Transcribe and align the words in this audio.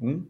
Um. 0.00 0.24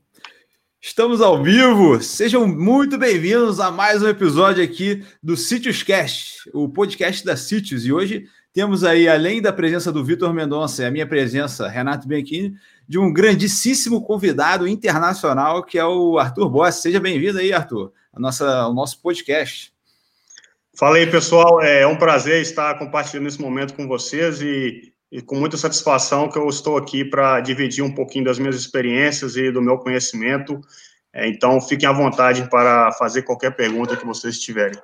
Estamos 0.80 1.20
ao 1.20 1.42
vivo. 1.42 2.00
Sejam 2.00 2.46
muito 2.46 2.96
bem-vindos 2.96 3.60
a 3.60 3.70
mais 3.70 4.02
um 4.02 4.08
episódio 4.08 4.64
aqui 4.64 5.04
do 5.22 5.36
Sítios 5.36 5.82
Cast, 5.82 6.48
o 6.54 6.70
podcast 6.70 7.22
da 7.22 7.36
Sítios. 7.36 7.84
E 7.84 7.92
hoje 7.92 8.26
temos 8.50 8.82
aí, 8.82 9.06
além 9.06 9.42
da 9.42 9.52
presença 9.52 9.92
do 9.92 10.02
Vitor 10.02 10.32
Mendonça 10.32 10.82
e 10.82 10.86
a 10.86 10.90
minha 10.90 11.06
presença, 11.06 11.68
Renato 11.68 12.08
Bianchini, 12.08 12.54
de 12.88 12.98
um 12.98 13.12
grandíssimo 13.12 14.02
convidado 14.02 14.66
internacional 14.66 15.62
que 15.62 15.78
é 15.78 15.84
o 15.84 16.18
Arthur 16.18 16.48
Boss. 16.48 16.76
Seja 16.76 16.98
bem-vindo 16.98 17.38
aí, 17.38 17.52
Arthur, 17.52 17.92
a 18.10 18.18
nossa, 18.18 18.60
ao 18.60 18.72
nosso 18.72 19.02
podcast. 19.02 19.70
Fala 20.74 20.96
aí, 20.96 21.06
pessoal. 21.06 21.60
É 21.60 21.86
um 21.86 21.98
prazer 21.98 22.40
estar 22.40 22.78
compartilhando 22.78 23.28
esse 23.28 23.40
momento 23.40 23.74
com 23.74 23.86
vocês 23.86 24.40
e 24.40 24.94
e 25.10 25.22
com 25.22 25.36
muita 25.36 25.56
satisfação 25.56 26.28
que 26.28 26.38
eu 26.38 26.48
estou 26.48 26.76
aqui 26.76 27.04
para 27.04 27.40
dividir 27.40 27.82
um 27.82 27.94
pouquinho 27.94 28.24
das 28.24 28.38
minhas 28.38 28.56
experiências 28.56 29.36
e 29.36 29.50
do 29.50 29.62
meu 29.62 29.78
conhecimento. 29.78 30.60
É, 31.12 31.28
então, 31.28 31.60
fiquem 31.60 31.88
à 31.88 31.92
vontade 31.92 32.48
para 32.50 32.92
fazer 32.92 33.22
qualquer 33.22 33.56
pergunta 33.56 33.96
que 33.96 34.04
vocês 34.04 34.38
tiverem. 34.38 34.78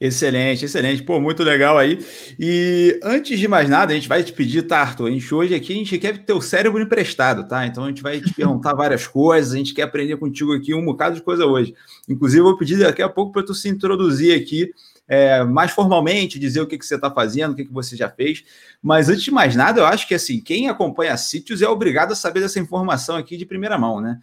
Excelente, 0.00 0.64
excelente. 0.64 1.00
Pô, 1.04 1.20
muito 1.20 1.44
legal 1.44 1.78
aí. 1.78 2.04
E 2.36 2.98
antes 3.04 3.38
de 3.38 3.46
mais 3.46 3.68
nada, 3.68 3.92
a 3.92 3.94
gente 3.94 4.08
vai 4.08 4.24
te 4.24 4.32
pedir, 4.32 4.66
Arthur? 4.72 5.06
A 5.06 5.10
gente 5.12 5.32
hoje 5.32 5.54
aqui, 5.54 5.72
a 5.72 5.76
gente 5.76 5.96
quer 5.96 6.18
ter 6.24 6.32
o 6.32 6.40
cérebro 6.40 6.82
emprestado, 6.82 7.46
tá? 7.46 7.64
Então 7.64 7.84
a 7.84 7.88
gente 7.88 8.02
vai 8.02 8.20
te 8.20 8.34
perguntar 8.34 8.74
várias 8.74 9.06
coisas, 9.06 9.54
a 9.54 9.56
gente 9.56 9.72
quer 9.72 9.82
aprender 9.82 10.16
contigo 10.16 10.52
aqui 10.54 10.74
um 10.74 10.84
bocado 10.84 11.14
de 11.14 11.22
coisa 11.22 11.46
hoje. 11.46 11.72
Inclusive, 12.08 12.40
eu 12.40 12.46
vou 12.46 12.58
pedir 12.58 12.78
daqui 12.78 13.00
a 13.00 13.08
pouco 13.08 13.30
para 13.30 13.44
tu 13.44 13.54
se 13.54 13.68
introduzir 13.68 14.36
aqui 14.36 14.72
é, 15.12 15.44
mais 15.44 15.70
formalmente, 15.70 16.38
dizer 16.38 16.62
o 16.62 16.66
que, 16.66 16.78
que 16.78 16.86
você 16.86 16.94
está 16.94 17.10
fazendo, 17.10 17.52
o 17.52 17.54
que, 17.54 17.66
que 17.66 17.72
você 17.72 17.94
já 17.94 18.08
fez. 18.08 18.42
Mas 18.82 19.10
antes 19.10 19.22
de 19.22 19.30
mais 19.30 19.54
nada, 19.54 19.82
eu 19.82 19.84
acho 19.84 20.08
que 20.08 20.14
assim, 20.14 20.40
quem 20.40 20.70
acompanha 20.70 21.14
sítios 21.18 21.60
é 21.60 21.68
obrigado 21.68 22.12
a 22.12 22.16
saber 22.16 22.40
dessa 22.40 22.58
informação 22.58 23.16
aqui 23.16 23.36
de 23.36 23.44
primeira 23.44 23.76
mão, 23.76 24.00
né? 24.00 24.18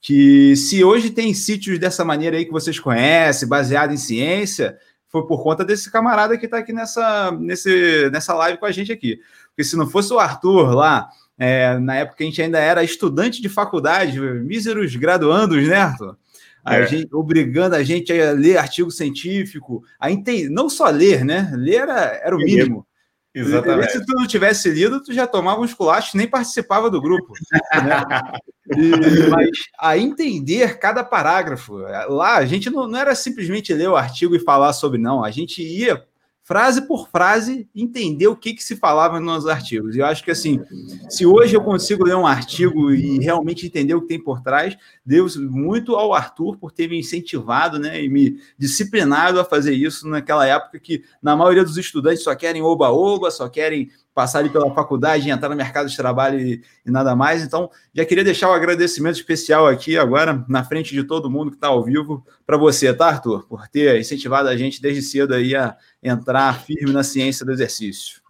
Que 0.00 0.56
se 0.56 0.82
hoje 0.82 1.10
tem 1.10 1.32
sítios 1.32 1.78
dessa 1.78 2.04
maneira 2.04 2.36
aí 2.36 2.44
que 2.44 2.50
vocês 2.50 2.80
conhecem, 2.80 3.48
baseado 3.48 3.92
em 3.92 3.96
ciência, 3.96 4.76
foi 5.06 5.24
por 5.28 5.44
conta 5.44 5.64
desse 5.64 5.88
camarada 5.92 6.36
que 6.36 6.46
está 6.46 6.58
aqui 6.58 6.72
nessa, 6.72 7.30
nesse, 7.30 8.10
nessa 8.10 8.34
live 8.34 8.58
com 8.58 8.66
a 8.66 8.72
gente 8.72 8.90
aqui. 8.90 9.20
Porque 9.50 9.62
se 9.62 9.76
não 9.76 9.88
fosse 9.88 10.12
o 10.12 10.18
Arthur 10.18 10.74
lá, 10.74 11.08
é, 11.38 11.78
na 11.78 11.94
época 11.94 12.24
a 12.24 12.26
gente 12.26 12.42
ainda 12.42 12.58
era 12.58 12.82
estudante 12.82 13.40
de 13.40 13.48
faculdade, 13.48 14.18
míseros 14.18 14.96
graduandos, 14.96 15.68
né, 15.68 15.76
Arthur? 15.76 16.16
A 16.64 16.76
é. 16.76 16.86
gente, 16.86 17.14
obrigando 17.14 17.74
a 17.74 17.82
gente 17.82 18.12
a 18.12 18.32
ler 18.32 18.56
artigo 18.56 18.90
científico, 18.90 19.82
a 19.98 20.10
entender, 20.10 20.48
não 20.48 20.68
só 20.68 20.88
ler, 20.88 21.24
né? 21.24 21.50
Ler 21.54 21.80
era, 21.80 22.20
era 22.22 22.36
o 22.36 22.38
mínimo. 22.38 22.86
Exatamente. 23.34 23.92
Se 23.92 24.04
tu 24.04 24.12
não 24.14 24.26
tivesse 24.26 24.70
lido, 24.70 25.02
tu 25.02 25.12
já 25.12 25.26
tomava 25.26 25.60
uns 25.60 25.72
culachos, 25.72 26.14
nem 26.14 26.28
participava 26.28 26.90
do 26.90 27.00
grupo. 27.00 27.32
Né? 27.72 28.38
E, 28.76 29.28
mas 29.30 29.50
a 29.78 29.96
entender 29.96 30.78
cada 30.78 31.02
parágrafo. 31.02 31.76
Lá, 32.08 32.36
a 32.36 32.46
gente 32.46 32.68
não, 32.70 32.86
não 32.86 32.98
era 32.98 33.14
simplesmente 33.14 33.72
ler 33.72 33.88
o 33.88 33.96
artigo 33.96 34.36
e 34.36 34.40
falar 34.40 34.72
sobre, 34.72 34.98
não. 34.98 35.24
A 35.24 35.30
gente 35.30 35.62
ia 35.62 36.04
frase 36.44 36.82
por 36.82 37.08
frase, 37.08 37.68
entender 37.74 38.26
o 38.26 38.36
que, 38.36 38.54
que 38.54 38.62
se 38.62 38.76
falava 38.76 39.20
nos 39.20 39.46
artigos. 39.46 39.94
E 39.94 40.00
eu 40.00 40.06
acho 40.06 40.24
que, 40.24 40.30
assim, 40.30 40.60
se 41.08 41.24
hoje 41.24 41.54
eu 41.54 41.62
consigo 41.62 42.04
ler 42.04 42.16
um 42.16 42.26
artigo 42.26 42.90
e 42.90 43.18
realmente 43.18 43.66
entender 43.66 43.94
o 43.94 44.02
que 44.02 44.08
tem 44.08 44.22
por 44.22 44.42
trás, 44.42 44.76
devo 45.06 45.28
muito 45.50 45.94
ao 45.94 46.12
Arthur 46.12 46.56
por 46.56 46.72
ter 46.72 46.88
me 46.88 46.98
incentivado 46.98 47.78
né, 47.78 48.02
e 48.02 48.08
me 48.08 48.40
disciplinado 48.58 49.38
a 49.38 49.44
fazer 49.44 49.72
isso 49.72 50.08
naquela 50.08 50.46
época 50.46 50.80
que, 50.80 51.04
na 51.22 51.36
maioria 51.36 51.64
dos 51.64 51.76
estudantes, 51.76 52.24
só 52.24 52.34
querem 52.34 52.60
oba-oba, 52.60 53.30
só 53.30 53.48
querem 53.48 53.90
passar 54.14 54.40
ali 54.40 54.50
pela 54.50 54.72
faculdade, 54.74 55.30
entrar 55.30 55.48
no 55.48 55.56
mercado 55.56 55.88
de 55.88 55.96
trabalho 55.96 56.38
e, 56.40 56.62
e, 56.84 56.90
nada 56.90 57.16
mais. 57.16 57.42
Então, 57.42 57.70
já 57.94 58.04
queria 58.04 58.24
deixar 58.24 58.50
um 58.50 58.52
agradecimento 58.52 59.16
especial 59.16 59.66
aqui 59.66 59.96
agora, 59.96 60.44
na 60.48 60.64
frente 60.64 60.94
de 60.94 61.04
todo 61.04 61.30
mundo 61.30 61.50
que 61.50 61.56
está 61.56 61.68
ao 61.68 61.82
vivo, 61.82 62.24
para 62.46 62.56
você, 62.56 62.92
tá, 62.92 63.06
Arthur? 63.06 63.46
Por 63.48 63.68
ter 63.68 63.98
incentivado 63.98 64.48
a 64.48 64.56
gente 64.56 64.80
desde 64.80 65.02
cedo 65.02 65.34
aí 65.34 65.54
a 65.56 65.76
entrar 66.02 66.62
firme 66.62 66.92
na 66.92 67.02
ciência 67.02 67.44
do 67.44 67.52
exercício. 67.52 68.20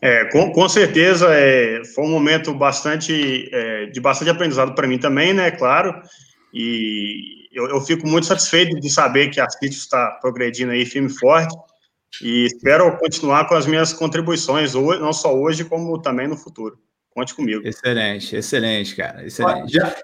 É, 0.00 0.26
com, 0.26 0.52
com 0.52 0.68
certeza, 0.68 1.28
é, 1.30 1.82
foi 1.94 2.04
um 2.04 2.10
momento 2.10 2.52
bastante 2.52 3.48
é, 3.50 3.86
de 3.86 4.00
bastante 4.00 4.30
aprendizado 4.30 4.74
para 4.74 4.86
mim 4.86 4.98
também, 4.98 5.32
né, 5.32 5.50
claro, 5.50 5.94
e 6.52 7.48
eu, 7.50 7.68
eu, 7.68 7.80
fico 7.80 8.06
muito 8.06 8.26
satisfeito 8.26 8.78
de 8.78 8.90
saber 8.90 9.30
que 9.30 9.40
a 9.40 9.48
CIT 9.48 9.74
está 9.74 10.18
progredindo 10.20 10.72
aí 10.72 10.84
firme 10.84 11.08
e 11.08 11.12
forte, 11.12 11.56
e 12.22 12.46
espero 12.46 12.96
continuar 12.98 13.46
com 13.46 13.54
as 13.54 13.66
minhas 13.66 13.92
contribuições, 13.92 14.74
não 14.74 15.12
só 15.12 15.34
hoje, 15.34 15.64
como 15.64 16.00
também 16.00 16.28
no 16.28 16.36
futuro. 16.36 16.78
Conte 17.10 17.34
comigo. 17.34 17.66
Excelente, 17.66 18.36
excelente, 18.36 18.96
cara. 18.96 19.24
Excelente. 19.24 19.72
Já, 19.72 19.94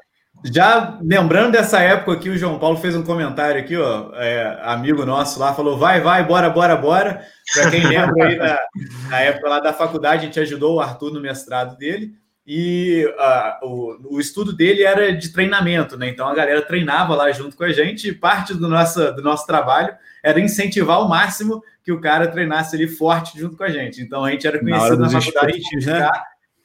já 0.44 0.98
lembrando 1.03 1.53
dessa 1.53 1.81
época 1.81 2.12
aqui, 2.12 2.31
o 2.31 2.38
João 2.38 2.59
Paulo 2.59 2.76
fez 2.76 2.94
um 2.94 3.03
comentário 3.03 3.60
aqui, 3.60 3.76
ó, 3.76 4.12
é, 4.15 4.60
amigo 4.62 5.04
nosso 5.04 5.41
lá, 5.41 5.53
falou: 5.53 5.76
vai, 5.76 6.00
vai, 6.00 6.25
bora, 6.25 6.48
bora, 6.48 6.76
bora. 6.76 7.26
Para 7.53 7.71
quem 7.71 7.84
lembra 7.87 8.27
aí 8.27 8.38
da, 8.38 8.60
da 9.09 9.21
época 9.21 9.48
lá 9.48 9.60
da 9.60 9.72
faculdade, 9.72 10.22
a 10.22 10.27
gente 10.27 10.41
ajudou 10.41 10.77
o 10.77 10.81
Arthur 10.81 11.12
no 11.12 11.21
mestrado 11.21 11.77
dele 11.77 12.15
e 12.47 13.06
uh, 13.06 13.66
o, 13.66 14.16
o, 14.16 14.21
estudo 14.21 14.53
dele 14.53 14.82
era 14.82 15.12
de 15.12 15.28
treinamento, 15.28 15.97
né? 15.97 16.09
Então 16.09 16.27
a 16.27 16.34
galera 16.34 16.62
treinava 16.62 17.15
lá 17.15 17.31
junto 17.32 17.56
com 17.56 17.65
a 17.65 17.72
gente 17.72 18.09
e 18.09 18.15
parte 18.15 18.54
do 18.54 18.69
nosso, 18.69 19.12
do 19.15 19.22
nosso 19.22 19.47
trabalho 19.47 19.94
era 20.22 20.41
incentivar 20.41 20.97
ao 20.97 21.08
máximo 21.08 21.62
que 21.82 21.92
o 21.92 22.00
cara 22.00 22.28
treinasse 22.28 22.76
ali 22.76 22.86
forte 22.88 23.38
junto 23.38 23.56
com 23.56 23.64
a 23.64 23.69
gente. 23.69 24.03
Então 24.03 24.25
a 24.25 24.31
gente 24.31 24.47
era 24.47 24.58
conhecido 24.58 24.97
na, 24.98 25.10
na 25.10 25.20
faculdade, 25.20 25.53
a 25.53 25.56
gente 25.56 25.86
né? 25.86 26.10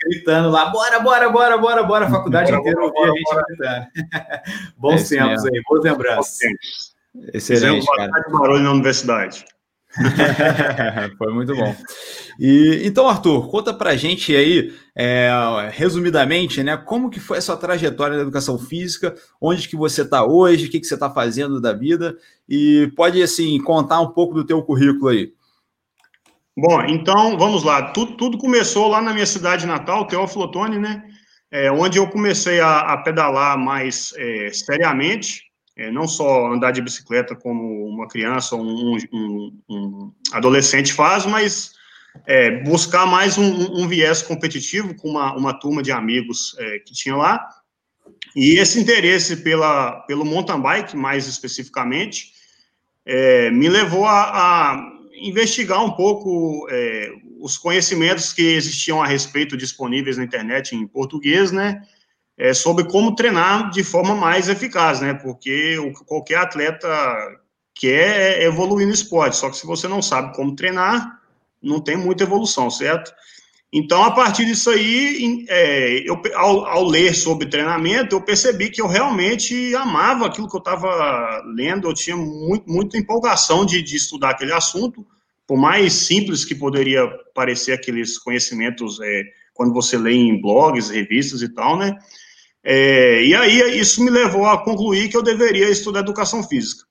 gritando 0.08 0.50
lá, 0.50 0.66
bora, 0.68 1.00
bora, 1.00 1.30
bora, 1.30 1.58
bora, 1.58 1.84
bora, 1.84 2.06
a 2.06 2.10
faculdade 2.10 2.52
bora, 2.52 2.62
inteira 2.62 2.84
ouvia 2.84 3.04
a 3.04 3.08
gente 3.08 3.24
bora. 3.24 3.44
gritando. 3.48 3.88
Bons 4.78 5.12
é 5.12 5.18
tempos 5.18 5.46
aí, 5.46 5.62
boas 5.68 5.84
lembranças. 5.84 6.38
Excelente, 7.34 7.86
cara. 7.96 8.12
barulho 8.30 8.64
na 8.64 8.72
universidade. 8.72 9.46
Foi 11.18 11.34
muito 11.34 11.56
bom. 11.56 11.76
E 12.40 12.82
então, 12.84 13.08
Arthur, 13.08 13.50
conta 13.50 13.74
pra 13.74 13.96
gente 13.96 14.36
aí, 14.36 14.74
é, 14.96 15.30
resumidamente, 15.72 16.62
né, 16.64 16.76
como 16.76 17.10
que 17.10 17.20
foi 17.20 17.38
a 17.38 17.42
sua 17.42 17.56
trajetória 17.56 18.18
na 18.18 18.24
educação 18.24 18.60
física, 18.60 19.16
onde 19.40 19.70
que 19.70 19.76
você 19.76 20.02
está 20.02 20.26
hoje, 20.26 20.68
o 20.68 20.70
que, 20.70 20.80
que 20.80 20.86
você 20.86 20.96
está 20.96 21.10
fazendo 21.10 21.62
da 21.62 21.72
vida, 21.72 22.18
e 22.48 22.92
pode, 22.96 23.22
assim, 23.22 23.58
contar 23.62 24.02
um 24.02 24.12
pouco 24.12 24.34
do 24.34 24.46
teu 24.46 24.62
currículo 24.62 25.10
aí. 25.10 25.32
Bom, 26.58 26.82
então, 26.86 27.38
vamos 27.38 27.64
lá. 27.64 27.92
Tudo, 27.92 28.16
tudo 28.16 28.38
começou 28.38 28.88
lá 28.88 29.02
na 29.02 29.14
minha 29.14 29.26
cidade 29.26 29.66
natal, 29.66 30.08
Teófilo 30.08 30.46
Otoni, 30.46 30.78
né, 30.78 31.04
é, 31.52 31.72
onde 31.72 31.98
eu 31.98 32.10
comecei 32.10 32.60
a, 32.60 32.80
a 32.80 32.98
pedalar 32.98 33.58
mais 33.58 34.14
é, 34.18 34.50
seriamente, 34.52 35.45
é, 35.76 35.92
não 35.92 36.08
só 36.08 36.52
andar 36.52 36.72
de 36.72 36.82
bicicleta 36.82 37.36
como 37.36 37.86
uma 37.88 38.08
criança 38.08 38.56
ou 38.56 38.64
um, 38.64 38.98
um, 39.12 39.60
um, 39.70 40.14
adolescente 40.32 40.94
faz, 40.94 41.26
mas 41.26 41.74
é, 42.26 42.64
buscar 42.64 43.06
mais 43.06 43.38
um, 43.38 43.82
um, 43.82 43.88
viés 43.88 44.22
competitivo 44.22 44.96
com 44.96 45.10
uma, 45.10 45.36
uma 45.36 45.54
turma 45.54 45.84
de 45.84 45.92
amigos 45.92 46.56
é, 46.58 46.80
que 46.80 46.94
tinha 46.94 47.16
lá. 47.16 47.46
E 48.36 48.58
esse 48.58 48.80
interesse 48.80 49.38
pela, 49.38 50.02
pelo 50.02 50.26
mountain 50.26 50.62
bike, 50.62 50.96
mais 50.96 51.28
especificamente, 51.28 52.32
é, 53.06 53.52
me 53.52 53.68
levou 53.68 54.06
a, 54.06 54.22
a, 54.24 54.92
investigar 55.22 55.84
um 55.84 55.92
pouco 55.92 56.68
é, 56.70 57.12
os 57.40 57.58
conhecimentos 57.58 58.34
que 58.34 58.42
existiam 58.42 59.02
a 59.02 59.08
respeito 59.08 59.58
disponíveis 59.58 60.18
na 60.18 60.24
internet 60.24 60.76
em 60.76 60.88
português, 60.88 61.52
né? 61.52 61.82
É, 62.38 62.54
sobre 62.54 62.86
como 62.86 63.16
treinar 63.16 63.70
de 63.70 63.84
forma 63.84 64.16
mais 64.16 64.50
eficaz, 64.50 65.00
né? 65.02 65.14
Porque 65.14 65.78
o, 65.80 65.94
qualquer 66.06 66.38
atleta 66.38 66.88
quer 67.74 68.42
evoluir 68.42 68.88
no 68.88 68.94
esporte, 68.94 69.36
só 69.36 69.50
que 69.50 69.58
se 69.58 69.66
você 69.66 69.88
não 69.88 70.02
sabe 70.02 70.36
como 70.36 70.56
treinar, 70.56 71.20
não 71.62 71.82
tem 71.82 71.98
muita 71.98 72.24
evolução, 72.24 72.70
certo? 72.70 73.12
Então, 73.74 74.04
a 74.04 74.12
partir 74.12 74.46
disso 74.46 74.70
aí, 74.70 75.46
é, 75.50 76.10
eu, 76.10 76.22
ao, 76.36 76.66
ao, 76.66 76.86
ler 76.86 77.14
sobre 77.14 77.50
treinamento, 77.50 78.16
eu 78.16 78.22
percebi 78.22 78.70
que 78.70 78.82
eu 78.82 78.88
realmente 78.88 79.76
amava 79.76 80.26
aquilo 80.26 80.50
que 80.50 80.56
eu 80.56 80.60
estava 80.60 81.42
lendo, 81.54 81.90
eu 81.90 81.94
tinha 81.94 82.16
muito, 82.16 82.70
muita 82.70 82.98
empolgação 82.98 83.66
de, 83.66 83.82
de, 83.82 83.98
estudar 83.98 84.30
aquele 84.30 84.54
assunto, 84.54 85.06
por 85.46 85.58
mais 85.58 85.92
simples 85.92 86.46
que 86.46 86.56
poderia 86.56 87.06
parecer 87.34 87.74
aqueles 87.74 88.18
conhecimentos 88.18 88.98
é, 89.02 89.24
quando 89.54 89.74
você 89.74 89.98
lê 89.98 90.14
em 90.14 90.40
blogs, 90.40 90.90
revistas 90.90 91.42
e 91.42 91.50
tal, 91.50 91.78
né? 91.78 91.98
É, 92.68 93.24
e 93.24 93.36
aí 93.36 93.80
isso 93.80 94.04
me 94.04 94.10
levou 94.10 94.48
a 94.48 94.58
concluir 94.64 95.08
que 95.08 95.16
eu 95.16 95.22
deveria 95.22 95.70
estudar 95.70 96.00
educação 96.00 96.42
física. 96.42 96.84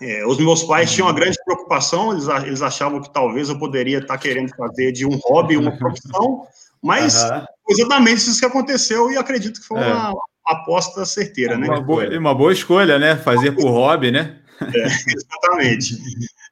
É, 0.00 0.26
os 0.26 0.38
meus 0.38 0.62
pais 0.62 0.90
tinham 0.90 1.06
uma 1.06 1.14
grande 1.14 1.36
preocupação, 1.44 2.12
eles, 2.12 2.26
eles 2.46 2.62
achavam 2.62 3.02
que 3.02 3.12
talvez 3.12 3.50
eu 3.50 3.58
poderia 3.58 3.98
estar 3.98 4.16
querendo 4.16 4.54
fazer 4.56 4.92
de 4.92 5.06
um 5.06 5.18
hobby 5.24 5.56
uma 5.56 5.72
profissão, 5.76 6.46
mas 6.82 7.22
uhum. 7.24 7.44
exatamente 7.68 8.18
isso 8.18 8.40
que 8.40 8.46
aconteceu 8.46 9.10
e 9.10 9.18
acredito 9.18 9.60
que 9.60 9.66
foi 9.66 9.80
é. 9.80 9.86
uma 9.86 10.14
aposta 10.46 11.04
certeira, 11.04 11.54
é 11.54 11.58
né? 11.58 11.68
Uma 11.68 11.80
boa, 11.80 12.18
uma 12.18 12.34
boa 12.34 12.52
escolha, 12.52 12.98
né? 12.98 13.16
Fazer 13.16 13.52
por 13.52 13.68
hobby, 13.70 14.10
né? 14.10 14.38
É, 14.60 14.86
exatamente. 15.14 15.98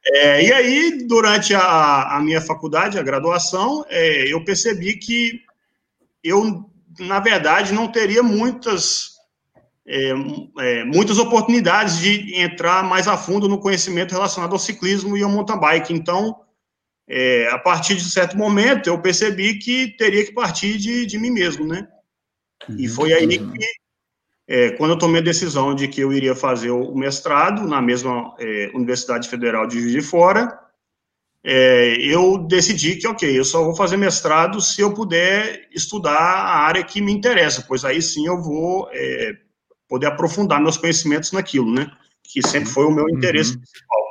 É, 0.07 0.43
e 0.45 0.53
aí, 0.53 1.07
durante 1.07 1.55
a, 1.55 2.17
a, 2.17 2.21
minha 2.21 2.41
faculdade, 2.41 2.99
a 2.99 3.03
graduação, 3.03 3.83
é, 3.89 4.31
eu 4.31 4.43
percebi 4.43 4.97
que 4.97 5.41
eu 6.23 6.69
na 6.99 7.19
verdade, 7.19 7.73
não 7.73 7.87
teria 7.87 8.23
muitas 8.23 9.15
é, 9.87 10.09
é, 10.59 10.83
muitas 10.83 11.19
oportunidades 11.19 11.99
de 11.99 12.35
entrar 12.39 12.83
mais 12.83 13.07
a 13.07 13.15
fundo 13.15 13.47
no 13.47 13.59
conhecimento 13.59 14.13
relacionado 14.13 14.53
ao 14.53 14.59
ciclismo 14.59 15.15
e 15.15 15.21
ao 15.21 15.29
mountain 15.29 15.59
bike. 15.59 15.93
Então, 15.93 16.35
é, 17.07 17.47
a 17.51 17.59
partir 17.59 17.95
de 17.95 18.09
certo 18.09 18.35
momento, 18.35 18.87
eu 18.87 18.99
percebi 18.99 19.59
que 19.59 19.95
teria 19.97 20.25
que 20.25 20.33
partir 20.33 20.77
de, 20.77 21.05
de 21.05 21.19
mim 21.19 21.29
mesmo, 21.29 21.67
né? 21.67 21.87
E 22.79 22.87
foi 22.87 23.13
aí 23.13 23.27
que, 23.27 23.65
é, 24.47 24.71
quando 24.71 24.91
eu 24.91 24.97
tomei 24.97 25.21
a 25.21 25.23
decisão 25.23 25.75
de 25.75 25.87
que 25.87 26.01
eu 26.01 26.11
iria 26.11 26.35
fazer 26.35 26.71
o 26.71 26.95
mestrado 26.95 27.67
na 27.67 27.79
mesma 27.79 28.33
é, 28.39 28.71
Universidade 28.73 29.29
Federal 29.29 29.67
de 29.67 29.79
Juiz 29.79 29.91
de 29.91 30.01
Fora, 30.01 30.64
é, 31.47 31.97
eu 31.99 32.39
decidi 32.39 32.95
que, 32.95 33.07
ok, 33.07 33.37
eu 33.37 33.45
só 33.45 33.63
vou 33.63 33.75
fazer 33.75 33.97
mestrado 33.97 34.59
se 34.59 34.81
eu 34.81 34.95
puder 34.95 35.67
estudar 35.71 36.17
a 36.17 36.57
área 36.65 36.83
que 36.83 36.99
me 36.99 37.11
interessa, 37.11 37.63
pois 37.67 37.85
aí 37.85 38.01
sim 38.01 38.25
eu 38.25 38.41
vou 38.41 38.89
é, 38.91 39.33
poder 39.87 40.07
aprofundar 40.07 40.59
meus 40.59 40.75
conhecimentos 40.75 41.31
naquilo, 41.31 41.71
né? 41.71 41.91
Que 42.23 42.41
sempre 42.41 42.67
foi 42.67 42.85
o 42.85 42.91
meu 42.91 43.07
interesse 43.07 43.51
uhum. 43.51 43.59
principal. 43.59 44.05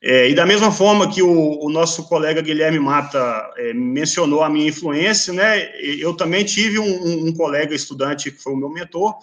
É, 0.00 0.28
e 0.30 0.34
da 0.34 0.46
mesma 0.46 0.70
forma 0.70 1.12
que 1.12 1.20
o, 1.20 1.58
o 1.58 1.68
nosso 1.68 2.04
colega 2.04 2.40
Guilherme 2.40 2.78
Mata 2.78 3.52
é, 3.56 3.74
mencionou 3.74 4.44
a 4.44 4.48
minha 4.48 4.68
influência, 4.68 5.32
né? 5.32 5.72
Eu 5.80 6.14
também 6.14 6.44
tive 6.44 6.78
um, 6.78 7.26
um, 7.26 7.34
colega 7.34 7.74
estudante 7.74 8.30
que 8.30 8.40
foi 8.40 8.52
o 8.52 8.56
meu 8.56 8.70
mentor, 8.70 9.16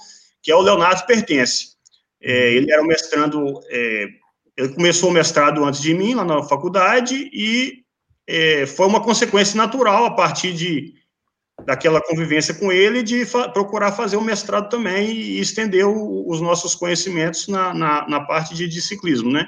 que 0.43 0.51
é 0.51 0.55
o 0.55 0.61
Leonardo 0.61 1.05
Pertence. 1.05 1.77
É, 2.21 2.33
uhum. 2.33 2.45
ele 2.57 2.71
era 2.73 2.81
o 2.81 2.85
mestrando 2.85 3.61
é, 3.69 4.07
ele 4.57 4.69
começou 4.69 5.09
o 5.09 5.13
mestrado 5.13 5.63
antes 5.63 5.81
de 5.81 5.93
mim, 5.93 6.15
lá 6.15 6.25
na 6.25 6.41
faculdade, 6.41 7.29
e 7.31 7.83
é, 8.25 8.65
foi 8.65 8.87
uma 8.87 9.01
consequência 9.01 9.55
natural, 9.55 10.05
a 10.05 10.15
partir 10.15 10.51
de, 10.51 10.95
daquela 11.63 12.01
convivência 12.01 12.55
com 12.55 12.71
ele, 12.71 13.03
de 13.03 13.23
fa 13.23 13.47
procurar 13.49 13.91
fazer 13.91 14.17
o 14.17 14.21
mestrado 14.21 14.69
também 14.69 15.11
e 15.11 15.39
estender 15.39 15.85
o, 15.85 16.27
os 16.27 16.41
nossos 16.41 16.73
conhecimentos 16.73 17.47
na, 17.47 17.73
na, 17.73 18.07
na 18.09 18.21
parte 18.21 18.55
de, 18.55 18.67
de, 18.67 18.81
ciclismo, 18.81 19.31
né? 19.31 19.47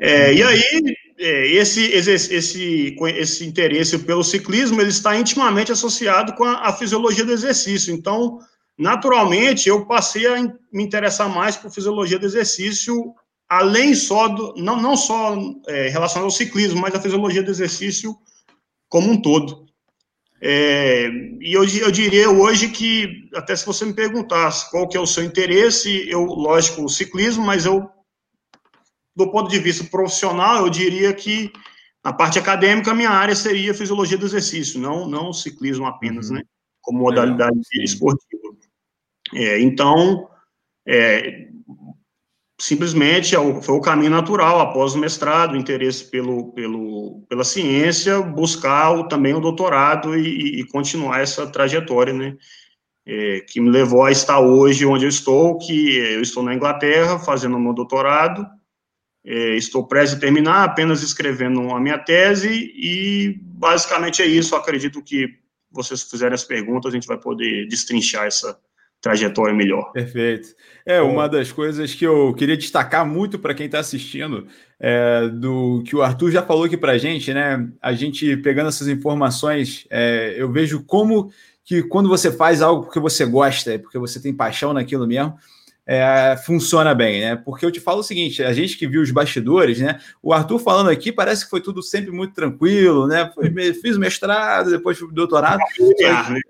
É, 0.00 0.34
e 0.34 0.42
aí, 0.42 0.96
é, 1.18 1.46
esse, 1.52 1.84
esse, 1.92 2.34
esse, 2.34 2.96
esse 3.16 3.46
interesse 3.46 3.96
pelo 4.00 4.24
ciclismo, 4.24 4.80
ele 4.80 4.90
está 4.90 5.16
intimamente 5.16 5.70
associado 5.70 6.34
com 6.34 6.42
a, 6.42 6.68
a 6.68 6.72
fisiologia 6.72 7.24
do 7.24 7.32
exercício, 7.32 7.94
então, 7.94 8.40
naturalmente, 8.76 9.68
eu 9.68 9.86
passei 9.86 10.26
a 10.26 10.42
me 10.72 10.82
interessar 10.82 11.28
mais 11.28 11.56
por 11.56 11.70
fisiologia 11.70 12.18
do 12.18 12.26
exercício 12.26 13.14
além 13.52 13.94
só 13.94 14.28
do, 14.28 14.54
não, 14.56 14.80
não 14.80 14.96
só 14.96 15.36
é, 15.68 15.88
relacionado 15.88 16.24
ao 16.24 16.30
ciclismo, 16.30 16.80
mas 16.80 16.94
a 16.94 17.00
fisiologia 17.00 17.42
do 17.42 17.50
exercício 17.50 18.16
como 18.88 19.10
um 19.10 19.20
todo. 19.20 19.66
É, 20.40 21.08
e 21.40 21.52
eu, 21.52 21.62
eu 21.64 21.90
diria 21.90 22.30
hoje 22.30 22.70
que, 22.70 23.28
até 23.34 23.54
se 23.54 23.66
você 23.66 23.84
me 23.84 23.92
perguntasse 23.92 24.70
qual 24.70 24.88
que 24.88 24.96
é 24.96 25.00
o 25.00 25.06
seu 25.06 25.22
interesse, 25.22 26.08
eu, 26.08 26.24
lógico, 26.24 26.82
o 26.82 26.88
ciclismo, 26.88 27.44
mas 27.44 27.66
eu, 27.66 27.88
do 29.14 29.30
ponto 29.30 29.50
de 29.50 29.58
vista 29.58 29.84
profissional, 29.84 30.64
eu 30.64 30.70
diria 30.70 31.12
que 31.12 31.52
na 32.02 32.12
parte 32.12 32.38
acadêmica, 32.38 32.90
a 32.90 32.94
minha 32.94 33.10
área 33.10 33.36
seria 33.36 33.74
fisiologia 33.74 34.16
do 34.16 34.26
exercício, 34.26 34.80
não, 34.80 35.06
não 35.06 35.28
o 35.28 35.34
ciclismo 35.34 35.86
apenas, 35.86 36.30
uhum. 36.30 36.36
né, 36.36 36.42
como 36.80 37.00
modalidade 37.00 37.60
é, 37.78 37.84
esportiva. 37.84 38.56
É, 39.34 39.60
então, 39.60 40.28
é, 40.88 41.48
simplesmente 42.62 43.34
é 43.34 43.60
foi 43.60 43.74
o 43.74 43.80
caminho 43.80 44.12
natural, 44.12 44.60
após 44.60 44.94
o 44.94 44.98
mestrado, 44.98 45.54
o 45.54 45.56
interesse 45.56 46.04
pelo, 46.04 46.52
pelo, 46.52 47.24
pela 47.28 47.42
ciência, 47.42 48.20
buscar 48.22 48.92
o, 48.92 49.08
também 49.08 49.34
o 49.34 49.40
doutorado 49.40 50.16
e, 50.16 50.60
e 50.60 50.64
continuar 50.68 51.20
essa 51.20 51.44
trajetória, 51.44 52.12
né, 52.12 52.36
é, 53.04 53.40
que 53.40 53.60
me 53.60 53.68
levou 53.68 54.04
a 54.04 54.12
estar 54.12 54.38
hoje 54.38 54.86
onde 54.86 55.04
eu 55.04 55.08
estou, 55.08 55.58
que 55.58 55.96
eu 55.96 56.22
estou 56.22 56.40
na 56.40 56.54
Inglaterra, 56.54 57.18
fazendo 57.18 57.58
meu 57.58 57.72
doutorado, 57.72 58.46
é, 59.26 59.56
estou 59.56 59.84
prestes 59.88 60.16
a 60.16 60.20
terminar, 60.20 60.62
apenas 60.62 61.02
escrevendo 61.02 61.68
a 61.74 61.80
minha 61.80 61.98
tese, 61.98 62.72
e 62.76 63.40
basicamente 63.42 64.22
é 64.22 64.26
isso, 64.26 64.54
acredito 64.54 65.02
que 65.02 65.28
vocês 65.68 66.04
fizerem 66.04 66.34
as 66.34 66.44
perguntas, 66.44 66.92
a 66.92 66.94
gente 66.94 67.08
vai 67.08 67.18
poder 67.18 67.66
destrinchar 67.66 68.26
essa, 68.26 68.56
trajetória 69.02 69.52
melhor. 69.52 69.90
Perfeito. 69.92 70.54
É, 70.86 71.02
uma 71.02 71.28
das 71.28 71.50
coisas 71.50 71.92
que 71.92 72.06
eu 72.06 72.32
queria 72.34 72.56
destacar 72.56 73.04
muito 73.04 73.36
para 73.36 73.52
quem 73.52 73.66
está 73.66 73.80
assistindo, 73.80 74.46
é, 74.78 75.28
do 75.28 75.82
que 75.84 75.96
o 75.96 76.02
Arthur 76.02 76.30
já 76.30 76.42
falou 76.42 76.64
aqui 76.64 76.76
para 76.76 76.92
a 76.92 76.98
gente, 76.98 77.34
né? 77.34 77.68
A 77.82 77.92
gente 77.92 78.36
pegando 78.38 78.68
essas 78.68 78.86
informações, 78.86 79.86
é, 79.90 80.34
eu 80.36 80.50
vejo 80.50 80.84
como 80.84 81.30
que 81.64 81.82
quando 81.82 82.08
você 82.08 82.30
faz 82.30 82.62
algo 82.62 82.84
porque 82.84 83.00
você 83.00 83.26
gosta, 83.26 83.76
porque 83.78 83.98
você 83.98 84.20
tem 84.22 84.32
paixão 84.32 84.72
naquilo 84.72 85.06
mesmo, 85.06 85.34
é, 85.84 86.36
funciona 86.46 86.94
bem, 86.94 87.22
né? 87.22 87.34
Porque 87.34 87.66
eu 87.66 87.72
te 87.72 87.80
falo 87.80 88.00
o 88.00 88.04
seguinte: 88.04 88.42
a 88.42 88.52
gente 88.52 88.78
que 88.78 88.86
viu 88.86 89.02
os 89.02 89.10
bastidores, 89.10 89.80
né? 89.80 89.98
O 90.22 90.32
Arthur 90.32 90.60
falando 90.60 90.90
aqui 90.90 91.10
parece 91.10 91.44
que 91.44 91.50
foi 91.50 91.60
tudo 91.60 91.82
sempre 91.82 92.12
muito 92.12 92.34
tranquilo, 92.34 93.08
né? 93.08 93.28
Foi, 93.34 93.50
fiz 93.74 93.96
o 93.96 94.00
mestrado, 94.00 94.70
depois 94.70 94.96
fui 94.96 95.12
doutorado. 95.12 95.60
É, 96.00 96.40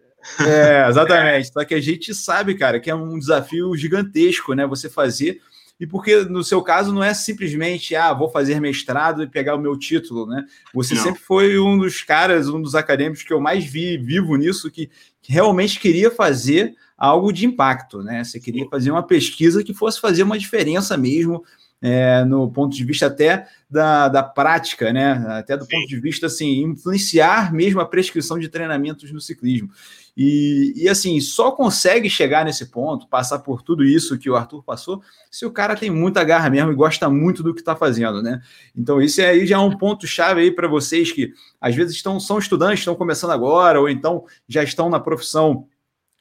é, 0.41 0.87
exatamente. 0.89 1.53
Só 1.53 1.65
que 1.65 1.75
a 1.75 1.81
gente 1.81 2.15
sabe, 2.15 2.55
cara, 2.55 2.81
que 2.81 2.91
é 2.91 2.95
um 2.95 3.19
desafio 3.19 3.77
gigantesco, 3.77 4.55
né? 4.55 4.67
Você 4.67 4.89
fazer. 4.89 5.41
E 5.81 5.87
porque 5.87 6.25
no 6.25 6.45
seu 6.45 6.63
caso 6.63 6.93
não 6.93 7.03
é 7.03 7.13
simplesmente, 7.13 7.97
ah, 7.97 8.13
vou 8.13 8.31
fazer 8.31 8.61
mestrado 8.61 9.23
e 9.23 9.27
pegar 9.27 9.57
o 9.57 9.61
meu 9.61 9.77
título, 9.77 10.27
né? 10.27 10.45
Você 10.73 10.95
não. 10.95 11.03
sempre 11.03 11.21
foi 11.21 11.59
um 11.59 11.77
dos 11.77 12.03
caras, 12.03 12.49
um 12.49 12.63
dos 12.63 12.75
acadêmicos 12.75 13.25
que 13.25 13.33
eu 13.33 13.41
mais 13.41 13.65
vi 13.65 13.97
vivo 13.99 14.37
nisso, 14.37 14.71
que, 14.71 14.89
que 15.21 15.33
realmente 15.33 15.81
queria 15.81 16.11
fazer 16.11 16.75
algo 16.97 17.33
de 17.33 17.47
impacto, 17.47 18.01
né? 18.01 18.23
Você 18.23 18.39
queria 18.39 18.65
fazer 18.69 18.93
uma 18.93 19.03
pesquisa 19.03 19.65
que 19.65 19.75
fosse 19.75 20.01
fazer 20.01 20.23
uma 20.23 20.39
diferença 20.39 20.97
mesmo 20.97 21.43
é, 21.83 22.25
no 22.25 22.49
ponto 22.49 22.77
de 22.77 22.85
vista 22.85 23.07
até 23.07 23.49
da, 23.69 24.07
da 24.07 24.23
prática, 24.23 24.93
né? 24.93 25.15
Até 25.31 25.57
do 25.57 25.65
Sim. 25.65 25.71
ponto 25.73 25.89
de 25.89 25.99
vista 25.99 26.27
assim, 26.27 26.63
influenciar 26.63 27.53
mesmo 27.53 27.81
a 27.81 27.87
prescrição 27.87 28.39
de 28.39 28.49
treinamentos 28.49 29.11
no 29.11 29.21
ciclismo. 29.21 29.69
E, 30.17 30.75
e 30.77 30.89
assim, 30.89 31.19
só 31.21 31.51
consegue 31.53 32.11
chegar 32.11 32.45
nesse 32.45 32.67
ponto, 32.67 33.09
passar 33.09 33.39
por 33.39 33.63
tudo 33.63 33.83
isso 33.83 34.19
que 34.19 34.29
o 34.29 34.37
Arthur 34.37 34.63
passou, 34.63 35.03
se 35.31 35.47
o 35.47 35.51
cara 35.51 35.75
tem 35.75 35.91
muita 35.91 36.23
garra 36.23 36.51
mesmo 36.51 36.71
e 36.71 36.75
gosta 36.75 37.09
muito 37.09 37.43
do 37.43 37.55
que 37.55 37.61
está 37.61 37.75
fazendo, 37.75 38.23
né? 38.23 38.41
Então, 38.77 39.01
isso 39.01 39.23
aí 39.23 39.47
já 39.47 39.57
é 39.57 39.59
um 39.59 39.77
ponto-chave 39.77 40.43
aí 40.43 40.51
para 40.51 40.69
vocês 40.69 41.11
que 41.11 41.33
às 41.61 41.75
vezes 41.75 41.97
estão, 41.97 42.21
são 42.21 42.39
estudantes, 42.39 42.81
estão 42.81 42.95
começando 42.95 43.31
agora, 43.31 43.81
ou 43.81 43.89
então 43.89 44.25
já 44.47 44.63
estão 44.63 44.91
na 44.91 45.01
profissão 45.01 45.67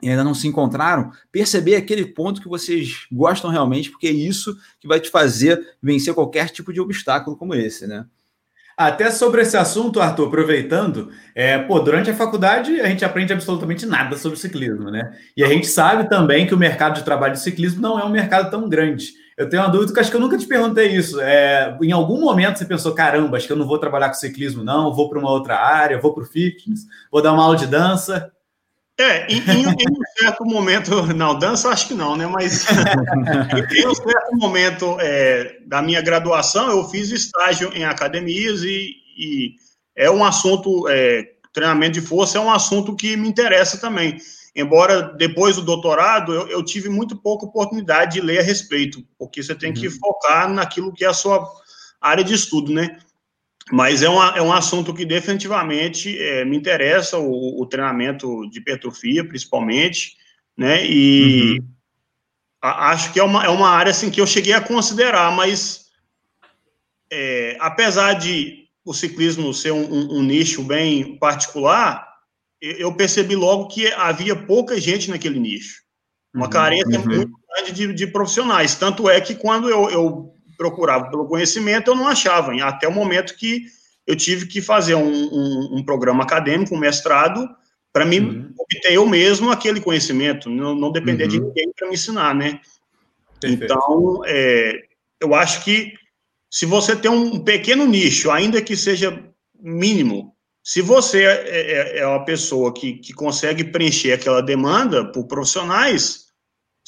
e 0.01 0.09
ainda 0.09 0.23
não 0.23 0.33
se 0.33 0.47
encontraram, 0.47 1.11
perceber 1.31 1.75
aquele 1.75 2.05
ponto 2.05 2.41
que 2.41 2.47
vocês 2.47 3.05
gostam 3.11 3.51
realmente, 3.51 3.91
porque 3.91 4.07
é 4.07 4.11
isso 4.11 4.57
que 4.79 4.87
vai 4.87 4.99
te 4.99 5.09
fazer 5.09 5.75
vencer 5.81 6.13
qualquer 6.13 6.49
tipo 6.49 6.73
de 6.73 6.81
obstáculo 6.81 7.37
como 7.37 7.53
esse, 7.53 7.85
né? 7.85 8.05
Até 8.77 9.11
sobre 9.11 9.41
esse 9.41 9.57
assunto, 9.57 9.99
Arthur, 9.99 10.27
aproveitando, 10.27 11.11
é, 11.35 11.57
pô, 11.57 11.79
durante 11.79 12.09
a 12.09 12.15
faculdade 12.15 12.79
a 12.81 12.87
gente 12.87 13.05
aprende 13.05 13.33
absolutamente 13.33 13.85
nada 13.85 14.17
sobre 14.17 14.39
ciclismo, 14.39 14.89
né? 14.89 15.11
E 15.35 15.43
a 15.43 15.47
gente 15.47 15.67
sabe 15.67 16.09
também 16.09 16.47
que 16.47 16.53
o 16.53 16.57
mercado 16.57 16.95
de 16.95 17.03
trabalho 17.03 17.33
de 17.33 17.41
ciclismo 17.41 17.81
não 17.81 17.99
é 17.99 18.03
um 18.03 18.09
mercado 18.09 18.49
tão 18.49 18.67
grande. 18.67 19.13
Eu 19.37 19.49
tenho 19.49 19.63
uma 19.63 19.69
dúvida 19.69 19.93
que 19.93 19.99
acho 19.99 20.11
que 20.11 20.15
eu 20.15 20.21
nunca 20.21 20.37
te 20.37 20.45
perguntei 20.45 20.95
isso. 20.95 21.19
É, 21.19 21.77
em 21.81 21.91
algum 21.91 22.19
momento 22.19 22.59
você 22.59 22.65
pensou, 22.65 22.93
caramba, 22.93 23.37
acho 23.37 23.47
que 23.47 23.53
eu 23.53 23.57
não 23.57 23.67
vou 23.67 23.79
trabalhar 23.79 24.07
com 24.07 24.13
ciclismo, 24.15 24.63
não, 24.63 24.93
vou 24.93 25.09
para 25.09 25.19
uma 25.19 25.31
outra 25.31 25.57
área, 25.57 25.99
vou 25.99 26.13
para 26.13 26.23
o 26.23 26.27
fitness, 26.27 26.81
vou 27.11 27.21
dar 27.21 27.33
uma 27.33 27.43
aula 27.43 27.55
de 27.55 27.67
dança. 27.67 28.31
É, 28.99 29.25
em, 29.27 29.37
em, 29.37 29.65
certo 30.21 30.45
momento, 30.45 31.01
não, 31.13 31.37
dança 31.37 31.69
acho 31.69 31.87
que 31.87 31.93
não, 31.93 32.15
né? 32.15 32.27
Mas 32.27 32.65
em 33.75 33.87
um 33.87 33.95
certo 33.95 34.35
momento 34.35 34.97
é, 34.99 35.57
da 35.65 35.81
minha 35.81 36.01
graduação, 36.01 36.69
eu 36.69 36.87
fiz 36.89 37.11
estágio 37.11 37.71
em 37.73 37.83
academias 37.83 38.63
e, 38.63 38.95
e 39.17 39.55
é 39.95 40.09
um 40.09 40.23
assunto, 40.23 40.87
é, 40.87 41.23
treinamento 41.53 41.93
de 41.93 42.01
força 42.01 42.37
é 42.37 42.41
um 42.41 42.51
assunto 42.51 42.95
que 42.95 43.17
me 43.17 43.27
interessa 43.27 43.77
também. 43.77 44.17
Embora 44.55 45.01
depois 45.01 45.55
do 45.55 45.61
doutorado 45.61 46.33
eu, 46.33 46.47
eu 46.47 46.63
tive 46.63 46.89
muito 46.89 47.15
pouca 47.15 47.45
oportunidade 47.45 48.13
de 48.13 48.21
ler 48.21 48.39
a 48.39 48.43
respeito, 48.43 49.03
porque 49.17 49.41
você 49.41 49.55
tem 49.55 49.73
que 49.73 49.87
uhum. 49.87 49.93
focar 49.93 50.49
naquilo 50.49 50.93
que 50.93 51.05
é 51.05 51.07
a 51.07 51.13
sua 51.13 51.49
área 52.01 52.23
de 52.23 52.33
estudo, 52.33 52.71
né? 52.71 52.97
Mas 53.69 54.01
é, 54.01 54.09
uma, 54.09 54.29
é 54.37 54.41
um 54.41 54.51
assunto 54.51 54.93
que 54.93 55.05
definitivamente 55.05 56.17
é, 56.17 56.43
me 56.45 56.57
interessa, 56.57 57.17
o, 57.17 57.61
o, 57.61 57.65
treinamento 57.65 58.49
de 58.49 58.59
hipertrofia, 58.59 59.23
principalmente, 59.23 60.17
né? 60.57 60.85
E 60.85 61.59
uhum. 61.59 61.67
a, 62.61 62.89
acho 62.91 63.13
que 63.13 63.19
é 63.19 63.23
uma, 63.23 63.45
é 63.45 63.49
uma 63.49 63.69
área 63.69 63.91
assim, 63.91 64.09
que 64.09 64.19
eu 64.19 64.25
cheguei 64.25 64.53
a 64.53 64.61
considerar, 64.61 65.31
mas 65.35 65.85
é, 67.11 67.57
apesar 67.59 68.13
de 68.13 68.61
o 68.83 68.93
ciclismo 68.93 69.53
ser 69.53 69.71
um, 69.71 69.83
um, 69.83 70.17
um 70.17 70.23
nicho 70.23 70.63
bem 70.63 71.17
particular, 71.17 72.07
eu 72.61 72.93
percebi 72.93 73.35
logo 73.35 73.67
que 73.67 73.91
havia 73.93 74.35
pouca 74.35 74.79
gente 74.79 75.09
naquele 75.09 75.39
nicho. 75.39 75.81
Uma 76.33 76.45
uhum, 76.45 76.51
carência 76.51 76.99
uhum. 76.99 77.05
muito 77.05 77.39
grande 77.49 77.71
de, 77.73 77.93
de, 77.93 78.07
profissionais. 78.07 78.75
Tanto 78.75 79.09
é 79.09 79.19
que 79.19 79.35
quando 79.35 79.69
eu, 79.69 79.89
eu 79.89 80.35
procurava 80.61 81.09
pelo 81.09 81.25
conhecimento, 81.25 81.89
eu 81.89 81.95
não 81.95 82.07
achava, 82.07 82.53
até 82.63 82.87
o 82.87 82.91
momento 82.91 83.35
que 83.35 83.65
eu 84.05 84.15
tive 84.15 84.45
que 84.45 84.61
fazer 84.61 84.93
um, 84.93 85.09
um, 85.11 85.77
um 85.77 85.83
programa 85.83 86.21
acadêmico, 86.21 86.75
um 86.75 86.79
mestrado, 86.79 87.49
para 87.91 88.05
mim 88.05 88.19
uhum. 88.19 88.53
obter 88.59 88.93
eu 88.93 89.03
mesmo 89.07 89.49
aquele 89.49 89.81
conhecimento, 89.81 90.51
não, 90.51 90.75
não 90.75 90.91
depender 90.91 91.23
uhum. 91.23 91.29
de 91.29 91.39
ninguém 91.39 91.71
para 91.75 91.87
me 91.87 91.95
ensinar, 91.95 92.35
né? 92.35 92.59
Perfeito. 93.39 93.63
Então, 93.63 94.21
é, 94.23 94.83
eu 95.19 95.33
acho 95.33 95.63
que 95.63 95.93
se 96.47 96.67
você 96.67 96.95
tem 96.95 97.09
um 97.09 97.39
pequeno 97.39 97.87
nicho, 97.87 98.29
ainda 98.29 98.61
que 98.61 98.77
seja 98.77 99.19
mínimo, 99.59 100.35
se 100.63 100.79
você 100.79 101.23
é, 101.23 101.41
é, 101.47 101.97
é 102.01 102.07
uma 102.07 102.23
pessoa 102.23 102.71
que, 102.71 102.99
que 102.99 103.13
consegue 103.13 103.63
preencher 103.63 104.11
aquela 104.11 104.43
demanda 104.43 105.11
por 105.11 105.25
profissionais, 105.25 106.20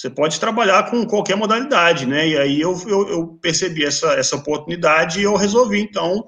você 0.03 0.09
pode 0.09 0.37
trabalhar 0.37 0.91
com 0.91 1.05
qualquer 1.05 1.37
modalidade, 1.37 2.05
né? 2.05 2.27
E 2.27 2.37
aí 2.37 2.59
eu, 2.59 2.77
eu, 2.85 3.07
eu 3.07 3.27
percebi 3.41 3.85
essa, 3.85 4.07
essa 4.15 4.35
oportunidade 4.35 5.21
e 5.21 5.23
eu 5.23 5.33
resolvi, 5.37 5.79
então, 5.79 6.27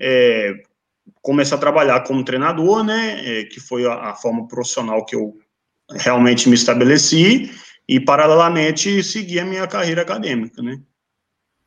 é, 0.00 0.54
começar 1.20 1.56
a 1.56 1.58
trabalhar 1.58 2.00
como 2.04 2.24
treinador, 2.24 2.82
né? 2.82 3.20
É, 3.22 3.44
que 3.44 3.60
foi 3.60 3.86
a, 3.86 4.12
a, 4.12 4.14
forma 4.14 4.48
profissional 4.48 5.04
que 5.04 5.14
eu 5.14 5.34
realmente 5.90 6.48
me 6.48 6.54
estabeleci 6.54 7.50
e, 7.86 8.00
paralelamente, 8.00 9.02
seguir 9.02 9.40
a 9.40 9.44
minha 9.44 9.66
carreira 9.66 10.00
acadêmica, 10.00 10.62
né? 10.62 10.80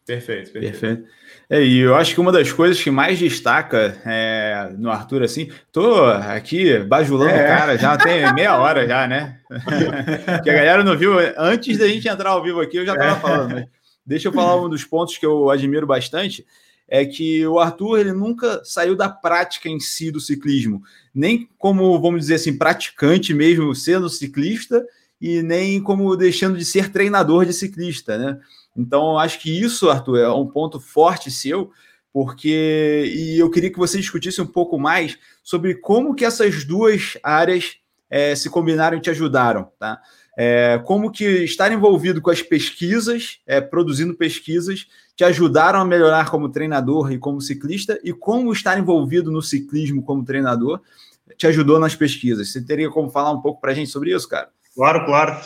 Perfeito, 0.05 0.51
perfeito. 0.51 0.79
perfeito. 0.79 1.09
É, 1.49 1.63
e 1.63 1.79
eu 1.79 1.95
acho 1.95 2.13
que 2.13 2.21
uma 2.21 2.31
das 2.31 2.51
coisas 2.51 2.81
que 2.81 2.91
mais 2.91 3.17
destaca 3.17 3.99
é, 4.05 4.69
no 4.77 4.89
Arthur, 4.89 5.23
assim, 5.23 5.49
tô 5.71 6.05
aqui 6.05 6.79
bajulando 6.79 7.31
é. 7.31 7.43
o 7.43 7.47
cara 7.47 7.77
já 7.77 7.97
tem 7.97 8.33
meia 8.33 8.57
hora 8.57 8.87
já, 8.87 9.07
né? 9.07 9.39
que 10.43 10.49
a 10.49 10.53
galera 10.53 10.83
não 10.83 10.97
viu, 10.97 11.13
antes 11.37 11.77
da 11.77 11.87
gente 11.87 12.07
entrar 12.07 12.31
ao 12.31 12.43
vivo 12.43 12.61
aqui, 12.61 12.77
eu 12.77 12.85
já 12.85 12.95
tava 12.95 13.17
é. 13.17 13.19
falando. 13.19 13.67
Deixa 14.05 14.27
eu 14.27 14.33
falar 14.33 14.63
um 14.63 14.69
dos 14.69 14.83
pontos 14.83 15.17
que 15.17 15.25
eu 15.25 15.49
admiro 15.49 15.87
bastante, 15.87 16.45
é 16.87 17.03
que 17.03 17.45
o 17.47 17.59
Arthur 17.59 17.99
ele 17.99 18.13
nunca 18.13 18.61
saiu 18.63 18.95
da 18.95 19.09
prática 19.09 19.67
em 19.67 19.79
si 19.79 20.11
do 20.11 20.19
ciclismo, 20.19 20.83
nem 21.13 21.49
como, 21.57 21.99
vamos 21.99 22.21
dizer 22.21 22.35
assim, 22.35 22.55
praticante 22.55 23.33
mesmo, 23.33 23.73
sendo 23.73 24.09
ciclista, 24.09 24.85
e 25.19 25.41
nem 25.41 25.81
como 25.81 26.15
deixando 26.15 26.57
de 26.57 26.65
ser 26.65 26.91
treinador 26.91 27.45
de 27.45 27.53
ciclista, 27.53 28.17
né? 28.17 28.37
Então, 28.75 29.17
acho 29.17 29.39
que 29.39 29.49
isso, 29.49 29.89
Arthur, 29.89 30.17
é 30.19 30.29
um 30.29 30.47
ponto 30.47 30.79
forte 30.79 31.31
seu, 31.31 31.71
porque 32.11 33.11
e 33.13 33.39
eu 33.39 33.49
queria 33.49 33.71
que 33.71 33.77
você 33.77 33.97
discutisse 33.97 34.41
um 34.41 34.47
pouco 34.47 34.77
mais 34.77 35.17
sobre 35.43 35.75
como 35.75 36.15
que 36.15 36.25
essas 36.25 36.65
duas 36.65 37.17
áreas 37.23 37.77
é, 38.09 38.35
se 38.35 38.49
combinaram 38.49 38.97
e 38.97 39.01
te 39.01 39.09
ajudaram, 39.09 39.69
tá? 39.79 39.99
É, 40.37 40.81
como 40.85 41.11
que 41.11 41.23
estar 41.43 41.71
envolvido 41.71 42.21
com 42.21 42.29
as 42.29 42.41
pesquisas, 42.41 43.39
é, 43.47 43.61
produzindo 43.61 44.13
pesquisas, 44.13 44.85
te 45.15 45.23
ajudaram 45.23 45.79
a 45.79 45.85
melhorar 45.85 46.29
como 46.29 46.49
treinador 46.49 47.11
e 47.11 47.17
como 47.17 47.39
ciclista, 47.39 47.97
e 48.03 48.11
como 48.11 48.51
estar 48.51 48.77
envolvido 48.77 49.31
no 49.31 49.41
ciclismo 49.41 50.03
como 50.03 50.25
treinador 50.25 50.81
te 51.37 51.47
ajudou 51.47 51.79
nas 51.79 51.95
pesquisas. 51.95 52.51
Você 52.51 52.61
teria 52.61 52.89
como 52.89 53.09
falar 53.09 53.31
um 53.31 53.41
pouco 53.41 53.61
para 53.61 53.71
a 53.71 53.73
gente 53.73 53.89
sobre 53.89 54.13
isso, 54.13 54.27
cara? 54.27 54.49
Claro, 54.75 55.05
claro. 55.05 55.39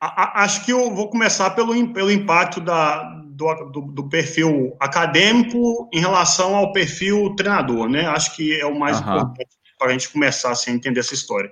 Acho 0.00 0.64
que 0.64 0.72
eu 0.72 0.94
vou 0.94 1.10
começar 1.10 1.50
pelo, 1.50 1.92
pelo 1.92 2.10
impacto 2.10 2.60
da, 2.60 3.02
do, 3.26 3.54
do, 3.70 3.80
do, 3.92 4.08
perfil 4.08 4.76
acadêmico 4.78 5.88
em 5.92 5.98
relação 5.98 6.54
ao 6.54 6.72
perfil 6.72 7.34
treinador, 7.34 7.88
né? 7.88 8.06
Acho 8.06 8.36
que 8.36 8.60
é 8.60 8.64
o 8.64 8.78
mais 8.78 9.00
uhum. 9.00 9.06
importante 9.06 9.58
para 9.76 9.88
a 9.88 9.92
gente 9.92 10.08
começar 10.10 10.50
assim, 10.50 10.70
a 10.70 10.74
entender 10.74 11.00
essa 11.00 11.14
história. 11.14 11.50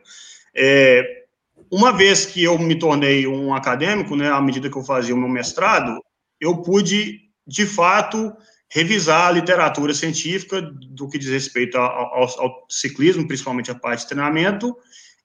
É, 0.55 1.25
uma 1.71 1.93
vez 1.93 2.25
que 2.27 2.43
eu 2.43 2.59
me 2.59 2.79
tornei 2.79 3.27
um 3.27 3.55
acadêmico, 3.55 4.15
né, 4.15 4.31
à 4.31 4.41
medida 4.41 4.71
que 4.71 4.77
eu 4.77 4.85
fazia 4.85 5.15
o 5.15 5.19
meu 5.19 5.29
mestrado, 5.29 6.01
eu 6.41 6.63
pude, 6.63 7.21
de 7.47 7.67
fato, 7.67 8.33
revisar 8.71 9.29
a 9.29 9.33
literatura 9.33 9.95
científica 9.95 10.61
do 10.63 11.09
que 11.09 11.19
diz 11.19 11.31
respeito 11.31 11.77
ao, 11.79 11.85
ao, 11.85 12.41
ao 12.41 12.67
ciclismo, 12.69 13.27
principalmente 13.27 13.71
a 13.71 13.75
parte 13.75 14.03
de 14.03 14.09
treinamento, 14.09 14.77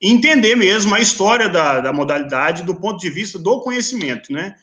entender 0.02 0.56
mesmo 0.56 0.96
a 0.96 1.00
história 1.00 1.48
da, 1.48 1.80
da 1.80 1.94
modalidade 1.94 2.64
do 2.64 2.76
ponto 2.76 3.00
de 3.00 3.10
vista 3.10 3.38
do 3.38 3.62
conhecimento, 3.62 4.34
né? 4.34 4.56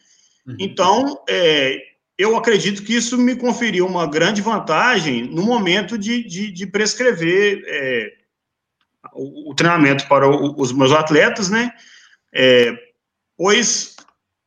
Uhum. 0.47 0.57
Então, 0.59 1.23
é, 1.29 1.81
eu 2.19 2.37
acredito 2.37 2.83
que 2.83 2.97
isso 2.97 3.17
me 3.17 3.37
conferiu 3.37 3.87
uma 3.87 4.07
grande 4.07 4.43
vantagem 4.43 5.23
no 5.23 5.43
momento 5.43 5.97
de, 5.97 6.25
de, 6.25 6.51
de 6.51 6.67
prescrever 6.67 7.63
é, 7.67 8.13
o, 9.13 9.53
o, 9.53 9.55
treinamento 9.55 10.09
para 10.09 10.29
o, 10.29 10.61
os 10.61 10.73
meus 10.73 10.91
atletas, 10.91 11.49
né? 11.49 11.71
É, 12.35 12.73
pois 13.37 13.95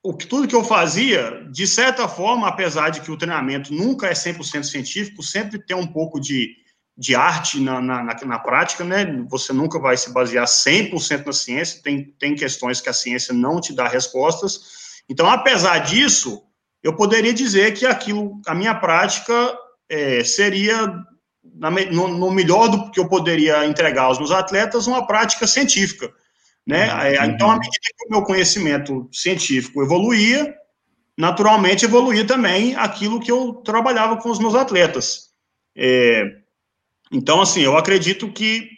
o 0.04 0.14
que, 0.14 0.28
tudo 0.28 0.48
que 0.48 0.56
eu 0.56 0.64
fazia, 0.64 1.48
de 1.50 1.66
certa 1.66 2.08
forma, 2.08 2.48
apesar 2.48 2.90
de 2.90 3.02
que 3.02 3.12
o 3.12 3.18
treinamento 3.18 3.74
nunca 3.74 4.08
é 4.08 4.14
100% 4.14 4.64
científico, 4.64 5.24
sempre 5.24 5.64
tem 5.64 5.78
um 5.78 5.88
pouco 5.88 6.20
de, 6.20 6.56
de 6.98 7.16
arte 7.16 7.60
na, 7.60 7.82
na, 7.82 8.04
na, 8.04 8.16
na, 8.26 8.40
prática, 8.40 8.84
né? 8.84 9.06
Você 9.30 9.54
nunca 9.54 9.80
vai 9.80 9.96
se 9.98 10.12
basear 10.12 10.46
100% 10.46 11.26
na 11.26 11.34
ciência, 11.34 11.82
tem, 11.82 12.14
tem 12.20 12.36
questões 12.36 12.82
que 12.82 12.90
a 12.90 12.94
ciência 12.94 13.34
não 13.34 13.60
te 13.60 13.74
dá 13.74 13.88
respostas. 13.88 15.02
Então, 15.10 15.30
apesar 15.30 15.80
disso, 15.80 16.44
eu 16.84 16.96
poderia 16.96 17.34
dizer 17.34 17.74
que 17.74 17.86
aquilo, 17.86 18.40
a 18.46 18.54
minha 18.54 18.76
prática 18.76 19.34
é, 19.90 20.24
seria, 20.24 20.94
na, 21.56 21.70
no, 21.70 22.08
no, 22.08 22.32
melhor 22.32 22.68
do 22.68 22.92
que 22.92 23.00
eu 23.00 23.08
poderia 23.08 23.66
entregar 23.66 24.04
aos 24.04 24.18
meus 24.18 24.32
atletas, 24.32 24.88
uma 24.88 25.06
prática 25.08 25.48
científica. 25.48 26.12
Né? 26.68 26.94
Uhum. 26.94 27.00
É, 27.02 27.26
então, 27.26 27.52
à 27.52 27.56
medida 27.56 27.78
que 27.98 28.08
o 28.08 28.12
meu 28.12 28.24
conhecimento 28.24 29.10
científico 29.12 29.82
evoluía, 29.82 30.56
naturalmente 31.18 31.86
evoluía 31.86 32.26
também 32.26 32.76
aquilo 32.76 33.20
que 33.20 33.32
eu 33.32 33.54
trabalhava 33.66 34.18
com 34.18 34.30
os 34.30 34.40
meus 34.40 34.56
atletas. 34.56 35.32
É, 35.76 36.41
então, 37.12 37.42
assim, 37.42 37.62
eu 37.62 37.78
acredito 37.78 38.32
que 38.32 38.70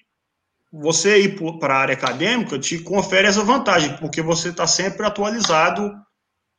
você 0.72 1.20
ir 1.20 1.36
para 1.60 1.76
a 1.76 1.78
área 1.78 1.94
acadêmica 1.94 2.58
te 2.58 2.80
confere 2.80 3.28
essa 3.28 3.44
vantagem, 3.44 3.96
porque 3.98 4.24
você 4.24 4.50
está 4.50 4.66
sempre 4.66 5.06
atualizado 5.06 5.94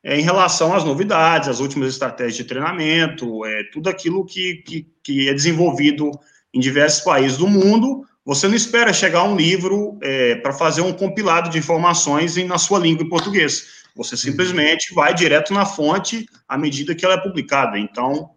é, 0.05 0.17
em 0.17 0.23
relação 0.23 0.73
às 0.73 0.85
novidades, 0.85 1.49
às 1.49 1.59
últimas 1.59 1.89
estratégias 1.89 2.37
de 2.37 2.45
treinamento, 2.45 3.45
é, 3.45 3.65
tudo 3.73 3.89
aquilo 3.89 4.25
que, 4.25 4.63
que, 4.65 4.87
que, 5.03 5.29
é 5.29 5.35
desenvolvido 5.35 6.13
em 6.53 6.61
diversos 6.61 7.03
países 7.03 7.39
do 7.39 7.49
mundo. 7.49 8.07
Você 8.25 8.47
não 8.47 8.55
espera 8.55 8.93
chegar 8.93 9.25
um 9.25 9.37
livro 9.37 9.99
é, 10.01 10.37
para 10.37 10.53
fazer 10.53 10.83
um 10.83 10.93
compilado 10.93 11.51
de 11.51 11.59
informações 11.59 12.37
em, 12.37 12.45
na 12.45 12.57
sua 12.57 12.79
língua 12.79 13.05
em 13.05 13.09
português. 13.09 13.83
Você 13.97 14.17
simplesmente 14.17 14.95
vai 14.95 15.13
direto 15.13 15.53
na 15.53 15.67
fonte 15.67 16.27
à 16.49 16.57
medida 16.57 16.95
que 16.95 17.05
ela 17.05 17.15
é 17.15 17.21
publicada. 17.21 17.79
Então, 17.79 18.34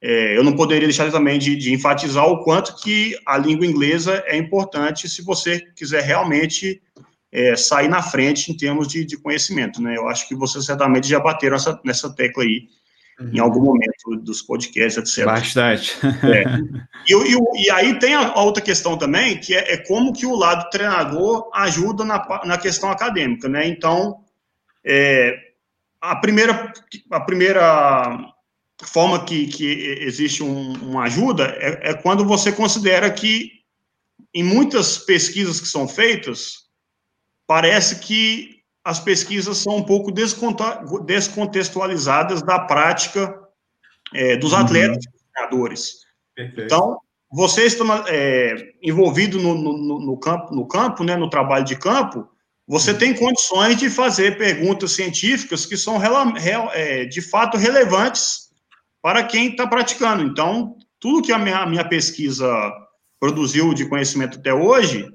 é, 0.00 0.36
eu 0.36 0.44
não 0.44 0.54
poderia 0.54 0.86
deixar 0.86 1.10
também 1.10 1.38
de, 1.38 1.56
de, 1.56 1.72
enfatizar 1.72 2.24
o 2.24 2.44
quanto 2.44 2.76
que 2.76 3.18
a 3.26 3.36
língua 3.36 3.66
inglesa 3.66 4.22
é 4.26 4.36
importante 4.36 5.08
se 5.08 5.22
você 5.22 5.60
quiser 5.74 6.04
realmente 6.04 6.80
é, 7.32 7.56
sair 7.56 7.88
na 7.88 8.00
frente 8.00 8.52
em 8.52 8.56
termos 8.56 8.86
de, 8.86 9.04
de, 9.04 9.16
conhecimento, 9.16 9.82
né? 9.82 9.96
Eu 9.96 10.08
acho 10.08 10.28
que 10.28 10.36
vocês 10.36 10.64
certamente 10.64 11.08
já 11.08 11.18
bateram 11.18 11.56
essa, 11.56 11.78
nessa 11.84 12.14
tecla 12.14 12.44
aí 12.44 12.68
uhum. 13.20 13.30
em 13.34 13.40
algum 13.40 13.60
momento 13.60 14.16
dos 14.22 14.40
podcasts, 14.40 14.96
etc. 14.96 15.24
Bastante. 15.26 15.96
É. 16.04 16.88
E, 17.08 17.14
e, 17.14 17.64
e, 17.64 17.70
aí 17.70 17.98
tem 17.98 18.14
a, 18.14 18.34
outra 18.34 18.62
questão 18.62 18.98
também, 18.98 19.38
que 19.40 19.54
é, 19.54 19.72
é, 19.72 19.76
como 19.78 20.12
que 20.12 20.26
o 20.26 20.36
lado 20.36 20.68
treinador 20.68 21.48
ajuda 21.54 22.04
na, 22.04 22.22
na 22.44 22.58
questão 22.58 22.90
acadêmica, 22.90 23.48
né? 23.48 23.66
Então, 23.66 24.18
é, 24.84 25.34
a 25.98 26.16
primeira, 26.16 26.70
a 27.10 27.20
primeira 27.20 28.30
forma 28.86 29.24
que, 29.24 29.48
que 29.48 29.66
existe 30.00 30.42
um, 30.42 30.72
uma 30.74 31.04
ajuda 31.04 31.56
é, 31.58 31.90
é, 31.90 31.94
quando 31.94 32.24
você 32.24 32.52
considera 32.52 33.10
que, 33.10 33.50
em 34.32 34.44
muitas 34.44 34.98
pesquisas 34.98 35.60
que 35.60 35.66
são 35.66 35.88
feitas, 35.88 36.68
parece 37.46 37.98
que 37.98 38.62
as 38.84 39.00
pesquisas 39.00 39.56
são 39.58 39.76
um 39.76 39.82
pouco 39.82 40.12
descontextualizadas 40.12 42.42
da 42.42 42.60
prática 42.60 43.36
é, 44.14 44.36
dos 44.36 44.52
uhum. 44.52 44.58
atletas 44.58 45.04
e 45.04 45.10
treinadores. 45.32 46.06
Então, 46.36 47.00
você 47.30 47.64
está 47.64 48.04
é, 48.08 48.74
envolvido 48.80 49.40
no, 49.40 49.54
no, 49.54 50.00
no, 50.00 50.16
campo, 50.16 50.54
no 50.54 50.66
campo, 50.66 51.02
né, 51.02 51.16
no 51.16 51.28
trabalho 51.28 51.64
de 51.64 51.76
campo, 51.76 52.28
você 52.66 52.92
uhum. 52.92 52.98
tem 52.98 53.14
condições 53.14 53.76
de 53.76 53.90
fazer 53.90 54.38
perguntas 54.38 54.92
científicas 54.92 55.66
que 55.66 55.76
são 55.76 56.00
é, 56.72 57.04
de 57.06 57.20
fato 57.20 57.56
relevantes 57.56 58.47
para 59.02 59.24
quem 59.24 59.48
está 59.48 59.66
praticando. 59.66 60.22
Então, 60.22 60.76
tudo 61.00 61.22
que 61.22 61.32
a 61.32 61.38
minha, 61.38 61.64
minha 61.66 61.88
pesquisa 61.88 62.48
produziu 63.20 63.74
de 63.74 63.88
conhecimento 63.88 64.38
até 64.38 64.52
hoje 64.52 65.10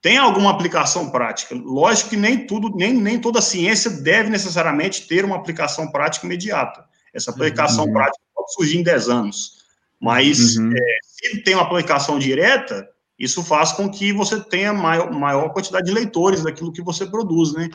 tem 0.00 0.16
alguma 0.16 0.50
aplicação 0.50 1.10
prática. 1.10 1.54
Lógico 1.54 2.10
que 2.10 2.16
nem 2.16 2.46
tudo, 2.46 2.70
nem, 2.76 2.94
nem 2.94 3.20
toda 3.20 3.40
ciência 3.40 3.90
deve 3.90 4.30
necessariamente 4.30 5.08
ter 5.08 5.24
uma 5.24 5.36
aplicação 5.36 5.90
prática 5.90 6.24
imediata. 6.24 6.84
Essa 7.12 7.30
aplicação 7.30 7.84
uhum. 7.86 7.92
prática 7.92 8.24
pode 8.34 8.52
surgir 8.54 8.78
em 8.78 8.82
10 8.82 9.08
anos. 9.08 9.58
Mas 10.00 10.56
uhum. 10.56 10.72
é, 10.72 10.98
se 11.02 11.42
tem 11.42 11.54
uma 11.54 11.64
aplicação 11.64 12.18
direta, 12.18 12.88
isso 13.18 13.42
faz 13.42 13.72
com 13.72 13.90
que 13.90 14.12
você 14.12 14.38
tenha 14.38 14.72
maior, 14.72 15.12
maior 15.12 15.52
quantidade 15.52 15.86
de 15.86 15.92
leitores 15.92 16.44
daquilo 16.44 16.72
que 16.72 16.82
você 16.82 17.04
produz, 17.04 17.52
né? 17.52 17.68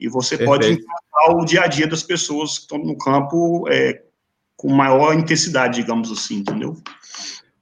E 0.00 0.08
você 0.08 0.38
Perfeito. 0.38 0.50
pode 0.50 0.72
impactar 0.72 1.36
o 1.36 1.44
dia 1.44 1.62
a 1.62 1.66
dia 1.66 1.86
das 1.86 2.02
pessoas 2.02 2.56
que 2.56 2.60
estão 2.62 2.78
no 2.78 2.96
campo 2.96 3.66
é, 3.68 4.02
com 4.56 4.72
maior 4.72 5.14
intensidade, 5.14 5.80
digamos 5.80 6.10
assim, 6.10 6.36
entendeu? 6.36 6.76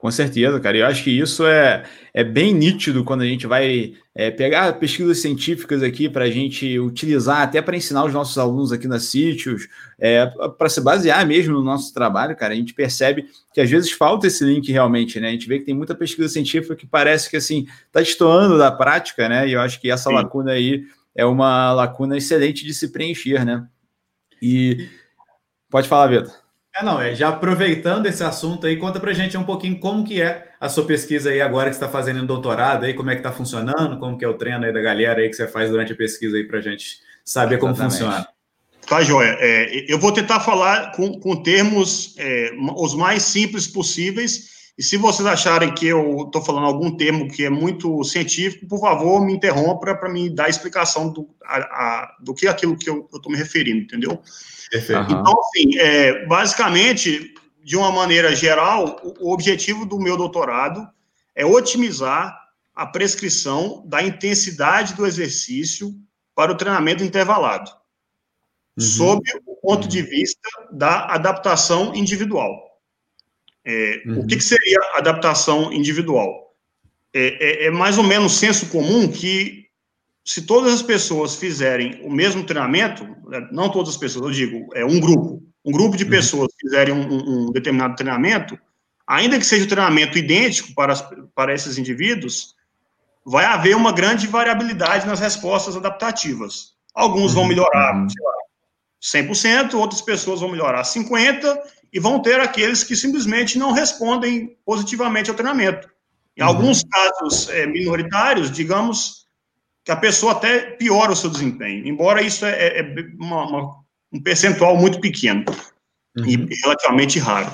Com 0.04 0.10
certeza, 0.10 0.60
cara. 0.60 0.76
Eu 0.76 0.86
acho 0.86 1.02
que 1.02 1.10
isso 1.10 1.46
é, 1.46 1.82
é 2.12 2.22
bem 2.22 2.52
nítido 2.52 3.02
quando 3.04 3.22
a 3.22 3.26
gente 3.26 3.46
vai 3.46 3.94
é, 4.14 4.30
pegar 4.30 4.74
pesquisas 4.74 5.16
científicas 5.16 5.82
aqui 5.82 6.10
para 6.10 6.24
a 6.26 6.30
gente 6.30 6.78
utilizar, 6.78 7.40
até 7.40 7.62
para 7.62 7.74
ensinar 7.74 8.04
os 8.04 8.12
nossos 8.12 8.36
alunos 8.36 8.70
aqui 8.70 8.86
na 8.86 9.00
Sítios, 9.00 9.66
é, 9.98 10.26
para 10.58 10.68
se 10.68 10.82
basear 10.82 11.26
mesmo 11.26 11.54
no 11.54 11.64
nosso 11.64 11.94
trabalho, 11.94 12.36
cara. 12.36 12.52
A 12.52 12.56
gente 12.56 12.74
percebe 12.74 13.30
que 13.54 13.62
às 13.62 13.70
vezes 13.70 13.92
falta 13.92 14.26
esse 14.26 14.44
link 14.44 14.70
realmente, 14.70 15.18
né? 15.18 15.28
A 15.28 15.32
gente 15.32 15.48
vê 15.48 15.58
que 15.58 15.64
tem 15.64 15.74
muita 15.74 15.94
pesquisa 15.94 16.28
científica 16.28 16.76
que 16.76 16.86
parece 16.86 17.30
que 17.30 17.38
assim 17.38 17.66
está 17.86 18.00
destoando 18.00 18.58
da 18.58 18.70
prática, 18.70 19.26
né? 19.26 19.48
E 19.48 19.54
eu 19.54 19.60
acho 19.62 19.80
que 19.80 19.90
essa 19.90 20.10
Sim. 20.10 20.16
lacuna 20.16 20.52
aí 20.52 20.84
é 21.14 21.24
uma 21.24 21.72
lacuna 21.72 22.18
excelente 22.18 22.62
de 22.62 22.74
se 22.74 22.88
preencher, 22.88 23.42
né? 23.42 23.66
E 24.42 24.86
pode 25.70 25.88
falar, 25.88 26.08
Vitor. 26.08 26.43
É, 26.76 26.82
não, 26.82 27.00
é, 27.00 27.14
já 27.14 27.28
aproveitando 27.28 28.06
esse 28.06 28.24
assunto 28.24 28.66
aí, 28.66 28.76
conta 28.76 28.98
pra 28.98 29.12
gente 29.12 29.36
um 29.36 29.44
pouquinho 29.44 29.78
como 29.78 30.04
que 30.04 30.20
é 30.20 30.48
a 30.60 30.68
sua 30.68 30.84
pesquisa 30.84 31.30
aí 31.30 31.40
agora 31.40 31.70
que 31.70 31.76
você 31.76 31.84
está 31.84 31.88
fazendo 31.88 32.18
em 32.18 32.26
doutorado 32.26 32.84
aí, 32.84 32.94
como 32.94 33.10
é 33.10 33.14
que 33.14 33.20
está 33.20 33.30
funcionando, 33.30 33.98
como 33.98 34.18
que 34.18 34.24
é 34.24 34.28
o 34.28 34.34
treino 34.34 34.64
aí 34.64 34.72
da 34.72 34.80
galera 34.80 35.20
aí 35.20 35.28
que 35.28 35.36
você 35.36 35.46
faz 35.46 35.70
durante 35.70 35.92
a 35.92 35.96
pesquisa 35.96 36.36
aí 36.36 36.42
pra 36.42 36.60
gente 36.60 36.98
saber 37.24 37.58
como 37.58 37.76
funciona. 37.76 38.26
Tá, 38.88 39.02
Joia. 39.02 39.36
É, 39.38 39.84
eu 39.88 39.98
vou 39.98 40.12
tentar 40.12 40.40
falar 40.40 40.92
com, 40.92 41.18
com 41.20 41.42
termos 41.42 42.14
é, 42.18 42.50
os 42.76 42.94
mais 42.94 43.22
simples 43.22 43.68
possíveis, 43.68 44.63
e 44.76 44.82
se 44.82 44.96
vocês 44.96 45.26
acharem 45.26 45.72
que 45.72 45.86
eu 45.86 46.24
estou 46.26 46.42
falando 46.42 46.66
algum 46.66 46.96
termo 46.96 47.30
que 47.30 47.44
é 47.44 47.50
muito 47.50 48.02
científico, 48.02 48.66
por 48.66 48.80
favor, 48.80 49.24
me 49.24 49.32
interrompa 49.32 49.94
para 49.94 50.08
me 50.08 50.28
dar 50.28 50.46
a 50.46 50.48
explicação 50.48 51.12
do, 51.12 51.28
a, 51.44 51.56
a, 51.58 52.16
do 52.20 52.34
que 52.34 52.48
é 52.48 52.50
aquilo 52.50 52.76
que 52.76 52.90
eu 52.90 53.08
estou 53.14 53.30
me 53.30 53.38
referindo, 53.38 53.82
entendeu? 53.82 54.20
Perfeito. 54.70 55.12
Então, 55.12 55.32
assim, 55.40 55.78
é, 55.78 56.26
basicamente, 56.26 57.32
de 57.62 57.76
uma 57.76 57.92
maneira 57.92 58.34
geral, 58.34 59.00
o, 59.04 59.28
o 59.28 59.32
objetivo 59.32 59.86
do 59.86 60.00
meu 60.00 60.16
doutorado 60.16 60.84
é 61.36 61.46
otimizar 61.46 62.36
a 62.74 62.84
prescrição 62.84 63.84
da 63.86 64.02
intensidade 64.02 64.94
do 64.94 65.06
exercício 65.06 65.94
para 66.34 66.50
o 66.50 66.56
treinamento 66.56 67.04
intervalado, 67.04 67.70
uhum. 68.76 68.84
sob 68.84 69.22
o 69.46 69.54
ponto 69.54 69.82
uhum. 69.82 69.88
de 69.88 70.02
vista 70.02 70.48
da 70.72 71.14
adaptação 71.14 71.94
individual. 71.94 72.73
É, 73.64 74.02
uhum. 74.06 74.20
O 74.20 74.26
que, 74.26 74.36
que, 74.36 74.44
seria 74.44 74.78
adaptação 74.94 75.72
individual? 75.72 76.54
É, 77.12 77.64
é, 77.64 77.66
é, 77.66 77.70
mais 77.70 77.96
ou 77.96 78.04
menos 78.04 78.38
senso 78.38 78.66
comum 78.66 79.10
que 79.10 79.64
se 80.24 80.42
todas 80.42 80.72
as 80.72 80.82
pessoas 80.82 81.36
fizerem 81.36 82.00
o 82.02 82.10
mesmo 82.10 82.44
treinamento, 82.44 83.04
né, 83.28 83.46
não 83.52 83.70
todas 83.70 83.90
as 83.90 83.96
pessoas, 83.96 84.24
eu 84.24 84.30
digo, 84.30 84.68
é 84.74 84.84
um 84.84 85.00
grupo, 85.00 85.42
um 85.64 85.72
grupo 85.72 85.96
de 85.96 86.04
uhum. 86.04 86.10
pessoas 86.10 86.48
fizerem 86.60 86.94
um, 86.94 87.46
um 87.46 87.52
determinado 87.52 87.94
treinamento, 87.94 88.58
ainda 89.06 89.38
que 89.38 89.46
seja 89.46 89.62
o 89.62 89.66
um 89.66 89.68
treinamento 89.68 90.18
idêntico 90.18 90.74
para, 90.74 90.94
para 91.34 91.54
esses 91.54 91.78
indivíduos, 91.78 92.54
vai 93.24 93.44
haver 93.46 93.76
uma 93.76 93.92
grande 93.92 94.26
variabilidade 94.26 95.06
nas 95.06 95.20
respostas 95.20 95.76
adaptativas. 95.76 96.74
Alguns 96.94 97.32
vão 97.32 97.44
uhum. 97.44 97.48
melhorar, 97.48 97.94
uhum. 97.96 98.08
sei 98.08 98.22
lá, 98.22 98.34
100%, 99.02 99.74
outras 99.74 100.00
pessoas 100.00 100.40
vão 100.40 100.50
melhorar 100.50 100.82
50%, 100.82 101.58
e 101.94 102.00
vão 102.00 102.20
ter 102.20 102.40
aqueles 102.40 102.82
que 102.82 102.96
simplesmente 102.96 103.56
não 103.56 103.70
respondem 103.70 104.58
positivamente 104.66 105.30
ao 105.30 105.36
treinamento. 105.36 105.88
Em 106.36 106.42
uhum. 106.42 106.48
alguns 106.48 106.82
casos 106.82 107.48
é, 107.48 107.66
minoritários, 107.66 108.50
digamos, 108.50 109.28
que 109.84 109.92
a 109.92 109.96
pessoa 109.96 110.32
até 110.32 110.72
piora 110.72 111.12
o 111.12 111.16
seu 111.16 111.30
desempenho, 111.30 111.86
embora 111.86 112.20
isso 112.20 112.44
é, 112.44 112.50
é, 112.50 112.80
é 112.80 113.06
uma, 113.16 113.46
uma, 113.46 113.76
um 114.12 114.20
percentual 114.20 114.76
muito 114.76 115.00
pequeno 115.00 115.44
uhum. 116.18 116.26
e 116.26 116.54
relativamente 116.64 117.20
raro. 117.20 117.52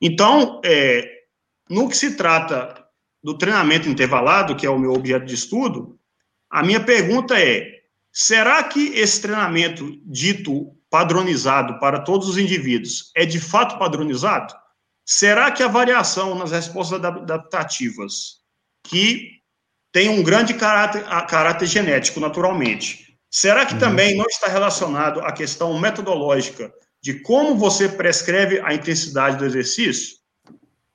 Então, 0.00 0.60
é, 0.64 1.04
no 1.68 1.88
que 1.88 1.96
se 1.96 2.14
trata 2.14 2.86
do 3.20 3.36
treinamento 3.36 3.88
intervalado, 3.88 4.54
que 4.54 4.64
é 4.64 4.70
o 4.70 4.78
meu 4.78 4.92
objeto 4.92 5.26
de 5.26 5.34
estudo, 5.34 5.98
a 6.48 6.62
minha 6.62 6.80
pergunta 6.80 7.36
é: 7.36 7.80
será 8.12 8.62
que 8.62 8.88
esse 8.94 9.20
treinamento 9.20 9.98
dito 10.04 10.76
padronizado 10.92 11.80
para 11.80 12.00
todos 12.00 12.28
os 12.28 12.36
indivíduos 12.38 13.10
é 13.16 13.24
de 13.24 13.40
fato 13.40 13.78
padronizado? 13.78 14.54
Será 15.04 15.50
que 15.50 15.62
a 15.62 15.68
variação 15.68 16.36
nas 16.36 16.52
respostas 16.52 17.02
adaptativas 17.02 18.42
que 18.84 19.42
tem 19.92 20.08
um 20.08 20.22
grande 20.22 20.54
caráter, 20.54 21.04
caráter 21.28 21.66
genético, 21.66 22.18
naturalmente. 22.18 23.18
Será 23.30 23.66
que 23.66 23.74
uhum. 23.74 23.80
também 23.80 24.16
não 24.16 24.26
está 24.26 24.48
relacionado 24.48 25.20
à 25.20 25.30
questão 25.32 25.78
metodológica 25.78 26.72
de 27.02 27.20
como 27.20 27.56
você 27.56 27.88
prescreve 27.88 28.60
a 28.60 28.72
intensidade 28.72 29.36
do 29.36 29.44
exercício? 29.44 30.16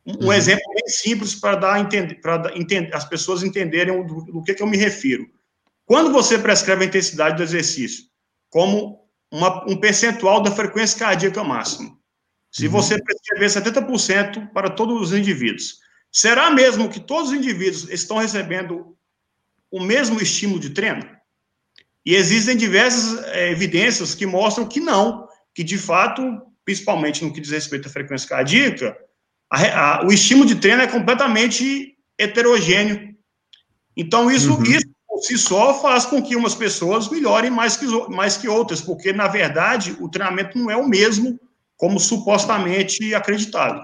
Um 0.05 0.25
uhum. 0.25 0.33
exemplo 0.33 0.73
bem 0.73 0.87
simples 0.87 1.35
para 1.35 1.55
dar 1.55 1.89
para 2.21 2.51
as 2.93 3.05
pessoas 3.05 3.43
entenderem 3.43 4.05
do, 4.05 4.25
do 4.25 4.43
que, 4.43 4.53
que 4.53 4.63
eu 4.63 4.67
me 4.67 4.77
refiro. 4.77 5.27
Quando 5.85 6.11
você 6.11 6.39
prescreve 6.39 6.83
a 6.83 6.87
intensidade 6.87 7.37
do 7.37 7.43
exercício 7.43 8.05
como 8.49 9.06
uma, 9.31 9.69
um 9.69 9.75
percentual 9.77 10.41
da 10.41 10.51
frequência 10.51 10.99
cardíaca 10.99 11.43
máxima, 11.43 11.97
se 12.51 12.65
uhum. 12.65 12.71
você 12.71 13.01
prescrever 13.01 13.49
70% 13.49 14.51
para 14.51 14.69
todos 14.69 15.01
os 15.01 15.17
indivíduos, 15.17 15.79
Será 16.11 16.49
mesmo 16.49 16.89
que 16.89 16.99
todos 16.99 17.29
os 17.29 17.37
indivíduos 17.37 17.89
estão 17.89 18.17
recebendo 18.17 18.97
o 19.69 19.79
mesmo 19.81 20.21
estímulo 20.21 20.59
de 20.59 20.71
treino? 20.71 21.07
E 22.05 22.15
existem 22.15 22.55
diversas 22.55 23.23
é, 23.27 23.51
evidências 23.51 24.15
que 24.15 24.25
mostram 24.25 24.67
que 24.67 24.79
não, 24.79 25.27
que 25.53 25.63
de 25.63 25.77
fato, 25.77 26.23
principalmente 26.63 27.23
no 27.23 27.33
que 27.33 27.41
diz 27.41 27.51
respeito 27.51 27.87
à 27.87 27.91
frequência 27.91 28.29
cardíaca, 28.29 28.97
a, 29.49 29.99
a, 29.99 30.05
o 30.05 30.11
estímulo 30.11 30.47
de 30.47 30.55
treino 30.55 30.81
é 30.81 30.87
completamente 30.87 31.97
heterogêneo. 32.17 33.15
Então, 33.95 34.31
isso, 34.31 34.53
uhum. 34.53 34.63
isso 34.63 34.86
por 35.17 35.23
si 35.23 35.35
só 35.35 35.73
faz 35.81 36.05
com 36.05 36.21
que 36.21 36.35
umas 36.35 36.53
pessoas 36.53 37.09
melhorem 37.09 37.49
mais 37.49 37.75
que, 37.75 37.87
mais 38.09 38.37
que 38.37 38.47
outras, 38.47 38.79
porque, 38.79 39.11
na 39.11 39.27
verdade, 39.27 39.97
o 39.99 40.07
treinamento 40.07 40.57
não 40.57 40.69
é 40.69 40.77
o 40.77 40.87
mesmo 40.87 41.39
como 41.75 41.99
supostamente 41.99 43.15
acreditado. 43.15 43.83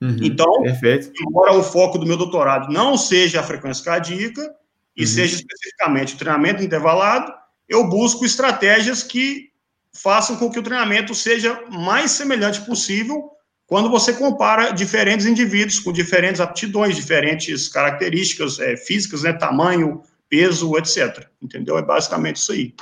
Uhum, 0.00 0.16
então, 0.22 0.62
perfeito. 0.62 1.12
embora 1.20 1.52
o 1.52 1.62
foco 1.62 1.98
do 1.98 2.06
meu 2.06 2.16
doutorado 2.16 2.72
não 2.72 2.96
seja 2.96 3.40
a 3.40 3.42
frequência 3.42 3.84
cardíaca, 3.84 4.54
e 4.96 5.02
uhum. 5.02 5.08
seja 5.08 5.36
especificamente 5.36 6.14
o 6.14 6.18
treinamento 6.18 6.62
intervalado, 6.62 7.32
eu 7.68 7.88
busco 7.88 8.24
estratégias 8.24 9.02
que 9.02 9.50
façam 9.92 10.36
com 10.36 10.50
que 10.50 10.58
o 10.58 10.62
treinamento 10.62 11.14
seja 11.14 11.64
mais 11.68 12.12
semelhante 12.12 12.60
possível 12.60 13.30
quando 13.66 13.90
você 13.90 14.12
compara 14.12 14.70
diferentes 14.70 15.26
indivíduos 15.26 15.80
com 15.80 15.92
diferentes 15.92 16.40
aptidões, 16.40 16.96
diferentes 16.96 17.68
características 17.68 18.58
é, 18.58 18.76
físicas, 18.76 19.22
né, 19.22 19.32
tamanho, 19.32 20.02
peso, 20.30 20.78
etc. 20.78 21.26
Entendeu? 21.42 21.76
É 21.76 21.82
basicamente 21.82 22.36
isso 22.36 22.52
aí. 22.52 22.72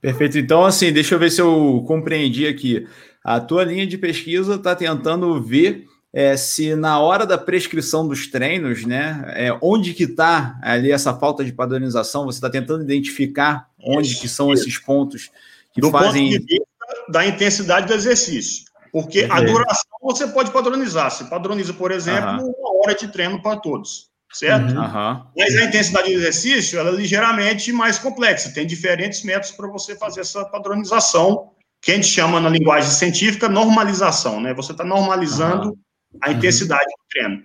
Perfeito. 0.00 0.38
Então, 0.38 0.64
assim, 0.64 0.92
deixa 0.92 1.14
eu 1.14 1.18
ver 1.18 1.30
se 1.30 1.40
eu 1.40 1.82
compreendi 1.86 2.46
aqui. 2.46 2.86
A 3.24 3.40
tua 3.40 3.64
linha 3.64 3.86
de 3.86 3.96
pesquisa 3.96 4.56
está 4.56 4.76
tentando 4.76 5.40
ver 5.40 5.86
é, 6.12 6.36
se 6.36 6.74
na 6.74 7.00
hora 7.00 7.24
da 7.24 7.38
prescrição 7.38 8.06
dos 8.06 8.26
treinos, 8.26 8.84
né, 8.84 9.24
é, 9.28 9.58
onde 9.62 9.94
que 9.94 10.04
está 10.04 10.58
ali 10.60 10.90
essa 10.90 11.14
falta 11.14 11.44
de 11.44 11.52
padronização, 11.52 12.26
você 12.26 12.36
está 12.36 12.50
tentando 12.50 12.82
identificar 12.82 13.68
onde 13.80 14.08
isso, 14.08 14.20
que 14.20 14.28
são 14.28 14.52
isso. 14.52 14.64
esses 14.64 14.78
pontos 14.78 15.30
que 15.72 15.80
do 15.80 15.90
fazem... 15.90 16.32
Ponto 16.32 16.46
de 16.46 16.46
vista 16.46 16.66
da 17.08 17.26
intensidade 17.26 17.86
do 17.86 17.94
exercício. 17.94 18.64
Porque 18.92 19.26
a 19.30 19.40
duração 19.40 19.90
você 20.02 20.26
pode 20.26 20.50
padronizar. 20.50 21.10
Você 21.10 21.24
padroniza, 21.24 21.72
por 21.72 21.90
exemplo, 21.90 22.42
uhum. 22.42 22.54
uma 22.58 22.82
hora 22.82 22.94
de 22.94 23.08
treino 23.08 23.40
para 23.40 23.56
todos, 23.56 24.10
certo? 24.32 24.74
Uhum. 24.74 25.26
Mas 25.36 25.56
a 25.56 25.64
intensidade 25.64 26.12
do 26.12 26.18
exercício 26.18 26.78
ela 26.78 26.90
é 26.90 26.94
ligeiramente 26.94 27.72
mais 27.72 27.98
complexa. 27.98 28.52
Tem 28.52 28.66
diferentes 28.66 29.22
métodos 29.22 29.52
para 29.52 29.68
você 29.68 29.96
fazer 29.96 30.20
essa 30.20 30.44
padronização, 30.44 31.50
que 31.80 31.90
a 31.92 31.94
gente 31.94 32.06
chama 32.06 32.40
na 32.40 32.48
linguagem 32.48 32.90
científica 32.90 33.48
normalização, 33.48 34.40
né? 34.40 34.54
Você 34.54 34.72
está 34.72 34.84
normalizando 34.84 35.70
uhum 35.70 35.78
a 36.20 36.30
uhum. 36.30 36.36
intensidade 36.36 36.86
do 36.86 37.04
treino. 37.08 37.44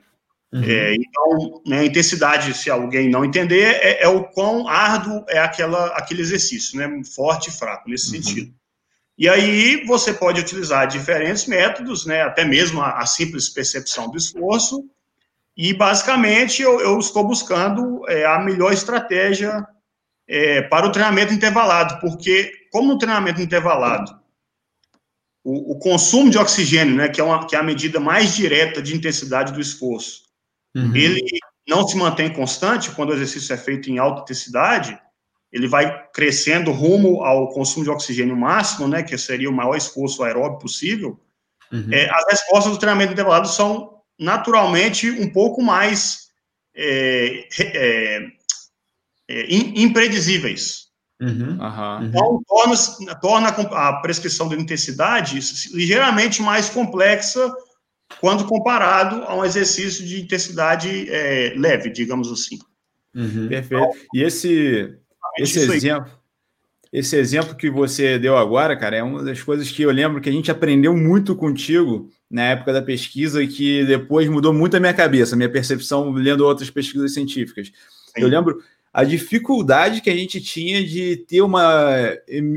Uhum. 0.54 0.64
É, 0.64 0.96
então, 0.96 1.62
né, 1.66 1.80
a 1.80 1.86
intensidade, 1.86 2.54
se 2.54 2.70
alguém 2.70 3.10
não 3.10 3.26
entender, 3.26 3.76
é, 3.82 4.04
é, 4.04 4.08
o 4.08 4.24
quão 4.24 4.68
árduo 4.68 5.24
é 5.28 5.40
aquela, 5.40 5.88
aquele 5.88 6.22
exercício, 6.22 6.78
né, 6.78 6.90
forte 7.16 7.50
e 7.50 7.52
fraco, 7.52 7.90
nesse 7.90 8.08
uhum. 8.08 8.24
sentido. 8.24 8.54
E 9.18 9.28
aí 9.28 9.84
você 9.86 10.14
pode 10.14 10.40
utilizar 10.40 10.88
diferentes 10.88 11.48
métodos, 11.48 12.06
né, 12.06 12.22
até 12.22 12.46
mesmo 12.46 12.82
a, 12.82 13.00
a 13.00 13.06
simples 13.06 13.50
percepção 13.50 14.10
do 14.10 14.18
esforço, 14.18 14.86
e 15.58 15.74
basicamente 15.74 16.62
eu, 16.62 16.80
eu 16.80 17.00
estou 17.00 17.26
buscando 17.26 18.08
é, 18.08 18.26
a 18.26 18.38
melhor 18.40 18.72
estratégia 18.72 19.68
é, 20.28 20.62
para 20.62 20.86
o 20.86 20.92
treinamento 20.92 21.34
intervalado, 21.34 22.00
porque 22.00 22.52
como 22.72 22.90
no 22.90 22.98
treinamento 23.00 23.42
intervalado 23.42 24.16
o, 25.44 25.72
o, 25.72 25.80
consumo 25.80 26.30
de 26.30 26.38
oxigênio, 26.38 26.96
né, 26.96 27.08
que 27.08 27.20
é, 27.20 27.24
uma, 27.24 27.48
que 27.48 27.56
é 27.56 27.60
a 27.60 27.64
medida 27.64 28.00
mais 28.00 28.36
direta 28.36 28.82
de 28.82 28.96
intensidade 28.96 29.54
do 29.54 29.62
esforço, 29.62 30.24
uhum. 30.76 30.94
ele 30.96 31.22
não 31.68 31.88
se 31.88 31.98
mantém 31.98 32.32
constante 32.32 32.92
quando 32.92 33.10
o 33.10 33.14
exercício 33.14 33.54
é 33.54 33.58
feito 33.58 33.90
em 33.90 33.98
alta 33.98 34.22
intensidade, 34.22 35.00
ele 35.52 35.68
vai 35.68 36.06
crescendo 36.10 36.72
rumo 36.72 37.24
ao 37.24 37.50
consumo 37.50 37.86
de 37.86 37.90
oxigênio 37.90 38.36
máximo, 38.36 38.88
né, 38.88 39.02
que 39.02 39.18
seria 39.18 39.50
o 39.50 39.54
maior 39.54 39.76
esforço 39.76 40.22
aeróbico 40.22 40.64
possível. 40.64 41.20
Uhum. 41.72 41.88
É, 41.92 42.10
as 42.10 42.26
respostas 42.30 42.74
do 42.74 42.80
treinamento 42.80 43.14
intervalado 43.14 43.48
são 43.48 43.97
naturalmente 44.20 45.10
um 45.10 45.32
pouco 45.32 45.62
mais 45.62 46.28
é, 46.76 47.48
é, 47.60 48.28
é, 49.28 49.56
imprevisíveis. 49.56 50.88
Uhum, 51.20 51.58
uhum. 51.60 52.06
Então, 52.06 52.42
torna, 52.48 52.76
torna 53.20 53.50
a 53.50 53.94
prescrição 54.02 54.48
de 54.48 54.56
intensidade 54.56 55.40
ligeiramente 55.74 56.44
mais 56.44 56.70
complexa 56.70 57.52
quando 58.22 58.46
comparado 58.46 59.24
a 59.24 59.36
um 59.36 59.44
exercício 59.44 60.06
de 60.06 60.22
intensidade 60.22 61.10
é, 61.10 61.54
leve, 61.58 61.90
digamos 61.90 62.32
assim. 62.32 62.60
Uhum. 63.16 63.48
Perfeito. 63.48 63.98
E 64.14 64.22
esse, 64.22 64.96
esse 65.40 65.60
exemplo, 65.60 66.12
esse 66.92 67.16
exemplo 67.16 67.56
que 67.56 67.70
você 67.70 68.18
deu 68.18 68.38
agora, 68.38 68.76
cara, 68.76 68.98
é 68.98 69.04
uma 69.04 69.24
das 69.24 69.42
coisas 69.42 69.70
que 69.70 69.82
eu 69.82 69.92
lembro 69.92 70.22
que 70.22 70.30
a 70.30 70.32
gente 70.32 70.50
aprendeu 70.50 70.96
muito 70.96 71.36
contigo 71.36 72.10
na 72.30 72.44
época 72.44 72.74
da 72.74 72.82
pesquisa 72.82 73.44
e 73.44 73.48
que 73.48 73.86
depois 73.86 74.30
mudou 74.30 74.54
muito 74.54 74.78
a 74.78 74.80
minha 74.80 74.94
cabeça, 74.94 75.36
a 75.36 75.38
minha 75.38 75.52
percepção 75.52 76.12
lendo 76.12 76.46
outras 76.46 76.70
pesquisas 76.70 77.14
científicas. 77.14 77.68
Sim. 77.68 78.22
Eu 78.22 78.28
lembro 78.28 78.62
a 78.94 79.04
dificuldade 79.04 80.02
que 80.02 80.10
a 80.10 80.16
gente 80.16 80.42
tinha 80.42 80.84
de 80.84 81.18
ter 81.18 81.42
uma, 81.42 81.94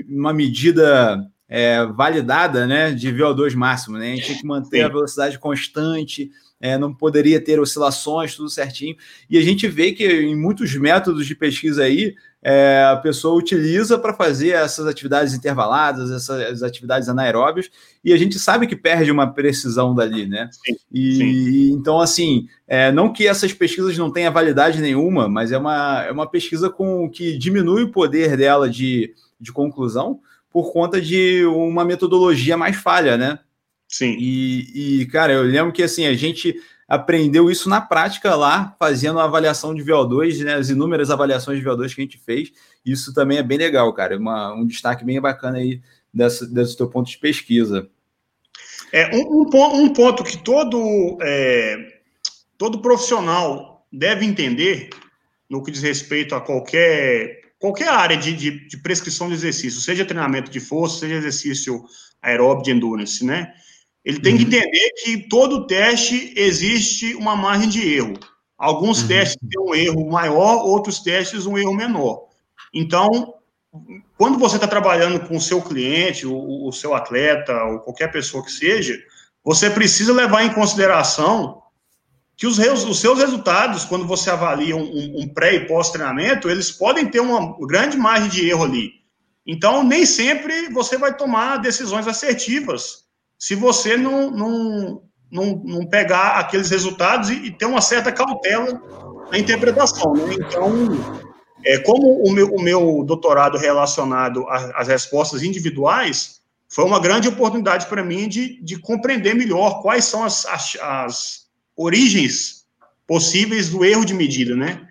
uma 0.09 0.33
medida 0.33 1.23
é, 1.49 1.85
validada 1.85 2.67
né, 2.67 2.93
de 2.93 3.13
VO2 3.13 3.55
máximo. 3.55 3.99
Né? 3.99 4.13
A 4.13 4.15
gente 4.15 4.27
tinha 4.27 4.39
que 4.39 4.47
manter 4.47 4.79
Sim. 4.79 4.83
a 4.85 4.89
velocidade 4.89 5.39
constante, 5.39 6.31
é, 6.61 6.79
não 6.79 6.95
poderia 6.95 7.41
ter 7.41 7.59
oscilações, 7.59 8.37
tudo 8.37 8.49
certinho. 8.49 8.97
E 9.29 9.37
a 9.37 9.43
gente 9.43 9.67
vê 9.67 9.93
que 9.93 10.07
em 10.07 10.37
muitos 10.37 10.75
métodos 10.77 11.27
de 11.27 11.35
pesquisa 11.35 11.85
aí, 11.85 12.15
é, 12.43 12.85
a 12.91 12.97
pessoa 12.97 13.39
utiliza 13.39 13.99
para 13.99 14.15
fazer 14.15 14.51
essas 14.51 14.87
atividades 14.87 15.35
intervaladas, 15.35 16.11
essas 16.11 16.63
atividades 16.63 17.09
anaeróbias, 17.09 17.71
e 18.03 18.13
a 18.13 18.17
gente 18.17 18.39
sabe 18.39 18.67
que 18.67 18.75
perde 18.75 19.11
uma 19.11 19.31
precisão 19.33 19.95
dali, 19.95 20.27
né? 20.27 20.49
Sim, 20.53 20.77
e 20.91 21.15
sim. 21.17 21.71
então, 21.73 22.01
assim, 22.01 22.49
é, 22.67 22.91
não 22.91 23.13
que 23.13 23.27
essas 23.27 23.53
pesquisas 23.53 23.97
não 23.99 24.11
tenham 24.11 24.33
validade 24.33 24.81
nenhuma, 24.81 25.29
mas 25.29 25.53
é 25.53 25.59
uma, 25.59 26.05
é 26.05 26.11
uma 26.11 26.27
pesquisa 26.27 26.71
com 26.71 27.11
que 27.11 27.37
diminui 27.37 27.83
o 27.83 27.93
poder 27.93 28.37
dela 28.37 28.71
de, 28.71 29.15
de 29.39 29.53
conclusão 29.53 30.21
por 30.51 30.73
conta 30.73 31.01
de 31.01 31.45
uma 31.45 31.85
metodologia 31.85 32.57
mais 32.57 32.77
falha, 32.77 33.17
né? 33.17 33.39
Sim. 33.87 34.17
E, 34.19 35.01
e, 35.03 35.07
cara, 35.07 35.33
eu 35.33 35.43
lembro 35.43 35.73
que 35.73 35.83
assim, 35.83 36.07
a 36.07 36.15
gente 36.15 36.55
aprendeu 36.91 37.49
isso 37.49 37.69
na 37.69 37.81
prática 37.81 38.35
lá, 38.35 38.75
fazendo 38.77 39.21
a 39.21 39.25
avaliação 39.25 39.73
de 39.73 39.85
VO2, 39.85 40.43
né, 40.43 40.55
as 40.55 40.71
inúmeras 40.71 41.09
avaliações 41.09 41.61
de 41.61 41.65
VO2 41.65 41.95
que 41.95 42.01
a 42.01 42.05
gente 42.05 42.19
fez. 42.19 42.53
Isso 42.85 43.15
também 43.15 43.39
é 43.39 43.45
bem 43.45 43.59
legal, 43.59 43.93
cara. 43.95 44.19
Uma, 44.19 44.53
um 44.53 44.67
destaque 44.67 45.05
bem 45.05 45.21
bacana 45.21 45.59
aí 45.59 45.81
dessa, 46.13 46.45
desse 46.45 46.77
teu 46.77 46.89
ponto 46.89 47.09
de 47.09 47.17
pesquisa. 47.17 47.89
É, 48.93 49.15
um, 49.15 49.43
um, 49.43 49.85
um 49.85 49.93
ponto 49.93 50.25
que 50.25 50.37
todo, 50.37 51.17
é, 51.23 52.01
todo 52.59 52.83
profissional 52.83 53.87
deve 53.93 54.27
entender 54.27 54.91
no 55.49 55.63
que 55.63 55.71
diz 55.71 55.83
respeito 55.83 56.35
a 56.35 56.41
qualquer, 56.41 57.53
qualquer 57.61 57.89
área 57.89 58.17
de, 58.17 58.33
de, 58.33 58.67
de 58.67 58.77
prescrição 58.79 59.29
de 59.29 59.35
exercício, 59.35 59.81
seja 59.81 60.05
treinamento 60.05 60.51
de 60.51 60.59
força, 60.59 60.99
seja 60.99 61.15
exercício 61.15 61.85
aeróbico 62.21 62.65
de 62.65 62.73
endurance, 62.73 63.25
né? 63.25 63.53
Ele 64.05 64.19
tem 64.19 64.37
que 64.37 64.43
uhum. 64.45 64.49
entender 64.49 64.91
que 65.03 65.29
todo 65.29 65.67
teste 65.67 66.33
existe 66.37 67.15
uma 67.15 67.37
margem 67.37 67.69
de 67.69 67.87
erro. 67.95 68.15
Alguns 68.57 69.03
uhum. 69.03 69.09
testes 69.09 69.37
têm 69.37 69.63
um 69.63 69.75
erro 69.75 70.11
maior, 70.11 70.65
outros 70.65 71.01
testes 71.01 71.47
um 71.47 71.57
erro 71.59 71.75
menor. 71.75 72.29
Então, 72.73 73.35
quando 74.17 74.39
você 74.39 74.57
está 74.57 74.67
trabalhando 74.67 75.21
com 75.27 75.37
o 75.37 75.41
seu 75.41 75.61
cliente, 75.63 76.27
o, 76.27 76.67
o, 76.67 76.73
seu 76.73 76.95
atleta, 76.95 77.53
ou 77.65 77.81
qualquer 77.81 78.11
pessoa 78.11 78.45
que 78.45 78.51
seja, 78.51 78.99
você 79.45 79.71
precisa 79.71 80.13
levar 80.13 80.45
em 80.45 80.53
consideração 80.53 81.63
que 82.37 82.47
os, 82.47 82.59
os 82.59 82.99
seus 82.99 83.19
resultados, 83.19 83.85
quando 83.85 84.07
você 84.07 84.31
avalia 84.31 84.75
um, 84.75 85.21
um 85.21 85.29
pré 85.29 85.55
e 85.55 85.67
pós-treinamento, 85.67 86.49
eles 86.49 86.71
podem 86.71 87.07
ter 87.07 87.21
uma 87.21 87.55
grande 87.67 87.99
margem 87.99 88.31
de 88.31 88.49
erro 88.49 88.65
ali. 88.65 88.93
Então, 89.47 89.83
nem 89.83 90.07
sempre 90.07 90.69
você 90.71 90.97
vai 90.97 91.15
tomar 91.15 91.59
decisões 91.59 92.07
assertivas 92.07 93.00
se 93.41 93.55
você 93.55 93.97
não, 93.97 94.31
não, 94.31 95.03
não, 95.33 95.63
não 95.65 95.87
pegar 95.87 96.39
aqueles 96.39 96.69
resultados 96.69 97.31
e, 97.31 97.47
e, 97.47 97.51
ter 97.51 97.65
uma 97.65 97.81
certa 97.81 98.13
cautela 98.13 98.81
na 99.33 99.39
interpretação. 99.39 100.13
Né? 100.13 100.35
Então, 100.35 100.71
é, 101.65 101.79
como 101.79 102.23
o 102.23 102.31
meu, 102.31 102.55
o 102.55 102.61
meu 102.61 103.03
doutorado 103.03 103.57
relacionado 103.57 104.47
às 104.49 104.89
respostas 104.89 105.43
individuais, 105.43 106.43
foi 106.69 106.85
uma 106.85 107.01
grande 107.01 107.29
oportunidade 107.29 107.87
para 107.87 108.05
mim 108.05 108.29
de, 108.29 108.63
de 108.63 108.79
compreender 108.79 109.35
melhor 109.35 109.81
quais 109.81 110.05
são 110.05 110.23
as, 110.23 110.45
as, 110.45 110.77
as, 110.81 111.41
origens 111.75 112.67
possíveis 113.07 113.71
do 113.71 113.85
erro 113.85 114.05
de 114.05 114.13
medida, 114.13 114.55
né? 114.55 114.87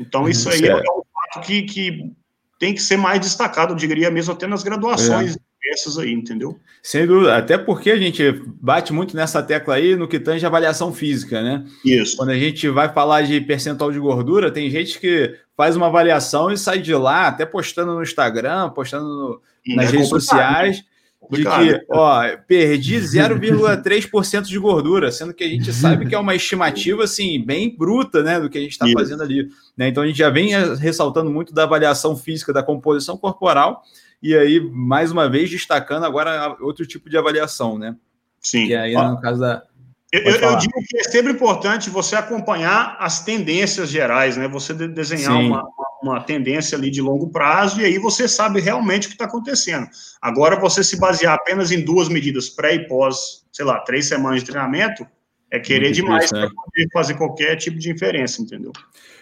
Então, 0.00 0.28
isso 0.28 0.50
aí 0.50 0.66
é, 0.66 0.74
um 0.74 1.02
fato 1.14 1.46
que, 1.46 1.62
que 1.62 2.12
tem 2.58 2.74
que 2.74 2.82
ser 2.82 2.96
mais 2.96 3.20
destacado, 3.20 3.72
eu 3.72 3.76
diria 3.76 4.10
mesmo 4.10 4.32
até 4.32 4.48
nas 4.48 4.64
graduações. 4.64 5.36
É 5.36 5.38
peças 5.64 5.96
aí, 5.98 6.12
entendeu? 6.12 6.58
Sem 6.82 7.06
dúvida, 7.06 7.36
até 7.36 7.56
porque 7.56 7.90
a 7.90 7.96
gente 7.96 8.42
bate 8.60 8.92
muito 8.92 9.16
nessa 9.16 9.42
tecla 9.42 9.76
aí 9.76 9.96
no 9.96 10.06
que 10.06 10.20
tange 10.20 10.44
avaliação 10.44 10.92
física, 10.92 11.42
né? 11.42 11.64
Isso. 11.82 12.18
Quando 12.18 12.28
a 12.28 12.38
gente 12.38 12.68
vai 12.68 12.92
falar 12.92 13.22
de 13.22 13.40
percentual 13.40 13.90
de 13.90 13.98
gordura, 13.98 14.50
tem 14.50 14.68
gente 14.68 15.00
que 15.00 15.34
faz 15.56 15.74
uma 15.74 15.86
avaliação 15.86 16.52
e 16.52 16.58
sai 16.58 16.78
de 16.80 16.94
lá, 16.94 17.28
até 17.28 17.46
postando 17.46 17.94
no 17.94 18.02
Instagram, 18.02 18.68
postando 18.70 19.06
no, 19.06 19.40
hum, 19.66 19.76
nas 19.76 19.88
é 19.88 19.92
redes 19.92 20.08
sociais. 20.08 20.76
Né? 20.78 20.84
De 21.30 21.42
que, 21.42 21.86
ó, 21.88 22.20
perdi 22.46 22.96
0,3% 22.96 24.42
de 24.42 24.58
gordura, 24.58 25.10
sendo 25.10 25.32
que 25.32 25.42
a 25.42 25.48
gente 25.48 25.72
sabe 25.72 26.04
que 26.04 26.14
é 26.14 26.18
uma 26.18 26.34
estimativa, 26.34 27.04
assim, 27.04 27.42
bem 27.42 27.74
bruta, 27.74 28.22
né, 28.22 28.38
do 28.38 28.50
que 28.50 28.58
a 28.58 28.60
gente 28.60 28.72
está 28.72 28.86
fazendo 28.92 29.22
ali. 29.22 29.48
Né? 29.74 29.88
Então, 29.88 30.02
a 30.02 30.06
gente 30.06 30.18
já 30.18 30.28
vem 30.28 30.50
ressaltando 30.76 31.30
muito 31.30 31.54
da 31.54 31.62
avaliação 31.62 32.14
física, 32.14 32.52
da 32.52 32.62
composição 32.62 33.16
corporal, 33.16 33.82
e 34.24 34.34
aí, 34.34 34.58
mais 34.58 35.12
uma 35.12 35.28
vez, 35.28 35.50
destacando 35.50 36.06
agora 36.06 36.56
outro 36.62 36.86
tipo 36.86 37.10
de 37.10 37.18
avaliação, 37.18 37.78
né? 37.78 37.94
Sim. 38.40 38.68
E 38.68 38.74
aí, 38.74 38.94
no 38.94 39.20
caso 39.20 39.38
da. 39.38 39.62
Eu, 40.10 40.22
eu, 40.22 40.56
digo 40.56 40.72
que 40.88 40.96
é 40.96 41.02
sempre 41.02 41.30
importante 41.30 41.90
você 41.90 42.16
acompanhar 42.16 42.96
as 42.98 43.22
tendências 43.22 43.90
gerais, 43.90 44.38
né? 44.38 44.48
Você 44.48 44.72
desenhar 44.72 45.38
uma, 45.38 45.62
uma, 46.02 46.22
tendência 46.22 46.78
ali 46.78 46.90
de 46.90 47.02
longo 47.02 47.28
prazo 47.28 47.82
e 47.82 47.84
aí 47.84 47.98
você 47.98 48.26
sabe 48.26 48.60
realmente 48.60 49.08
o 49.08 49.10
que 49.10 49.14
está 49.14 49.26
acontecendo. 49.26 49.86
Agora, 50.22 50.58
você 50.58 50.82
se 50.82 50.98
basear 50.98 51.34
apenas 51.34 51.70
em 51.70 51.84
duas 51.84 52.08
medidas 52.08 52.48
pré 52.48 52.76
e 52.76 52.88
pós, 52.88 53.44
sei 53.52 53.66
lá, 53.66 53.80
três 53.80 54.06
semanas 54.06 54.40
de 54.40 54.46
treinamento, 54.46 55.06
é 55.50 55.60
querer 55.60 55.88
Muito 55.88 55.96
demais 55.96 56.30
para 56.30 56.48
poder 56.48 56.88
fazer 56.94 57.14
qualquer 57.14 57.56
tipo 57.56 57.78
de 57.78 57.90
inferência, 57.90 58.40
entendeu? 58.40 58.72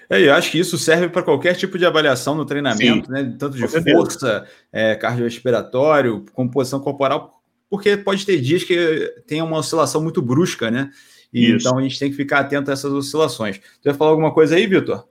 É, 0.08 0.20
eu 0.20 0.34
acho 0.34 0.50
que 0.50 0.58
isso 0.58 0.76
serve 0.78 1.08
para 1.08 1.22
qualquer 1.22 1.54
tipo 1.54 1.78
de 1.78 1.86
avaliação 1.86 2.34
no 2.34 2.44
treinamento, 2.44 3.06
Sim, 3.06 3.12
né? 3.12 3.36
Tanto 3.38 3.56
de 3.56 3.66
força, 3.66 4.46
é, 4.72 4.94
cardiorrespiratório, 4.94 6.24
composição 6.32 6.80
corporal, 6.80 7.42
porque 7.70 7.96
pode 7.96 8.26
ter 8.26 8.40
dias 8.40 8.64
que 8.64 9.12
tem 9.26 9.40
uma 9.40 9.58
oscilação 9.58 10.02
muito 10.02 10.20
brusca, 10.20 10.70
né? 10.70 10.90
E, 11.32 11.50
então 11.50 11.78
a 11.78 11.82
gente 11.82 11.98
tem 11.98 12.10
que 12.10 12.16
ficar 12.16 12.40
atento 12.40 12.70
a 12.70 12.74
essas 12.74 12.92
oscilações. 12.92 13.56
Você 13.56 13.88
vai 13.88 13.94
falar 13.94 14.10
alguma 14.10 14.32
coisa 14.32 14.54
aí, 14.54 14.66
Vitor? 14.66 15.04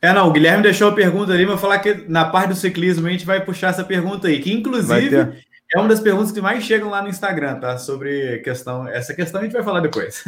É, 0.00 0.12
não, 0.12 0.28
o 0.28 0.32
Guilherme 0.32 0.62
deixou 0.62 0.88
a 0.88 0.92
pergunta 0.92 1.32
ali, 1.32 1.44
mas 1.44 1.52
vou 1.52 1.58
falar 1.58 1.78
que 1.78 2.04
na 2.08 2.26
parte 2.26 2.50
do 2.50 2.54
ciclismo 2.54 3.06
a 3.06 3.10
gente 3.10 3.24
vai 3.24 3.44
puxar 3.44 3.70
essa 3.70 3.82
pergunta 3.82 4.28
aí, 4.28 4.38
que 4.38 4.52
inclusive 4.52 5.32
é 5.74 5.78
uma 5.78 5.88
das 5.88 5.98
perguntas 5.98 6.30
que 6.30 6.40
mais 6.40 6.62
chegam 6.62 6.88
lá 6.88 7.02
no 7.02 7.08
Instagram, 7.08 7.56
tá? 7.56 7.76
Sobre 7.78 8.38
questão. 8.38 8.86
Essa 8.86 9.12
questão 9.12 9.40
a 9.40 9.44
gente 9.44 9.52
vai 9.52 9.62
falar 9.64 9.80
depois. 9.80 10.22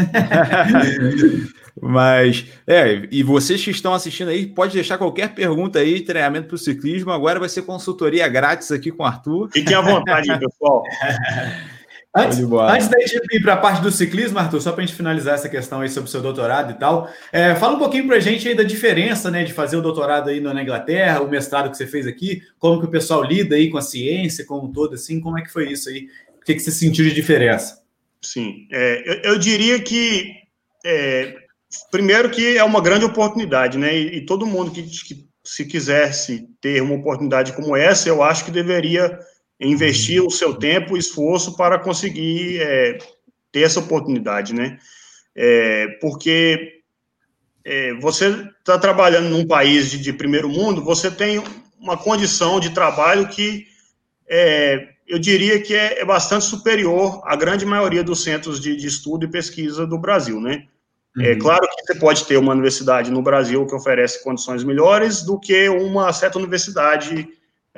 Mas, 1.81 2.47
é, 2.67 3.07
e 3.13 3.23
vocês 3.23 3.63
que 3.63 3.71
estão 3.71 3.95
assistindo 3.95 4.29
aí, 4.29 4.47
pode 4.47 4.73
deixar 4.73 4.99
qualquer 4.99 5.35
pergunta 5.35 5.79
aí, 5.79 6.01
treinamento 6.01 6.49
para 6.49 6.57
o 6.57 6.59
ciclismo. 6.59 7.13
Agora 7.13 7.39
vai 7.39 7.49
ser 7.49 7.63
consultoria 7.63 8.27
grátis 8.27 8.73
aqui 8.73 8.91
com 8.91 9.05
o 9.05 9.07
Arthur. 9.07 9.49
Fiquem 9.53 9.77
à 9.77 9.81
vontade, 9.81 10.27
pessoal. 10.37 10.83
Antes, 12.17 12.39
antes 12.39 12.89
da 12.89 12.99
gente 13.01 13.37
ir 13.37 13.43
para 13.43 13.53
a 13.53 13.57
parte 13.59 13.83
do 13.83 13.93
ciclismo, 13.93 14.39
Arthur, 14.39 14.63
só 14.63 14.73
para 14.73 14.83
a 14.83 14.87
gente 14.87 14.97
finalizar 14.97 15.35
essa 15.35 15.51
questão 15.51 15.83
aí 15.83 15.89
sobre 15.91 16.09
o 16.09 16.11
seu 16.11 16.23
doutorado 16.23 16.71
e 16.71 16.75
tal, 16.75 17.11
é, 17.31 17.55
fala 17.55 17.77
um 17.77 17.79
pouquinho 17.79 18.07
para 18.07 18.17
a 18.17 18.21
gente 18.21 18.49
aí 18.49 18.55
da 18.55 18.63
diferença, 18.63 19.31
né, 19.31 19.45
de 19.45 19.53
fazer 19.53 19.77
o 19.77 19.83
doutorado 19.83 20.31
aí 20.31 20.41
na 20.41 20.63
Inglaterra, 20.63 21.21
o 21.21 21.29
mestrado 21.29 21.71
que 21.71 21.77
você 21.77 21.87
fez 21.87 22.07
aqui, 22.07 22.41
como 22.59 22.81
que 22.81 22.87
o 22.87 22.91
pessoal 22.91 23.23
lida 23.23 23.55
aí 23.55 23.69
com 23.69 23.77
a 23.77 23.83
ciência 23.83 24.47
como 24.47 24.67
um 24.67 24.73
todo, 24.73 24.95
assim, 24.95 25.21
como 25.21 25.39
é 25.39 25.43
que 25.43 25.53
foi 25.53 25.71
isso 25.71 25.91
aí? 25.91 26.09
O 26.41 26.45
que, 26.45 26.55
que 26.55 26.61
você 26.61 26.71
sentiu 26.71 27.05
de 27.05 27.13
diferença? 27.13 27.83
Sim, 28.23 28.67
é, 28.73 29.03
eu, 29.05 29.33
eu, 29.33 29.39
diria 29.39 29.79
que, 29.79 30.33
é, 30.87 31.35
primeiro 31.91 32.31
que 32.31 32.57
é 32.57 32.65
uma 32.65 32.81
grande 32.81 33.05
oportunidade, 33.05 33.77
né, 33.77 33.95
e, 33.95 34.19
e 34.19 34.21
todo 34.25 34.47
mundo 34.47 34.71
que, 34.71 34.83
que 34.85 35.29
se 35.45 35.67
quisesse 35.67 36.49
ter 36.63 36.83
uma 36.83 36.95
oportunidade 36.95 37.53
como 37.53 37.77
essa, 37.77 38.09
eu 38.09 38.23
acho 38.23 38.45
que 38.45 38.51
deveria 38.51 39.19
investir 39.61 40.23
o 40.23 40.31
seu 40.31 40.55
tempo 40.55 40.97
e 40.97 41.01
esforço 41.01 41.57
para 41.57 41.79
conseguir 41.79 42.61
é, 42.61 42.99
ter 43.51 43.63
essa 43.63 43.81
oportunidade, 43.81 44.55
né? 44.55 44.79
É, 45.35 45.89
porque 46.01 46.83
é, 47.65 47.95
você 47.95 48.29
está 48.59 48.79
trabalhando 48.79 49.29
num 49.29 49.47
país 49.47 49.91
de, 49.91 49.99
de, 49.99 50.13
primeiro 50.13 50.49
mundo, 50.49 50.85
você 50.85 51.11
tem 51.11 51.43
uma 51.79 51.97
condição 51.97 52.61
de 52.61 52.71
trabalho 52.71 53.29
que 53.29 53.67
é, 54.29 54.89
eu 55.07 55.19
diria 55.19 55.61
que 55.61 55.75
é, 55.75 56.01
é, 56.01 56.05
bastante 56.05 56.45
superior 56.45 57.23
à 57.25 57.37
grande 57.37 57.65
maioria 57.65 58.03
dos 58.03 58.23
centros 58.23 58.61
de, 58.61 58.77
de, 58.77 58.87
estudo 58.87 59.25
e 59.25 59.31
pesquisa 59.31 59.87
do 59.87 59.99
Brasil, 59.99 60.41
né? 60.41 60.67
É 61.19 61.33
uhum. 61.33 61.39
Claro 61.39 61.67
que 61.67 61.87
você 61.87 61.99
pode 61.99 62.25
ter 62.27 62.37
uma 62.37 62.53
universidade 62.53 63.11
no 63.11 63.23
Brasil 63.23 63.67
que 63.67 63.75
oferece 63.75 64.23
condições 64.23 64.63
melhores 64.63 65.23
do 65.23 65.41
que 65.41 65.69
uma 65.69 66.13
certa 66.13 66.39
universidade 66.39 67.27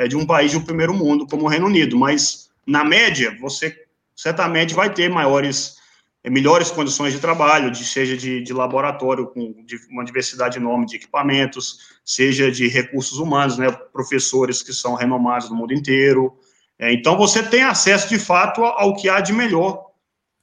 de 0.07 0.17
um 0.17 0.27
país 0.27 0.51
de 0.53 0.57
um 0.57 0.63
primeiro 0.63 0.95
mundo, 0.95 1.27
como 1.27 1.45
o 1.45 1.49
Reino 1.49 1.67
Unido, 1.67 1.99
mas 1.99 2.51
na 2.67 2.85
média, 2.85 3.37
você 3.41 3.75
certamente 4.15 4.75
vai 4.75 4.93
ter 4.93 5.09
maiores, 5.09 5.77
é, 6.23 6.29
melhores 6.29 6.71
condições 6.71 7.15
de 7.15 7.19
trabalho, 7.19 7.71
de, 7.71 7.85
seja 7.85 8.17
de, 8.17 8.43
de 8.43 8.53
laboratório 8.53 9.27
com 9.29 9.65
de 9.65 9.77
uma 9.91 10.05
diversidade 10.05 10.59
enorme 10.59 10.85
de 10.85 10.97
equipamentos, 10.97 11.99
seja 12.05 12.51
de 12.51 12.69
recursos 12.69 13.19
humanos, 13.19 13.57
né, 13.57 13.71
professores 13.93 14.63
que 14.63 14.73
são 14.73 14.95
renomados 14.95 15.49
no 15.49 15.57
mundo 15.57 15.73
inteiro. 15.73 16.39
É, 16.79 16.93
então, 16.93 17.17
você 17.17 17.43
tem 17.43 17.63
acesso, 17.63 18.09
de 18.09 18.19
fato, 18.19 18.63
ao 18.63 18.95
que 18.95 19.09
há 19.09 19.21
de 19.21 19.33
melhor 19.33 19.87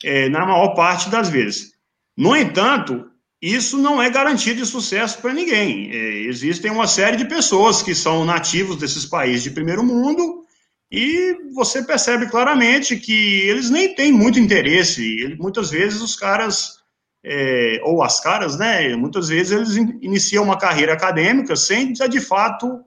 é, 0.03 0.27
na 0.29 0.45
maior 0.45 0.73
parte 0.73 1.09
das 1.09 1.29
vezes. 1.29 1.73
No 2.17 2.35
entanto, 2.35 3.09
isso 3.53 3.77
não 3.77 4.01
é 4.01 4.09
garantia 4.09 4.55
de 4.55 4.65
sucesso 4.65 5.19
para 5.19 5.31
ninguém. 5.31 5.91
É, 5.91 6.21
existem 6.23 6.71
uma 6.71 6.87
série 6.87 7.15
de 7.15 7.25
pessoas 7.25 7.83
que 7.83 7.93
são 7.93 8.25
nativos 8.25 8.77
desses 8.77 9.05
países 9.05 9.43
de 9.43 9.51
primeiro 9.51 9.83
mundo 9.83 10.43
e 10.91 11.37
você 11.53 11.83
percebe 11.83 12.27
claramente 12.27 12.95
que 12.95 13.41
eles 13.47 13.69
nem 13.69 13.93
têm 13.93 14.11
muito 14.11 14.39
interesse. 14.39 15.35
Muitas 15.39 15.69
vezes 15.69 16.01
os 16.01 16.15
caras, 16.15 16.77
é, 17.23 17.79
ou 17.83 18.01
as 18.01 18.19
caras, 18.19 18.57
né? 18.57 18.95
Muitas 18.95 19.29
vezes 19.29 19.51
eles 19.51 19.77
in, 19.77 19.99
iniciam 20.01 20.43
uma 20.43 20.57
carreira 20.57 20.93
acadêmica 20.93 21.55
sem 21.55 21.91
estar 21.91 22.07
de 22.07 22.19
fato 22.19 22.83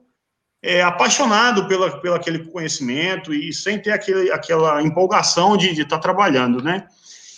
é, 0.61 0.81
apaixonado 0.81 1.69
pela, 1.69 2.01
pelo 2.01 2.15
aquele 2.15 2.51
conhecimento 2.51 3.33
e 3.33 3.53
sem 3.53 3.81
ter 3.81 3.91
aquele, 3.91 4.29
aquela 4.29 4.81
empolgação 4.81 5.55
de 5.55 5.69
estar 5.69 5.87
tá 5.95 5.99
trabalhando, 5.99 6.61
né? 6.61 6.85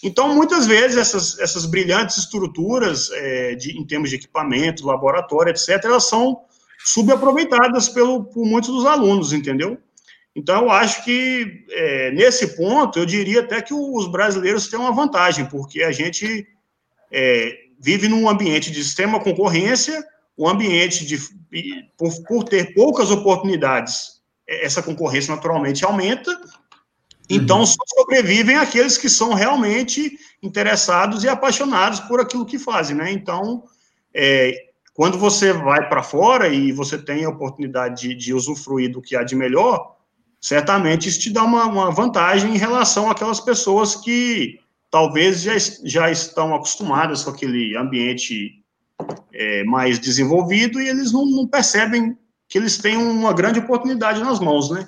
Então, 0.04 0.34
muitas 0.34 0.66
vezes, 0.66 0.98
essas, 0.98 1.38
essas 1.40 1.66
brilhantes 1.66 2.18
estruturas, 2.18 3.12
é, 3.12 3.56
de, 3.56 3.78
em 3.78 3.86
termos 3.86 4.10
de 4.10 4.16
equipamento, 4.16 4.86
laboratório, 4.86 5.52
etc., 5.52 5.80
elas 5.84 6.08
são 6.08 6.42
subaproveitadas 6.84 7.88
pelo, 7.90 8.24
por 8.26 8.46
muitos 8.46 8.72
dos 8.72 8.86
alunos, 8.86 9.32
entendeu? 9.32 9.78
Então, 10.36 10.64
eu 10.64 10.72
acho 10.72 11.04
que, 11.04 11.66
é, 11.70 12.12
nesse 12.12 12.56
ponto, 12.56 12.98
eu 12.98 13.06
diria 13.06 13.42
até 13.42 13.62
que 13.62 13.74
os 13.74 14.08
brasileiros 14.08 14.68
têm 14.68 14.80
uma 14.80 14.94
vantagem, 14.94 15.46
porque 15.46 15.84
a 15.84 15.92
gente 15.92 16.48
é, 17.12 17.58
vive 17.80 18.08
num 18.08 18.28
ambiente 18.28 18.72
de 18.72 18.80
extrema 18.80 19.20
concorrência, 19.20 20.04
um 20.38 20.48
ambiente 20.48 21.06
de, 21.06 21.20
por, 21.98 22.24
por 22.24 22.44
ter 22.46 22.74
poucas 22.74 23.12
oportunidades, 23.12 24.22
essa 24.48 24.82
concorrência 24.82 25.36
naturalmente 25.36 25.86
aumenta, 25.86 26.36
então, 27.36 27.60
uhum. 27.60 27.66
só 27.66 27.84
sobrevivem 27.96 28.58
aqueles 28.58 28.98
que 28.98 29.10
são 29.10 29.34
realmente 29.34 30.18
interessados 30.42 31.24
e 31.24 31.30
apaixonados 31.30 32.00
por 32.02 32.20
aquilo 32.20 32.46
que 32.46 32.60
fazem, 32.60 32.96
né? 32.96 33.12
Então, 33.12 33.64
é, 34.14 34.54
quando 34.94 35.18
você 35.18 35.54
vai 35.54 35.88
para 35.88 36.04
fora 36.04 36.48
e 36.48 36.72
você 36.72 36.98
tem 36.98 37.24
a 37.24 37.30
oportunidade 37.30 38.02
de, 38.02 38.16
de, 38.16 38.34
usufruir 38.34 38.92
do 38.92 39.02
que 39.02 39.16
há 39.16 39.24
de 39.24 39.36
melhor, 39.36 39.96
certamente 40.40 41.08
isso 41.08 41.20
te 41.20 41.32
dá 41.32 41.44
uma, 41.44 41.66
uma 41.66 41.92
vantagem 41.92 42.54
em 42.54 42.58
relação 42.58 43.10
àquelas 43.10 43.40
pessoas 43.40 43.96
que 43.96 44.60
talvez 44.90 45.42
já, 45.42 45.54
já 45.84 46.12
estão 46.12 46.54
acostumadas 46.54 47.24
com 47.24 47.30
aquele 47.30 47.78
ambiente 47.78 48.62
é, 49.34 49.64
mais 49.64 49.98
desenvolvido 49.98 50.82
e 50.82 50.90
eles 50.90 51.12
não, 51.12 51.26
não 51.26 51.48
percebem 51.48 52.18
que 52.48 52.58
eles 52.58 52.78
têm 52.78 52.98
uma 52.98 53.32
grande 53.32 53.60
oportunidade 53.60 54.20
nas 54.20 54.40
mãos, 54.40 54.70
né? 54.70 54.86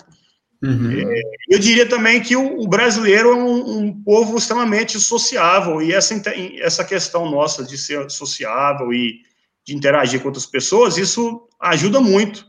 Uhum. 0.64 0.92
É, 0.92 1.22
eu 1.50 1.60
diria 1.60 1.86
também 1.86 2.22
que 2.22 2.38
o, 2.38 2.62
o 2.62 2.68
brasileiro 2.68 3.32
é 3.32 3.36
um, 3.36 3.80
um, 3.80 4.04
povo 4.04 4.38
extremamente 4.38 4.98
sociável, 4.98 5.82
e 5.82 5.92
essa, 5.92 6.16
essa 6.62 6.86
questão 6.86 7.30
nossa 7.30 7.66
de 7.66 7.78
ser 7.78 8.10
sociável 8.10 8.94
e 8.94 9.20
de 9.66 9.76
interagir 9.76 10.22
com 10.22 10.30
outras 10.30 10.46
pessoas, 10.46 10.98
isso 10.98 11.50
ajuda 11.60 12.00
muito, 12.00 12.46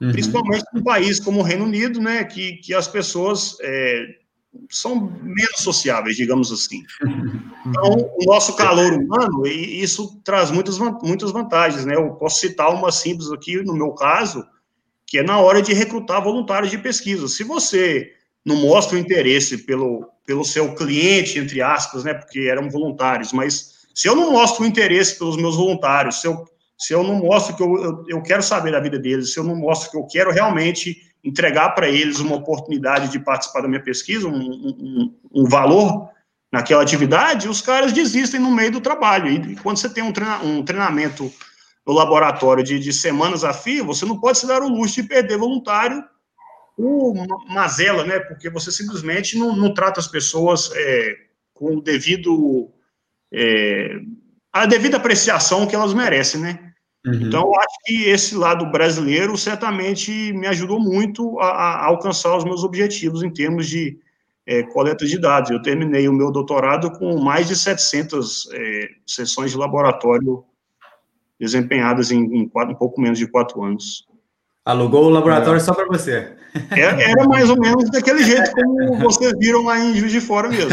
uhum. 0.00 0.12
principalmente 0.12 0.64
num 0.72 0.84
país 0.84 1.18
como 1.18 1.40
o 1.40 1.42
Reino 1.42 1.64
Unido, 1.64 2.00
né, 2.00 2.22
que, 2.22 2.58
que 2.58 2.72
as 2.72 2.86
pessoas 2.86 3.56
é, 3.60 4.06
são 4.70 5.10
menos 5.20 5.58
sociáveis, 5.58 6.16
digamos 6.16 6.52
assim. 6.52 6.82
Então, 7.66 8.10
o 8.18 8.24
nosso 8.24 8.56
calor 8.56 8.94
humano, 8.94 9.46
e 9.46 9.82
isso 9.82 10.22
traz 10.24 10.50
muitas, 10.50 10.78
muitas 10.78 11.30
vantagens, 11.30 11.84
né, 11.84 11.96
eu 11.96 12.12
posso 12.12 12.40
citar 12.40 12.72
uma 12.72 12.90
simples 12.90 13.30
aqui, 13.30 13.62
no 13.62 13.74
meu 13.74 13.90
caso, 13.90 14.42
que 15.08 15.18
é 15.18 15.22
na 15.22 15.40
hora 15.40 15.62
de 15.62 15.72
recrutar 15.72 16.22
voluntários 16.22 16.70
de 16.70 16.76
pesquisa. 16.76 17.26
Se 17.26 17.42
você 17.42 18.12
não 18.44 18.56
mostra 18.56 18.96
o 18.96 19.00
interesse 19.00 19.64
pelo, 19.64 20.06
pelo 20.26 20.44
seu 20.44 20.74
cliente, 20.74 21.38
entre 21.38 21.62
aspas, 21.62 22.04
né, 22.04 22.12
porque 22.12 22.40
eram 22.40 22.68
voluntários, 22.68 23.32
mas 23.32 23.78
se 23.94 24.06
eu 24.06 24.14
não 24.14 24.30
mostro 24.30 24.62
o 24.62 24.66
interesse 24.66 25.18
pelos 25.18 25.38
meus 25.38 25.56
voluntários, 25.56 26.20
se 26.20 26.28
eu, 26.28 26.44
se 26.78 26.92
eu 26.92 27.02
não 27.02 27.16
mostro 27.16 27.56
que 27.56 27.62
eu, 27.62 27.82
eu, 27.82 28.04
eu 28.06 28.22
quero 28.22 28.42
saber 28.42 28.70
da 28.70 28.80
vida 28.80 28.98
deles, 28.98 29.32
se 29.32 29.40
eu 29.40 29.44
não 29.44 29.56
mostro 29.56 29.90
que 29.90 29.96
eu 29.96 30.06
quero 30.06 30.30
realmente 30.30 31.08
entregar 31.24 31.70
para 31.70 31.88
eles 31.88 32.20
uma 32.20 32.36
oportunidade 32.36 33.10
de 33.10 33.18
participar 33.18 33.62
da 33.62 33.68
minha 33.68 33.82
pesquisa, 33.82 34.28
um, 34.28 34.38
um, 34.38 35.14
um, 35.34 35.44
valor 35.44 36.10
naquela 36.52 36.82
atividade, 36.82 37.48
os 37.48 37.62
caras 37.62 37.92
desistem 37.92 38.38
no 38.38 38.50
meio 38.50 38.72
do 38.72 38.80
trabalho. 38.80 39.26
E 39.28 39.56
quando 39.56 39.78
você 39.78 39.88
tem 39.88 40.04
um, 40.04 40.12
treina, 40.12 40.38
um 40.42 40.62
treinamento 40.62 41.32
no 41.88 41.94
laboratório 41.94 42.62
de, 42.62 42.78
de 42.78 42.92
semanas 42.92 43.44
a 43.44 43.54
fio, 43.54 43.86
você 43.86 44.04
não 44.04 44.20
pode 44.20 44.36
se 44.36 44.46
dar 44.46 44.60
o 44.60 44.68
luxo 44.68 45.00
de 45.00 45.08
perder 45.08 45.38
voluntário 45.38 46.04
por 46.76 47.14
mazela, 47.48 48.04
né? 48.04 48.20
Porque 48.20 48.50
você 48.50 48.70
simplesmente 48.70 49.38
não, 49.38 49.56
não 49.56 49.72
trata 49.72 49.98
as 49.98 50.06
pessoas 50.06 50.70
é, 50.74 51.16
com 51.54 51.76
o 51.76 51.80
devido. 51.80 52.70
É, 53.32 54.00
a 54.52 54.66
devida 54.66 54.98
apreciação 54.98 55.66
que 55.66 55.74
elas 55.74 55.94
merecem, 55.94 56.42
né? 56.42 56.72
Uhum. 57.06 57.14
Então, 57.14 57.52
acho 57.54 57.78
que 57.86 58.04
esse 58.04 58.34
lado 58.34 58.70
brasileiro 58.70 59.38
certamente 59.38 60.10
me 60.34 60.46
ajudou 60.46 60.78
muito 60.78 61.40
a, 61.40 61.46
a 61.46 61.86
alcançar 61.86 62.36
os 62.36 62.44
meus 62.44 62.64
objetivos 62.64 63.22
em 63.22 63.30
termos 63.30 63.66
de 63.66 63.98
é, 64.46 64.62
coleta 64.62 65.06
de 65.06 65.18
dados. 65.18 65.50
Eu 65.50 65.62
terminei 65.62 66.06
o 66.06 66.12
meu 66.12 66.30
doutorado 66.30 66.90
com 66.98 67.18
mais 67.18 67.48
de 67.48 67.56
700 67.56 68.50
é, 68.52 68.88
sessões 69.06 69.52
de 69.52 69.56
laboratório 69.56 70.44
desempenhadas 71.38 72.10
em, 72.10 72.24
em, 72.24 72.48
quatro, 72.48 72.74
um 72.74 72.76
pouco 72.76 73.00
menos 73.00 73.18
de 73.18 73.26
quatro 73.26 73.62
anos. 73.62 74.06
Alugou 74.64 75.04
o 75.04 75.10
laboratório 75.10 75.58
é. 75.58 75.60
só 75.60 75.72
para 75.72 75.86
você. 75.86 76.36
Era, 76.70 77.00
é, 77.00 77.10
era, 77.10 77.26
mais 77.26 77.48
ou 77.48 77.58
menos 77.58 77.90
daquele 77.90 78.22
jeito 78.22 78.50
como 78.52 78.96
vocês 78.96 79.32
viram 79.38 79.64
lá 79.64 79.78
em 79.78 79.94
Juiz 79.94 80.12
de 80.12 80.20
Fora 80.20 80.48
mesmo. 80.48 80.70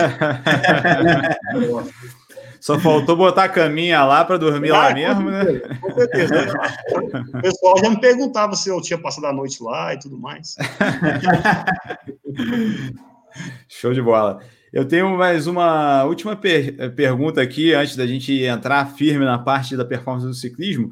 Só 2.65 2.79
faltou 2.79 3.15
botar 3.15 3.43
a 3.43 3.49
caminha 3.49 4.03
lá 4.03 4.25
para 4.25 4.37
dormir 4.37 4.71
ah, 4.71 4.87
lá 4.87 4.93
mesmo, 4.93 5.29
né? 5.29 5.45
Com 5.79 5.93
certeza. 5.93 6.51
O 7.35 7.41
pessoal 7.41 7.77
já 7.77 7.89
me 7.91 8.01
perguntava 8.01 8.55
se 8.55 8.69
eu 8.69 8.81
tinha 8.81 8.97
passado 8.97 9.27
a 9.27 9.33
noite 9.33 9.61
lá 9.61 9.93
e 9.93 9.99
tudo 9.99 10.17
mais. 10.17 10.55
Show 13.69 13.93
de 13.93 14.01
bola. 14.01 14.41
Eu 14.75 14.83
tenho 14.85 15.17
mais 15.17 15.47
uma 15.47 16.03
última 16.03 16.35
per 16.35 16.75
eh, 16.77 16.89
pergunta 16.89 17.41
aqui, 17.41 17.73
antes 17.73 17.95
da 17.95 18.05
gente 18.05 18.43
entrar 18.43 18.85
firme 18.87 19.23
na 19.23 19.39
parte 19.39 19.77
da 19.77 19.85
performance 19.85 20.27
do 20.27 20.33
ciclismo, 20.33 20.89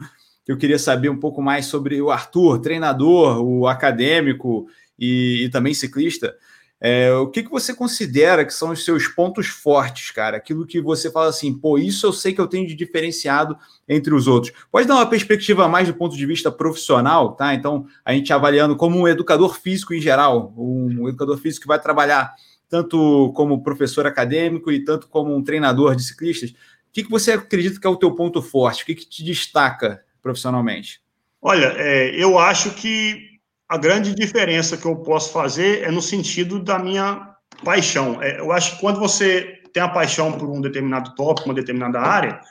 eu 0.47 0.55
queria 0.55 0.79
saber 0.79 1.09
um 1.09 1.19
pouco 1.19 1.41
mais 1.41 1.65
sobre 1.65 2.01
o 2.01 2.09
Arthur, 2.09 2.59
treinador, 2.59 3.43
o 3.43 3.67
acadêmico 3.67 4.67
e, 4.97 5.43
e 5.43 5.49
também 5.49 5.73
ciclista. 5.73 6.33
É, 6.79 7.11
o 7.11 7.27
que, 7.27 7.43
que 7.43 7.49
você 7.49 7.73
considera 7.73 8.45
que 8.45 8.53
são 8.53 8.71
os 8.71 8.85
seus 8.85 9.09
pontos 9.09 9.47
fortes, 9.47 10.11
cara? 10.11 10.37
Aquilo 10.37 10.65
que 10.65 10.79
você 10.79 11.11
fala 11.11 11.27
assim, 11.27 11.53
pô, 11.53 11.77
isso 11.77 12.05
eu 12.05 12.13
sei 12.13 12.33
que 12.33 12.39
eu 12.39 12.47
tenho 12.47 12.65
de 12.65 12.75
diferenciado 12.75 13.57
entre 13.87 14.13
os 14.13 14.27
outros. 14.27 14.53
Pode 14.71 14.87
dar 14.87 14.95
uma 14.95 15.09
perspectiva 15.09 15.67
mais 15.67 15.89
do 15.89 15.93
ponto 15.93 16.15
de 16.15 16.25
vista 16.25 16.49
profissional, 16.49 17.33
tá? 17.35 17.53
Então, 17.53 17.85
a 18.05 18.13
gente 18.13 18.31
avaliando 18.31 18.77
como 18.77 18.97
um 18.97 19.09
educador 19.09 19.59
físico 19.59 19.93
em 19.93 19.99
geral, 19.99 20.53
um 20.57 21.09
educador 21.09 21.37
físico 21.37 21.63
que 21.63 21.67
vai 21.67 21.81
trabalhar 21.81 22.33
tanto 22.73 23.31
como 23.35 23.61
professor 23.61 24.07
acadêmico 24.07 24.71
e 24.71 24.83
tanto 24.83 25.07
como 25.07 25.35
um 25.35 25.43
treinador 25.43 25.95
de 25.95 26.03
ciclistas, 26.03 26.49
o 26.49 26.55
que, 26.91 27.03
que 27.03 27.11
você 27.11 27.33
acredita 27.33 27.79
que 27.79 27.85
é 27.85 27.89
o 27.89 27.95
teu 27.95 28.15
ponto 28.15 28.41
forte? 28.41 28.81
O 28.81 28.85
que, 28.87 28.95
que 28.95 29.07
te 29.07 29.23
destaca 29.23 30.03
profissionalmente? 30.23 30.99
Olha, 31.39 31.71
é, 31.77 32.09
eu 32.15 32.39
acho 32.39 32.71
que 32.71 33.37
a 33.69 33.77
grande 33.77 34.15
diferença 34.15 34.75
que 34.75 34.85
eu 34.85 34.95
posso 34.95 35.31
fazer 35.31 35.83
é 35.83 35.91
no 35.91 36.01
sentido 36.01 36.57
da 36.57 36.79
minha 36.79 37.35
paixão. 37.63 38.19
É, 38.19 38.39
eu 38.39 38.51
acho 38.51 38.71
que 38.71 38.81
quando 38.81 38.99
você 38.99 39.61
tem 39.71 39.83
a 39.83 39.89
paixão 39.89 40.31
por 40.31 40.49
um 40.49 40.59
determinado 40.59 41.13
tópico, 41.13 41.49
uma 41.49 41.53
determinada 41.53 41.99
área, 41.99 42.41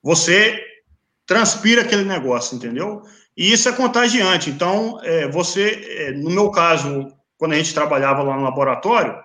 você 0.00 0.62
transpira 1.26 1.82
aquele 1.82 2.04
negócio, 2.04 2.54
entendeu? 2.54 3.02
E 3.36 3.52
isso 3.52 3.68
é 3.68 3.72
contagiante. 3.72 4.48
Então, 4.48 5.00
é, 5.02 5.26
você, 5.26 5.84
é, 5.88 6.12
no 6.12 6.30
meu 6.30 6.52
caso, 6.52 7.08
quando 7.36 7.54
a 7.54 7.56
gente 7.56 7.74
trabalhava 7.74 8.22
lá 8.22 8.36
no 8.36 8.44
laboratório, 8.44 9.20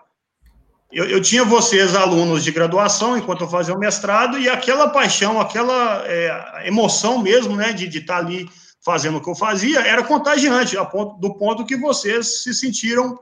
eu, 0.91 1.06
eu, 1.06 1.21
tinha 1.21 1.43
vocês, 1.43 1.95
alunos 1.95 2.43
de 2.43 2.52
graduação, 2.52 3.17
enquanto 3.17 3.41
eu 3.41 3.50
fazia 3.50 3.73
o 3.73 3.80
mestrado, 3.80 4.39
e 4.39 4.50
aquela 4.50 4.89
paixão, 4.89 5.39
aquela 5.39 6.04
é, 6.06 6.67
emoção 6.67 7.19
mesmo, 7.19 7.56
né, 7.56 7.73
de 7.73 7.86
estar 7.97 8.17
ali 8.17 8.50
fazendo 8.84 9.17
o 9.17 9.21
que 9.21 9.30
eu 9.30 9.36
fazia, 9.36 9.82
era 9.82 10.04
contagiante, 10.04 10.78
a 10.78 10.86
ponto, 10.86 11.19
do 11.19 11.36
ponto 11.36 11.65
que 11.65 11.76
vocês 11.76 12.43
se 12.43 12.54
sentiram 12.54 13.19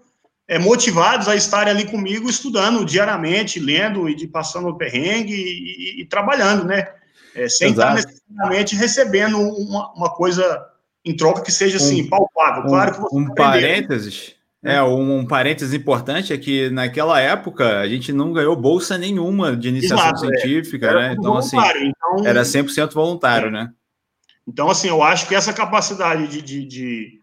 é, 0.48 0.60
motivados 0.60 1.28
a 1.28 1.36
estarem 1.36 1.74
ali 1.74 1.86
comigo, 1.86 2.30
estudando 2.30 2.86
diariamente, 2.86 3.60
lendo 3.60 4.08
e 4.08 4.16
de 4.16 4.28
passando 4.28 4.68
o 4.68 4.78
perrengue 4.78 5.34
e, 5.34 6.00
e, 6.00 6.02
e 6.02 6.06
trabalhando, 6.06 6.66
né? 6.66 6.88
é, 7.36 7.50
sem 7.50 7.72
Exato. 7.72 8.00
estar 8.00 8.10
necessariamente 8.10 8.76
recebendo 8.76 9.38
uma, 9.38 9.92
uma, 9.94 10.10
coisa 10.10 10.66
em 11.04 11.16
troca 11.16 11.42
que 11.42 11.52
seja 11.52 11.78
assim, 11.78 12.04
um, 12.04 12.10
palpável. 12.10 12.64
Claro 12.64 12.96
que 12.96 13.02
você 13.02 13.16
um 13.16 13.34
parênteses. 13.34 14.35
É, 14.66 14.82
um, 14.82 15.20
um 15.20 15.28
parênteses 15.28 15.76
importante 15.76 16.34
é 16.34 16.38
que 16.40 16.72
naquela 16.72 17.22
época 17.22 17.82
a 17.82 17.88
gente 17.88 18.12
não 18.12 18.34
ganhou 18.34 18.56
bolsa 18.56 18.98
nenhuma 18.98 19.56
de 19.56 19.70
iniciação 19.70 20.08
Exato, 20.08 20.26
é. 20.26 20.38
científica, 20.40 20.88
é. 20.88 20.94
né? 20.94 21.16
Então, 21.18 21.38
assim, 21.38 21.56
então, 21.56 22.26
era 22.26 22.42
100% 22.42 22.92
voluntário, 22.92 23.50
é. 23.50 23.52
né? 23.52 23.70
Então, 24.48 24.68
assim, 24.68 24.88
eu 24.88 25.04
acho 25.04 25.28
que 25.28 25.36
essa 25.36 25.54
capacidade 25.54 26.28
de, 26.28 26.42
de, 26.42 26.66
de, 26.66 27.22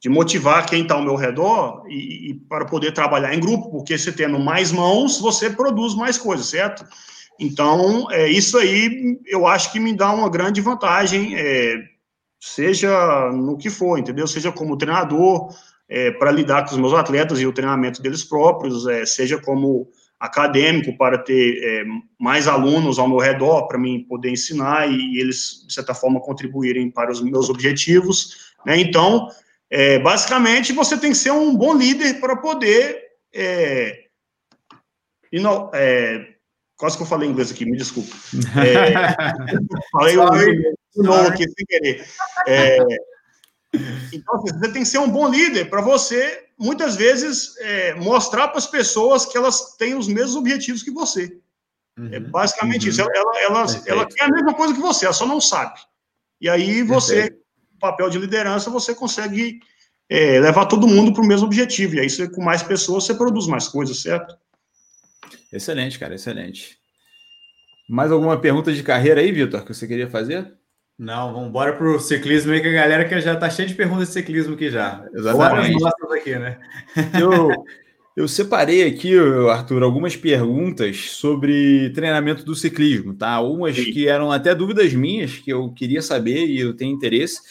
de 0.00 0.08
motivar 0.08 0.64
quem 0.64 0.82
está 0.82 0.94
ao 0.94 1.02
meu 1.02 1.14
redor 1.14 1.84
e, 1.88 2.30
e, 2.30 2.34
para 2.48 2.64
poder 2.64 2.92
trabalhar 2.92 3.34
em 3.34 3.40
grupo, 3.40 3.70
porque 3.70 3.98
você 3.98 4.10
tendo 4.10 4.38
mais 4.38 4.72
mãos, 4.72 5.20
você 5.20 5.50
produz 5.50 5.94
mais 5.94 6.16
coisas, 6.16 6.46
certo? 6.46 6.86
Então, 7.38 8.10
é, 8.10 8.28
isso 8.28 8.56
aí 8.56 9.18
eu 9.26 9.46
acho 9.46 9.72
que 9.72 9.78
me 9.78 9.92
dá 9.94 10.10
uma 10.10 10.30
grande 10.30 10.62
vantagem, 10.62 11.34
é, 11.36 11.76
seja 12.40 13.30
no 13.30 13.58
que 13.58 13.68
for, 13.68 13.98
entendeu? 13.98 14.26
Seja 14.26 14.50
como 14.50 14.76
treinador, 14.78 15.54
é, 15.88 16.10
para 16.10 16.30
lidar 16.30 16.64
com 16.64 16.72
os 16.72 16.76
meus 16.76 16.92
atletas 16.92 17.40
e 17.40 17.46
o 17.46 17.52
treinamento 17.52 18.02
deles 18.02 18.22
próprios, 18.22 18.86
é, 18.86 19.06
seja 19.06 19.40
como 19.40 19.88
acadêmico 20.20 20.96
para 20.96 21.16
ter 21.16 21.62
é, 21.62 21.84
mais 22.18 22.48
alunos 22.48 22.98
ao 22.98 23.08
meu 23.08 23.18
redor 23.18 23.68
para 23.68 23.78
mim 23.78 24.04
poder 24.08 24.30
ensinar 24.30 24.90
e, 24.90 24.96
e, 24.96 25.20
eles 25.20 25.64
de 25.66 25.72
certa 25.72 25.94
forma 25.94 26.20
contribuírem 26.20 26.90
para 26.90 27.10
os 27.10 27.22
meus 27.22 27.48
objetivos, 27.48 28.52
né? 28.66 28.78
Então, 28.78 29.28
é, 29.70 29.98
basicamente 29.98 30.72
você 30.72 30.96
tem 30.96 31.12
que 31.12 31.16
ser 31.16 31.30
um 31.30 31.54
bom 31.54 31.74
líder 31.74 32.20
para 32.20 32.36
poder 32.36 33.00
é, 33.32 34.04
ino, 35.32 35.70
é, 35.72 36.26
quase 36.76 36.96
que 36.96 37.02
eu 37.02 37.06
falei 37.06 37.28
inglês 37.28 37.52
aqui, 37.52 37.64
me 37.64 37.76
desculpa. 37.76 38.14
Falei 39.92 40.16
o 40.16 41.02
nome 41.02 41.28
aqui 41.28 41.44
sem 41.44 41.66
querer. 41.66 42.04
É, 43.74 43.78
então, 44.14 44.36
assim, 44.36 44.58
você 44.58 44.72
tem 44.72 44.82
que 44.82 44.88
ser 44.88 44.98
um 44.98 45.10
bom 45.10 45.28
líder 45.28 45.68
para 45.68 45.80
você, 45.80 46.46
muitas 46.58 46.96
vezes, 46.96 47.56
é, 47.58 47.94
mostrar 47.94 48.48
para 48.48 48.58
as 48.58 48.66
pessoas 48.66 49.26
que 49.26 49.36
elas 49.36 49.76
têm 49.76 49.94
os 49.94 50.08
mesmos 50.08 50.36
objetivos 50.36 50.82
que 50.82 50.90
você. 50.90 51.38
Uhum, 51.98 52.08
é 52.12 52.20
basicamente 52.20 52.84
uhum. 52.84 52.88
isso. 52.90 53.00
Ela, 53.00 53.10
ela, 53.14 53.40
ela, 53.42 53.66
ela, 53.86 54.06
quer 54.06 54.24
a 54.24 54.30
mesma 54.30 54.54
coisa 54.54 54.74
que 54.74 54.80
você, 54.80 55.04
ela 55.04 55.14
só 55.14 55.26
não 55.26 55.40
sabe. 55.40 55.78
E 56.40 56.48
aí 56.48 56.82
você, 56.82 57.30
no 57.72 57.78
papel 57.78 58.08
de 58.08 58.18
liderança, 58.18 58.70
você 58.70 58.94
consegue 58.94 59.60
é, 60.08 60.40
levar 60.40 60.66
todo 60.66 60.86
mundo 60.86 61.12
para 61.12 61.22
o 61.22 61.26
mesmo 61.26 61.46
objetivo. 61.46 61.96
E 61.96 62.00
aí, 62.00 62.08
você, 62.08 62.28
com 62.28 62.42
mais 62.42 62.62
pessoas, 62.62 63.04
você 63.04 63.14
produz 63.14 63.46
mais 63.46 63.68
coisas, 63.68 64.00
certo? 64.00 64.36
Excelente, 65.52 65.98
cara, 65.98 66.14
excelente. 66.14 66.78
Mais 67.88 68.12
alguma 68.12 68.38
pergunta 68.38 68.72
de 68.72 68.82
carreira 68.82 69.20
aí, 69.20 69.32
Vitor, 69.32 69.64
que 69.64 69.74
você 69.74 69.86
queria 69.86 70.08
fazer? 70.08 70.57
Não, 70.98 71.32
vamos 71.32 71.48
embora 71.50 71.74
para 71.74 71.88
o 71.88 72.00
ciclismo 72.00 72.52
aí, 72.52 72.60
que 72.60 72.66
a 72.66 72.72
galera 72.72 73.04
que 73.04 73.20
já 73.20 73.34
está 73.34 73.48
cheia 73.48 73.68
de 73.68 73.74
perguntas 73.74 74.08
de 74.08 74.14
ciclismo 74.14 74.54
aqui 74.54 74.68
já. 74.68 75.06
Exatamente. 75.14 75.76
aqui, 76.12 76.34
né? 76.36 76.58
Eu, 77.20 77.64
eu 78.16 78.26
separei 78.26 78.84
aqui, 78.84 79.16
Arthur, 79.48 79.84
algumas 79.84 80.16
perguntas 80.16 81.10
sobre 81.12 81.90
treinamento 81.90 82.44
do 82.44 82.52
ciclismo, 82.52 83.14
tá? 83.14 83.40
Umas 83.40 83.76
Sim. 83.76 83.92
que 83.92 84.08
eram 84.08 84.32
até 84.32 84.52
dúvidas 84.52 84.92
minhas, 84.92 85.36
que 85.36 85.52
eu 85.52 85.70
queria 85.72 86.02
saber 86.02 86.46
e 86.46 86.58
eu 86.58 86.74
tenho 86.74 86.92
interesse. 86.92 87.42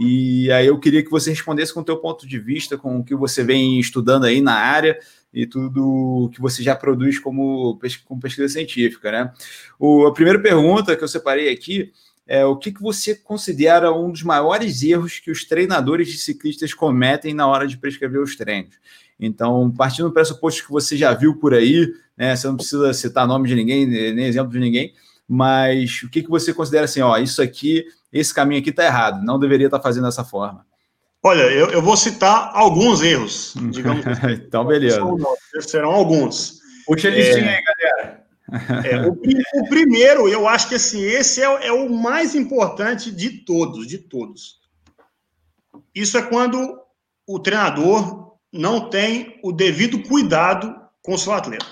E 0.00 0.50
aí 0.50 0.66
eu 0.66 0.80
queria 0.80 1.04
que 1.04 1.10
você 1.10 1.28
respondesse 1.28 1.74
com 1.74 1.80
o 1.80 1.84
teu 1.84 1.98
ponto 1.98 2.26
de 2.26 2.38
vista, 2.38 2.78
com 2.78 3.00
o 3.00 3.04
que 3.04 3.14
você 3.14 3.44
vem 3.44 3.78
estudando 3.78 4.24
aí 4.24 4.40
na 4.40 4.54
área 4.54 4.98
e 5.32 5.46
tudo 5.46 6.30
que 6.32 6.40
você 6.40 6.62
já 6.62 6.74
produz 6.74 7.18
como, 7.18 7.78
como 8.06 8.20
pesquisa 8.20 8.48
científica, 8.48 9.12
né? 9.12 9.32
O, 9.78 10.06
a 10.06 10.12
primeira 10.14 10.40
pergunta 10.40 10.96
que 10.96 11.04
eu 11.04 11.08
separei 11.08 11.50
aqui 11.50 11.92
é, 12.26 12.44
o 12.44 12.56
que, 12.56 12.72
que 12.72 12.82
você 12.82 13.14
considera 13.14 13.92
um 13.92 14.10
dos 14.10 14.22
maiores 14.22 14.82
erros 14.82 15.20
que 15.20 15.30
os 15.30 15.44
treinadores 15.44 16.08
de 16.08 16.18
ciclistas 16.18 16.72
cometem 16.72 17.34
na 17.34 17.46
hora 17.46 17.66
de 17.66 17.76
prescrever 17.76 18.20
os 18.20 18.34
treinos? 18.36 18.74
Então, 19.20 19.70
partindo 19.70 20.08
do 20.08 20.14
pressuposto 20.14 20.64
que 20.64 20.70
você 20.70 20.96
já 20.96 21.12
viu 21.12 21.36
por 21.36 21.54
aí, 21.54 21.92
né, 22.16 22.34
você 22.34 22.46
não 22.46 22.56
precisa 22.56 22.92
citar 22.94 23.26
nome 23.26 23.48
de 23.48 23.54
ninguém, 23.54 23.86
nem 23.86 24.26
exemplo 24.26 24.52
de 24.52 24.58
ninguém, 24.58 24.94
mas 25.28 26.02
o 26.02 26.10
que, 26.10 26.22
que 26.22 26.30
você 26.30 26.52
considera 26.52 26.84
assim, 26.84 27.00
ó, 27.00 27.16
isso 27.18 27.40
aqui, 27.42 27.84
esse 28.12 28.32
caminho 28.32 28.60
aqui 28.60 28.70
está 28.70 28.84
errado, 28.84 29.24
não 29.24 29.38
deveria 29.38 29.66
estar 29.66 29.78
tá 29.78 29.82
fazendo 29.82 30.04
dessa 30.04 30.24
forma? 30.24 30.66
Olha, 31.22 31.42
eu, 31.42 31.70
eu 31.70 31.80
vou 31.80 31.96
citar 31.96 32.50
alguns 32.52 33.02
erros, 33.02 33.54
digamos 33.70 34.06
assim. 34.06 34.32
então, 34.32 34.64
beleza. 34.64 35.00
Serão 35.60 35.90
alguns. 35.90 36.58
Puxa 36.86 37.08
a 37.08 37.10
listinha 37.10 37.50
é... 37.50 37.56
aí, 37.56 37.62
galera. 37.62 38.23
É, 38.84 39.06
o, 39.06 39.12
o, 39.12 39.68
primeiro, 39.68 40.28
eu 40.28 40.46
acho 40.46 40.68
que 40.68 40.74
assim, 40.74 41.02
esse 41.02 41.42
é, 41.42 41.66
é, 41.66 41.72
o 41.72 41.90
mais 41.90 42.34
importante 42.34 43.10
de 43.10 43.30
todos, 43.44 43.86
de 43.86 43.98
todos. 43.98 44.60
Isso 45.94 46.16
é 46.16 46.22
quando 46.22 46.78
o 47.26 47.38
treinador 47.38 48.36
não 48.52 48.88
tem 48.88 49.40
o 49.42 49.50
devido 49.50 50.02
cuidado 50.02 50.74
com 51.02 51.14
o 51.14 51.18
seu 51.18 51.32
atleta. 51.32 51.66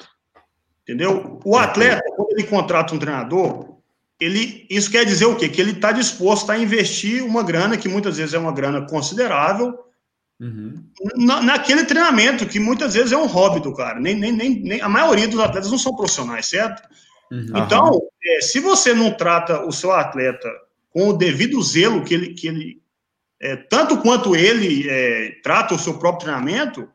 Entendeu? 0.83 1.39
O 1.45 1.57
atleta, 1.57 2.03
quando 2.17 2.33
ele 2.33 2.45
contrata 2.45 2.95
um 2.95 2.99
treinador, 2.99 3.77
ele, 4.19 4.67
isso 4.69 4.91
quer 4.91 5.05
dizer 5.05 5.27
o 5.27 5.37
quê? 5.37 5.49
Que 5.49 5.61
ele 5.61 5.73
está 5.73 5.93
disposto 5.93 6.51
a 6.51 6.59
investir 6.59 7.25
uma 7.25 7.43
grana, 7.43 7.77
que 7.77 7.89
muitas 7.89 8.17
vezes 8.17 8.35
é 8.35 8.39
uma 8.39 8.53
grana 8.53 8.87
considerável, 8.87 9.79
Uhum. 10.43 10.75
Na, 11.17 11.41
naquele 11.41 11.85
treinamento, 11.85 12.47
que 12.47 12.59
muitas 12.59 12.95
vezes 12.95 13.13
é 13.13 13.17
um 13.17 13.27
hobby 13.27 13.61
do 13.61 13.73
cara. 13.73 14.01
Nem, 14.01 14.17
nem, 14.17 14.33
nem, 14.33 14.61
nem 14.61 14.81
a 14.81 14.89
maioria 14.89 15.29
dos 15.29 15.39
atletas 15.39 15.71
não 15.71 15.79
são 15.79 15.95
profissionais, 15.95 16.47
certo? 16.47 16.83
Uhum. 17.31 17.53
Então, 17.55 18.01
é, 18.25 18.41
se 18.41 18.59
você 18.59 18.93
não 18.93 19.13
trata 19.13 19.65
o 19.65 19.71
seu 19.71 19.93
atleta 19.93 20.49
com 20.91 21.11
o 21.11 21.13
devido 21.13 21.63
zelo 21.63 22.03
que 22.03 22.13
ele, 22.13 22.35
que 22.35 22.49
ele 22.49 22.83
é, 23.41 23.55
tanto 23.55 23.99
quanto 23.99 24.35
ele 24.35 24.89
é, 24.91 25.31
trata 25.45 25.75
o 25.75 25.79
seu 25.79 25.97
próprio 25.99 26.27
treinamento, 26.27 26.89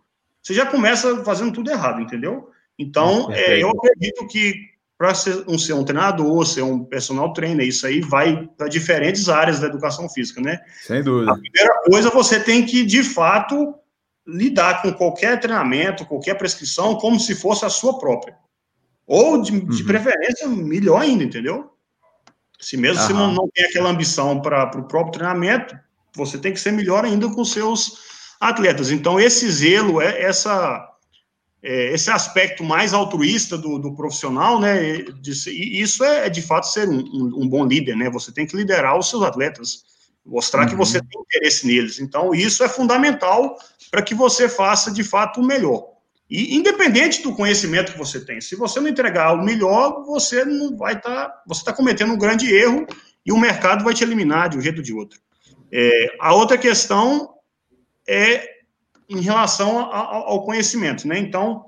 você 0.43 0.53
já 0.53 0.65
começa 0.65 1.23
fazendo 1.23 1.53
tudo 1.53 1.71
errado, 1.71 2.01
entendeu? 2.01 2.49
Então, 2.77 3.31
é, 3.31 3.61
eu 3.63 3.69
acredito 3.69 4.27
que 4.27 4.53
para 4.97 5.13
ser 5.13 5.43
um, 5.47 5.59
ser 5.59 5.73
um 5.73 5.83
treinador, 5.83 6.45
ser 6.45 6.63
um 6.63 6.83
personal 6.83 7.31
trainer, 7.31 7.67
isso 7.67 7.85
aí 7.85 8.01
vai 8.01 8.47
para 8.57 8.67
diferentes 8.67 9.29
áreas 9.29 9.59
da 9.59 9.67
educação 9.67 10.09
física, 10.09 10.41
né? 10.41 10.59
Sem 10.81 11.03
dúvida. 11.03 11.31
A 11.31 11.35
primeira 11.35 11.81
coisa, 11.85 12.09
você 12.09 12.39
tem 12.39 12.65
que, 12.65 12.83
de 12.83 13.03
fato, 13.03 13.75
lidar 14.25 14.81
com 14.81 14.91
qualquer 14.91 15.39
treinamento, 15.39 16.05
qualquer 16.05 16.35
prescrição, 16.35 16.95
como 16.95 17.19
se 17.19 17.35
fosse 17.35 17.63
a 17.63 17.69
sua 17.69 17.99
própria. 17.99 18.35
Ou, 19.05 19.41
de, 19.41 19.51
de 19.51 19.81
uhum. 19.81 19.87
preferência, 19.87 20.47
melhor 20.47 21.01
ainda, 21.01 21.23
entendeu? 21.23 21.71
Se 22.59 22.75
mesmo 22.75 23.03
se 23.03 23.13
não, 23.13 23.31
não 23.31 23.47
tem 23.53 23.65
aquela 23.65 23.89
ambição 23.89 24.41
para 24.41 24.65
o 24.77 24.87
próprio 24.87 25.13
treinamento, 25.13 25.77
você 26.15 26.39
tem 26.39 26.51
que 26.51 26.59
ser 26.59 26.71
melhor 26.71 27.05
ainda 27.05 27.29
com 27.29 27.45
seus 27.45 27.99
atletas. 28.39 28.89
Então, 28.89 29.19
esse 29.19 29.49
zelo, 29.49 30.01
é 30.01 30.23
essa 30.23 30.83
é, 31.67 31.93
esse 31.93 32.09
aspecto 32.09 32.63
mais 32.63 32.93
altruísta 32.93 33.57
do, 33.57 33.77
do 33.77 33.93
profissional, 33.93 34.57
né? 34.57 35.01
De, 35.19 35.31
isso 35.81 36.01
é, 36.01 36.27
é, 36.27 36.29
de 36.29 36.41
fato 36.41 36.65
ser 36.65 36.87
um, 36.87 36.97
um, 36.97 37.41
um, 37.43 37.49
bom 37.49 37.65
líder, 37.65 37.97
né? 37.97 38.09
Você 38.09 38.31
tem 38.31 38.47
que 38.47 38.55
liderar 38.55 38.97
os 38.97 39.09
seus 39.09 39.21
atletas, 39.21 39.83
mostrar 40.25 40.61
uhum. 40.63 40.69
que 40.69 40.75
você 40.77 41.01
tem 41.01 41.21
interesse 41.21 41.67
neles. 41.67 41.99
Então, 41.99 42.33
isso 42.33 42.63
é 42.63 42.69
fundamental 42.69 43.57
para 43.91 44.01
que 44.01 44.15
você 44.15 44.47
faça 44.47 44.89
de 44.89 45.03
fato 45.03 45.41
o 45.41 45.45
melhor. 45.45 45.89
E 46.29 46.55
independente 46.55 47.21
do 47.21 47.35
conhecimento 47.35 47.91
que 47.91 47.97
você 47.97 48.21
tem, 48.21 48.39
se 48.39 48.55
você 48.55 48.79
não 48.79 48.87
entregar 48.87 49.33
o 49.33 49.43
melhor, 49.43 50.05
você 50.05 50.45
não 50.45 50.77
vai 50.77 50.93
estar, 50.93 51.27
tá, 51.27 51.43
você 51.45 51.59
está 51.59 51.73
cometendo 51.73 52.13
um 52.13 52.17
grande 52.17 52.49
erro 52.49 52.87
e 53.25 53.31
o 53.33 53.37
mercado 53.37 53.83
vai 53.83 53.93
te 53.93 54.05
eliminar 54.05 54.47
de 54.47 54.57
um 54.57 54.61
jeito 54.61 54.77
ou 54.77 54.83
de 54.83 54.93
outro. 54.93 55.19
É, 55.69 56.15
a 56.21 56.33
outra 56.33 56.57
questão 56.57 57.29
é 58.07 58.56
em 59.09 59.21
relação 59.21 59.79
ao 59.79 60.43
conhecimento, 60.43 61.07
né? 61.07 61.17
Então, 61.17 61.65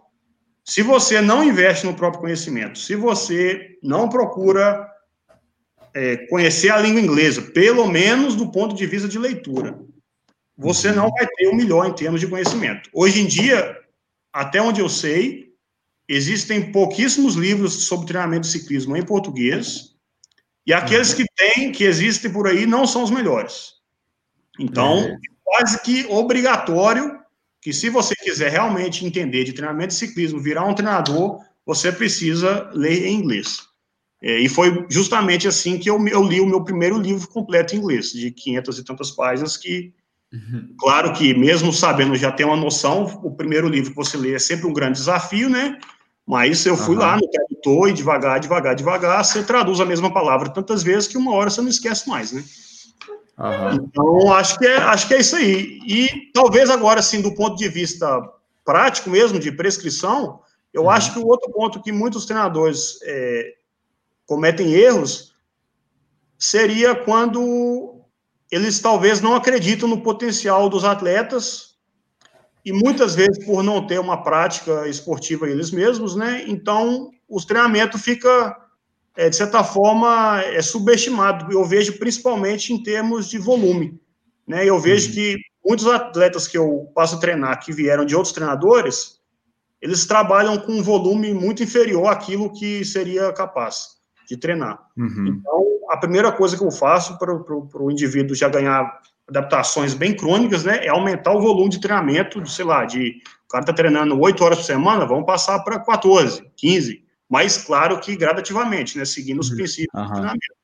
se 0.63 0.81
você 0.83 1.21
não 1.21 1.43
investe 1.43 1.85
no 1.85 1.95
próprio 1.95 2.21
conhecimento, 2.21 2.77
se 2.77 2.95
você 2.95 3.77
não 3.81 4.09
procura 4.09 4.87
é, 5.93 6.17
conhecer 6.27 6.69
a 6.69 6.77
língua 6.77 7.01
inglesa, 7.01 7.41
pelo 7.41 7.87
menos 7.87 8.35
do 8.35 8.51
ponto 8.51 8.75
de 8.75 8.85
vista 8.85 9.07
de 9.07 9.17
leitura, 9.17 9.79
você 10.57 10.91
não 10.91 11.09
vai 11.09 11.25
ter 11.25 11.47
o 11.47 11.55
melhor 11.55 11.87
em 11.87 11.93
termos 11.93 12.19
de 12.19 12.27
conhecimento. 12.27 12.89
Hoje 12.93 13.21
em 13.21 13.25
dia, 13.25 13.75
até 14.31 14.61
onde 14.61 14.81
eu 14.81 14.89
sei, 14.89 15.49
existem 16.07 16.71
pouquíssimos 16.71 17.35
livros 17.35 17.85
sobre 17.85 18.07
treinamento 18.07 18.41
de 18.41 18.51
ciclismo 18.51 18.97
em 18.97 19.05
português, 19.05 19.95
e 20.67 20.73
aqueles 20.73 21.13
que 21.13 21.25
tem, 21.35 21.71
que 21.71 21.83
existem 21.83 22.31
por 22.31 22.47
aí, 22.47 22.65
não 22.65 22.85
são 22.85 23.03
os 23.03 23.09
melhores. 23.09 23.73
Então, 24.59 24.99
é 24.99 25.17
quase 25.43 25.81
que 25.81 26.05
obrigatório 26.09 27.18
que 27.61 27.73
se 27.73 27.89
você 27.89 28.15
quiser 28.15 28.51
realmente 28.51 29.05
entender 29.05 29.43
de 29.43 29.53
treinamento 29.53 29.89
de 29.89 29.95
ciclismo, 29.95 30.39
virar 30.39 30.65
um 30.65 30.73
treinador, 30.73 31.39
você 31.65 31.91
precisa 31.91 32.69
ler 32.73 33.05
em 33.05 33.15
inglês. 33.15 33.67
É, 34.21 34.39
e 34.39 34.49
foi 34.49 34.85
justamente 34.89 35.47
assim 35.47 35.77
que 35.77 35.89
eu, 35.89 36.05
eu, 36.07 36.23
li 36.23 36.41
o 36.41 36.45
meu 36.45 36.63
primeiro 36.63 36.97
livro 36.97 37.27
completo 37.29 37.75
em 37.75 37.79
inglês, 37.79 38.11
de 38.11 38.31
500 38.31 38.79
e 38.79 38.83
tantas 38.83 39.11
páginas, 39.11 39.55
que, 39.55 39.93
uhum. 40.33 40.73
claro 40.77 41.13
que 41.13 41.33
mesmo 41.33 41.71
sabendo 41.71 42.15
já 42.15 42.31
ter 42.31 42.43
uma 42.43 42.57
noção, 42.57 43.03
o 43.23 43.35
primeiro 43.35 43.69
livro 43.69 43.91
que 43.91 43.95
você 43.95 44.17
lê 44.17 44.33
é 44.33 44.39
sempre 44.39 44.67
um 44.67 44.73
grande 44.73 44.99
desafio, 44.99 45.49
né? 45.49 45.77
Mas 46.27 46.65
eu 46.65 46.75
fui 46.75 46.95
uhum. 46.95 47.01
lá 47.01 47.15
no 47.15 47.27
voltou 47.59 47.87
e 47.87 47.93
devagar, 47.93 48.39
devagar, 48.39 48.75
devagar, 48.75 49.23
você 49.23 49.43
traduz 49.43 49.79
a 49.79 49.85
mesma 49.85 50.11
palavra 50.11 50.49
tantas 50.49 50.81
vezes 50.81 51.07
que 51.07 51.17
uma 51.17 51.33
hora 51.33 51.49
você 51.49 51.61
não 51.61 51.69
esquece 51.69 52.07
mais, 52.09 52.31
né? 52.31 52.43
Uhum. 53.39 53.75
Então, 53.75 54.33
acho 54.33 54.59
que, 54.59 54.67
é, 54.67 54.77
acho 54.77 55.07
que 55.07 55.13
é 55.13 55.19
isso 55.19 55.35
aí. 55.35 55.79
E 55.87 56.31
talvez 56.33 56.69
agora, 56.69 56.99
assim, 56.99 57.21
do 57.21 57.33
ponto 57.33 57.55
de 57.55 57.69
vista 57.69 58.21
prático 58.65 59.09
mesmo, 59.09 59.39
de 59.39 59.51
prescrição, 59.51 60.41
eu 60.73 60.83
uhum. 60.83 60.89
acho 60.89 61.13
que 61.13 61.19
o 61.19 61.25
outro 61.25 61.49
ponto 61.51 61.81
que 61.81 61.91
muitos 61.91 62.25
treinadores 62.25 62.99
é, 63.03 63.53
cometem 64.25 64.73
erros 64.73 65.33
seria 66.37 66.93
quando 66.93 68.01
eles 68.51 68.79
talvez 68.79 69.21
não 69.21 69.35
acreditam 69.35 69.87
no 69.87 70.01
potencial 70.01 70.69
dos 70.69 70.83
atletas 70.83 71.75
e 72.65 72.73
muitas 72.73 73.15
vezes 73.15 73.43
por 73.45 73.63
não 73.63 73.85
ter 73.87 73.99
uma 73.99 74.21
prática 74.21 74.87
esportiva 74.87 75.49
eles 75.49 75.71
mesmos, 75.71 76.15
né? 76.15 76.43
Então, 76.47 77.09
o 77.27 77.41
treinamento 77.41 77.97
fica 77.97 78.55
é, 79.15 79.29
de 79.29 79.35
certa 79.35 79.63
forma, 79.63 80.41
é 80.43 80.61
subestimado. 80.61 81.51
Eu 81.51 81.65
vejo 81.65 81.97
principalmente 81.99 82.73
em 82.73 82.81
termos 82.81 83.29
de 83.29 83.37
volume. 83.37 83.99
Né? 84.47 84.65
Eu 84.65 84.79
vejo 84.79 85.09
uhum. 85.09 85.13
que 85.13 85.37
muitos 85.65 85.87
atletas 85.87 86.47
que 86.47 86.57
eu 86.57 86.89
passo 86.95 87.15
a 87.15 87.19
treinar, 87.19 87.59
que 87.59 87.71
vieram 87.71 88.05
de 88.05 88.15
outros 88.15 88.33
treinadores, 88.33 89.19
eles 89.81 90.05
trabalham 90.05 90.57
com 90.57 90.73
um 90.73 90.83
volume 90.83 91.33
muito 91.33 91.63
inferior 91.63 92.07
àquilo 92.07 92.51
que 92.51 92.83
seria 92.83 93.31
capaz 93.31 93.99
de 94.27 94.37
treinar. 94.37 94.79
Uhum. 94.97 95.27
Então, 95.27 95.65
a 95.89 95.97
primeira 95.97 96.31
coisa 96.31 96.57
que 96.57 96.63
eu 96.63 96.71
faço 96.71 97.17
para 97.17 97.33
o 97.33 97.91
indivíduo 97.91 98.35
já 98.35 98.47
ganhar 98.49 98.99
adaptações 99.27 99.93
bem 99.93 100.15
crônicas, 100.15 100.63
né, 100.63 100.85
é 100.85 100.89
aumentar 100.89 101.33
o 101.33 101.41
volume 101.41 101.69
de 101.69 101.79
treinamento, 101.79 102.41
de, 102.41 102.51
sei 102.51 102.65
lá, 102.65 102.83
de 102.85 103.21
o 103.45 103.47
cara 103.49 103.63
está 103.63 103.73
treinando 103.73 104.19
8 104.19 104.43
horas 104.43 104.59
por 104.59 104.65
semana, 104.65 105.05
vamos 105.05 105.25
passar 105.25 105.59
para 105.59 105.79
14, 105.79 106.51
15, 106.55 107.03
mas 107.29 107.57
claro 107.57 107.99
que 107.99 108.15
gradativamente, 108.15 108.97
né, 108.97 109.05
seguindo 109.05 109.39
os 109.39 109.49
uhum. 109.49 109.57
princípios 109.57 109.93
uhum. 109.93 110.07
do 110.07 110.11
treinamento. 110.11 110.59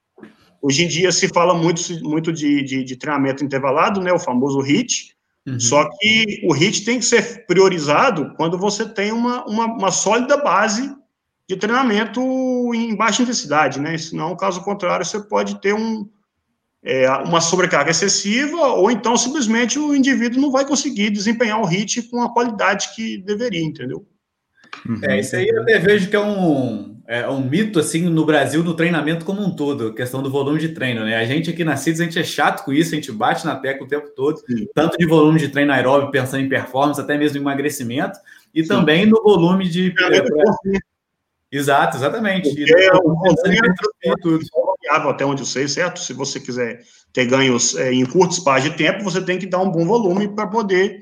Hoje 0.62 0.84
em 0.84 0.88
dia 0.88 1.12
se 1.12 1.28
fala 1.28 1.54
muito, 1.54 1.82
muito 2.04 2.34
de, 2.34 2.64
de, 2.64 2.84
de 2.84 2.96
treinamento 2.96 3.44
intervalado, 3.46 4.02
né, 4.02 4.12
o 4.12 4.18
famoso 4.18 4.60
HIT, 4.62 5.16
uhum. 5.48 5.60
só 5.60 5.88
que 6.00 6.42
o 6.44 6.54
HIT 6.54 6.84
tem 6.84 6.98
que 6.98 7.06
ser 7.06 7.46
priorizado 7.46 8.34
quando 8.36 8.58
você 8.58 8.84
tem 8.84 9.12
uma, 9.12 9.46
uma, 9.46 9.66
uma 9.66 9.92
sólida 9.92 10.38
base 10.38 10.92
de 11.48 11.56
treinamento 11.56 12.20
em 12.74 12.96
baixa 12.96 13.22
intensidade, 13.22 13.80
né, 13.80 13.96
senão, 14.00 14.36
caso 14.36 14.64
contrário, 14.64 15.06
você 15.06 15.20
pode 15.20 15.62
ter 15.62 15.76
um, 15.76 16.10
é, 16.84 17.08
uma 17.12 17.42
sobrecarga 17.42 17.92
excessiva, 17.92 18.58
ou 18.58 18.90
então 18.90 19.16
simplesmente 19.16 19.78
o 19.78 19.96
indivíduo 19.96 20.42
não 20.42 20.50
vai 20.50 20.66
conseguir 20.66 21.12
desempenhar 21.12 21.62
o 21.62 21.66
HIT 21.66 22.10
com 22.10 22.24
a 22.24 22.34
qualidade 22.34 22.96
que 22.96 23.20
deveria, 23.20 23.64
entendeu? 23.64 24.04
Uhum. 24.88 25.00
É, 25.04 25.20
isso 25.20 25.36
aí 25.36 25.48
eu 25.48 25.62
até 25.62 25.80
vejo 25.80 26.10
que 26.10 26.16
é 26.16 26.20
um, 26.20 26.96
é 27.08 27.28
um 27.28 27.42
mito, 27.42 27.80
assim, 27.80 28.04
no 28.04 28.26
Brasil, 28.26 28.64
no 28.64 28.74
treinamento 28.74 29.26
como 29.26 29.42
um 29.42 29.56
todo, 29.56 29.94
questão 29.94 30.22
do 30.22 30.30
volume 30.30 30.60
de 30.60 30.70
treino, 30.70 31.04
né? 31.04 31.18
A 31.18 31.26
gente 31.26 31.50
aqui 31.50 31.64
na 31.64 31.76
CIDS, 31.76 32.02
a 32.02 32.04
gente 32.04 32.20
é 32.20 32.24
chato 32.24 32.64
com 32.64 32.72
isso, 32.72 32.94
a 32.94 32.96
gente 32.96 33.12
bate 33.12 33.46
na 33.46 33.56
tecla 33.56 33.86
o 33.86 33.90
tempo 33.90 34.10
todo, 34.16 34.38
Sim. 34.40 34.68
tanto 34.74 34.98
de 34.98 35.06
volume 35.06 35.40
de 35.40 35.50
treino 35.50 35.72
aeróbio, 35.72 36.12
pensando 36.12 36.44
em 36.44 36.50
performance, 36.50 37.00
até 37.00 37.18
mesmo 37.18 37.38
em 37.38 37.42
emagrecimento, 37.42 38.20
e 38.54 38.62
Sim. 38.62 38.70
também 38.70 39.06
no 39.06 39.22
volume 39.22 39.68
de... 39.68 39.94
É, 40.00 40.96
Exato, 41.52 41.96
exatamente. 41.96 42.50
E 42.50 42.64
é, 42.64 42.88
é 42.88 44.14
tudo. 44.22 44.44
até 44.90 45.24
onde 45.24 45.44
eu 45.44 45.46
sei, 45.46 45.68
certo? 45.70 46.02
Se 46.02 46.12
você 46.12 46.38
quiser 46.38 46.82
ter 47.14 47.26
ganhos 47.26 47.78
é, 47.78 47.94
em 47.94 48.06
curto 48.06 48.34
espaço 48.34 48.70
de 48.70 48.76
tempo, 48.76 49.04
você 49.04 49.22
tem 49.22 49.40
que 49.40 49.46
dar 49.46 49.60
um 49.60 49.72
bom 49.72 49.86
volume 49.86 50.28
para 50.28 50.48
poder 50.48 51.00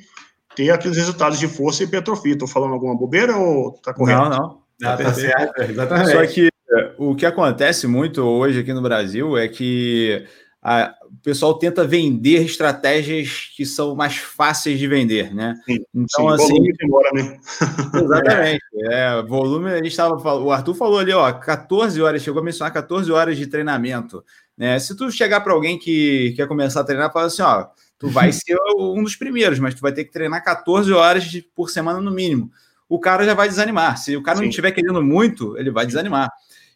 ter 0.55 0.71
aqueles 0.71 0.97
resultados 0.97 1.39
de 1.39 1.47
força 1.47 1.83
e 1.83 1.85
hipertrofia. 1.85 2.33
Estou 2.33 2.47
falando 2.47 2.73
alguma 2.73 2.95
bobeira 2.95 3.35
ou 3.37 3.73
está 3.75 3.93
correto? 3.93 4.21
Não, 4.23 4.29
não. 4.29 4.63
Tá, 4.79 4.97
tá 4.97 5.13
certo, 5.13 5.61
exatamente. 5.61 6.11
Só 6.11 6.25
que 6.25 6.49
é, 6.71 6.91
o 6.97 7.15
que 7.15 7.25
acontece 7.25 7.87
muito 7.87 8.21
hoje 8.21 8.59
aqui 8.59 8.73
no 8.73 8.81
Brasil 8.81 9.37
é 9.37 9.47
que 9.47 10.25
a, 10.61 10.95
o 11.03 11.21
pessoal 11.21 11.53
tenta 11.55 11.85
vender 11.85 12.43
estratégias 12.43 13.51
que 13.55 13.65
são 13.65 13.95
mais 13.95 14.15
fáceis 14.15 14.79
de 14.79 14.87
vender, 14.87 15.33
né? 15.33 15.55
Sim, 15.65 15.77
então, 15.93 16.37
sim, 16.37 16.43
assim. 16.43 16.53
Volume 16.53 16.73
embora, 16.81 17.11
né? 17.13 17.39
exatamente. 18.01 18.63
É, 18.89 19.21
volume, 19.23 19.71
a 19.71 19.75
gente 19.77 19.87
estava 19.87 20.15
O 20.39 20.51
Arthur 20.51 20.73
falou 20.73 20.99
ali, 20.99 21.11
ó, 21.11 21.31
14 21.31 22.01
horas, 22.01 22.21
chegou 22.21 22.41
a 22.41 22.45
mencionar 22.45 22.73
14 22.73 23.11
horas 23.11 23.37
de 23.37 23.45
treinamento. 23.45 24.23
Né? 24.57 24.79
Se 24.79 24.95
tu 24.95 25.11
chegar 25.11 25.41
para 25.41 25.53
alguém 25.53 25.77
que 25.77 26.33
quer 26.35 26.47
começar 26.47 26.81
a 26.81 26.83
treinar, 26.83 27.11
fala 27.11 27.25
assim, 27.25 27.41
ó, 27.41 27.67
Tu 28.03 28.09
vai 28.09 28.31
ser 28.33 28.57
um 28.77 29.01
dos 29.01 29.15
primeiros, 29.15 29.59
mas 29.59 29.73
tu 29.73 29.79
vai 29.79 29.93
ter 29.93 30.03
que 30.03 30.11
treinar 30.11 30.43
14 30.43 30.91
horas 30.91 31.23
por 31.55 31.69
semana 31.69 32.01
no 32.01 32.11
mínimo. 32.11 32.51
O 32.89 32.99
cara 32.99 33.23
já 33.23 33.33
vai 33.33 33.47
desanimar. 33.47 33.97
Se 33.97 34.17
o 34.17 34.21
cara 34.21 34.37
Sim. 34.37 34.43
não 34.43 34.49
estiver 34.49 34.71
querendo 34.71 35.01
muito, 35.01 35.57
ele 35.57 35.71
vai 35.71 35.85
desanimar. 35.85 36.29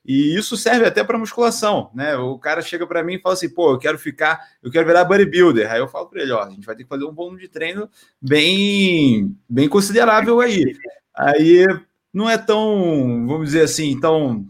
E 0.06 0.38
isso 0.38 0.56
serve 0.56 0.86
até 0.86 1.04
para 1.04 1.18
musculação, 1.18 1.92
né? 1.94 2.16
O 2.16 2.40
cara 2.40 2.62
chega 2.62 2.88
para 2.88 3.04
mim 3.04 3.16
e 3.16 3.20
fala 3.20 3.34
assim: 3.34 3.50
pô, 3.50 3.74
eu 3.74 3.78
quero 3.78 4.00
ficar, 4.00 4.40
eu 4.64 4.72
quero 4.72 4.88
virar 4.88 5.04
bodybuilder. 5.04 5.70
Aí 5.70 5.80
eu 5.80 5.88
falo 5.90 6.08
para 6.08 6.22
ele: 6.22 6.32
ó, 6.32 6.44
a 6.44 6.50
gente 6.50 6.66
vai 6.66 6.78
ter 6.78 6.84
que 6.84 6.90
fazer 6.90 7.04
um 7.04 7.14
volume 7.14 7.42
de 7.42 7.50
treino 7.50 7.90
bem, 8.22 9.36
bem 9.50 9.68
considerável 9.68 10.40
aí. 10.40 10.78
Aí 11.14 11.66
não 12.14 12.30
é 12.30 12.38
tão, 12.38 13.28
vamos 13.28 13.48
dizer 13.48 13.64
assim, 13.64 14.00
tão. 14.00 14.48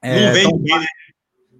É, 0.00 0.28
não 0.28 0.32
vem 0.32 0.48
tão... 0.48 0.78
Né? 0.80 0.86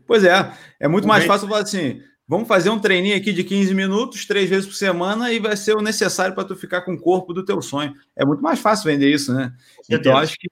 Pois 0.07 0.25
é, 0.25 0.51
é 0.81 0.89
muito 0.89 1.05
não 1.05 1.09
mais 1.09 1.25
vem. 1.25 1.29
fácil 1.29 1.47
falar 1.47 1.61
assim: 1.61 2.01
Vamos 2.29 2.49
fazer 2.49 2.71
um 2.71 2.79
treininho 2.79 3.17
aqui 3.17 3.33
de 3.33 3.45
15 3.45 3.73
minutos, 3.73 4.27
três 4.27 4.51
vezes 4.51 4.67
por 4.67 4.75
semana, 4.75 5.33
e 5.33 5.39
vai 5.39 5.57
ser 5.57 5.77
o 5.77 5.83
necessário 5.83 6.35
para 6.35 6.45
tu 6.45 6.57
ficar 6.57 6.83
com 6.83 6.95
o 6.95 7.01
corpo 7.01 7.33
do 7.33 7.45
teu 7.45 7.63
sonho. 7.63 7.95
É 8.17 8.25
muito 8.25 8.43
mais 8.43 8.59
fácil 8.59 8.91
vender 8.91 9.13
isso, 9.13 9.33
né? 9.33 9.53
Então, 9.89 10.17
acho 10.17 10.37
que 10.37 10.49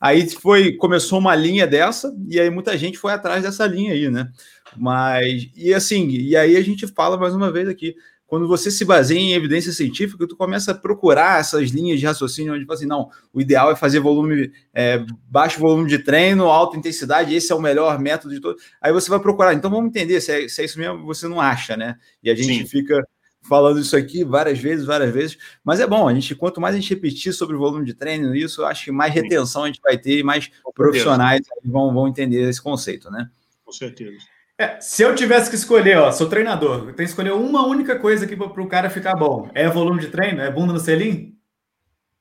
aí 0.00 0.28
foi, 0.28 0.72
começou 0.72 1.20
uma 1.20 1.36
linha 1.36 1.64
dessa, 1.64 2.12
e 2.28 2.40
aí 2.40 2.50
muita 2.50 2.76
gente 2.76 2.98
foi 2.98 3.12
atrás 3.12 3.44
dessa 3.44 3.64
linha 3.66 3.92
aí, 3.92 4.10
né? 4.10 4.32
Mas, 4.76 5.48
e 5.54 5.72
assim, 5.72 6.08
e 6.08 6.36
aí 6.36 6.56
a 6.56 6.62
gente 6.62 6.88
fala 6.88 7.16
mais 7.16 7.34
uma 7.34 7.52
vez 7.52 7.68
aqui, 7.68 7.94
quando 8.32 8.48
você 8.48 8.70
se 8.70 8.82
baseia 8.82 9.18
em 9.18 9.34
evidência 9.34 9.70
científica, 9.72 10.26
tu 10.26 10.34
começa 10.34 10.72
a 10.72 10.74
procurar 10.74 11.38
essas 11.38 11.68
linhas 11.68 12.00
de 12.00 12.06
raciocínio 12.06 12.54
onde 12.54 12.64
fala 12.64 12.78
assim, 12.78 12.86
não, 12.86 13.10
o 13.30 13.42
ideal 13.42 13.70
é 13.70 13.76
fazer 13.76 14.00
volume, 14.00 14.50
é, 14.72 15.04
baixo 15.28 15.60
volume 15.60 15.86
de 15.86 15.98
treino, 15.98 16.46
alta 16.46 16.78
intensidade, 16.78 17.34
esse 17.34 17.52
é 17.52 17.54
o 17.54 17.60
melhor 17.60 17.98
método 17.98 18.32
de 18.32 18.40
todo. 18.40 18.56
Aí 18.80 18.90
você 18.90 19.10
vai 19.10 19.20
procurar, 19.20 19.52
então 19.52 19.70
vamos 19.70 19.90
entender 19.90 20.18
se 20.22 20.32
é, 20.32 20.48
se 20.48 20.62
é 20.62 20.64
isso 20.64 20.78
mesmo, 20.78 21.04
você 21.04 21.28
não 21.28 21.42
acha, 21.42 21.76
né? 21.76 21.98
E 22.22 22.30
a 22.30 22.34
gente 22.34 22.60
Sim. 22.60 22.66
fica 22.66 23.06
falando 23.42 23.78
isso 23.78 23.94
aqui 23.94 24.24
várias 24.24 24.58
vezes, 24.58 24.86
várias 24.86 25.12
vezes, 25.12 25.36
mas 25.62 25.78
é 25.78 25.86
bom, 25.86 26.08
a 26.08 26.14
gente, 26.14 26.34
quanto 26.34 26.58
mais 26.58 26.74
a 26.74 26.80
gente 26.80 26.88
repetir 26.88 27.34
sobre 27.34 27.54
o 27.54 27.58
volume 27.58 27.84
de 27.84 27.92
treino, 27.92 28.34
isso, 28.34 28.62
eu 28.62 28.66
acho 28.66 28.86
que 28.86 28.90
mais 28.90 29.12
retenção 29.12 29.64
a 29.64 29.66
gente 29.66 29.82
vai 29.82 29.98
ter 29.98 30.20
e 30.20 30.22
mais 30.22 30.50
profissionais 30.74 31.42
vão, 31.62 31.92
vão 31.92 32.08
entender 32.08 32.48
esse 32.48 32.62
conceito, 32.62 33.10
né? 33.10 33.28
Com 33.62 33.72
certeza. 33.72 34.16
É, 34.58 34.80
se 34.80 35.02
eu 35.02 35.14
tivesse 35.14 35.50
que 35.50 35.56
escolher, 35.56 35.98
ó, 35.98 36.12
sou 36.12 36.28
treinador, 36.28 36.78
eu 36.78 36.84
tenho 36.84 36.96
que 36.96 37.02
escolher 37.04 37.32
uma 37.32 37.66
única 37.66 37.98
coisa 37.98 38.24
aqui 38.24 38.36
para 38.36 38.62
o 38.62 38.68
cara 38.68 38.90
ficar 38.90 39.14
bom. 39.14 39.50
É 39.54 39.68
volume 39.68 40.00
de 40.00 40.08
treino? 40.08 40.40
É 40.40 40.50
bunda 40.50 40.72
no 40.72 40.80
selim? 40.80 41.34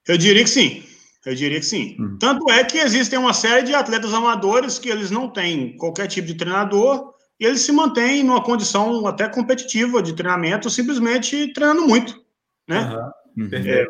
Eu 0.08 0.18
diria 0.18 0.44
que 0.44 0.50
sim. 0.50 0.84
Eu 1.26 1.36
diria 1.36 1.60
que 1.60 1.66
sim. 1.66 1.96
Hum. 2.00 2.18
Tanto 2.20 2.50
é 2.50 2.64
que 2.64 2.80
existem 2.80 3.20
uma 3.20 3.34
série 3.34 3.64
de 3.64 3.76
atletas 3.76 4.14
amadores 4.14 4.80
que 4.80 4.90
eles 4.90 5.12
não 5.12 5.30
têm 5.30 5.78
qualquer 5.78 6.08
tipo 6.08 6.28
de 6.28 6.34
treinador 6.34 7.14
e 7.40 7.46
eles 7.46 7.62
se 7.62 7.72
mantêm 7.72 8.24
numa 8.24 8.44
condição 8.44 9.06
até 9.06 9.28
competitiva 9.28 10.02
de 10.02 10.14
treinamento, 10.14 10.70
simplesmente 10.70 11.54
treinando 11.54 11.88
muito. 11.88 12.20
Né? 12.68 12.92
Uhum. 13.38 13.50
É, 13.54 13.86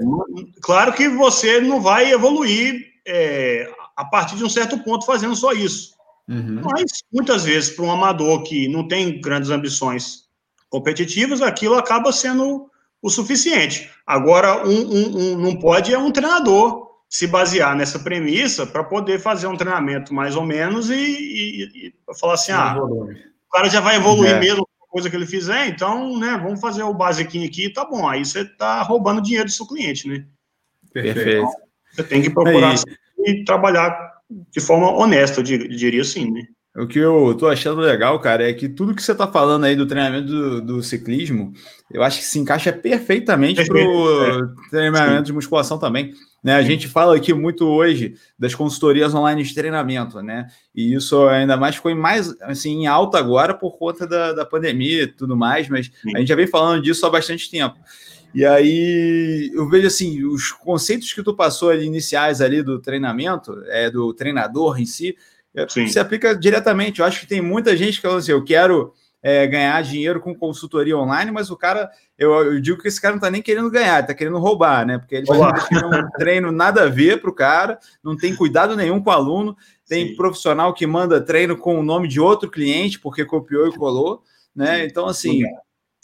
claro 0.61 0.93
que 0.93 1.07
você 1.09 1.61
não 1.61 1.81
vai 1.81 2.11
evoluir 2.11 2.85
é, 3.07 3.69
a 3.95 4.05
partir 4.05 4.35
de 4.35 4.43
um 4.43 4.49
certo 4.49 4.77
ponto 4.79 5.05
fazendo 5.05 5.35
só 5.35 5.53
isso. 5.53 5.93
Uhum. 6.31 6.61
Mas, 6.63 7.03
muitas 7.11 7.43
vezes, 7.43 7.69
para 7.71 7.83
um 7.83 7.91
amador 7.91 8.43
que 8.43 8.69
não 8.69 8.87
tem 8.87 9.19
grandes 9.19 9.49
ambições 9.49 10.29
competitivas, 10.69 11.41
aquilo 11.41 11.75
acaba 11.75 12.13
sendo 12.13 12.69
o 13.01 13.09
suficiente. 13.09 13.91
Agora, 14.07 14.65
um, 14.65 14.71
um, 14.71 15.33
um 15.33 15.37
não 15.37 15.57
pode 15.57 15.93
é 15.93 15.97
um 15.97 16.11
treinador 16.11 16.89
se 17.09 17.27
basear 17.27 17.75
nessa 17.75 17.99
premissa 17.99 18.65
para 18.65 18.85
poder 18.85 19.19
fazer 19.19 19.47
um 19.47 19.57
treinamento 19.57 20.13
mais 20.13 20.37
ou 20.37 20.45
menos 20.45 20.89
e, 20.89 20.95
e, 20.95 21.63
e 21.87 21.93
falar 22.17 22.35
assim, 22.35 22.53
ah, 22.53 22.77
o 22.81 23.51
cara 23.51 23.69
já 23.69 23.81
vai 23.81 23.97
evoluir 23.97 24.31
é. 24.31 24.39
mesmo 24.39 24.65
coisa 24.91 25.09
que 25.09 25.15
ele 25.15 25.25
fizer, 25.25 25.67
então, 25.67 26.19
né, 26.19 26.37
vamos 26.43 26.59
fazer 26.59 26.83
o 26.83 26.93
basiquinho 26.93 27.47
aqui, 27.47 27.69
tá 27.69 27.85
bom. 27.85 28.07
Aí 28.07 28.25
você 28.25 28.43
tá 28.43 28.81
roubando 28.81 29.21
dinheiro 29.21 29.45
do 29.45 29.51
seu 29.51 29.65
cliente, 29.65 30.05
né? 30.05 30.25
Perfeito. 30.91 31.29
Então, 31.29 31.53
você 31.93 32.03
tem 32.03 32.21
que 32.21 32.29
procurar 32.29 32.75
e 33.25 33.45
trabalhar 33.45 34.20
de 34.51 34.59
forma 34.59 34.91
honesta, 34.91 35.39
eu 35.39 35.43
diria 35.43 36.01
assim, 36.01 36.29
né? 36.31 36.41
O 36.73 36.87
que 36.87 36.99
eu 36.99 37.35
tô 37.37 37.49
achando 37.49 37.81
legal, 37.81 38.17
cara, 38.21 38.49
é 38.49 38.53
que 38.53 38.69
tudo 38.69 38.95
que 38.95 39.03
você 39.03 39.13
tá 39.13 39.27
falando 39.27 39.65
aí 39.65 39.75
do 39.75 39.85
treinamento 39.85 40.27
do, 40.27 40.61
do 40.61 40.83
ciclismo, 40.83 41.51
eu 41.91 42.01
acho 42.01 42.19
que 42.19 42.25
se 42.25 42.39
encaixa 42.39 42.71
perfeitamente 42.71 43.65
para 43.65 43.77
o 43.77 44.23
é. 44.23 44.69
treinamento 44.69 45.17
Sim. 45.17 45.23
de 45.23 45.33
musculação 45.33 45.77
também. 45.77 46.13
Né? 46.41 46.55
A 46.55 46.61
gente 46.61 46.87
fala 46.87 47.15
aqui 47.15 47.33
muito 47.33 47.67
hoje 47.67 48.15
das 48.39 48.55
consultorias 48.55 49.13
online 49.13 49.43
de 49.43 49.53
treinamento, 49.53 50.21
né? 50.21 50.47
E 50.73 50.93
isso 50.93 51.27
ainda 51.27 51.57
mais 51.57 51.75
ficou 51.75 51.91
em 51.91 51.95
mais 51.95 52.33
assim, 52.41 52.83
em 52.83 52.87
alta 52.87 53.19
agora 53.19 53.53
por 53.53 53.77
conta 53.77 54.07
da, 54.07 54.31
da 54.31 54.45
pandemia 54.45 55.03
e 55.03 55.07
tudo 55.07 55.35
mais, 55.35 55.67
mas 55.67 55.87
Sim. 55.87 56.15
a 56.15 56.19
gente 56.19 56.29
já 56.29 56.35
vem 56.35 56.47
falando 56.47 56.81
disso 56.81 57.05
há 57.05 57.09
bastante 57.09 57.51
tempo. 57.51 57.77
E 58.33 58.45
aí 58.45 59.51
eu 59.53 59.67
vejo 59.69 59.87
assim, 59.87 60.23
os 60.23 60.51
conceitos 60.51 61.11
que 61.11 61.23
tu 61.23 61.35
passou 61.35 61.69
ali 61.69 61.85
iniciais 61.85 62.41
ali 62.41 62.63
do 62.63 62.79
treinamento, 62.79 63.61
é 63.67 63.89
do 63.89 64.13
treinador 64.13 64.79
em 64.79 64.85
si, 64.85 65.15
é, 65.53 65.67
Sim. 65.67 65.87
se 65.87 65.99
aplica 65.99 66.35
diretamente. 66.35 66.99
Eu 66.99 67.05
acho 67.05 67.19
que 67.19 67.27
tem 67.27 67.41
muita 67.41 67.75
gente 67.75 67.95
que 67.95 68.07
fala 68.07 68.19
assim, 68.19 68.31
eu 68.31 68.43
quero 68.43 68.93
é, 69.21 69.45
ganhar 69.45 69.81
dinheiro 69.83 70.19
com 70.19 70.33
consultoria 70.33 70.97
online, 70.97 71.29
mas 71.29 71.51
o 71.51 71.57
cara, 71.57 71.91
eu, 72.17 72.31
eu, 72.31 72.59
digo 72.59 72.81
que 72.81 72.87
esse 72.87 72.99
cara 72.99 73.13
não 73.13 73.19
está 73.19 73.29
nem 73.29 73.41
querendo 73.41 73.69
ganhar, 73.69 73.99
está 73.99 74.13
querendo 74.13 74.39
roubar, 74.39 74.85
né? 74.85 74.97
Porque 74.97 75.15
ele 75.15 75.25
vai 75.25 75.37
um 75.39 76.09
treino 76.17 76.51
nada 76.51 76.83
a 76.83 76.89
ver 76.89 77.21
para 77.21 77.29
o 77.29 77.35
cara, 77.35 77.77
não 78.03 78.15
tem 78.15 78.35
cuidado 78.35 78.75
nenhum 78.75 79.01
com 79.01 79.09
o 79.09 79.13
aluno, 79.13 79.55
tem 79.87 80.09
Sim. 80.09 80.15
profissional 80.15 80.73
que 80.73 80.87
manda 80.87 81.21
treino 81.21 81.55
com 81.55 81.79
o 81.79 81.83
nome 81.83 82.07
de 82.07 82.19
outro 82.19 82.49
cliente 82.49 82.99
porque 82.99 83.25
copiou 83.25 83.67
e 83.67 83.75
colou, 83.75 84.23
né? 84.55 84.85
Então, 84.85 85.05
assim. 85.05 85.43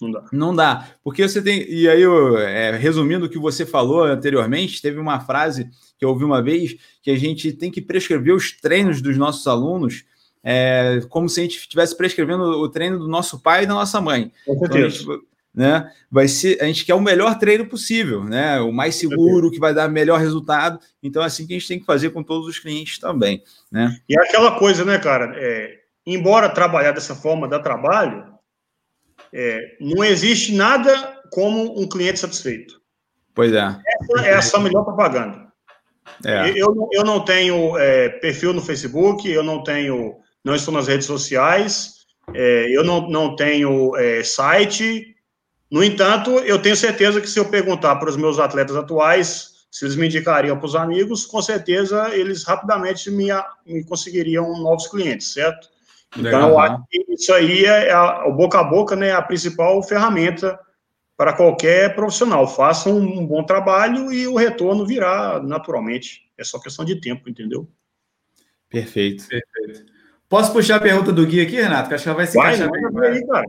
Não 0.02 0.12
dá. 0.12 0.24
Não 0.32 0.56
dá. 0.56 0.88
Porque 1.04 1.28
você 1.28 1.42
tem. 1.42 1.68
E 1.70 1.90
aí, 1.90 2.02
eu, 2.02 2.38
é, 2.38 2.72
resumindo 2.78 3.26
o 3.26 3.30
que 3.30 3.40
você 3.40 3.66
falou 3.66 4.04
anteriormente, 4.04 4.82
teve 4.82 5.00
uma 5.00 5.20
frase 5.20 5.70
que 5.98 6.06
eu 6.06 6.10
ouvi 6.10 6.24
uma 6.24 6.42
vez 6.42 6.76
que 7.02 7.10
a 7.10 7.18
gente 7.18 7.52
tem 7.52 7.72
que 7.72 7.82
prescrever 7.82 8.34
os 8.34 8.52
treinos 8.52 9.02
dos 9.02 9.18
nossos 9.18 9.48
alunos 9.48 10.06
é, 10.50 11.02
como 11.10 11.28
se 11.28 11.42
a 11.42 11.44
gente 11.44 11.58
estivesse 11.58 11.94
prescrevendo 11.98 12.44
o 12.44 12.70
treino 12.70 12.98
do 12.98 13.08
nosso 13.08 13.42
pai 13.42 13.64
e 13.64 13.68
da 13.68 13.74
nossa 13.74 14.00
mãe. 14.00 14.32
Com 14.46 14.58
certeza. 14.60 15.02
Então, 15.02 15.14
a 15.14 15.18
gente, 15.18 15.28
né, 15.54 15.92
vai 16.10 16.28
ser, 16.28 16.62
a 16.62 16.66
gente 16.66 16.86
quer 16.86 16.94
o 16.94 17.02
melhor 17.02 17.38
treino 17.38 17.66
possível, 17.66 18.24
né? 18.24 18.60
O 18.62 18.72
mais 18.72 18.96
seguro, 18.96 19.52
que 19.52 19.60
vai 19.60 19.74
dar 19.74 19.90
melhor 19.90 20.20
resultado. 20.20 20.80
Então, 21.04 21.22
é 21.22 21.26
assim 21.26 21.46
que 21.46 21.54
a 21.54 21.58
gente 21.60 21.68
tem 21.68 21.80
que 21.80 21.86
fazer 21.86 22.12
com 22.12 22.24
todos 22.24 22.48
os 22.48 22.60
clientes 22.60 22.98
também, 22.98 23.44
né? 23.70 23.98
E 24.08 24.18
aquela 24.18 24.58
coisa, 24.58 24.86
né, 24.86 24.98
cara? 25.00 25.34
É, 25.36 25.80
embora 26.06 26.48
trabalhar 26.48 26.94
dessa 26.94 27.14
forma 27.14 27.48
dá 27.48 27.60
trabalho, 27.60 28.37
é, 29.34 29.78
não 29.80 30.04
existe 30.04 30.54
nada 30.54 31.22
como 31.32 31.80
um 31.80 31.88
cliente 31.88 32.20
satisfeito. 32.20 32.80
Pois 33.34 33.54
é. 33.54 33.78
Essa 34.02 34.28
é 34.28 34.34
a 34.34 34.42
sua 34.42 34.60
melhor 34.60 34.84
propaganda. 34.84 35.48
É. 36.26 36.50
Eu, 36.50 36.90
eu 36.92 37.04
não 37.04 37.24
tenho 37.24 37.78
é, 37.78 38.10
perfil 38.10 38.54
no 38.54 38.62
Facebook, 38.62 39.30
eu 39.30 39.44
não 39.44 39.64
tenho, 39.64 40.16
não 40.44 40.56
estou 40.56 40.74
nas 40.74 40.88
redes 40.88 41.06
sociais, 41.06 42.06
é, 42.34 42.66
eu 42.70 42.84
não, 42.84 43.10
não 43.10 43.36
tenho 43.36 43.96
é, 43.96 44.24
site. 44.24 45.16
No 45.70 45.84
entanto, 45.84 46.32
eu 46.40 46.60
tenho 46.62 46.76
certeza 46.76 47.22
que 47.22 47.30
se 47.30 47.40
eu 47.40 47.46
perguntar 47.46 47.98
para 47.98 48.10
os 48.10 48.18
meus 48.18 48.40
atletas 48.40 48.76
atuais 48.76 49.58
se 49.70 49.86
eles 49.86 49.96
me 49.96 50.08
indicariam 50.08 50.58
para 50.58 50.66
os 50.66 50.76
amigos, 50.76 51.26
com 51.26 51.42
certeza 51.42 52.10
eles 52.16 52.44
rapidamente 52.44 53.12
me, 53.12 53.28
me 53.66 53.84
conseguiriam 53.84 54.58
novos 54.62 54.88
clientes, 54.88 55.34
certo? 55.34 55.70
Então, 56.16 56.50
eu 56.50 56.60
acho 56.60 56.84
que 56.90 57.06
isso 57.10 57.34
aí 57.34 57.66
é, 57.66 57.92
a, 57.92 58.26
o 58.28 58.34
boca 58.34 58.60
a 58.60 58.64
boca, 58.64 58.96
né, 58.96 59.12
a 59.12 59.22
principal 59.22 59.82
ferramenta 59.84 60.58
para 61.18 61.34
qualquer 61.34 61.96
profissional. 61.96 62.48
Faça 62.48 62.90
um, 62.90 63.26
bom 63.26 63.44
trabalho 63.44 64.12
e 64.14 64.28
o 64.28 64.36
retorno 64.36 64.86
virá 64.86 65.42
naturalmente. 65.44 66.22
É 66.38 66.44
só 66.44 66.60
questão 66.60 66.86
de 66.86 67.02
tempo, 67.02 67.30
entendeu? 67.30 67.68
Perfeito. 68.70 69.28
Perfeito. 69.28 69.92
Posso 70.30 70.54
puxar 70.54 70.76
a 70.76 70.82
pergunta 70.82 71.12
do 71.12 71.26
Gui 71.26 71.42
aqui, 71.42 71.56
Renato? 71.56 71.90
Que 71.90 71.96
acho 71.96 72.04
que 72.04 72.10
ela 72.10 72.18
vai 72.18 72.28
se 72.28 72.38
vai, 72.38 72.56
encaixar 72.56 72.72
bem. 72.72 73.10
Aí, 73.10 73.26
cara. 73.26 73.46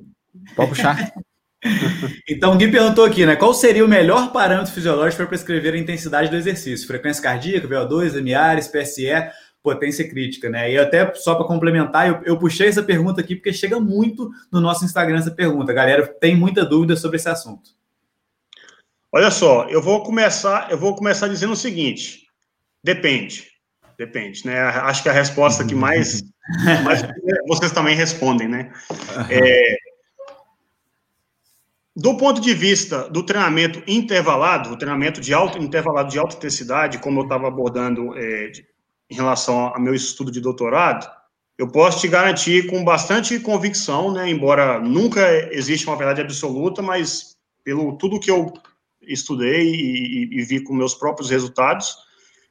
Pode 0.56 0.68
puxar. 0.70 1.12
então, 2.28 2.54
o 2.54 2.56
Gui 2.56 2.70
perguntou 2.70 3.04
aqui, 3.04 3.26
né? 3.26 3.34
Qual 3.34 3.52
seria 3.52 3.84
o 3.84 3.88
melhor 3.88 4.32
parâmetro 4.32 4.72
fisiológico 4.72 5.16
para 5.18 5.26
prescrever 5.26 5.74
a 5.74 5.78
intensidade 5.78 6.30
do 6.30 6.36
exercício? 6.36 6.86
Frequência 6.86 7.22
cardíaca, 7.22 7.66
VO2, 7.66 8.22
MARES, 8.22 8.68
PSE, 8.68 9.11
potência 9.62 10.09
crítica, 10.09 10.48
né? 10.48 10.72
E 10.72 10.78
até 10.78 11.12
só 11.14 11.34
para 11.34 11.46
complementar, 11.46 12.09
eu, 12.09 12.22
eu, 12.24 12.38
puxei 12.38 12.68
essa 12.68 12.82
pergunta 12.82 13.20
aqui 13.20 13.34
porque 13.34 13.52
chega 13.52 13.78
muito 13.80 14.30
no 14.50 14.61
nosso 14.61 14.84
Instagram 14.84 15.18
essa 15.18 15.30
pergunta. 15.30 15.72
A 15.72 15.74
galera 15.74 16.06
tem 16.06 16.36
muita 16.36 16.64
dúvida 16.64 16.96
sobre 16.96 17.16
esse 17.16 17.28
assunto. 17.28 17.70
Olha 19.12 19.30
só, 19.30 19.68
eu 19.68 19.82
vou 19.82 20.02
começar, 20.02 20.70
eu 20.70 20.78
vou 20.78 20.94
começar 20.94 21.28
dizendo 21.28 21.52
o 21.52 21.56
seguinte: 21.56 22.26
depende, 22.82 23.48
depende, 23.98 24.46
né? 24.46 24.61
Acho 24.61 25.02
que 25.02 25.09
a 25.09 25.12
resposta 25.12 25.64
que 25.64 25.74
mais, 25.74 26.22
mais 26.84 27.02
vocês 27.46 27.72
também 27.72 27.96
respondem, 27.96 28.48
né? 28.48 28.72
É, 29.30 29.76
do 31.96 32.16
ponto 32.16 32.40
de 32.40 32.54
vista 32.54 33.09
do 33.11 33.24
treinamento 33.24 33.82
intervalado, 33.88 34.70
o 34.70 34.78
treinamento 34.78 35.20
de 35.20 35.34
alto 35.34 35.59
intervalado 35.59 36.11
de 36.11 36.18
alta 36.18 36.36
intensidade, 36.36 36.98
como 36.98 37.20
eu 37.20 37.24
estava 37.24 37.48
abordando 37.48 38.16
é, 38.16 38.52
em 39.11 39.14
relação 39.14 39.66
ao 39.66 39.80
meu 39.80 39.94
estudo 39.94 40.30
de 40.30 40.40
doutorado, 40.40 41.09
eu 41.59 41.66
posso 41.68 42.00
te 42.00 42.09
garantir 42.09 42.68
com 42.68 42.84
bastante 42.84 43.40
convicção, 43.40 44.12
né, 44.12 44.30
embora 44.30 44.78
nunca 44.78 45.52
exista 45.52 45.90
uma 45.90 45.96
verdade 45.96 46.20
absoluta, 46.20 46.80
mas 46.80 47.36
pelo 47.64 47.96
tudo 47.98 48.20
que 48.20 48.30
eu 48.30 48.52
estudei 49.02 49.74
e, 49.74 50.38
e, 50.38 50.42
vi 50.44 50.62
com 50.62 50.72
meus 50.72 50.94
próprios 50.94 51.30
resultados, 51.30 51.96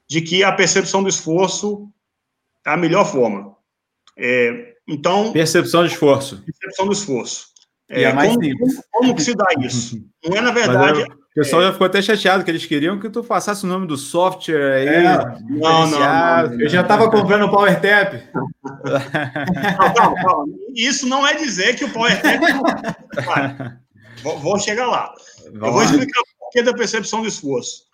de 0.10 0.22
que 0.22 0.44
a 0.44 0.52
percepção 0.52 1.02
do 1.02 1.10
esforço 1.10 1.90
é 2.66 2.72
a 2.72 2.78
melhor 2.78 3.06
forma. 3.06 3.56
É, 4.18 4.76
então. 4.88 5.32
Percepção 5.32 5.86
de 5.86 5.94
esforço. 5.94 6.44
Percepção 6.44 6.86
do 6.86 6.94
esforço. 6.94 7.48
É, 7.90 8.04
é 8.04 8.14
mais 8.14 8.34
como, 8.34 8.44
simples. 8.44 8.82
Como, 8.92 9.16
que 9.16 9.22
se 9.22 9.34
dá 9.34 9.46
isso? 9.60 10.06
Não 10.26 10.36
é, 10.36 10.42
na 10.42 10.52
verdade. 10.52 11.04
O 11.04 11.27
pessoal 11.38 11.62
é... 11.62 11.66
já 11.66 11.74
ficou 11.74 11.88
até 11.88 12.02
chateado 12.02 12.44
que 12.44 12.52
eles 12.52 12.66
queriam 12.66 13.00
que 13.00 13.10
tu 13.10 13.24
passasse 13.24 13.64
o 13.64 13.68
nome 13.68 13.86
do 13.86 13.96
software 13.96 14.74
aí. 14.74 14.88
É. 14.88 15.04
Não, 15.50 15.88
não, 15.88 16.00
não, 16.00 16.62
Eu 16.62 16.70
já 16.70 16.82
estava 16.82 17.10
comprando 17.10 17.44
o 17.44 17.52
PowerTap. 17.52 18.24
não. 19.96 20.46
Isso 20.76 21.08
não 21.08 21.26
é 21.26 21.36
dizer 21.36 21.76
que 21.76 21.86
o 21.86 21.90
PowerTap. 21.92 22.40
vou, 24.24 24.40
vou 24.40 24.60
chegar 24.60 24.88
lá. 24.88 25.14
Vamos 25.54 25.68
Eu 25.68 25.72
vou 25.74 25.84
explicar 25.84 26.22
o 26.22 26.40
porquê 26.40 26.64
da 26.64 26.74
percepção 26.74 27.22
do 27.22 27.28
esforço. 27.28 27.86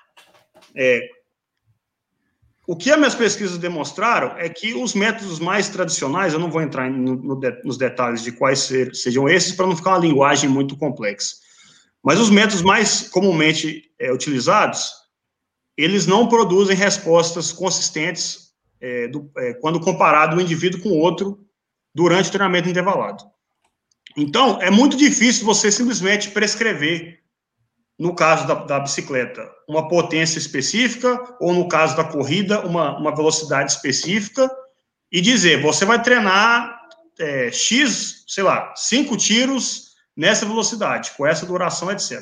É, 0.75 1.01
o 2.65 2.77
que 2.77 2.89
as 2.89 2.97
minhas 2.97 3.15
pesquisas 3.15 3.57
demonstraram 3.57 4.37
é 4.37 4.47
que 4.47 4.73
os 4.73 4.93
métodos 4.93 5.37
mais 5.37 5.67
tradicionais, 5.67 6.31
eu 6.31 6.39
não 6.39 6.49
vou 6.49 6.61
entrar 6.61 6.89
no, 6.89 7.15
no, 7.15 7.41
nos 7.63 7.77
detalhes 7.77 8.23
de 8.23 8.31
quais 8.31 8.59
ser, 8.59 8.95
sejam 8.95 9.27
esses, 9.27 9.51
para 9.51 9.67
não 9.67 9.75
ficar 9.75 9.91
uma 9.91 9.99
linguagem 9.99 10.49
muito 10.49 10.77
complexa. 10.77 11.42
Mas 12.03 12.19
os 12.19 12.29
métodos 12.29 12.61
mais 12.61 13.07
comumente 13.07 13.89
é, 13.97 14.11
utilizados, 14.11 14.91
eles 15.77 16.05
não 16.05 16.27
produzem 16.27 16.75
respostas 16.75 17.51
consistentes 17.51 18.51
é, 18.81 19.07
do, 19.07 19.31
é, 19.37 19.53
quando 19.53 19.79
comparado 19.79 20.35
um 20.35 20.41
indivíduo 20.41 20.81
com 20.81 20.89
outro 20.89 21.39
durante 21.95 22.27
o 22.27 22.31
treinamento 22.31 22.67
intervalado. 22.67 23.23
Então, 24.17 24.61
é 24.61 24.69
muito 24.69 24.97
difícil 24.97 25.45
você 25.45 25.71
simplesmente 25.71 26.29
prescrever, 26.31 27.21
no 27.97 28.13
caso 28.13 28.45
da, 28.45 28.55
da 28.55 28.79
bicicleta, 28.81 29.49
uma 29.67 29.87
potência 29.87 30.37
específica, 30.37 31.37
ou 31.39 31.53
no 31.53 31.67
caso 31.67 31.95
da 31.95 32.03
corrida, 32.03 32.59
uma, 32.65 32.97
uma 32.97 33.15
velocidade 33.15 33.71
específica, 33.71 34.51
e 35.11 35.21
dizer, 35.21 35.61
você 35.61 35.85
vai 35.85 36.01
treinar 36.01 36.81
é, 37.19 37.51
X, 37.51 38.25
sei 38.27 38.43
lá, 38.43 38.73
cinco 38.75 39.15
tiros 39.15 39.92
nessa 40.15 40.45
velocidade, 40.45 41.11
com 41.17 41.25
essa 41.25 41.45
duração, 41.45 41.91
etc. 41.91 42.21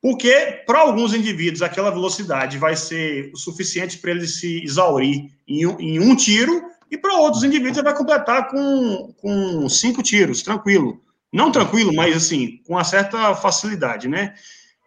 Porque, 0.00 0.62
para 0.66 0.80
alguns 0.80 1.14
indivíduos, 1.14 1.62
aquela 1.62 1.90
velocidade 1.90 2.58
vai 2.58 2.74
ser 2.74 3.30
o 3.32 3.36
suficiente 3.36 3.98
para 3.98 4.10
ele 4.10 4.26
se 4.26 4.62
exaurir 4.64 5.30
em 5.46 5.64
um, 5.66 5.80
em 5.80 6.00
um 6.00 6.16
tiro, 6.16 6.62
e 6.90 6.98
para 6.98 7.14
outros 7.14 7.44
indivíduos 7.44 7.78
ele 7.78 7.84
vai 7.84 7.96
completar 7.96 8.48
com, 8.48 9.14
com 9.16 9.68
cinco 9.68 10.02
tiros, 10.02 10.42
tranquilo. 10.42 11.00
Não 11.32 11.50
tranquilo, 11.50 11.94
mas 11.94 12.16
assim, 12.16 12.58
com 12.66 12.74
uma 12.74 12.84
certa 12.84 13.34
facilidade, 13.34 14.08
né? 14.08 14.34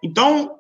Então, 0.04 0.60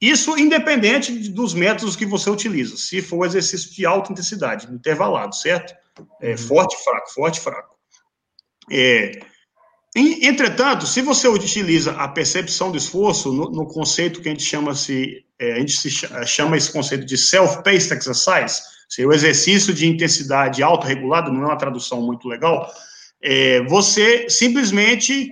isso 0.00 0.36
independente 0.36 1.30
dos 1.30 1.54
métodos 1.54 1.94
que 1.94 2.04
você 2.04 2.28
utiliza. 2.28 2.76
Se 2.76 3.00
for 3.00 3.18
um 3.18 3.24
exercício 3.24 3.70
de 3.72 3.86
alta 3.86 4.12
intensidade, 4.12 4.66
intervalado, 4.72 5.36
certo? 5.36 5.74
É, 6.20 6.32
uhum. 6.32 6.38
forte, 6.38 6.76
fraco, 6.82 7.12
forte, 7.12 7.40
fraco. 7.40 7.76
É, 8.70 9.20
Entretanto, 9.94 10.86
se 10.86 11.00
você 11.00 11.28
utiliza 11.28 11.92
a 11.92 12.08
percepção 12.08 12.72
do 12.72 12.76
esforço 12.76 13.32
no, 13.32 13.50
no 13.50 13.66
conceito 13.66 14.20
que 14.20 14.28
a 14.28 14.32
gente 14.32 14.42
chama 14.42 14.74
se 14.74 15.24
é, 15.38 15.52
a 15.52 15.58
gente 15.58 15.76
se 15.76 15.90
chama 16.26 16.56
esse 16.56 16.72
conceito 16.72 17.04
de 17.04 17.16
self-paced 17.16 17.92
exercise, 17.92 18.62
seria 18.88 19.08
o 19.08 19.12
exercício 19.12 19.72
de 19.72 19.86
intensidade 19.86 20.62
autorregulada, 20.62 21.30
não 21.30 21.42
é 21.42 21.46
uma 21.46 21.58
tradução 21.58 22.00
muito 22.02 22.28
legal, 22.28 22.68
é, 23.22 23.62
você 23.64 24.28
simplesmente 24.28 25.30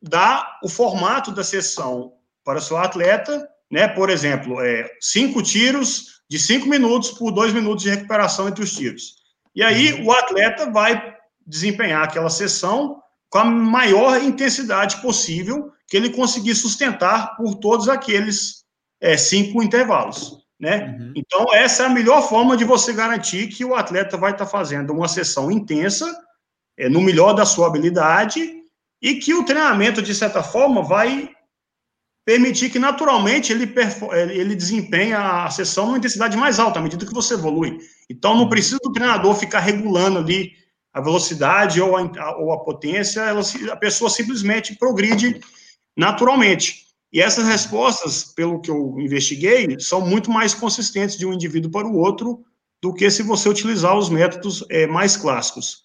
dá 0.00 0.58
o 0.62 0.68
formato 0.68 1.30
da 1.30 1.44
sessão 1.44 2.12
para 2.44 2.58
o 2.58 2.62
seu 2.62 2.76
atleta, 2.76 3.48
né? 3.70 3.88
Por 3.88 4.10
exemplo, 4.10 4.60
é, 4.60 4.90
cinco 5.00 5.42
tiros 5.42 6.22
de 6.28 6.38
cinco 6.38 6.66
minutos 6.68 7.10
por 7.10 7.30
dois 7.30 7.52
minutos 7.52 7.84
de 7.84 7.90
recuperação 7.90 8.48
entre 8.48 8.64
os 8.64 8.72
tiros. 8.74 9.14
E 9.54 9.62
aí 9.62 9.92
uhum. 9.92 10.06
o 10.06 10.12
atleta 10.12 10.70
vai 10.70 11.14
desempenhar 11.46 12.02
aquela 12.02 12.30
sessão 12.30 13.00
com 13.32 13.38
a 13.38 13.44
maior 13.46 14.22
intensidade 14.22 15.00
possível 15.00 15.72
que 15.88 15.96
ele 15.96 16.10
conseguir 16.10 16.54
sustentar 16.54 17.34
por 17.34 17.54
todos 17.54 17.88
aqueles 17.88 18.62
é, 19.00 19.16
cinco 19.16 19.62
intervalos. 19.62 20.36
Né? 20.60 20.98
Uhum. 21.00 21.12
Então, 21.16 21.46
essa 21.54 21.84
é 21.84 21.86
a 21.86 21.88
melhor 21.88 22.28
forma 22.28 22.58
de 22.58 22.64
você 22.64 22.92
garantir 22.92 23.48
que 23.48 23.64
o 23.64 23.74
atleta 23.74 24.18
vai 24.18 24.32
estar 24.32 24.44
fazendo 24.44 24.92
uma 24.92 25.08
sessão 25.08 25.50
intensa, 25.50 26.14
é, 26.76 26.90
no 26.90 27.00
melhor 27.00 27.32
da 27.32 27.46
sua 27.46 27.68
habilidade, 27.68 28.52
e 29.00 29.14
que 29.14 29.32
o 29.32 29.46
treinamento, 29.46 30.02
de 30.02 30.14
certa 30.14 30.42
forma, 30.42 30.82
vai 30.82 31.30
permitir 32.26 32.68
que 32.68 32.78
naturalmente 32.78 33.50
ele, 33.50 33.72
ele 34.30 34.54
desempenhe 34.54 35.14
a 35.14 35.48
sessão 35.48 35.86
numa 35.86 35.98
intensidade 35.98 36.36
mais 36.36 36.60
alta, 36.60 36.78
à 36.78 36.82
medida 36.82 37.06
que 37.06 37.14
você 37.14 37.32
evolui. 37.32 37.78
Então, 38.10 38.36
não 38.36 38.50
precisa 38.50 38.78
do 38.82 38.92
treinador 38.92 39.34
ficar 39.34 39.60
regulando 39.60 40.18
ali 40.18 40.52
a 40.92 41.00
velocidade 41.00 41.80
ou 41.80 41.96
a, 41.96 42.36
ou 42.38 42.52
a 42.52 42.62
potência, 42.62 43.20
ela, 43.20 43.40
a 43.70 43.76
pessoa 43.76 44.10
simplesmente 44.10 44.76
progride 44.76 45.40
naturalmente. 45.96 46.82
E 47.12 47.20
essas 47.20 47.46
respostas, 47.46 48.24
pelo 48.24 48.60
que 48.60 48.70
eu 48.70 48.98
investiguei, 48.98 49.78
são 49.78 50.00
muito 50.00 50.30
mais 50.30 50.54
consistentes 50.54 51.16
de 51.16 51.26
um 51.26 51.32
indivíduo 51.32 51.70
para 51.70 51.86
o 51.86 51.96
outro 51.96 52.44
do 52.80 52.92
que 52.92 53.10
se 53.10 53.22
você 53.22 53.48
utilizar 53.48 53.96
os 53.96 54.08
métodos 54.08 54.64
é, 54.68 54.86
mais 54.86 55.16
clássicos. 55.16 55.82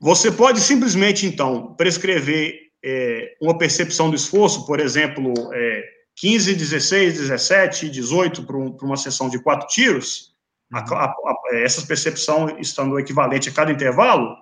Você 0.00 0.30
pode 0.30 0.60
simplesmente, 0.60 1.24
então, 1.24 1.74
prescrever 1.74 2.64
é, 2.84 3.36
uma 3.40 3.56
percepção 3.56 4.10
do 4.10 4.16
esforço, 4.16 4.66
por 4.66 4.80
exemplo, 4.80 5.32
é, 5.54 5.82
15, 6.16 6.54
16, 6.54 7.14
17, 7.14 7.88
18 7.88 8.42
para, 8.42 8.56
um, 8.56 8.76
uma 8.82 8.96
sessão 8.96 9.28
de 9.28 9.38
quatro 9.38 9.66
tiros, 9.68 10.33
a, 10.74 10.78
a, 10.78 11.04
a, 11.04 11.56
essa 11.58 11.86
percepção 11.86 12.58
estando 12.58 12.98
equivalente 12.98 13.48
a 13.48 13.52
cada 13.52 13.70
intervalo, 13.70 14.36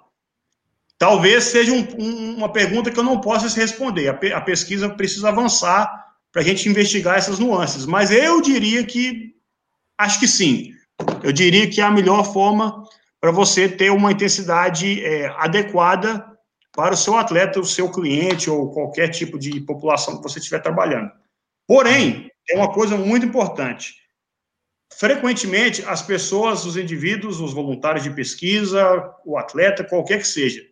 talvez 0.99 1.45
seja 1.45 1.73
um, 1.73 1.87
um, 1.99 2.37
uma 2.37 2.51
pergunta 2.51 2.91
que 2.91 2.99
eu 2.99 3.05
não 3.05 3.21
possa 3.21 3.49
responder. 3.59 4.09
A, 4.09 4.41
pesquisa 4.41 4.89
precisa 4.89 5.29
avançar 5.29 5.91
para 6.31 6.41
a 6.41 6.45
gente 6.45 6.69
investigar 6.69 7.19
essas 7.19 7.39
nuances, 7.39 7.85
mas 7.85 8.11
eu 8.11 8.41
diria 8.41 8.85
que 8.85 9.35
acho 9.99 10.19
que 10.19 10.27
sim. 10.27 10.71
Eu 11.23 11.33
diria 11.33 11.69
que 11.69 11.81
é 11.81 11.85
a 11.85 11.91
melhor 11.91 12.33
forma 12.33 12.83
para 13.21 13.31
você 13.31 13.69
ter 13.69 13.91
uma 13.91 14.13
intensidade 14.13 15.05
é, 15.05 15.27
adequada 15.37 16.27
para 16.75 16.95
o 16.95 16.97
seu 16.97 17.17
atleta, 17.17 17.61
o 17.61 17.65
seu 17.65 17.91
cliente 17.91 18.49
ou 18.49 18.73
qualquer 18.73 19.09
tipo 19.09 19.39
de 19.39 19.61
população 19.61 20.17
que 20.17 20.23
você 20.23 20.39
estiver 20.39 20.61
trabalhando. 20.61 21.11
Porém, 21.67 22.31
é 22.49 22.57
uma 22.57 22.73
coisa 22.73 22.97
muito 22.97 23.27
importante. 23.27 24.02
Frequentemente, 24.97 25.85
as 25.87 26.03
pessoas, 26.03 26.65
os 26.65 26.77
indivíduos, 26.77 27.41
os 27.41 27.53
voluntários 27.53 28.05
de 28.05 28.11
pesquisa, 28.11 29.15
o 29.25 29.37
atleta, 29.37 29.85
qualquer 29.85 30.19
que 30.19 30.27
seja, 30.27 30.63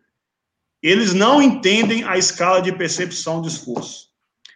eles 0.82 1.12
não 1.12 1.42
entendem 1.42 2.04
a 2.04 2.16
escala 2.16 2.60
de 2.60 2.72
percepção 2.72 3.40
do 3.40 3.48
esforço. 3.48 4.08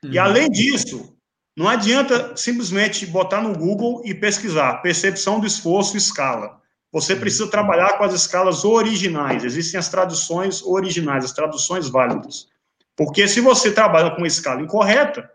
Uhum. 0.02 0.12
E, 0.12 0.18
além 0.18 0.48
disso, 0.50 1.14
não 1.56 1.68
adianta 1.68 2.36
simplesmente 2.36 3.06
botar 3.06 3.40
no 3.40 3.56
Google 3.56 4.02
e 4.04 4.14
pesquisar 4.14 4.82
percepção 4.82 5.38
do 5.38 5.46
esforço 5.46 5.96
escala. 5.96 6.60
Você 6.90 7.16
precisa 7.16 7.48
trabalhar 7.48 7.98
com 7.98 8.04
as 8.04 8.14
escalas 8.14 8.64
originais. 8.64 9.44
Existem 9.44 9.78
as 9.78 9.88
traduções 9.88 10.62
originais, 10.62 11.24
as 11.24 11.32
traduções 11.32 11.88
válidas. 11.88 12.48
Porque 12.96 13.26
se 13.26 13.40
você 13.40 13.72
trabalha 13.72 14.10
com 14.10 14.18
uma 14.18 14.26
escala 14.28 14.62
incorreta, 14.62 15.28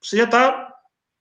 você 0.00 0.18
já 0.18 0.24
está 0.24 0.67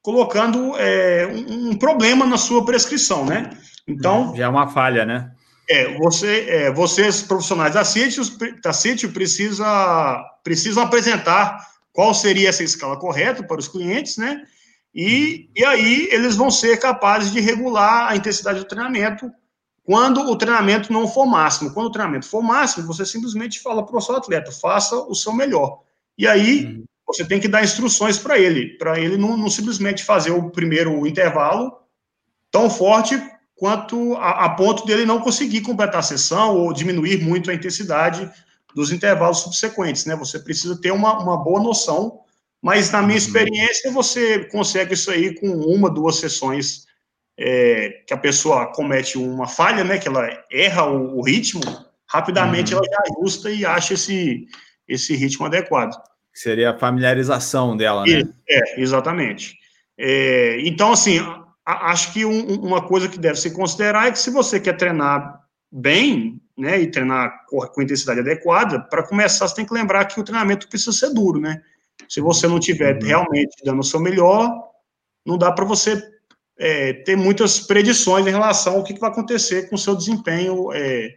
colocando 0.08 0.74
é, 0.78 1.28
um, 1.28 1.72
um, 1.72 1.76
problema 1.76 2.26
na 2.26 2.38
sua 2.38 2.64
prescrição, 2.64 3.26
né? 3.26 3.50
Então. 3.86 4.34
Já 4.34 4.46
é 4.46 4.48
uma 4.48 4.70
falha, 4.70 5.06
né? 5.06 5.30
É, 5.70 5.98
você, 5.98 6.46
é, 6.48 6.72
vocês, 6.72 7.22
profissionais 7.24 7.74
da 7.74 7.84
CITIO, 7.84 8.24
da 8.64 8.72
CITIO 8.72 9.12
precisa, 9.12 10.24
precisam 10.46 10.82
apresentar 10.82 11.60
qual 11.92 12.14
seria 12.14 12.48
essa 12.48 12.64
escala 12.64 12.98
correta 12.98 13.44
para 13.44 13.60
os 13.60 13.68
clientes, 13.68 14.16
né? 14.16 14.44
E, 14.96 15.50
e 15.54 15.66
aí 15.66 16.08
eles 16.10 16.38
vão 16.38 16.50
ser 16.50 16.80
capazes 16.80 17.30
de 17.34 17.42
regular 17.42 18.10
a 18.10 18.16
intensidade 18.16 18.60
do 18.60 18.66
treinamento 18.66 19.30
quando 19.84 20.22
o 20.22 20.38
treinamento 20.38 20.94
não 20.94 21.06
for 21.06 21.26
máximo. 21.26 21.74
Quando 21.74 21.88
o 21.88 21.92
treinamento 21.92 22.28
for 22.28 22.42
máximo, 22.42 22.88
você 22.88 23.06
simplesmente 23.06 23.60
fala 23.60 23.86
para 23.86 23.98
o 23.98 24.02
seu 24.02 24.16
atleta, 24.16 24.54
faça 24.54 24.96
o 24.96 25.14
seu 25.14 25.34
melhor. 25.34 25.82
E 26.18 26.26
aí, 26.26 26.64
uhum. 26.64 26.86
Você 27.08 27.26
tem 27.26 27.40
que 27.40 27.48
dar 27.48 27.64
instruções 27.64 28.20
para 28.20 28.38
ele, 28.38 28.78
para 28.78 29.00
ele 29.00 29.16
não, 29.16 29.38
não, 29.38 29.50
simplesmente 29.50 30.04
fazer 30.04 30.32
o 30.32 30.50
primeiro 30.52 31.08
intervalo 31.08 31.72
tão 32.52 32.70
forte 32.70 33.22
quanto 33.56 34.16
a, 34.16 34.46
a, 34.46 34.50
ponto 34.50 34.86
dele 34.86 35.06
não 35.06 35.22
conseguir 35.22 35.62
completar 35.62 36.00
a 36.00 36.04
sessão 36.04 36.56
ou 36.58 36.74
diminuir 36.74 37.24
muito 37.24 37.50
a 37.50 37.54
intensidade 37.54 38.30
dos 38.76 38.92
intervalos 38.92 39.40
subsequentes, 39.40 40.06
né? 40.06 40.16
Você 40.18 40.38
precisa 40.38 40.80
ter 40.80 40.92
uma, 40.92 41.18
uma 41.18 41.38
boa 41.38 41.62
noção, 41.62 42.20
mas 42.62 42.92
na 42.92 43.02
minha 43.02 43.14
uhum. 43.14 43.18
experiência, 43.18 43.92
você 43.92 44.46
consegue 44.46 44.94
isso 44.94 45.10
aí 45.10 45.34
com 45.34 45.48
uma, 45.48 45.90
duas 45.90 46.18
sessões 46.18 46.86
é, 47.40 48.04
que 48.06 48.14
a 48.14 48.18
pessoa 48.18 48.72
comete 48.74 49.18
uma 49.18 49.48
falha, 49.48 49.84
né, 49.84 49.98
que 49.98 50.08
ela 50.08 50.28
erra 50.52 50.86
o, 50.86 51.20
o 51.20 51.24
ritmo, 51.24 51.62
rapidamente 52.06 52.74
uhum. 52.74 52.80
ela 52.80 52.88
já 52.90 53.14
ajusta 53.14 53.50
e 53.50 53.66
acha 53.66 53.94
esse, 53.94 54.46
esse 54.88 55.16
ritmo 55.16 55.46
adequado. 55.46 55.96
Seria 56.38 56.70
a 56.70 56.78
familiarização 56.78 57.76
dela, 57.76 58.04
né? 58.06 58.22
É, 58.48 58.80
exatamente. 58.80 59.58
É, 59.98 60.60
então, 60.62 60.92
assim, 60.92 61.18
acho 61.66 62.14
que 62.14 62.26
um, 62.26 62.62
uma 62.62 62.88
coisa 62.88 63.10
que 63.10 63.18
deve 63.18 63.40
se 63.40 63.50
considerar 63.50 64.08
é 64.08 64.12
que 64.12 64.20
se 64.20 64.30
você 64.30 64.60
quer 64.60 64.78
treinar 64.78 65.42
bem, 65.72 66.40
né, 66.56 66.80
e 66.80 66.92
treinar 66.92 67.44
com, 67.48 67.82
intensidade 67.82 68.20
adequada, 68.20 68.80
para 68.80 69.02
começar, 69.02 69.48
você 69.48 69.56
tem 69.56 69.66
que 69.66 69.74
lembrar 69.74 70.06
que 70.06 70.20
o 70.20 70.24
treinamento 70.24 70.70
precisa 70.70 70.92
ser 70.92 71.12
duro, 71.12 71.40
né? 71.40 71.60
Se 72.08 72.22
você 72.22 72.48
não 72.48 72.60
tiver 72.60 73.02
uhum. 73.02 73.08
realmente 73.08 73.56
dando 73.66 73.80
o 73.80 73.84
seu 73.84 74.00
melhor, 74.00 74.48
não 75.26 75.40
dá 75.40 75.52
para 75.52 75.66
você 75.66 76.00
é, 76.60 76.94
ter 76.94 77.16
muitas 77.16 77.60
predições 77.60 78.28
em 78.28 78.32
relação 78.32 78.76
ao 78.76 78.84
que, 78.84 78.94
que 78.94 79.00
vai 79.00 79.10
acontecer 79.10 79.68
com 79.70 79.76
o 79.76 79.80
seu 79.80 79.96
desempenho 79.96 80.72
é, 80.72 81.16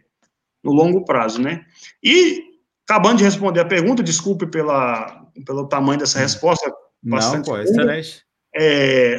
no 0.63 0.71
longo 0.71 1.05
prazo, 1.05 1.39
né? 1.39 1.63
E, 2.03 2.50
acabando 2.91 3.19
de 3.19 3.23
responder 3.23 3.61
a 3.61 3.65
pergunta, 3.65 4.03
desculpe 4.03 4.45
pela, 4.45 5.25
pelo 5.45 5.67
tamanho 5.67 5.99
dessa 5.99 6.19
resposta. 6.19 6.69
Não, 7.01 7.41
pô, 7.41 7.57
excelente. 7.57 8.21
É, 8.53 9.17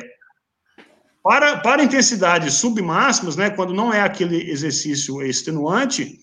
para, 1.23 1.57
para 1.61 1.83
intensidades 1.83 2.55
submáximas, 2.55 3.35
né, 3.35 3.49
quando 3.49 3.73
não 3.73 3.93
é 3.93 4.03
aquele 4.03 4.51
exercício 4.51 5.23
extenuante, 5.23 6.19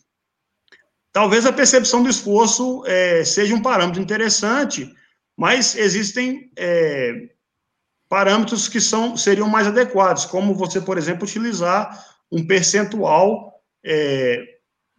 talvez 1.12 1.48
a 1.48 1.52
percepção 1.52 2.04
do 2.04 2.10
esforço 2.10 2.84
é, 2.86 3.24
seja 3.26 3.56
um 3.56 3.62
parâmetro 3.62 4.00
interessante, 4.00 4.94
mas 5.36 5.76
existem 5.76 6.52
é, 6.56 7.30
parâmetros 8.08 8.68
que 8.68 8.80
são, 8.80 9.18
seriam 9.18 9.50
mais 9.50 9.66
adequados, 9.66 10.26
como 10.26 10.54
você, 10.54 10.80
por 10.80 11.00
exemplo, 11.00 11.24
utilizar 11.24 12.06
um 12.32 12.46
percentual 12.46 13.60
é, 13.84 14.44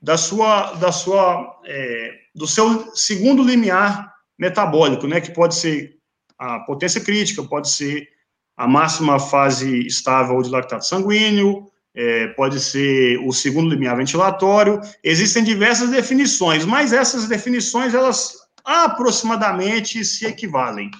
da 0.03 0.17
sua, 0.17 0.73
da 0.73 0.91
sua, 0.91 1.61
é, 1.65 2.20
do 2.35 2.47
seu 2.47 2.95
segundo 2.95 3.43
limiar 3.43 4.13
metabólico, 4.39 5.07
né, 5.07 5.21
que 5.21 5.33
pode 5.33 5.55
ser 5.55 5.97
a 6.39 6.61
potência 6.61 7.01
crítica, 7.01 7.43
pode 7.43 7.69
ser 7.69 8.09
a 8.57 8.67
máxima 8.67 9.19
fase 9.19 9.87
estável 9.87 10.41
de 10.43 10.51
lactato 10.51 10.87
sanguíneo, 10.87 11.71
é, 11.95 12.29
pode 12.29 12.61
ser 12.61 13.19
o 13.27 13.33
segundo 13.33 13.71
limiar 13.71 13.97
ventilatório. 13.97 14.81
Existem 15.03 15.43
diversas 15.43 15.91
definições, 15.91 16.65
mas 16.65 16.93
essas 16.93 17.27
definições 17.27 17.95
elas 17.95 18.37
aproximadamente 18.65 20.05
se 20.05 20.27
equivalem. 20.27 20.91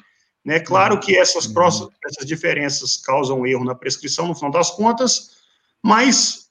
Né? 0.45 0.59
Claro 0.59 0.99
que 0.99 1.17
essas, 1.17 1.47
próximas, 1.47 1.91
essas 2.05 2.27
diferenças 2.27 2.97
causam 2.97 3.47
erro 3.47 3.65
na 3.65 3.75
prescrição, 3.75 4.27
no 4.27 4.35
final 4.35 4.51
das 4.51 4.71
contas, 4.71 5.37
mas 5.83 6.49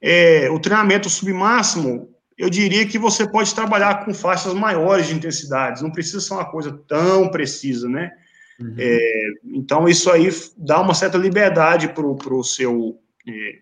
é, 0.00 0.50
o 0.50 0.58
treinamento 0.58 1.08
submáximo, 1.08 2.09
eu 2.40 2.48
diria 2.48 2.86
que 2.86 2.98
você 2.98 3.28
pode 3.28 3.54
trabalhar 3.54 4.02
com 4.02 4.14
faixas 4.14 4.54
maiores 4.54 5.08
de 5.08 5.14
intensidades, 5.14 5.82
não 5.82 5.92
precisa 5.92 6.20
ser 6.20 6.32
uma 6.32 6.50
coisa 6.50 6.72
tão 6.88 7.30
precisa, 7.30 7.86
né? 7.86 8.10
Uhum. 8.58 8.74
É, 8.78 8.98
então, 9.44 9.86
isso 9.86 10.10
aí 10.10 10.30
dá 10.56 10.80
uma 10.80 10.94
certa 10.94 11.18
liberdade 11.18 11.88
para 11.88 12.34
o 12.34 12.42
seu 12.42 12.98
é, 13.28 13.58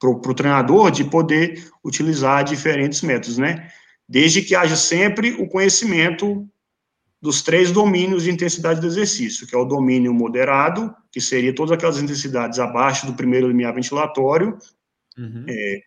para 0.00 0.10
o 0.10 0.34
treinador 0.34 0.90
de 0.90 1.04
poder 1.04 1.64
utilizar 1.84 2.42
diferentes 2.42 3.02
métodos, 3.02 3.38
né? 3.38 3.70
Desde 4.08 4.42
que 4.42 4.56
haja 4.56 4.74
sempre 4.74 5.34
o 5.34 5.46
conhecimento 5.46 6.44
dos 7.20 7.40
três 7.40 7.70
domínios 7.70 8.24
de 8.24 8.32
intensidade 8.32 8.80
do 8.80 8.86
exercício, 8.88 9.46
que 9.46 9.54
é 9.54 9.58
o 9.58 9.64
domínio 9.64 10.12
moderado, 10.12 10.92
que 11.12 11.20
seria 11.20 11.54
todas 11.54 11.70
aquelas 11.70 12.02
intensidades 12.02 12.58
abaixo 12.58 13.06
do 13.06 13.14
primeiro 13.14 13.46
limiar 13.46 13.72
ventilatório, 13.72 14.58
uhum. 15.16 15.44
é, 15.48 15.82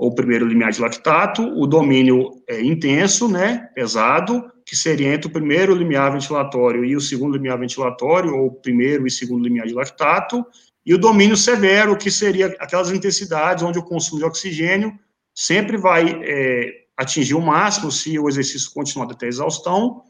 ou 0.00 0.14
primeiro 0.14 0.46
limiar 0.46 0.72
de 0.72 0.80
lactato, 0.80 1.42
o 1.42 1.66
domínio 1.66 2.30
é, 2.48 2.58
intenso, 2.62 3.28
né, 3.28 3.68
pesado, 3.74 4.50
que 4.64 4.74
seria 4.74 5.12
entre 5.12 5.28
o 5.28 5.30
primeiro 5.30 5.74
limiar 5.74 6.10
ventilatório 6.10 6.82
e 6.86 6.96
o 6.96 7.00
segundo 7.02 7.34
limiar 7.34 7.58
ventilatório, 7.58 8.34
ou 8.34 8.50
primeiro 8.50 9.06
e 9.06 9.10
segundo 9.10 9.44
limiar 9.44 9.66
de 9.66 9.74
lactato, 9.74 10.42
e 10.86 10.94
o 10.94 10.98
domínio 10.98 11.36
severo, 11.36 11.98
que 11.98 12.10
seria 12.10 12.46
aquelas 12.58 12.90
intensidades 12.90 13.62
onde 13.62 13.78
o 13.78 13.82
consumo 13.82 14.18
de 14.18 14.24
oxigênio 14.24 14.98
sempre 15.34 15.76
vai 15.76 16.18
é, 16.22 16.84
atingir 16.96 17.34
o 17.34 17.40
máximo 17.42 17.92
se 17.92 18.18
o 18.18 18.26
exercício 18.26 18.72
continuar 18.72 19.12
até 19.12 19.26
a 19.26 19.28
exaustão, 19.28 20.02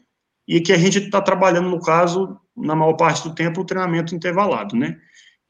e 0.47 0.61
que 0.61 0.71
a 0.71 0.77
gente 0.77 0.99
está 0.99 1.21
trabalhando, 1.21 1.69
no 1.69 1.81
caso, 1.81 2.39
na 2.55 2.75
maior 2.75 2.93
parte 2.93 3.27
do 3.27 3.35
tempo, 3.35 3.59
o 3.59 3.65
treinamento 3.65 4.15
intervalado, 4.15 4.73
né? 4.73 4.97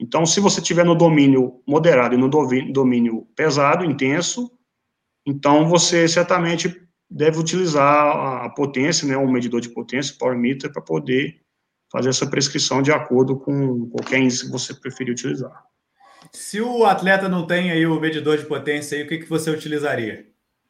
Então, 0.02 0.26
se 0.26 0.40
você 0.40 0.60
tiver 0.60 0.84
no 0.84 0.96
domínio 0.96 1.62
moderado 1.64 2.16
e 2.16 2.18
no 2.18 2.28
domínio 2.28 3.24
pesado, 3.36 3.84
intenso, 3.84 4.50
então 5.24 5.68
você 5.68 6.08
certamente 6.08 6.76
deve 7.08 7.38
utilizar 7.38 8.44
a 8.44 8.48
potência, 8.48 9.06
né, 9.06 9.16
um 9.16 9.30
medidor 9.30 9.60
de 9.60 9.68
potência, 9.68 10.16
power 10.18 10.36
meter, 10.36 10.72
para 10.72 10.82
poder 10.82 11.40
fazer 11.88 12.08
essa 12.08 12.26
prescrição 12.26 12.82
de 12.82 12.90
acordo 12.90 13.38
com 13.38 13.88
qualquer 13.90 14.18
índice 14.18 14.46
que 14.46 14.50
você 14.50 14.74
preferir 14.74 15.12
utilizar. 15.12 15.52
Se 16.32 16.60
o 16.60 16.84
atleta 16.84 17.28
não 17.28 17.46
tem 17.46 17.70
aí 17.70 17.86
o 17.86 18.00
medidor 18.00 18.36
de 18.36 18.46
potência, 18.46 18.98
aí, 18.98 19.04
o 19.04 19.08
que, 19.08 19.18
que 19.18 19.30
você 19.30 19.52
utilizaria? 19.52 20.26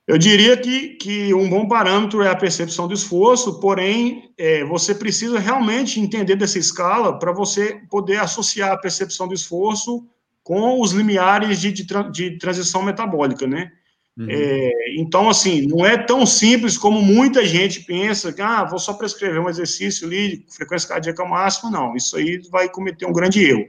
Eu 0.06 0.18
diria 0.18 0.56
que, 0.56 0.90
que 0.96 1.32
um 1.32 1.48
bom 1.48 1.68
parâmetro 1.68 2.22
é 2.22 2.28
a 2.28 2.36
percepção 2.36 2.88
do 2.88 2.94
esforço, 2.94 3.60
porém, 3.60 4.32
é, 4.36 4.64
você 4.64 4.94
precisa 4.94 5.38
realmente 5.38 6.00
entender 6.00 6.34
dessa 6.34 6.58
escala 6.58 7.18
para 7.18 7.32
você 7.32 7.80
poder 7.88 8.18
associar 8.18 8.72
a 8.72 8.78
percepção 8.78 9.28
do 9.28 9.34
esforço 9.34 10.04
com 10.42 10.80
os 10.80 10.90
limiares 10.90 11.60
de, 11.60 11.70
de, 11.70 11.84
de 12.10 12.38
transição 12.38 12.82
metabólica, 12.82 13.46
né? 13.46 13.70
Uhum. 14.18 14.26
É, 14.28 14.70
então, 14.98 15.30
assim, 15.30 15.66
não 15.68 15.86
é 15.86 15.96
tão 15.96 16.26
simples 16.26 16.76
como 16.76 17.00
muita 17.00 17.46
gente 17.46 17.80
pensa 17.80 18.32
que, 18.32 18.42
ah, 18.42 18.64
vou 18.64 18.80
só 18.80 18.94
prescrever 18.94 19.40
um 19.40 19.48
exercício 19.48 20.06
ali, 20.06 20.44
frequência 20.50 20.88
cardíaca 20.88 21.24
máxima, 21.24 21.70
não, 21.70 21.94
isso 21.94 22.16
aí 22.16 22.42
vai 22.50 22.68
cometer 22.68 23.06
um 23.06 23.12
grande 23.12 23.42
erro. 23.42 23.66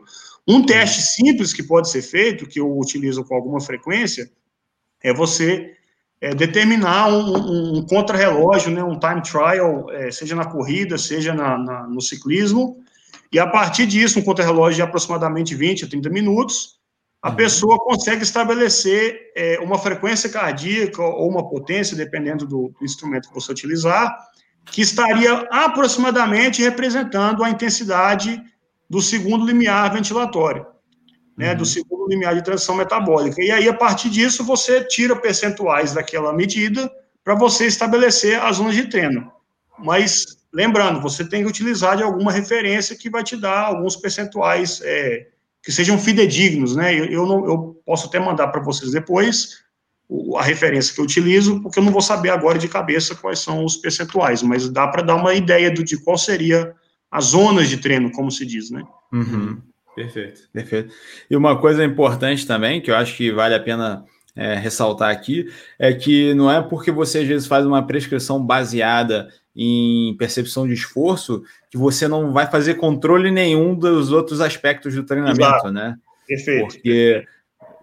Um 0.48 0.56
uhum. 0.56 0.66
teste 0.66 1.02
simples 1.04 1.54
que 1.54 1.62
pode 1.62 1.90
ser 1.90 2.02
feito, 2.02 2.48
que 2.48 2.60
eu 2.60 2.78
utilizo 2.78 3.24
com 3.24 3.36
alguma 3.36 3.62
frequência, 3.62 4.30
é 5.02 5.14
você 5.14 5.78
é, 6.24 6.34
determinar 6.34 7.10
um, 7.10 7.36
um, 7.36 7.78
um 7.80 7.86
contrarrelógio, 7.86 8.72
né, 8.72 8.82
um 8.82 8.98
time 8.98 9.22
trial, 9.22 9.92
é, 9.92 10.10
seja 10.10 10.34
na 10.34 10.46
corrida, 10.46 10.98
seja 10.98 11.34
na, 11.34 11.58
na, 11.58 11.86
no 11.86 12.00
ciclismo, 12.00 12.78
e 13.30 13.38
a 13.38 13.46
partir 13.46 13.86
disso, 13.86 14.20
um 14.20 14.24
contrarrelógio 14.24 14.78
de 14.78 14.82
aproximadamente 14.84 15.54
20 15.54 15.84
a 15.84 15.88
30 15.90 16.10
minutos, 16.10 16.80
a 17.22 17.30
uhum. 17.30 17.36
pessoa 17.36 17.78
consegue 17.78 18.24
estabelecer 18.24 19.34
é, 19.36 19.60
uma 19.60 19.78
frequência 19.78 20.30
cardíaca 20.30 21.04
ou 21.04 21.30
uma 21.30 21.50
potência, 21.50 21.98
dependendo 21.98 22.48
do, 22.48 22.74
do 22.80 22.86
instrumento 22.86 23.28
que 23.28 23.36
você 23.36 23.52
utilizar, 23.52 24.18
que 24.68 24.82
estaria 24.82 25.46
aproximadamente 25.52 26.62
representando 26.62 27.44
a 27.44 27.50
intensidade 27.50 28.42
do 28.90 29.02
segundo 29.02 29.46
limiar 29.46 29.92
ventilatório 29.92 30.73
né, 31.38 31.52
uhum. 31.52 31.58
do 31.58 31.66
segundo 31.66 32.08
limiar 32.08 32.36
de 32.36 32.44
transição 32.44 32.76
metabólica. 32.76 33.42
E 33.44 33.52
aí, 33.52 33.68
a 33.68 33.74
partir 33.74 34.10
disso, 34.10 34.44
você 34.44 34.84
tira 34.84 35.16
percentuais 35.16 35.94
daquela 35.94 36.34
medida 36.34 36.92
para 37.24 37.36
você 37.36 37.66
estabelecer 37.66 38.42
as 38.42 38.58
zonas 38.58 38.76
de 38.76 38.88
treino. 38.88 39.32
Mas, 39.80 40.38
lembrando, 40.54 41.02
você 41.02 41.28
tem 41.28 41.44
que 41.44 41.50
utilizar 41.50 41.98
de 41.98 42.04
alguma 42.04 42.32
referência 42.32 42.96
que 42.96 43.10
vai 43.10 43.24
te 43.24 43.36
dar 43.36 43.66
alguns 43.66 43.96
percentuais 43.96 44.82
é, 44.84 45.28
que 45.64 45.72
sejam 45.72 45.98
fidedignos, 45.98 46.76
né? 46.76 46.94
Eu, 46.94 47.06
eu, 47.06 47.26
não, 47.26 47.46
eu 47.46 47.82
posso 47.86 48.08
até 48.08 48.20
mandar 48.20 48.50
para 48.50 48.62
vocês 48.62 48.92
depois 48.92 49.64
a 50.38 50.44
referência 50.44 50.94
que 50.94 51.00
eu 51.00 51.06
utilizo, 51.06 51.62
porque 51.62 51.80
eu 51.80 51.84
não 51.84 51.92
vou 51.92 52.02
saber 52.02 52.30
agora 52.30 52.60
de 52.60 52.68
cabeça 52.68 53.16
quais 53.16 53.40
são 53.40 53.64
os 53.66 53.78
percentuais, 53.78 54.44
mas 54.44 54.70
dá 54.70 54.88
para 54.88 55.02
dar 55.02 55.16
uma 55.16 55.34
ideia 55.34 55.72
do, 55.72 55.84
de 55.84 55.98
qual 55.98 56.18
seria 56.18 56.76
as 57.10 57.26
zonas 57.26 57.70
de 57.70 57.78
treino, 57.78 58.12
como 58.12 58.30
se 58.30 58.46
diz, 58.46 58.70
né? 58.70 58.84
Uhum. 59.12 59.62
Perfeito. 59.96 60.42
Perfeito. 60.52 60.94
E 61.30 61.36
uma 61.36 61.60
coisa 61.60 61.84
importante 61.84 62.48
também, 62.48 62.82
que 62.82 62.90
eu 62.90 62.96
acho 62.96 63.16
que 63.16 63.32
vale 63.32 63.54
a 63.54 63.60
pena 63.60 64.06
é, 64.36 64.56
ressaltar 64.56 65.12
aqui, 65.12 65.48
é 65.78 65.94
que 65.94 66.34
não 66.34 66.52
é 66.52 66.62
porque 66.62 66.92
você 66.92 67.20
às 67.20 67.28
vezes 67.28 67.48
faz 67.48 67.66
uma 67.66 67.86
prescrição 67.86 68.44
baseada 68.44 69.30
em 69.56 70.16
percepção 70.18 70.68
de 70.68 70.74
esforço 70.74 71.44
que 71.70 71.78
você 71.78 72.08
não 72.08 72.34
vai 72.34 72.50
fazer 72.50 72.76
controle 72.76 73.30
nenhum 73.30 73.76
dos 73.76 74.12
outros 74.12 74.42
aspectos 74.42 74.96
do 74.96 75.04
treinamento, 75.04 75.42
Exato. 75.42 75.72
né? 75.72 75.96
Perfeito. 76.28 76.74
Porque 76.74 77.26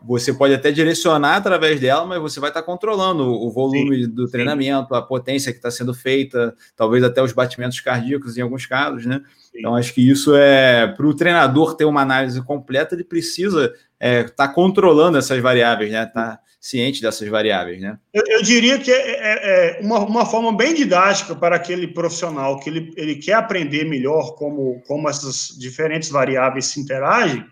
você 0.02 0.32
pode 0.32 0.54
até 0.54 0.72
direcionar 0.72 1.36
através 1.36 1.78
dela, 1.78 2.06
mas 2.06 2.20
você 2.20 2.40
vai 2.40 2.50
estar 2.50 2.62
controlando 2.62 3.24
o 3.24 3.50
volume 3.50 4.04
sim, 4.04 4.11
do 4.11 4.28
treinamento, 4.28 4.88
sim. 4.88 4.98
a 4.98 5.02
potência 5.02 5.52
que 5.52 5.58
está 5.58 5.70
sendo 5.70 5.94
feita, 5.94 6.54
talvez 6.74 7.04
até 7.04 7.22
os 7.22 7.32
batimentos 7.32 7.80
cardíacos 7.80 8.36
em 8.36 8.40
alguns 8.40 8.66
casos, 8.66 9.06
né? 9.06 9.20
Então, 9.55 9.74
acho 9.74 9.92
que 9.92 10.09
isso 10.09 10.34
é 10.34 10.86
para 10.86 11.07
o 11.07 11.14
treinador 11.14 11.74
ter 11.74 11.84
uma 11.84 12.03
análise 12.03 12.40
completa, 12.42 12.94
ele 12.94 13.05
precisa 13.05 13.66
estar 13.66 13.76
é, 13.98 14.22
tá 14.24 14.48
controlando 14.48 15.18
essas 15.18 15.40
variáveis, 15.40 15.90
né? 15.90 16.07
Tá 16.07 16.40
ciente 16.61 17.01
dessas 17.01 17.26
variáveis, 17.28 17.80
né? 17.80 17.98
Eu, 18.12 18.22
eu 18.26 18.42
diria 18.42 18.78
que 18.78 18.92
é, 18.92 18.96
é, 18.96 19.78
é, 19.78 19.80
uma, 19.80 19.98
uma 20.01 20.26
forma 20.26 20.55
bem 20.55 20.74
didática 20.74 21.34
para 21.34 21.57
aquele 21.57 21.88
profissional 21.88 22.61
que 22.61 22.68
ele, 22.68 22.92
ele 22.96 23.16
quer 23.16 23.34
aprender 23.34 23.84
melhor 23.84 24.34
como, 24.34 24.80
como 24.86 25.09
essas 25.09 25.57
diferentes 25.59 26.11
variáveis 26.11 26.66
se 26.66 26.78
interagem, 26.78 27.44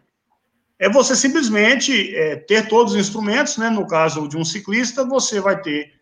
é 0.78 0.88
você 0.88 1.16
simplesmente 1.16 2.14
é, 2.14 2.36
ter 2.36 2.68
todos 2.68 2.92
os 2.92 3.00
instrumentos, 3.00 3.56
né? 3.56 3.70
No 3.70 3.86
caso 3.86 4.28
de 4.28 4.36
um 4.36 4.44
ciclista, 4.44 5.04
você 5.04 5.40
vai 5.40 5.60
ter 5.60 5.97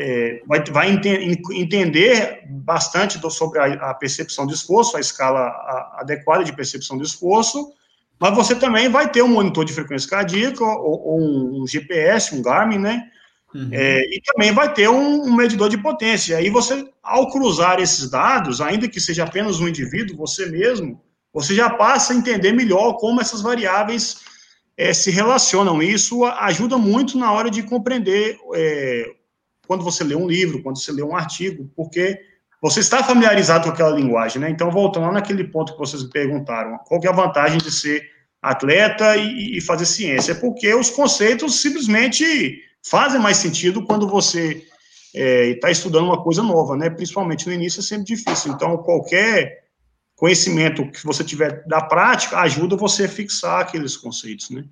é, 0.00 0.40
vai, 0.46 0.62
vai 0.70 0.90
ente, 0.92 1.08
entender 1.52 2.44
bastante 2.48 3.18
do, 3.18 3.28
sobre 3.28 3.58
a, 3.58 3.90
a, 3.90 3.94
percepção 3.94 4.46
de 4.46 4.54
esforço, 4.54 4.96
a 4.96 5.00
escala 5.00 5.40
a, 5.40 5.98
adequada 6.02 6.44
de 6.44 6.52
percepção 6.52 6.96
de 6.96 7.02
esforço, 7.02 7.72
mas 8.20 8.32
você 8.32 8.54
também 8.54 8.88
vai 8.88 9.10
ter 9.10 9.22
um 9.22 9.28
monitor 9.28 9.64
de 9.64 9.72
frequência 9.72 10.08
cardíaca 10.08 10.64
ou, 10.64 11.00
ou 11.04 11.20
um, 11.20 11.62
um, 11.62 11.66
GPS, 11.66 12.32
um 12.32 12.40
Garmin, 12.40 12.78
né? 12.78 13.08
Uhum. 13.52 13.70
É, 13.72 13.98
e 14.14 14.22
também 14.24 14.52
vai 14.52 14.72
ter 14.72 14.88
um, 14.88 15.22
um, 15.22 15.34
medidor 15.34 15.68
de 15.68 15.78
potência. 15.78 16.36
Aí 16.36 16.48
você, 16.48 16.88
ao 17.02 17.28
cruzar 17.32 17.80
esses 17.80 18.08
dados, 18.08 18.60
ainda 18.60 18.86
que 18.86 19.00
seja 19.00 19.24
apenas 19.24 19.58
um 19.58 19.66
indivíduo, 19.66 20.16
você 20.16 20.46
mesmo, 20.46 21.02
você 21.32 21.56
já 21.56 21.70
passa 21.70 22.12
a 22.12 22.16
entender 22.16 22.52
melhor 22.52 22.92
como 22.98 23.20
essas 23.20 23.40
variáveis 23.40 24.20
é, 24.76 24.92
se 24.92 25.10
relacionam. 25.10 25.82
Isso 25.82 26.24
ajuda 26.24 26.78
muito 26.78 27.18
na 27.18 27.32
hora 27.32 27.50
de 27.50 27.64
compreender 27.64 28.38
é, 28.54 29.17
quando 29.68 29.84
você 29.84 30.02
lê 30.02 30.16
um 30.16 30.26
livro, 30.26 30.62
quando 30.62 30.78
você 30.78 30.90
lê 30.90 31.02
um 31.02 31.14
artigo, 31.14 31.70
porque 31.76 32.18
você 32.60 32.80
está 32.80 33.04
familiarizado 33.04 33.64
com 33.64 33.70
aquela 33.70 33.94
linguagem, 33.94 34.40
né? 34.40 34.50
Então, 34.50 34.70
voltando 34.70 35.04
lá 35.06 35.12
naquele 35.12 35.44
ponto 35.44 35.74
que 35.74 35.78
vocês 35.78 36.02
me 36.02 36.10
perguntaram, 36.10 36.78
qual 36.86 36.98
que 36.98 37.06
é 37.06 37.10
a 37.10 37.14
vantagem 37.14 37.58
de 37.58 37.70
ser 37.70 38.02
atleta 38.40 39.14
e, 39.16 39.58
e 39.58 39.60
fazer 39.60 39.84
ciência? 39.84 40.32
É 40.32 40.34
porque 40.34 40.74
os 40.74 40.88
conceitos 40.88 41.60
simplesmente 41.60 42.60
fazem 42.82 43.20
mais 43.20 43.36
sentido 43.36 43.84
quando 43.84 44.08
você 44.08 44.64
está 45.14 45.68
é, 45.68 45.72
estudando 45.72 46.06
uma 46.06 46.22
coisa 46.22 46.42
nova, 46.42 46.74
né? 46.74 46.88
Principalmente 46.88 47.46
no 47.46 47.52
início 47.52 47.80
é 47.80 47.82
sempre 47.82 48.06
difícil. 48.06 48.52
Então, 48.52 48.78
qualquer 48.78 49.64
conhecimento 50.16 50.90
que 50.90 51.04
você 51.04 51.22
tiver 51.22 51.62
da 51.66 51.82
prática 51.82 52.38
ajuda 52.38 52.74
você 52.74 53.04
a 53.04 53.08
fixar 53.08 53.60
aqueles 53.60 53.98
conceitos, 53.98 54.48
né? 54.48 54.64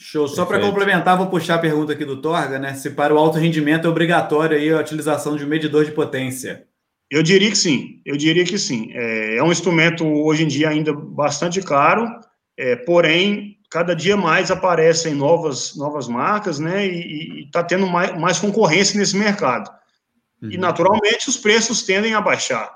Show. 0.00 0.28
Só 0.28 0.46
para 0.46 0.60
complementar, 0.60 1.18
vou 1.18 1.26
puxar 1.26 1.56
a 1.56 1.58
pergunta 1.58 1.92
aqui 1.92 2.04
do 2.04 2.22
Torga, 2.22 2.56
né? 2.58 2.74
Se 2.74 2.90
para 2.90 3.12
o 3.12 3.18
alto 3.18 3.36
rendimento 3.36 3.86
é 3.86 3.90
obrigatório 3.90 4.56
aí 4.56 4.70
a 4.70 4.78
utilização 4.78 5.36
de 5.36 5.44
um 5.44 5.48
medidor 5.48 5.84
de 5.84 5.90
potência. 5.90 6.66
Eu 7.10 7.20
diria 7.22 7.50
que 7.50 7.58
sim, 7.58 8.00
eu 8.06 8.16
diria 8.16 8.44
que 8.44 8.56
sim. 8.58 8.90
É, 8.92 9.38
é 9.38 9.42
um 9.42 9.50
instrumento 9.50 10.06
hoje 10.06 10.44
em 10.44 10.46
dia 10.46 10.68
ainda 10.68 10.92
bastante 10.92 11.60
caro, 11.60 12.06
é, 12.56 12.76
porém, 12.76 13.58
cada 13.68 13.94
dia 13.94 14.16
mais 14.16 14.52
aparecem 14.52 15.14
novas, 15.14 15.74
novas 15.74 16.06
marcas, 16.06 16.60
né? 16.60 16.86
E 16.86 17.44
está 17.46 17.64
tendo 17.64 17.86
mais, 17.88 18.16
mais 18.16 18.38
concorrência 18.38 18.98
nesse 18.98 19.16
mercado. 19.16 19.68
Uhum. 20.40 20.52
E, 20.52 20.58
naturalmente, 20.58 21.28
os 21.28 21.36
preços 21.36 21.82
tendem 21.82 22.14
a 22.14 22.20
baixar. 22.20 22.70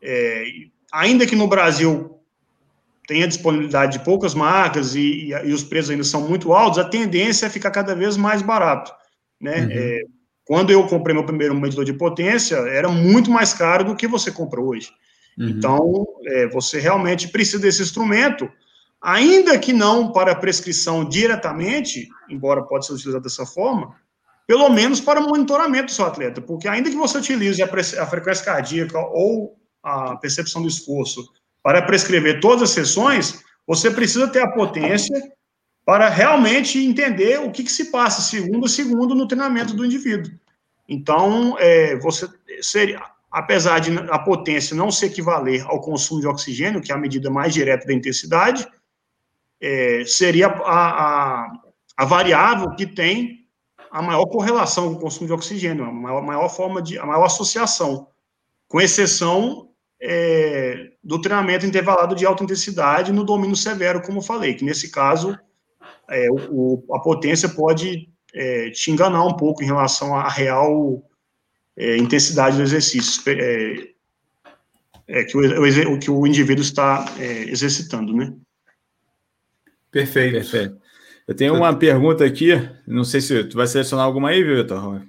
É, 0.00 0.44
ainda 0.92 1.26
que 1.26 1.34
no 1.34 1.48
Brasil 1.48 2.17
tem 3.08 3.22
a 3.22 3.26
disponibilidade 3.26 3.98
de 3.98 4.04
poucas 4.04 4.34
marcas 4.34 4.94
e, 4.94 5.00
e, 5.00 5.32
e, 5.32 5.52
os 5.52 5.64
preços 5.64 5.90
ainda 5.90 6.04
são 6.04 6.28
muito 6.28 6.52
altos, 6.52 6.78
a 6.78 6.84
tendência 6.84 7.46
é 7.46 7.50
ficar 7.50 7.70
cada 7.70 7.94
vez 7.94 8.18
mais 8.18 8.42
barato, 8.42 8.92
né? 9.40 9.62
Uhum. 9.62 9.68
É, 9.72 10.00
quando 10.44 10.70
eu 10.70 10.86
comprei 10.86 11.14
meu 11.14 11.24
primeiro 11.24 11.54
medidor 11.54 11.86
de 11.86 11.94
potência, 11.94 12.56
era 12.56 12.88
muito 12.90 13.30
mais 13.30 13.54
caro 13.54 13.82
do 13.82 13.96
que 13.96 14.06
você 14.06 14.30
compra 14.30 14.60
hoje. 14.60 14.90
Uhum. 15.38 15.48
Então, 15.48 16.06
é, 16.26 16.48
você 16.48 16.78
realmente 16.78 17.28
precisa 17.28 17.62
desse 17.62 17.82
instrumento, 17.82 18.46
ainda 19.00 19.58
que 19.58 19.72
não 19.72 20.12
para 20.12 20.34
prescrição 20.34 21.02
diretamente, 21.02 22.08
embora 22.28 22.62
pode 22.62 22.84
ser 22.84 22.92
utilizado 22.92 23.24
dessa 23.24 23.46
forma, 23.46 23.96
pelo 24.46 24.68
menos 24.68 25.00
para 25.00 25.18
monitoramento 25.18 25.86
do 25.86 25.92
seu 25.92 26.04
atleta, 26.04 26.42
porque 26.42 26.68
ainda 26.68 26.90
que 26.90 26.96
você 26.96 27.16
utilize 27.16 27.62
a, 27.62 27.66
a 27.66 28.06
frequência 28.06 28.44
cardíaca 28.44 28.98
ou 28.98 29.56
a 29.82 30.16
percepção 30.16 30.60
do 30.60 30.68
esforço 30.68 31.26
para 31.62 31.82
prescrever 31.82 32.40
todas 32.40 32.62
as 32.62 32.70
sessões, 32.70 33.42
você 33.66 33.90
precisa 33.90 34.28
ter 34.28 34.40
a 34.40 34.50
potência 34.50 35.16
para 35.84 36.08
realmente 36.08 36.78
entender 36.78 37.40
o 37.40 37.50
que, 37.50 37.64
que 37.64 37.72
se 37.72 37.90
passa 37.90 38.20
segundo 38.20 38.66
a 38.66 38.68
segundo 38.68 39.14
no 39.14 39.26
treinamento 39.26 39.74
do 39.74 39.84
indivíduo. 39.84 40.32
Então, 40.88 41.56
é, 41.58 41.96
você 41.96 42.28
seria, 42.60 43.02
apesar 43.30 43.78
de 43.78 43.96
a 44.10 44.18
potência 44.18 44.76
não 44.76 44.90
se 44.90 45.06
equivaler 45.06 45.64
ao 45.66 45.80
consumo 45.80 46.20
de 46.20 46.26
oxigênio, 46.26 46.80
que 46.80 46.92
é 46.92 46.94
a 46.94 46.98
medida 46.98 47.30
mais 47.30 47.52
direta 47.52 47.86
da 47.86 47.92
intensidade, 47.92 48.66
é, 49.60 50.04
seria 50.06 50.48
a, 50.48 51.42
a, 51.42 51.52
a, 51.96 52.04
variável 52.04 52.74
que 52.74 52.86
tem 52.86 53.46
a 53.90 54.00
maior 54.00 54.26
correlação 54.26 54.92
com 54.92 54.98
o 54.98 55.00
consumo 55.00 55.26
de 55.26 55.32
oxigênio, 55.32 55.84
a 55.84 55.92
maior, 55.92 56.22
maior 56.22 56.48
forma 56.48 56.80
de, 56.80 56.98
a 56.98 57.04
maior 57.04 57.24
associação, 57.24 58.08
com 58.68 58.80
exceção 58.80 59.70
é, 60.00 60.90
do 61.08 61.18
treinamento 61.18 61.64
intervalado 61.64 62.14
de 62.14 62.26
alta 62.26 62.44
intensidade 62.44 63.14
no 63.14 63.24
domínio 63.24 63.56
severo, 63.56 64.02
como 64.02 64.18
eu 64.18 64.22
falei, 64.22 64.52
que 64.52 64.62
nesse 64.62 64.90
caso 64.90 65.38
é, 66.06 66.28
o, 66.30 66.84
a 66.92 67.00
potência 67.00 67.48
pode 67.48 68.10
é, 68.34 68.68
te 68.68 68.90
enganar 68.90 69.24
um 69.24 69.34
pouco 69.34 69.62
em 69.62 69.66
relação 69.66 70.14
à 70.14 70.28
real 70.28 71.02
é, 71.74 71.96
intensidade 71.96 72.58
do 72.58 72.62
exercício. 72.62 73.22
É, 73.26 73.88
é, 75.08 75.24
que, 75.24 75.34
o, 75.34 75.98
que 75.98 76.10
o 76.10 76.26
indivíduo 76.26 76.62
está 76.62 77.06
é, 77.18 77.44
exercitando, 77.44 78.12
né? 78.12 78.34
Perfeito. 79.90 80.34
Perfeito. 80.34 80.76
Eu 81.26 81.34
tenho 81.34 81.54
uma 81.54 81.74
pergunta 81.74 82.22
aqui, 82.22 82.50
não 82.86 83.04
sei 83.04 83.22
se 83.22 83.44
tu 83.44 83.56
vai 83.56 83.66
selecionar 83.66 84.04
alguma 84.04 84.28
aí, 84.28 84.44
Vitor? 84.44 85.02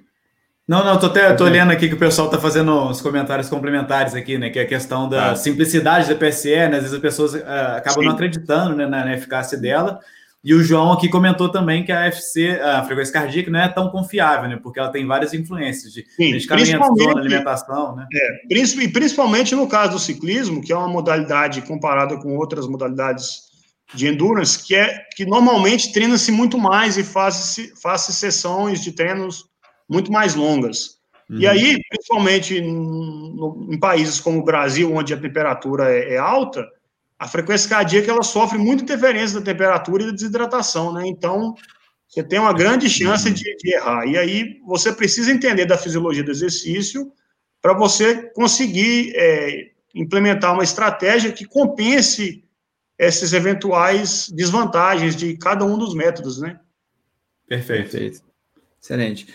Não, 0.70 0.84
não, 0.84 0.96
tô, 1.00 1.06
até, 1.06 1.32
tô 1.34 1.46
lendo 1.46 1.72
aqui 1.72 1.88
que 1.88 1.96
o 1.96 1.98
pessoal 1.98 2.28
está 2.28 2.40
fazendo 2.40 2.72
os 2.88 3.00
comentários 3.00 3.48
complementares 3.48 4.14
aqui, 4.14 4.38
né? 4.38 4.50
Que 4.50 4.60
é 4.60 4.62
a 4.62 4.66
questão 4.66 5.08
da 5.08 5.32
ah. 5.32 5.34
simplicidade 5.34 6.08
da 6.08 6.14
PSE, 6.14 6.48
né? 6.48 6.76
Às 6.76 6.82
vezes 6.82 6.92
as 6.92 7.00
pessoas 7.00 7.34
uh, 7.34 7.38
acabam 7.76 8.02
Sim. 8.02 8.04
não 8.04 8.12
acreditando 8.12 8.76
né, 8.76 8.86
na, 8.86 9.04
na, 9.04 9.12
eficácia 9.12 9.58
dela. 9.58 9.98
E 10.44 10.54
o 10.54 10.62
João 10.62 10.92
aqui 10.92 11.08
comentou 11.08 11.48
também 11.48 11.82
que 11.82 11.90
a 11.90 12.06
FC, 12.06 12.60
a 12.60 12.84
frequência 12.84 13.12
cardíaca, 13.12 13.50
não 13.50 13.58
é 13.58 13.66
tão 13.66 13.90
confiável, 13.90 14.48
né? 14.48 14.60
Porque 14.62 14.78
ela 14.78 14.92
tem 14.92 15.04
várias 15.04 15.34
influências 15.34 15.92
de 15.92 16.06
Sim, 16.08 16.34
medicamento, 16.34 17.18
alimentação, 17.18 17.96
né? 17.96 18.06
É, 18.14 18.54
e 18.54 18.88
principalmente 18.92 19.56
no 19.56 19.66
caso 19.66 19.94
do 19.94 19.98
ciclismo, 19.98 20.62
que 20.62 20.72
é 20.72 20.76
uma 20.76 20.86
modalidade 20.86 21.62
comparada 21.62 22.16
com 22.16 22.36
outras 22.36 22.68
modalidades 22.68 23.40
de 23.92 24.06
endurance, 24.06 24.64
que 24.64 24.76
é 24.76 25.00
que 25.16 25.26
normalmente 25.26 25.92
treina-se 25.92 26.30
muito 26.30 26.56
mais 26.56 26.96
e 26.96 27.02
faz-se 27.02 27.72
faz 27.82 28.02
sessões 28.02 28.80
de 28.80 28.92
treinos 28.92 29.49
muito 29.90 30.12
mais 30.12 30.36
longas. 30.36 31.00
Uhum. 31.28 31.38
E 31.38 31.46
aí, 31.46 31.82
principalmente 31.88 32.60
no, 32.60 33.68
em 33.68 33.78
países 33.78 34.20
como 34.20 34.38
o 34.38 34.44
Brasil, 34.44 34.94
onde 34.94 35.12
a 35.12 35.20
temperatura 35.20 35.90
é, 35.90 36.14
é, 36.14 36.16
alta, 36.16 36.64
a 37.18 37.26
frequência 37.26 37.68
cardíaca 37.68 38.10
ela 38.10 38.22
sofre 38.22 38.56
muita 38.56 38.84
interferência 38.84 39.40
da 39.40 39.44
temperatura 39.44 40.04
e 40.04 40.06
da 40.06 40.12
desidratação, 40.12 40.92
né? 40.92 41.06
Então, 41.06 41.54
você 42.08 42.22
tem 42.22 42.38
uma 42.38 42.52
grande 42.52 42.88
chance 42.88 43.28
uhum. 43.28 43.34
de, 43.34 43.56
de 43.56 43.74
errar. 43.74 44.06
E 44.06 44.16
aí, 44.16 44.60
você 44.66 44.92
precisa 44.92 45.32
entender 45.32 45.66
da 45.66 45.76
fisiologia 45.76 46.22
do 46.22 46.30
exercício 46.30 47.12
para 47.60 47.74
você 47.74 48.30
conseguir 48.32 49.12
é, 49.14 49.70
implementar 49.94 50.54
uma 50.54 50.64
estratégia 50.64 51.32
que 51.32 51.44
compense 51.44 52.42
essas 52.96 53.32
eventuais 53.32 54.28
desvantagens 54.30 55.16
de 55.16 55.36
cada 55.36 55.64
um 55.64 55.76
dos 55.76 55.94
métodos, 55.94 56.40
né? 56.40 56.60
Perfeito. 57.46 57.90
Perfeito. 57.90 58.22
Excelente. 58.80 59.26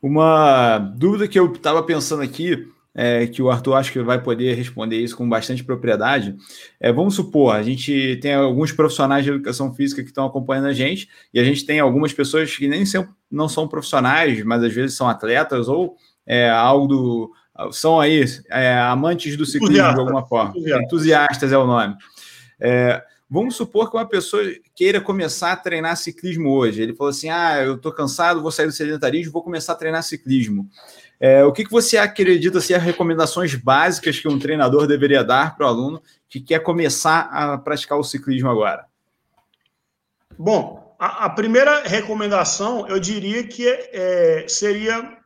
Uma 0.00 0.78
dúvida 0.78 1.26
que 1.26 1.38
eu 1.38 1.52
estava 1.52 1.82
pensando 1.82 2.22
aqui, 2.22 2.68
é, 2.94 3.26
que 3.26 3.42
o 3.42 3.50
Arthur 3.50 3.74
acho 3.74 3.92
que 3.92 4.00
vai 4.00 4.22
poder 4.22 4.54
responder 4.54 4.98
isso 4.98 5.16
com 5.16 5.28
bastante 5.28 5.64
propriedade, 5.64 6.36
é, 6.80 6.92
vamos 6.92 7.14
supor, 7.14 7.54
a 7.54 7.62
gente 7.62 8.18
tem 8.22 8.34
alguns 8.34 8.72
profissionais 8.72 9.24
de 9.24 9.30
educação 9.30 9.72
física 9.74 10.02
que 10.02 10.08
estão 10.08 10.26
acompanhando 10.26 10.66
a 10.66 10.72
gente, 10.72 11.08
e 11.32 11.38
a 11.38 11.44
gente 11.44 11.64
tem 11.64 11.80
algumas 11.80 12.12
pessoas 12.12 12.56
que 12.56 12.68
nem 12.68 12.84
são, 12.86 13.08
não 13.30 13.48
são 13.48 13.68
profissionais, 13.68 14.42
mas 14.44 14.62
às 14.62 14.72
vezes 14.72 14.96
são 14.96 15.08
atletas 15.08 15.68
ou 15.68 15.96
é, 16.26 16.50
algo 16.50 16.86
do, 16.86 17.32
são 17.72 18.00
aí 18.00 18.24
é, 18.50 18.78
amantes 18.78 19.36
do 19.36 19.44
ciclismo 19.44 19.94
de 19.94 20.00
alguma 20.00 20.24
forma. 20.24 20.50
Entusiastas, 20.50 20.84
Entusiastas 20.84 21.52
é 21.52 21.58
o 21.58 21.66
nome. 21.66 21.96
É, 22.60 23.02
Vamos 23.30 23.56
supor 23.56 23.90
que 23.90 23.96
uma 23.96 24.08
pessoa 24.08 24.42
queira 24.74 25.02
começar 25.02 25.52
a 25.52 25.56
treinar 25.56 25.96
ciclismo 25.98 26.50
hoje. 26.50 26.82
Ele 26.82 26.94
falou 26.94 27.10
assim: 27.10 27.28
ah, 27.28 27.62
eu 27.62 27.74
estou 27.74 27.92
cansado, 27.92 28.40
vou 28.40 28.50
sair 28.50 28.66
do 28.66 28.72
sedentarismo, 28.72 29.32
vou 29.32 29.42
começar 29.42 29.74
a 29.74 29.76
treinar 29.76 30.02
ciclismo. 30.02 30.68
É, 31.20 31.44
o 31.44 31.52
que, 31.52 31.64
que 31.64 31.70
você 31.70 31.98
acredita 31.98 32.60
ser 32.60 32.74
as 32.74 32.82
recomendações 32.82 33.54
básicas 33.54 34.18
que 34.18 34.28
um 34.28 34.38
treinador 34.38 34.86
deveria 34.86 35.22
dar 35.22 35.56
para 35.56 35.66
o 35.66 35.68
aluno 35.68 36.02
que 36.28 36.40
quer 36.40 36.60
começar 36.60 37.28
a 37.30 37.58
praticar 37.58 37.98
o 37.98 38.04
ciclismo 38.04 38.48
agora? 38.48 38.86
Bom, 40.38 40.96
a, 40.98 41.26
a 41.26 41.30
primeira 41.30 41.82
recomendação 41.82 42.88
eu 42.88 42.98
diria 42.98 43.44
que 43.46 43.68
é, 43.68 44.46
seria 44.48 45.18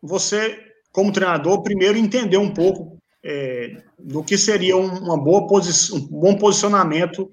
você, 0.00 0.60
como 0.92 1.12
treinador, 1.12 1.62
primeiro 1.62 1.98
entender 1.98 2.36
um 2.36 2.52
pouco 2.52 2.91
é, 3.24 3.82
do 3.98 4.24
que 4.24 4.36
seria 4.36 4.76
uma 4.76 5.16
boa 5.16 5.42
um 5.92 6.00
bom 6.00 6.36
posicionamento 6.36 7.30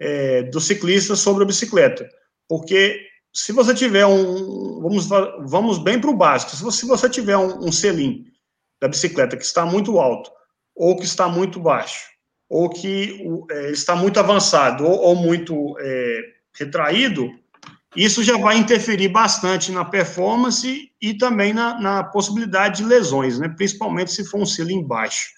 é, 0.00 0.44
do 0.44 0.60
ciclista 0.60 1.14
sobre 1.14 1.44
a 1.44 1.46
bicicleta. 1.46 2.08
Porque 2.48 3.08
se 3.32 3.52
você 3.52 3.74
tiver 3.74 4.06
um. 4.06 4.80
Vamos, 4.80 5.08
vamos 5.46 5.78
bem 5.78 6.00
para 6.00 6.10
o 6.10 6.16
básico. 6.16 6.56
Se 6.56 6.62
você, 6.62 6.80
se 6.80 6.86
você 6.86 7.08
tiver 7.10 7.36
um, 7.36 7.66
um 7.66 7.72
selim 7.72 8.24
da 8.80 8.88
bicicleta 8.88 9.36
que 9.36 9.44
está 9.44 9.66
muito 9.66 9.98
alto, 9.98 10.30
ou 10.74 10.96
que 10.96 11.04
está 11.04 11.28
muito 11.28 11.60
baixo, 11.60 12.08
ou 12.48 12.70
que 12.70 13.22
é, 13.50 13.70
está 13.70 13.94
muito 13.94 14.18
avançado, 14.18 14.84
ou, 14.84 14.98
ou 14.98 15.14
muito 15.14 15.76
é, 15.80 16.20
retraído, 16.58 17.28
isso 17.96 18.22
já 18.22 18.36
vai 18.36 18.58
interferir 18.58 19.08
bastante 19.08 19.72
na 19.72 19.84
performance 19.84 20.90
e 21.00 21.14
também 21.14 21.52
na, 21.52 21.80
na 21.80 22.04
possibilidade 22.04 22.82
de 22.82 22.88
lesões, 22.88 23.38
né? 23.38 23.48
principalmente 23.48 24.12
se 24.12 24.24
for 24.24 24.40
um 24.40 24.46
selim 24.46 24.82
baixo. 24.82 25.30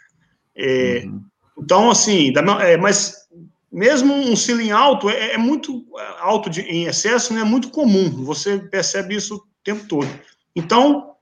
É, 0.57 1.03
uhum. 1.05 1.22
Então, 1.59 1.90
assim, 1.90 2.32
é, 2.61 2.76
mas 2.76 3.28
mesmo 3.70 4.12
um 4.12 4.34
ceiling 4.34 4.70
alto 4.70 5.09
é, 5.09 5.34
é 5.34 5.38
muito 5.38 5.84
alto 6.18 6.51
de, 6.51 6.62
em 6.62 6.86
excesso, 6.86 7.32
né, 7.32 7.42
é 7.42 7.44
muito 7.44 7.70
comum, 7.70 8.11
você 8.24 8.59
percebe 8.59 9.14
isso 9.14 9.36
o 9.36 9.42
tempo 9.62 9.86
todo. 9.86 10.09
Então, 10.57 11.14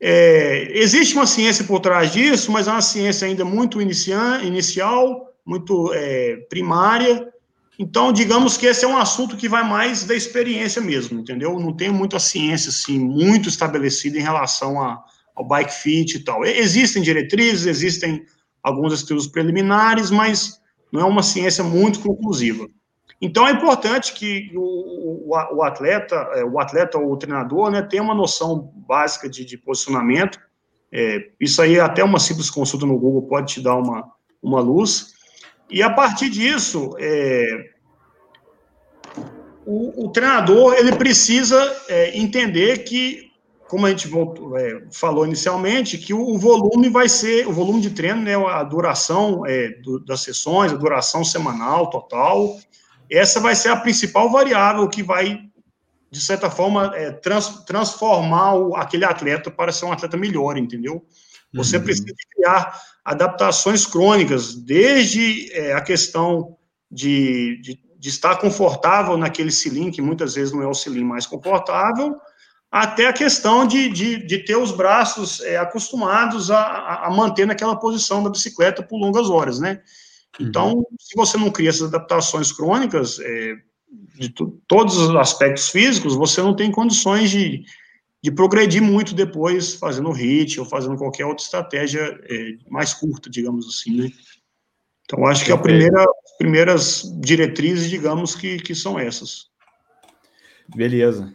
é, 0.00 0.70
existe 0.76 1.14
uma 1.14 1.26
ciência 1.26 1.64
por 1.64 1.80
trás 1.80 2.12
disso, 2.12 2.50
mas 2.50 2.66
é 2.66 2.72
uma 2.72 2.82
ciência 2.82 3.26
ainda 3.26 3.44
muito 3.44 3.80
inicia, 3.80 4.40
inicial, 4.42 5.32
muito 5.46 5.92
é, 5.94 6.36
primária. 6.48 7.32
Então, 7.78 8.12
digamos 8.12 8.56
que 8.56 8.66
esse 8.66 8.84
é 8.84 8.88
um 8.88 8.96
assunto 8.96 9.36
que 9.36 9.48
vai 9.48 9.68
mais 9.68 10.04
da 10.04 10.14
experiência 10.14 10.80
mesmo, 10.80 11.20
entendeu? 11.20 11.58
Não 11.58 11.72
tem 11.72 11.90
muita 11.90 12.18
ciência 12.18 12.70
assim 12.70 12.98
muito 12.98 13.48
estabelecida 13.48 14.16
em 14.18 14.22
relação 14.22 14.80
a, 14.80 15.02
ao 15.34 15.46
bike 15.46 15.72
fit 15.72 16.16
e 16.16 16.24
tal. 16.24 16.44
Existem 16.44 17.02
diretrizes, 17.02 17.66
existem 17.66 18.24
alguns 18.62 18.92
estudos 18.92 19.26
preliminares, 19.26 20.10
mas 20.10 20.60
não 20.92 21.00
é 21.00 21.04
uma 21.04 21.22
ciência 21.22 21.64
muito 21.64 22.00
conclusiva. 22.00 22.66
Então 23.20 23.46
é 23.46 23.50
importante 23.50 24.12
que 24.12 24.52
o, 24.54 25.30
o, 25.30 25.56
o 25.56 25.62
atleta, 25.62 26.14
é, 26.34 26.44
o 26.44 26.60
atleta 26.60 26.98
ou 26.98 27.12
o 27.12 27.16
treinador, 27.16 27.70
né, 27.70 27.82
tenha 27.82 28.02
uma 28.02 28.14
noção 28.14 28.72
básica 28.86 29.28
de, 29.28 29.44
de 29.44 29.58
posicionamento. 29.58 30.38
É, 30.92 31.30
isso 31.40 31.60
aí 31.60 31.80
até 31.80 32.04
uma 32.04 32.20
simples 32.20 32.50
consulta 32.50 32.86
no 32.86 32.98
Google 32.98 33.22
pode 33.22 33.54
te 33.54 33.60
dar 33.60 33.76
uma, 33.76 34.04
uma 34.42 34.60
luz. 34.60 35.13
E 35.70 35.82
a 35.82 35.90
partir 35.90 36.28
disso, 36.28 36.94
é, 36.98 37.70
o, 39.66 40.06
o, 40.06 40.08
treinador 40.10 40.74
ele 40.74 40.92
precisa 40.96 41.58
é, 41.88 42.16
entender 42.18 42.84
que 42.84 43.32
como 43.74 43.86
a 43.86 43.90
gente 43.90 44.06
voltou, 44.06 44.56
é, 44.56 44.84
falou 44.92 45.26
inicialmente, 45.26 45.98
que 45.98 46.14
o, 46.14 46.38
volume 46.38 46.88
vai 46.88 47.08
ser, 47.08 47.48
o 47.48 47.52
volume 47.52 47.80
de 47.80 47.90
treino, 47.90 48.22
né, 48.22 48.36
a 48.36 48.62
duração 48.62 49.44
é, 49.46 49.70
do, 49.82 49.98
das 49.98 50.20
sessões, 50.20 50.72
a 50.72 50.76
duração 50.76 51.24
semanal 51.24 51.90
total, 51.90 52.56
essa 53.10 53.40
vai 53.40 53.54
ser 53.54 53.70
a 53.70 53.76
principal 53.76 54.30
variável 54.30 54.88
que 54.88 55.02
vai, 55.02 55.40
de 56.10 56.20
certa 56.20 56.50
forma, 56.50 56.92
é, 56.94 57.10
trans, 57.10 57.64
transformar 57.64 58.54
o, 58.54 58.76
aquele 58.76 59.04
atleta 59.04 59.50
para 59.50 59.72
ser 59.72 59.86
um 59.86 59.92
atleta 59.92 60.16
melhor, 60.16 60.56
entendeu? 60.56 61.04
Você 61.54 61.76
uhum. 61.76 61.84
precisa 61.84 62.14
criar 62.34 62.80
adaptações 63.04 63.86
crônicas, 63.86 64.54
desde 64.54 65.52
é, 65.52 65.72
a 65.72 65.80
questão 65.80 66.56
de, 66.90 67.60
de, 67.60 67.80
de, 67.98 68.08
estar 68.08 68.36
confortável 68.36 69.16
naquele 69.16 69.50
cilindro, 69.50 69.92
que 69.92 70.02
muitas 70.02 70.34
vezes 70.34 70.52
não 70.52 70.62
é 70.62 70.66
o 70.66 70.74
cilindro 70.74 71.08
mais 71.08 71.26
confortável, 71.26 72.16
até 72.70 73.06
a 73.06 73.12
questão 73.12 73.66
de, 73.66 73.88
de, 73.88 74.26
de 74.26 74.38
ter 74.38 74.56
os 74.56 74.72
braços 74.72 75.40
é, 75.42 75.56
acostumados 75.56 76.50
a, 76.50 77.04
a, 77.04 77.10
manter 77.10 77.46
naquela 77.46 77.76
posição 77.76 78.22
da 78.22 78.30
bicicleta 78.30 78.82
por 78.82 78.98
longas 78.98 79.30
horas, 79.30 79.60
né? 79.60 79.80
Então, 80.40 80.72
uhum. 80.72 80.84
se 80.98 81.14
você 81.14 81.38
não 81.38 81.50
cria 81.50 81.68
essas 81.68 81.88
adaptações 81.88 82.50
crônicas, 82.50 83.20
é, 83.20 83.54
de 84.18 84.28
todos 84.66 84.96
os 84.96 85.14
aspectos 85.14 85.68
físicos, 85.68 86.16
você 86.16 86.42
não 86.42 86.54
tem 86.54 86.70
condições 86.70 87.30
de, 87.30 87.64
de 88.24 88.32
progredir 88.32 88.80
muito 88.80 89.14
depois 89.14 89.74
fazendo 89.74 90.10
HIT 90.10 90.58
ou 90.58 90.64
fazendo 90.64 90.96
qualquer 90.96 91.26
outra 91.26 91.44
estratégia 91.44 92.18
é, 92.26 92.54
mais 92.70 92.94
curta, 92.94 93.28
digamos 93.28 93.68
assim, 93.68 94.00
né? 94.00 94.10
Então, 95.04 95.26
acho 95.26 95.44
que 95.44 95.52
a 95.52 95.58
primeira, 95.58 96.00
as 96.00 96.38
primeiras 96.38 97.02
diretrizes, 97.20 97.90
digamos, 97.90 98.34
que, 98.34 98.56
que 98.56 98.74
são 98.74 98.98
essas. 98.98 99.48
Beleza. 100.74 101.34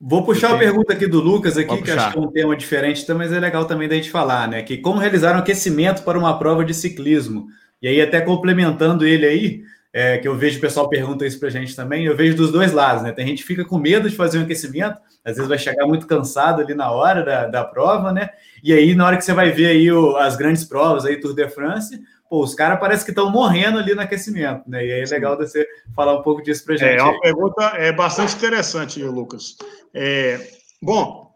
Vou 0.00 0.24
puxar 0.24 0.54
a 0.54 0.58
pergunta 0.58 0.94
aqui 0.94 1.06
do 1.06 1.20
Lucas 1.20 1.58
aqui, 1.58 1.82
que 1.82 1.90
acho 1.90 2.12
que 2.12 2.18
é 2.18 2.22
um 2.22 2.32
tema 2.32 2.56
diferente, 2.56 3.04
mas 3.12 3.30
é 3.34 3.38
legal 3.38 3.66
também 3.66 3.86
da 3.86 3.96
gente 3.96 4.10
falar, 4.10 4.48
né? 4.48 4.62
Que 4.62 4.78
como 4.78 4.98
realizar 4.98 5.36
um 5.36 5.40
aquecimento 5.40 6.02
para 6.04 6.18
uma 6.18 6.38
prova 6.38 6.64
de 6.64 6.72
ciclismo? 6.72 7.48
E 7.82 7.88
aí, 7.88 8.00
até 8.00 8.18
complementando 8.18 9.06
ele 9.06 9.26
aí, 9.26 9.62
é, 9.92 10.18
que 10.18 10.28
eu 10.28 10.36
vejo 10.36 10.58
o 10.58 10.60
pessoal 10.60 10.88
pergunta 10.88 11.26
isso 11.26 11.38
para 11.38 11.48
a 11.48 11.52
gente 11.52 11.74
também, 11.74 12.04
eu 12.04 12.16
vejo 12.16 12.36
dos 12.36 12.52
dois 12.52 12.72
lados, 12.72 13.02
né? 13.02 13.12
Tem 13.12 13.26
gente 13.26 13.42
que 13.42 13.48
fica 13.48 13.64
com 13.64 13.76
medo 13.76 14.08
de 14.08 14.14
fazer 14.14 14.38
um 14.38 14.42
aquecimento, 14.42 15.00
às 15.24 15.34
vezes 15.34 15.48
vai 15.48 15.58
chegar 15.58 15.86
muito 15.86 16.06
cansado 16.06 16.62
ali 16.62 16.74
na 16.74 16.90
hora 16.90 17.24
da, 17.24 17.46
da 17.46 17.64
prova, 17.64 18.12
né? 18.12 18.30
E 18.62 18.72
aí, 18.72 18.94
na 18.94 19.06
hora 19.06 19.16
que 19.16 19.24
você 19.24 19.32
vai 19.32 19.50
ver 19.50 19.66
aí 19.66 19.90
o, 19.90 20.16
as 20.16 20.36
grandes 20.36 20.64
provas 20.64 21.04
aí, 21.04 21.18
Tour 21.18 21.34
de 21.34 21.48
France, 21.48 22.00
pô, 22.28 22.42
os 22.42 22.54
caras 22.54 22.78
parece 22.78 23.04
que 23.04 23.10
estão 23.10 23.30
morrendo 23.30 23.78
ali 23.78 23.94
no 23.94 24.00
aquecimento, 24.00 24.62
né? 24.68 24.86
E 24.86 24.92
aí 24.92 25.00
é 25.00 25.06
legal 25.06 25.36
você 25.36 25.66
falar 25.94 26.16
um 26.16 26.22
pouco 26.22 26.40
disso 26.40 26.64
para 26.64 26.76
gente. 26.76 27.00
É 27.00 27.02
uma 27.02 27.20
pergunta 27.20 27.64
é 27.76 27.92
bastante 27.92 28.36
interessante, 28.36 29.02
Lucas. 29.02 29.56
É, 29.92 30.38
bom, 30.80 31.34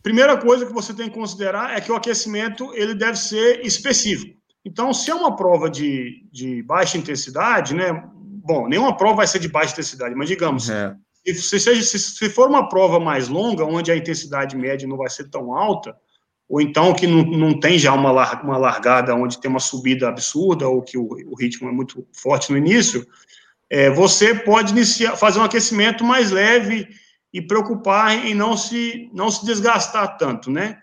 primeira 0.00 0.36
coisa 0.36 0.64
que 0.64 0.72
você 0.72 0.94
tem 0.94 1.08
que 1.08 1.14
considerar 1.16 1.76
é 1.76 1.80
que 1.80 1.90
o 1.90 1.96
aquecimento 1.96 2.72
ele 2.74 2.94
deve 2.94 3.18
ser 3.18 3.66
específico. 3.66 4.39
Então, 4.64 4.92
se 4.92 5.10
é 5.10 5.14
uma 5.14 5.34
prova 5.34 5.70
de, 5.70 6.26
de 6.30 6.62
baixa 6.62 6.98
intensidade, 6.98 7.74
né? 7.74 8.04
Bom, 8.14 8.68
nenhuma 8.68 8.96
prova 8.96 9.16
vai 9.16 9.26
ser 9.26 9.38
de 9.38 9.48
baixa 9.48 9.72
intensidade, 9.72 10.14
mas 10.14 10.28
digamos, 10.28 10.68
é. 10.68 10.94
se, 11.24 11.58
seja, 11.60 11.82
se, 11.82 11.98
se 11.98 12.30
for 12.30 12.48
uma 12.48 12.68
prova 12.68 13.00
mais 13.00 13.28
longa, 13.28 13.64
onde 13.64 13.90
a 13.90 13.96
intensidade 13.96 14.56
média 14.56 14.88
não 14.88 14.96
vai 14.96 15.08
ser 15.08 15.28
tão 15.30 15.54
alta, 15.54 15.96
ou 16.48 16.60
então 16.60 16.92
que 16.92 17.06
não, 17.06 17.22
não 17.22 17.58
tem 17.58 17.78
já 17.78 17.92
uma, 17.92 18.10
uma 18.42 18.58
largada 18.58 19.14
onde 19.14 19.40
tem 19.40 19.50
uma 19.50 19.60
subida 19.60 20.08
absurda, 20.08 20.68
ou 20.68 20.82
que 20.82 20.98
o, 20.98 21.08
o 21.26 21.34
ritmo 21.36 21.68
é 21.68 21.72
muito 21.72 22.06
forte 22.12 22.50
no 22.50 22.58
início, 22.58 23.06
é, 23.70 23.88
você 23.88 24.34
pode 24.34 24.72
iniciar, 24.72 25.16
fazer 25.16 25.38
um 25.38 25.44
aquecimento 25.44 26.04
mais 26.04 26.30
leve 26.30 26.88
e 27.32 27.40
preocupar 27.40 28.26
em 28.26 28.34
não 28.34 28.56
se, 28.56 29.08
não 29.14 29.30
se 29.30 29.46
desgastar 29.46 30.18
tanto, 30.18 30.50
né? 30.50 30.82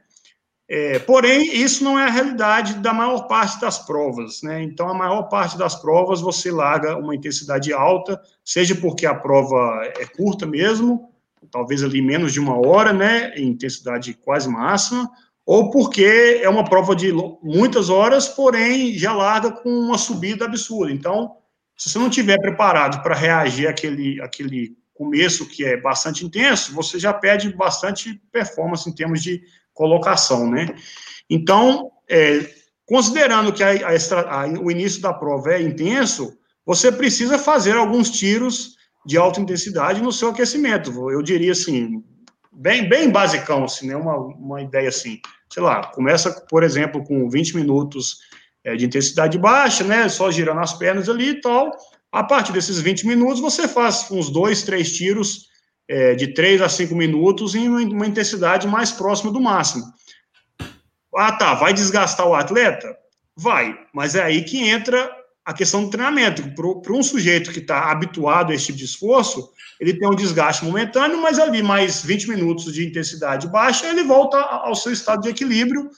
É, 0.70 1.00
porém, 1.00 1.56
isso 1.56 1.82
não 1.82 1.98
é 1.98 2.06
a 2.06 2.10
realidade 2.10 2.74
da 2.76 2.94
maior 2.94 3.22
parte 3.22 3.62
das 3.62 3.80
provas, 3.80 4.42
né? 4.42 4.62
Então, 4.62 4.90
a 4.90 4.94
maior 4.94 5.24
parte 5.24 5.58
das 5.58 5.76
provas 5.76 6.20
você 6.20 6.52
larga 6.52 6.98
uma 6.98 7.16
intensidade 7.16 7.72
alta, 7.72 8.22
seja 8.44 8.76
porque 8.76 9.06
a 9.06 9.16
prova 9.16 9.82
é 9.98 10.06
curta 10.06 10.46
mesmo, 10.46 11.10
talvez 11.50 11.84
ali 11.84 12.02
menos 12.02 12.34
de 12.34 12.40
uma 12.42 12.58
hora, 12.58 12.92
né? 12.92 13.34
Em 13.38 13.48
intensidade 13.48 14.14
quase 14.14 14.50
máxima, 14.50 15.10
ou 15.46 15.72
porque 15.72 16.42
é 16.44 16.50
uma 16.50 16.66
prova 16.66 16.94
de 16.94 17.14
muitas 17.42 17.90
horas, 17.90 18.28
porém 18.28 18.98
já 18.98 19.14
larga 19.14 19.52
com 19.52 19.70
uma 19.70 19.98
subida 19.98 20.44
absurda. 20.44 20.92
Então, 20.92 21.38
se 21.78 21.90
você 21.90 21.98
não 21.98 22.10
tiver 22.10 22.42
preparado 22.42 23.02
para 23.02 23.16
reagir 23.16 23.68
àquele, 23.68 24.20
àquele 24.20 24.76
começo 24.94 25.48
que 25.48 25.64
é 25.64 25.78
bastante 25.78 26.26
intenso, 26.26 26.74
você 26.74 27.00
já 27.00 27.14
perde 27.14 27.54
bastante 27.54 28.22
performance 28.34 28.90
em 28.90 28.94
termos 28.94 29.24
de 29.24 29.42
colocação, 29.78 30.50
né? 30.50 30.76
Então, 31.30 31.92
é, 32.10 32.50
considerando 32.86 33.54
que 33.54 33.64
a, 33.64 33.70
a, 33.70 34.44
a, 34.44 34.48
o 34.48 34.72
início 34.72 35.02
da 35.02 35.14
prova 35.14 35.54
é 35.54 35.62
intenso, 35.62 36.36
você 36.66 36.92
precisa 36.92 37.38
fazer 37.38 37.78
alguns 37.78 38.10
tiros 38.10 38.76
de 39.06 39.18
alta 39.18 39.40
intensidade 39.40 40.02
no 40.02 40.12
seu 40.12 40.30
aquecimento. 40.30 40.92
Eu 41.10 41.22
diria 41.22 41.52
assim, 41.52 42.04
bem, 42.52 42.90
bem 42.90 43.10
basicão, 43.10 43.64
assim, 43.64 43.88
né? 43.88 43.96
Uma, 43.96 44.18
uma 44.18 44.62
ideia 44.62 44.90
assim. 44.90 45.20
Sei 45.50 45.64
lá, 45.64 45.88
começa, 45.92 46.46
por 46.50 46.64
exemplo, 46.64 47.04
com 47.04 47.30
20 47.30 47.56
minutos 47.56 48.18
é, 48.66 48.76
de 48.76 48.86
intensidade 48.86 49.38
baixa, 49.38 49.84
né? 49.84 50.10
Só 50.10 50.32
girando 50.32 50.60
as 50.60 50.74
pernas 50.74 51.08
ali 51.08 51.30
e 51.30 51.42
tal. 51.42 51.72
A 52.12 52.24
partir 52.24 52.52
desses 52.52 52.80
20 52.80 53.06
minutos, 53.06 53.40
você 53.40 53.68
faz 53.68 54.10
uns 54.10 54.30
dois, 54.30 54.64
três 54.64 54.92
tiros 54.92 55.48
é, 55.88 56.16
de 56.16 56.34
3 56.34 56.62
a 56.62 56.70
5 56.70 56.96
minutos 56.96 57.56
em 57.56 57.70
uma 57.70 58.06
intensidade 58.06 58.68
mais 58.68 58.92
próxima 58.92 59.32
do 59.32 59.40
máximo. 59.40 59.86
Ah, 61.16 61.32
tá, 61.32 61.54
vai 61.54 61.74
desgastar 61.74 62.28
o 62.28 62.36
atleta? 62.36 62.96
Vai, 63.36 63.78
mas 63.94 64.16
é 64.16 64.24
aí 64.24 64.44
que 64.44 64.58
entra 64.58 65.10
a 65.46 65.54
questão 65.54 65.84
do 65.84 65.90
treinamento. 65.90 66.44
Para 66.82 66.94
um 66.94 67.02
sujeito 67.02 67.52
que 67.52 67.60
está 67.60 67.90
habituado 67.90 68.52
a 68.52 68.56
esse 68.56 68.66
tipo 68.68 68.78
de 68.80 68.86
esforço, 68.86 69.50
ele 69.80 69.94
tem 69.94 70.08
um 70.08 70.16
desgaste 70.16 70.66
momentâneo, 70.66 71.22
mas 71.22 71.40
ali 71.40 71.64
mais 71.64 72.04
20 72.04 72.30
minutos 72.30 72.74
de 72.74 72.86
intensidade 72.86 73.48
baixa, 73.48 73.88
ele 73.88 74.04
volta 74.04 74.38
ao 74.38 74.76
seu 74.76 74.92
estado 74.92 75.22
de 75.22 75.30
equilíbrio 75.30 75.90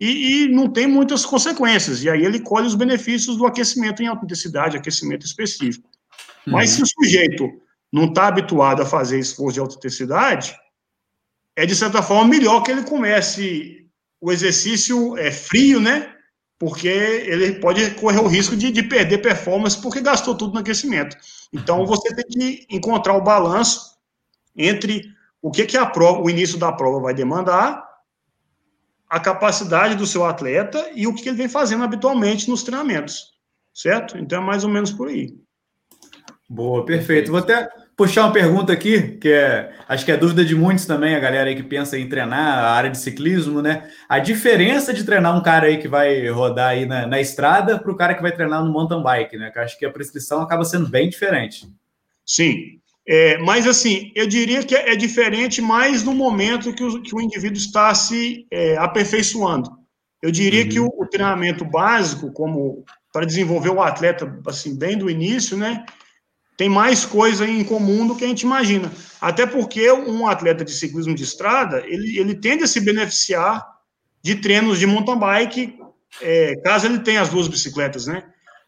e, 0.00 0.44
e, 0.44 0.48
não 0.48 0.68
tem 0.68 0.86
muitas 0.86 1.24
consequências. 1.24 2.02
E 2.02 2.10
aí 2.10 2.24
ele 2.24 2.40
colhe 2.40 2.66
os 2.66 2.74
benefícios 2.74 3.36
do 3.36 3.46
aquecimento 3.46 4.02
em 4.02 4.06
alta 4.06 4.24
intensidade, 4.24 4.76
aquecimento 4.76 5.24
específico. 5.24 5.88
Uhum. 6.46 6.52
Mas 6.52 6.70
se 6.70 6.82
o 6.82 6.86
sujeito 6.86 7.50
não 7.94 8.06
está 8.06 8.26
habituado 8.26 8.82
a 8.82 8.86
fazer 8.86 9.20
esforço 9.20 9.54
de 9.54 9.60
alta 9.60 9.76
intensidade, 9.76 10.58
é 11.54 11.64
de 11.64 11.76
certa 11.76 12.02
forma 12.02 12.28
melhor 12.28 12.60
que 12.64 12.72
ele 12.72 12.82
comece 12.82 13.88
o 14.20 14.32
exercício 14.32 15.16
é, 15.16 15.30
frio, 15.30 15.78
né? 15.78 16.12
Porque 16.58 16.88
ele 16.88 17.60
pode 17.60 17.88
correr 17.92 18.18
o 18.18 18.26
risco 18.26 18.56
de, 18.56 18.72
de 18.72 18.82
perder 18.82 19.18
performance 19.18 19.80
porque 19.80 20.00
gastou 20.00 20.34
tudo 20.34 20.54
no 20.54 20.58
aquecimento. 20.58 21.16
Então 21.52 21.86
você 21.86 22.12
tem 22.12 22.24
que 22.24 22.66
encontrar 22.68 23.16
o 23.16 23.22
balanço 23.22 23.96
entre 24.56 25.04
o 25.40 25.52
que, 25.52 25.64
que 25.64 25.76
a 25.76 25.86
prova, 25.86 26.20
o 26.20 26.28
início 26.28 26.58
da 26.58 26.72
prova 26.72 26.98
vai 26.98 27.14
demandar, 27.14 27.80
a 29.08 29.20
capacidade 29.20 29.94
do 29.94 30.06
seu 30.06 30.24
atleta 30.24 30.90
e 30.96 31.06
o 31.06 31.14
que 31.14 31.28
ele 31.28 31.38
vem 31.38 31.48
fazendo 31.48 31.84
habitualmente 31.84 32.50
nos 32.50 32.64
treinamentos, 32.64 33.34
certo? 33.72 34.18
Então 34.18 34.42
é 34.42 34.44
mais 34.44 34.64
ou 34.64 34.70
menos 34.70 34.90
por 34.90 35.06
aí. 35.06 35.32
Boa, 36.48 36.84
perfeito. 36.84 37.30
Vou 37.30 37.38
até 37.38 37.68
puxar 37.96 38.22
uma 38.22 38.32
pergunta 38.32 38.72
aqui, 38.72 39.18
que 39.18 39.28
é, 39.28 39.72
acho 39.88 40.04
que 40.04 40.12
é 40.12 40.16
dúvida 40.16 40.44
de 40.44 40.54
muitos 40.54 40.86
também, 40.86 41.14
a 41.14 41.20
galera 41.20 41.48
aí 41.48 41.56
que 41.56 41.62
pensa 41.62 41.98
em 41.98 42.08
treinar 42.08 42.64
a 42.64 42.72
área 42.72 42.90
de 42.90 42.98
ciclismo, 42.98 43.62
né? 43.62 43.88
A 44.08 44.18
diferença 44.18 44.92
de 44.92 45.04
treinar 45.04 45.36
um 45.36 45.42
cara 45.42 45.66
aí 45.66 45.78
que 45.78 45.88
vai 45.88 46.28
rodar 46.28 46.70
aí 46.70 46.86
na, 46.86 47.06
na 47.06 47.20
estrada 47.20 47.78
para 47.78 47.92
o 47.92 47.96
cara 47.96 48.14
que 48.14 48.22
vai 48.22 48.32
treinar 48.32 48.64
no 48.64 48.72
mountain 48.72 49.02
bike, 49.02 49.36
né? 49.36 49.50
Que 49.50 49.58
acho 49.58 49.78
que 49.78 49.86
a 49.86 49.90
prescrição 49.90 50.40
acaba 50.40 50.64
sendo 50.64 50.88
bem 50.88 51.08
diferente. 51.08 51.68
Sim, 52.26 52.80
é, 53.06 53.38
mas 53.38 53.66
assim, 53.66 54.10
eu 54.14 54.26
diria 54.26 54.62
que 54.62 54.74
é 54.74 54.96
diferente 54.96 55.60
mais 55.60 56.02
no 56.02 56.14
momento 56.14 56.72
que 56.72 56.82
o, 56.82 57.02
que 57.02 57.14
o 57.14 57.20
indivíduo 57.20 57.58
está 57.58 57.94
se 57.94 58.46
é, 58.50 58.76
aperfeiçoando. 58.78 59.70
Eu 60.22 60.30
diria 60.30 60.62
uhum. 60.62 60.68
que 60.68 60.80
o, 60.80 60.86
o 60.86 61.06
treinamento 61.06 61.66
básico, 61.66 62.32
como 62.32 62.82
para 63.12 63.26
desenvolver 63.26 63.68
o 63.68 63.82
atleta 63.82 64.40
assim 64.46 64.76
bem 64.76 64.96
do 64.96 65.10
início, 65.10 65.56
né? 65.56 65.84
Tem 66.56 66.68
mais 66.68 67.04
coisa 67.04 67.46
em 67.46 67.64
comum 67.64 68.06
do 68.06 68.16
que 68.16 68.24
a 68.24 68.28
gente 68.28 68.42
imagina. 68.42 68.90
Até 69.20 69.46
porque 69.46 69.90
um 69.90 70.26
atleta 70.26 70.64
de 70.64 70.72
ciclismo 70.72 71.14
de 71.14 71.24
estrada, 71.24 71.82
ele, 71.86 72.18
ele 72.18 72.34
tende 72.34 72.64
a 72.64 72.66
se 72.66 72.80
beneficiar 72.80 73.66
de 74.22 74.36
treinos 74.36 74.78
de 74.78 74.86
mountain 74.86 75.18
bike, 75.18 75.78
é, 76.22 76.54
caso 76.62 76.86
ele 76.86 77.00
tenha 77.00 77.20
as 77.20 77.28
duas 77.28 77.48
bicicletas, 77.48 78.06
né? 78.06 78.22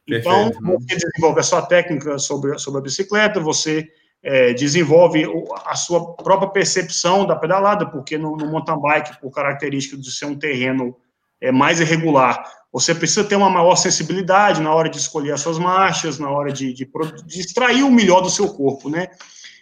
Então, 0.09 0.51
você 0.62 0.97
desenvolve 0.97 1.41
a 1.41 1.43
sua 1.43 1.62
técnica 1.62 2.18
sobre, 2.18 2.59
sobre 2.59 2.80
a 2.80 2.82
bicicleta, 2.82 3.41
você 3.41 3.89
é, 4.22 4.53
desenvolve 4.53 5.24
a 5.64 5.74
sua 5.74 6.14
própria 6.14 6.51
percepção 6.51 7.26
da 7.26 7.34
pedalada, 7.34 7.87
porque 7.87 8.16
no, 8.16 8.37
no 8.37 8.51
mountain 8.51 8.80
bike, 8.80 9.20
por 9.20 9.30
característica 9.30 9.97
de 9.97 10.11
ser 10.11 10.26
um 10.26 10.39
terreno 10.39 10.97
é, 11.41 11.53
mais 11.53 11.80
irregular, 11.80 12.43
você 12.72 12.95
precisa 12.95 13.24
ter 13.24 13.37
uma 13.37 13.49
maior 13.49 13.76
sensibilidade 13.76 14.61
na 14.61 14.74
hora 14.74 14.89
de 14.89 14.99
escolher 14.99 15.32
as 15.32 15.41
suas 15.41 15.59
marchas, 15.59 16.18
na 16.18 16.30
hora 16.30 16.53
de, 16.53 16.72
de, 16.72 16.89
de 17.26 17.41
extrair 17.41 17.82
o 17.82 17.91
melhor 17.91 18.20
do 18.20 18.30
seu 18.30 18.53
corpo, 18.53 18.91
né? 18.91 19.09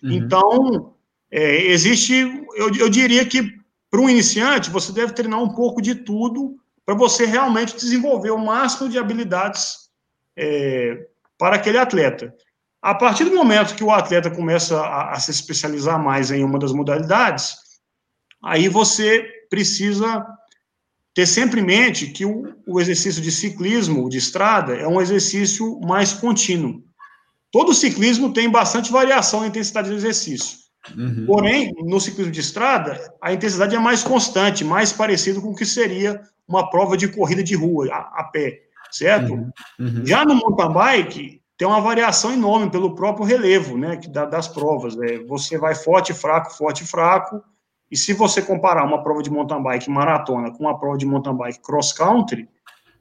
Uhum. 0.02 0.12
Então, 0.12 0.94
é, 1.30 1.66
existe, 1.66 2.14
eu, 2.56 2.74
eu 2.74 2.88
diria 2.88 3.24
que 3.24 3.62
para 3.94 4.00
um 4.00 4.10
iniciante, 4.10 4.70
você 4.70 4.90
deve 4.90 5.12
treinar 5.12 5.40
um 5.40 5.54
pouco 5.54 5.80
de 5.80 5.94
tudo 5.94 6.56
para 6.84 6.96
você 6.96 7.26
realmente 7.26 7.76
desenvolver 7.76 8.32
o 8.32 8.44
máximo 8.44 8.88
de 8.88 8.98
habilidades 8.98 9.88
é, 10.36 11.06
para 11.38 11.54
aquele 11.54 11.78
atleta. 11.78 12.34
A 12.82 12.92
partir 12.92 13.22
do 13.22 13.36
momento 13.36 13.76
que 13.76 13.84
o 13.84 13.92
atleta 13.92 14.32
começa 14.32 14.80
a, 14.80 15.12
a 15.12 15.20
se 15.20 15.30
especializar 15.30 16.02
mais 16.02 16.32
em 16.32 16.42
uma 16.42 16.58
das 16.58 16.72
modalidades, 16.72 17.54
aí 18.42 18.68
você 18.68 19.24
precisa 19.48 20.26
ter 21.14 21.26
sempre 21.26 21.60
em 21.60 21.64
mente 21.64 22.08
que 22.08 22.24
o, 22.24 22.52
o 22.66 22.80
exercício 22.80 23.22
de 23.22 23.30
ciclismo 23.30 24.08
de 24.08 24.18
estrada 24.18 24.74
é 24.74 24.86
um 24.86 25.00
exercício 25.00 25.80
mais 25.80 26.12
contínuo. 26.12 26.82
Todo 27.52 27.72
ciclismo 27.72 28.32
tem 28.32 28.50
bastante 28.50 28.90
variação 28.90 29.40
na 29.40 29.46
intensidade 29.46 29.88
do 29.88 29.94
exercício. 29.94 30.58
Uhum. 30.96 31.24
Porém, 31.24 31.72
no 31.84 32.00
ciclismo 32.00 32.32
de 32.32 32.40
estrada, 32.40 33.00
a 33.22 33.32
intensidade 33.32 33.76
é 33.76 33.78
mais 33.78 34.02
constante, 34.02 34.64
mais 34.64 34.92
parecido 34.92 35.40
com 35.40 35.50
o 35.50 35.54
que 35.54 35.64
seria 35.64 36.20
uma 36.46 36.68
prova 36.68 36.96
de 36.96 37.08
corrida 37.08 37.42
de 37.42 37.54
rua, 37.54 37.88
a, 37.90 38.20
a 38.20 38.24
pé, 38.24 38.60
certo? 38.90 39.32
Uhum. 39.32 39.50
Uhum. 39.78 40.04
Já 40.04 40.24
no 40.24 40.34
mountain 40.34 40.72
bike, 40.72 41.40
tem 41.56 41.66
uma 41.66 41.80
variação 41.80 42.32
enorme 42.32 42.70
pelo 42.70 42.94
próprio 42.94 43.24
relevo, 43.24 43.78
né, 43.78 43.96
que 43.96 44.08
dá, 44.08 44.24
das 44.24 44.48
provas. 44.48 44.96
Né? 44.96 45.20
Você 45.28 45.56
vai 45.56 45.74
forte, 45.74 46.12
fraco, 46.12 46.52
forte, 46.54 46.84
fraco, 46.84 47.40
e 47.94 47.96
se 47.96 48.12
você 48.12 48.42
comparar 48.42 48.84
uma 48.84 49.04
prova 49.04 49.22
de 49.22 49.30
mountain 49.30 49.62
bike 49.62 49.88
maratona 49.88 50.50
com 50.50 50.64
uma 50.64 50.76
prova 50.76 50.98
de 50.98 51.06
mountain 51.06 51.36
bike 51.36 51.60
cross 51.62 51.92
country, 51.92 52.48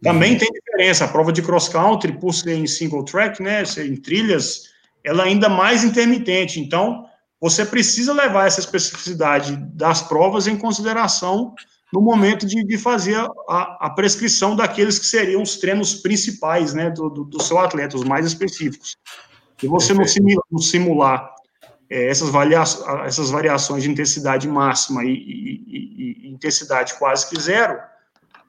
também 0.03 0.33
uhum. 0.33 0.37
tem 0.37 0.51
diferença. 0.51 1.05
A 1.05 1.07
prova 1.07 1.33
de 1.33 1.41
cross 1.41 1.67
country, 1.67 2.11
por 2.11 2.31
ser 2.31 2.53
em 2.53 2.67
single 2.67 3.03
track, 3.03 3.41
né, 3.41 3.65
ser 3.65 3.91
em 3.91 3.95
trilhas, 3.95 4.65
ela 5.03 5.23
é 5.23 5.29
ainda 5.29 5.49
mais 5.49 5.83
intermitente. 5.83 6.59
Então, 6.59 7.07
você 7.41 7.65
precisa 7.65 8.13
levar 8.13 8.45
essa 8.45 8.59
especificidade 8.59 9.55
das 9.73 10.03
provas 10.03 10.45
em 10.45 10.55
consideração 10.55 11.55
no 11.91 11.99
momento 11.99 12.45
de, 12.45 12.63
de 12.63 12.77
fazer 12.77 13.17
a, 13.49 13.87
a, 13.87 13.89
prescrição 13.89 14.55
daqueles 14.55 14.99
que 14.99 15.07
seriam 15.07 15.41
os 15.41 15.57
treinos 15.57 15.95
principais, 15.95 16.75
né, 16.75 16.91
do, 16.91 17.09
do, 17.09 17.23
do 17.23 17.41
seu 17.41 17.57
atleta, 17.57 17.97
os 17.97 18.03
mais 18.03 18.27
específicos. 18.27 18.95
Se 19.59 19.65
você 19.65 19.91
não 19.91 20.05
simular, 20.05 20.45
não 20.51 20.59
simular 20.59 21.32
é, 21.93 22.07
essas, 22.07 22.29
varia 22.29 22.59
essas 23.05 23.29
variações 23.29 23.83
de 23.83 23.91
intensidade 23.91 24.47
máxima 24.47 25.05
e, 25.05 25.13
e, 25.13 26.25
e, 26.25 26.27
intensidade 26.27 26.95
quase 26.97 27.29
que 27.29 27.39
zero, 27.39 27.79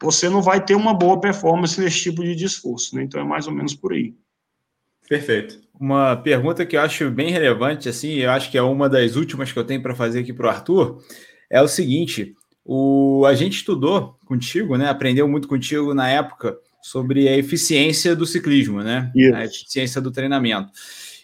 você 0.01 0.31
não 0.31 0.41
vai 0.41 0.65
ter 0.65 0.75
uma 0.75 0.95
boa 0.95 1.21
performance 1.21 1.79
nesse 1.79 2.01
tipo 2.01 2.25
de 2.25 2.43
esforço, 2.43 2.97
né? 2.97 3.03
Então 3.03 3.21
é 3.21 3.25
mais 3.25 3.47
ou 3.47 3.53
menos 3.53 3.75
por 3.75 3.93
aí. 3.93 4.15
Perfeito. 5.07 5.61
Uma 5.79 6.17
pergunta 6.17 6.65
que 6.65 6.75
eu 6.75 6.81
acho 6.81 7.11
bem 7.11 7.31
relevante, 7.31 7.87
assim, 7.87 8.15
eu 8.15 8.31
acho 8.31 8.51
que 8.51 8.57
é 8.57 8.63
uma 8.63 8.89
das 8.89 9.15
últimas 9.15 9.53
que 9.53 9.59
eu 9.59 9.65
tenho 9.65 9.83
para 9.83 9.95
fazer 9.95 10.21
aqui 10.21 10.33
para 10.33 10.47
o 10.47 10.51
Arthur, 10.51 11.05
é 11.51 11.61
o 11.61 11.69
seguinte: 11.69 12.35
o, 12.65 13.27
a 13.27 13.35
gente 13.35 13.59
estudou 13.59 14.19
contigo, 14.25 14.79
né? 14.79 14.89
Aprendeu 14.89 15.29
muito 15.29 15.47
contigo 15.47 15.93
na 15.93 16.09
época 16.09 16.57
sobre 16.83 17.29
a 17.29 17.37
eficiência 17.37 18.17
do 18.17 18.25
ciclismo, 18.25 18.83
né? 18.83 19.13
Isso. 19.15 19.35
A 19.35 19.45
eficiência 19.45 20.01
do 20.01 20.11
treinamento. 20.11 20.73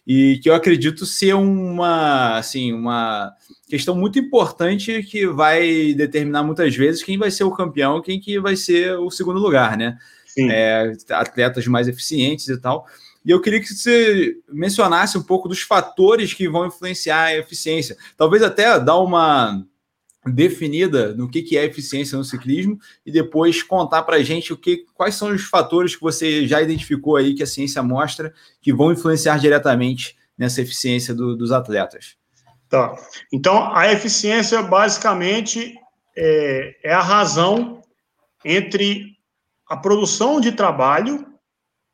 E 0.07 0.39
que 0.43 0.49
eu 0.49 0.55
acredito 0.55 1.07
ser 1.07 1.35
uma, 1.35 2.39
assim, 2.39 2.73
uma 2.73 3.33
questão 3.69 3.95
muito 3.95 4.19
importante 4.19 5.03
que 5.03 5.27
vai 5.27 5.93
determinar 5.95 6.43
muitas 6.43 6.75
vezes 6.75 7.03
quem 7.03 7.19
vai 7.19 7.31
ser 7.31 7.45
o 7.45 7.53
campeão, 7.53 8.03
quem 8.03 8.19
que 8.19 8.41
vai 8.41 8.57
ser 8.57 8.99
o 8.99 9.11
segundo 9.11 9.39
lugar, 9.39 9.77
né? 9.77 9.97
É, 10.39 10.93
atletas 11.11 11.67
mais 11.67 11.87
eficientes 11.89 12.49
e 12.49 12.57
tal. 12.59 12.87
E 13.25 13.31
eu 13.31 13.41
queria 13.41 13.61
que 13.61 13.67
você 13.67 14.37
mencionasse 14.49 15.19
um 15.19 15.23
pouco 15.23 15.49
dos 15.49 15.61
fatores 15.61 16.33
que 16.33 16.49
vão 16.49 16.67
influenciar 16.67 17.25
a 17.25 17.37
eficiência. 17.37 17.97
Talvez 18.17 18.43
até 18.43 18.81
dar 18.81 18.99
uma 18.99 19.63
definida 20.27 21.15
no 21.15 21.29
que, 21.29 21.43
que 21.43 21.57
é 21.57 21.65
eficiência 21.65 22.17
no 22.17 22.25
ciclismo 22.25 22.79
e 23.07 23.11
depois 23.11 23.63
contar 23.63 24.03
para 24.03 24.17
a 24.17 24.23
gente 24.23 24.53
o 24.53 24.57
que, 24.57 24.85
quais 24.95 25.15
são 25.15 25.31
os 25.31 25.43
fatores 25.43 25.97
que 25.97 26.03
você 26.03 26.47
já 26.47 26.61
identificou 26.61 27.17
aí 27.17 27.35
que 27.35 27.43
a 27.43 27.47
ciência 27.47 27.83
mostra 27.83 28.33
que 28.61 28.73
vão 28.73 28.93
influenciar 28.93 29.39
diretamente 29.39 30.17
nessa 30.37 30.61
eficiência 30.61 31.15
do, 31.15 31.37
dos 31.37 31.53
atletas. 31.53 32.17
Tá. 32.69 32.95
Então, 33.33 33.75
a 33.75 33.91
eficiência 33.91 34.63
basicamente 34.63 35.75
é, 36.17 36.77
é 36.85 36.93
a 36.93 37.03
razão 37.03 37.83
entre 38.45 39.17
a 39.69 39.77
produção 39.77 40.41
de 40.41 40.53
trabalho 40.53 41.27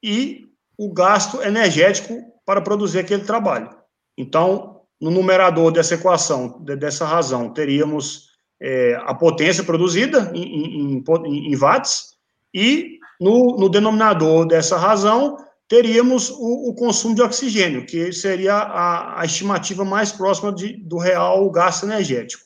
e 0.03 0.47
o 0.77 0.93
gasto 0.93 1.43
energético 1.43 2.23
para 2.45 2.61
produzir 2.61 2.99
aquele 2.99 3.25
trabalho. 3.25 3.71
Então, 4.17 4.76
no 5.01 5.11
numerador 5.11 5.71
dessa 5.71 5.95
equação, 5.95 6.61
dessa 6.61 7.05
razão, 7.05 7.53
teríamos 7.53 8.31
é, 8.61 8.97
a 9.05 9.15
potência 9.15 9.63
produzida 9.63 10.33
em, 10.35 11.03
em, 11.03 11.53
em 11.53 11.57
watts, 11.57 12.17
e 12.53 12.99
no, 13.21 13.57
no, 13.59 13.69
denominador 13.69 14.47
dessa 14.47 14.79
razão, 14.79 15.37
teríamos 15.69 16.31
o, 16.31 16.71
o, 16.71 16.75
consumo 16.75 17.15
de 17.15 17.23
oxigênio, 17.23 17.85
que 17.85 18.13
seria 18.13 18.55
a, 18.55 19.21
a 19.21 19.25
estimativa 19.25 19.85
mais 19.85 20.13
próxima 20.13 20.53
de, 20.53 20.75
do 20.79 20.97
real 20.97 21.51
gasto 21.51 21.85
energético. 21.85 22.43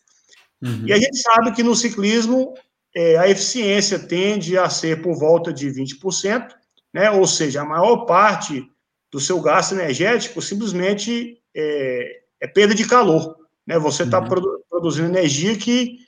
Uhum. 0.62 0.86
E 0.86 0.92
a 0.92 0.96
gente 0.96 1.16
sabe 1.18 1.52
que 1.52 1.62
no 1.62 1.76
ciclismo 1.76 2.54
é, 2.94 3.16
a 3.18 3.28
eficiência 3.28 3.98
tende 3.98 4.58
a 4.58 4.68
ser 4.68 5.00
por 5.02 5.16
volta 5.16 5.52
de 5.52 5.68
20%, 5.68 6.48
né? 6.92 7.10
ou 7.10 7.26
seja, 7.26 7.62
a 7.62 7.64
maior 7.64 8.04
parte 8.04 8.68
do 9.10 9.20
seu 9.20 9.40
gasto 9.40 9.72
energético 9.72 10.40
simplesmente 10.40 11.38
é, 11.54 12.19
é 12.40 12.46
perda 12.46 12.74
de 12.74 12.86
calor. 12.86 13.36
Né? 13.66 13.78
Você 13.78 14.04
está 14.04 14.20
uhum. 14.20 14.28
produ 14.28 14.60
produzindo 14.68 15.08
energia 15.08 15.56
que, 15.56 15.98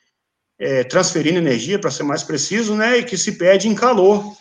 é, 0.59 0.83
transferindo 0.85 1.39
energia, 1.39 1.79
para 1.79 1.91
ser 1.91 2.05
mais 2.05 2.23
preciso, 2.23 2.75
né? 2.75 2.99
e 2.99 3.05
que 3.05 3.19
se 3.19 3.33
perde 3.33 3.69
em 3.69 3.75
calor 3.75 4.35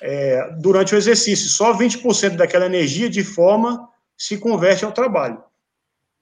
é, 0.00 0.50
durante 0.60 0.94
o 0.94 0.98
exercício. 0.98 1.48
Só 1.48 1.72
20% 1.76 2.36
daquela 2.36 2.66
energia 2.66 3.08
de 3.08 3.22
forma 3.22 3.88
se 4.16 4.38
converte 4.38 4.84
ao 4.84 4.92
trabalho. 4.92 5.42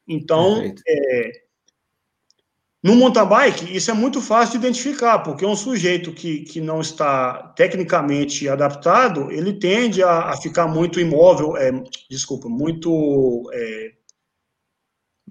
Então, 0.06 0.74
é, 0.86 1.32
no 2.82 2.94
mountain 2.96 3.26
bike, 3.26 3.74
isso 3.74 3.90
é 3.90 3.94
muito 3.94 4.20
fácil 4.20 4.60
de 4.60 4.66
identificar, 4.66 5.20
porque 5.20 5.46
um 5.46 5.56
sujeito 5.56 6.12
que, 6.12 6.40
que 6.40 6.60
não 6.60 6.82
está 6.82 7.54
tecnicamente 7.56 8.46
adaptado, 8.46 9.30
ele 9.30 9.54
tende 9.54 10.02
a, 10.02 10.28
a 10.28 10.36
ficar 10.36 10.68
muito 10.68 11.00
imóvel, 11.00 11.56
é, 11.56 11.72
desculpa, 12.10 12.48
muito... 12.48 13.50
É, 13.54 14.03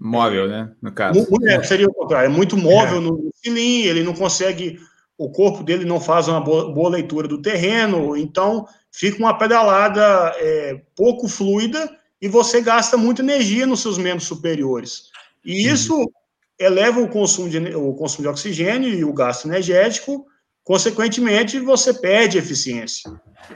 móvel, 0.03 0.49
né, 0.49 0.69
no 0.81 0.91
caso. 0.91 1.25
É, 1.47 1.63
seria 1.63 1.87
o 1.87 1.93
contrário, 1.93 2.25
é 2.25 2.29
muito 2.29 2.57
móvel 2.57 2.97
é. 2.97 3.01
no 3.01 3.31
cilindro, 3.33 3.89
ele 3.89 4.03
não 4.03 4.13
consegue, 4.13 4.77
o 5.17 5.31
corpo 5.31 5.63
dele 5.63 5.85
não 5.85 5.99
faz 5.99 6.27
uma 6.27 6.41
boa, 6.41 6.71
boa 6.73 6.89
leitura 6.89 7.25
do 7.27 7.41
terreno, 7.41 8.17
então 8.17 8.67
fica 8.91 9.17
uma 9.17 9.37
pedalada 9.37 10.01
é, 10.37 10.81
pouco 10.93 11.29
fluida 11.29 11.89
e 12.21 12.27
você 12.27 12.61
gasta 12.61 12.97
muita 12.97 13.21
energia 13.21 13.65
nos 13.65 13.81
seus 13.81 13.97
membros 13.97 14.27
superiores. 14.27 15.09
E 15.43 15.67
uhum. 15.67 15.73
isso 15.73 16.11
eleva 16.59 17.01
o 17.01 17.07
consumo, 17.07 17.49
de, 17.49 17.57
o 17.75 17.93
consumo 17.93 18.23
de 18.23 18.29
oxigênio 18.29 18.89
e 18.89 19.05
o 19.05 19.13
gasto 19.13 19.47
energético, 19.47 20.25
consequentemente, 20.63 21.59
você 21.59 21.93
perde 21.93 22.37
eficiência. 22.37 23.09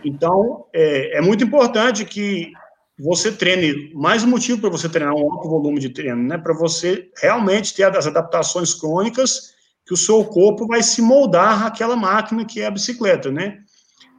Então, 0.04 0.66
é, 0.74 1.18
é 1.18 1.22
muito 1.22 1.44
importante 1.44 2.06
que 2.06 2.52
você 3.00 3.32
treine, 3.32 3.94
mais 3.94 4.24
um 4.24 4.28
motivo 4.28 4.60
para 4.60 4.70
você 4.70 4.90
treinar 4.90 5.14
um 5.14 5.32
alto 5.32 5.48
volume 5.48 5.80
de 5.80 5.90
treino, 5.90 6.24
né? 6.24 6.38
Para 6.38 6.54
você 6.54 7.10
realmente 7.22 7.76
ter 7.76 7.84
as 7.84 8.08
adaptações 8.08 8.74
crônicas 8.74 9.56
que 9.86 9.94
o 9.94 9.98
seu 9.98 10.24
corpo 10.26 10.66
vai 10.66 10.82
se 10.82 11.02
moldar 11.02 11.66
àquela 11.66 11.96
máquina 11.96 12.44
que 12.44 12.62
é 12.62 12.66
a 12.66 12.72
bicicleta, 12.72 13.32
né? 13.32 13.60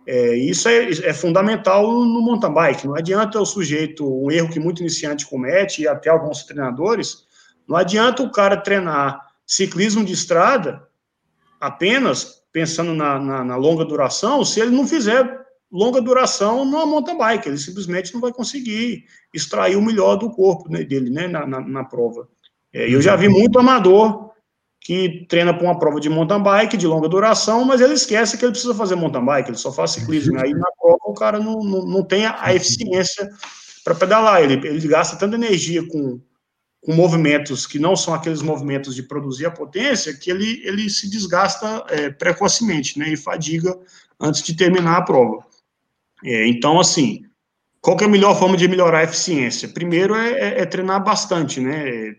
É, 0.06 0.34
isso 0.36 0.68
é, 0.68 0.88
é, 0.88 1.12
fundamental 1.12 1.82
no 1.86 2.22
mountain 2.22 2.54
bike. 2.54 2.86
Não 2.86 2.94
adianta 2.94 3.40
o 3.40 3.44
sujeito, 3.44 4.06
um 4.06 4.30
erro 4.30 4.48
que 4.48 4.60
muito 4.60 4.80
iniciante 4.80 5.26
comete, 5.26 5.82
e 5.82 5.88
até 5.88 6.08
alguns 6.08 6.44
treinadores, 6.44 7.24
não 7.68 7.76
adianta 7.76 8.22
o 8.22 8.30
cara 8.30 8.56
treinar 8.56 9.20
ciclismo 9.46 10.04
de 10.04 10.12
estrada 10.12 10.82
apenas 11.60 12.42
pensando 12.52 12.94
na, 12.94 13.18
na, 13.18 13.44
na 13.44 13.56
longa 13.56 13.84
duração, 13.84 14.44
se 14.44 14.60
ele 14.60 14.70
não 14.70 14.86
fizer 14.86 15.47
longa 15.70 16.00
duração 16.00 16.64
numa 16.64 16.86
mountain 16.86 17.16
bike, 17.16 17.48
ele 17.48 17.58
simplesmente 17.58 18.12
não 18.14 18.20
vai 18.20 18.32
conseguir 18.32 19.04
extrair 19.32 19.76
o 19.76 19.82
melhor 19.82 20.16
do 20.16 20.30
corpo 20.30 20.70
né, 20.70 20.82
dele, 20.82 21.10
né, 21.10 21.26
na, 21.26 21.46
na, 21.46 21.60
na 21.60 21.84
prova. 21.84 22.28
É, 22.72 22.92
eu 22.92 23.00
já 23.00 23.16
vi 23.16 23.28
muito 23.28 23.58
amador 23.58 24.28
que 24.80 25.26
treina 25.28 25.52
para 25.52 25.64
uma 25.64 25.78
prova 25.78 26.00
de 26.00 26.08
mountain 26.08 26.42
bike 26.42 26.76
de 26.76 26.86
longa 26.86 27.08
duração, 27.08 27.64
mas 27.64 27.80
ele 27.80 27.94
esquece 27.94 28.38
que 28.38 28.44
ele 28.44 28.52
precisa 28.52 28.74
fazer 28.74 28.94
mountain 28.94 29.24
bike, 29.24 29.50
ele 29.50 29.58
só 29.58 29.70
faz 29.70 29.90
ciclismo. 29.90 30.38
Aí 30.40 30.54
na 30.54 30.70
prova 30.80 30.98
o 31.04 31.14
cara 31.14 31.38
não, 31.38 31.60
não, 31.60 31.84
não 31.84 32.02
tem 32.02 32.24
a 32.26 32.54
eficiência 32.54 33.28
para 33.84 33.94
pedalar, 33.94 34.42
ele, 34.42 34.54
ele 34.66 34.88
gasta 34.88 35.16
tanta 35.16 35.34
energia 35.34 35.86
com, 35.86 36.20
com 36.82 36.94
movimentos 36.94 37.66
que 37.66 37.78
não 37.78 37.96
são 37.96 38.14
aqueles 38.14 38.40
movimentos 38.42 38.94
de 38.94 39.02
produzir 39.02 39.46
a 39.46 39.50
potência, 39.50 40.14
que 40.14 40.30
ele, 40.30 40.62
ele 40.64 40.88
se 40.88 41.10
desgasta 41.10 41.84
é, 41.88 42.10
precocemente, 42.10 42.98
né, 42.98 43.10
e 43.10 43.16
fadiga 43.16 43.78
antes 44.20 44.42
de 44.42 44.54
terminar 44.54 44.96
a 44.96 45.02
prova. 45.02 45.47
É, 46.24 46.46
então, 46.46 46.80
assim, 46.80 47.22
qual 47.80 47.96
que 47.96 48.04
é 48.04 48.06
a 48.06 48.10
melhor 48.10 48.38
forma 48.38 48.56
de 48.56 48.68
melhorar 48.68 49.00
a 49.00 49.04
eficiência? 49.04 49.68
Primeiro 49.68 50.14
é, 50.14 50.30
é, 50.32 50.60
é 50.60 50.66
treinar 50.66 51.02
bastante, 51.02 51.60
né, 51.60 52.14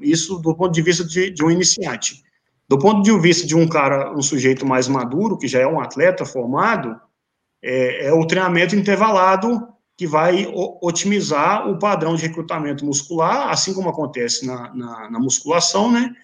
isso 0.00 0.38
do 0.38 0.54
ponto 0.54 0.72
de 0.72 0.82
vista 0.82 1.04
de, 1.04 1.30
de 1.30 1.44
um 1.44 1.50
iniciante. 1.50 2.22
Do 2.68 2.78
ponto 2.78 3.02
de 3.02 3.18
vista 3.18 3.46
de 3.46 3.54
um 3.54 3.68
cara, 3.68 4.12
um 4.16 4.22
sujeito 4.22 4.64
mais 4.64 4.88
maduro, 4.88 5.36
que 5.36 5.48
já 5.48 5.60
é 5.60 5.66
um 5.66 5.80
atleta 5.80 6.24
formado, 6.24 6.98
é, 7.62 8.06
é 8.06 8.12
o 8.12 8.26
treinamento 8.26 8.74
intervalado 8.74 9.68
que 9.96 10.06
vai 10.06 10.50
otimizar 10.80 11.68
o 11.68 11.78
padrão 11.78 12.16
de 12.16 12.26
recrutamento 12.26 12.84
muscular, 12.84 13.50
assim 13.50 13.74
como 13.74 13.88
acontece 13.88 14.46
na, 14.46 14.74
na, 14.74 15.10
na 15.10 15.20
musculação, 15.20 15.92
né? 15.92 16.14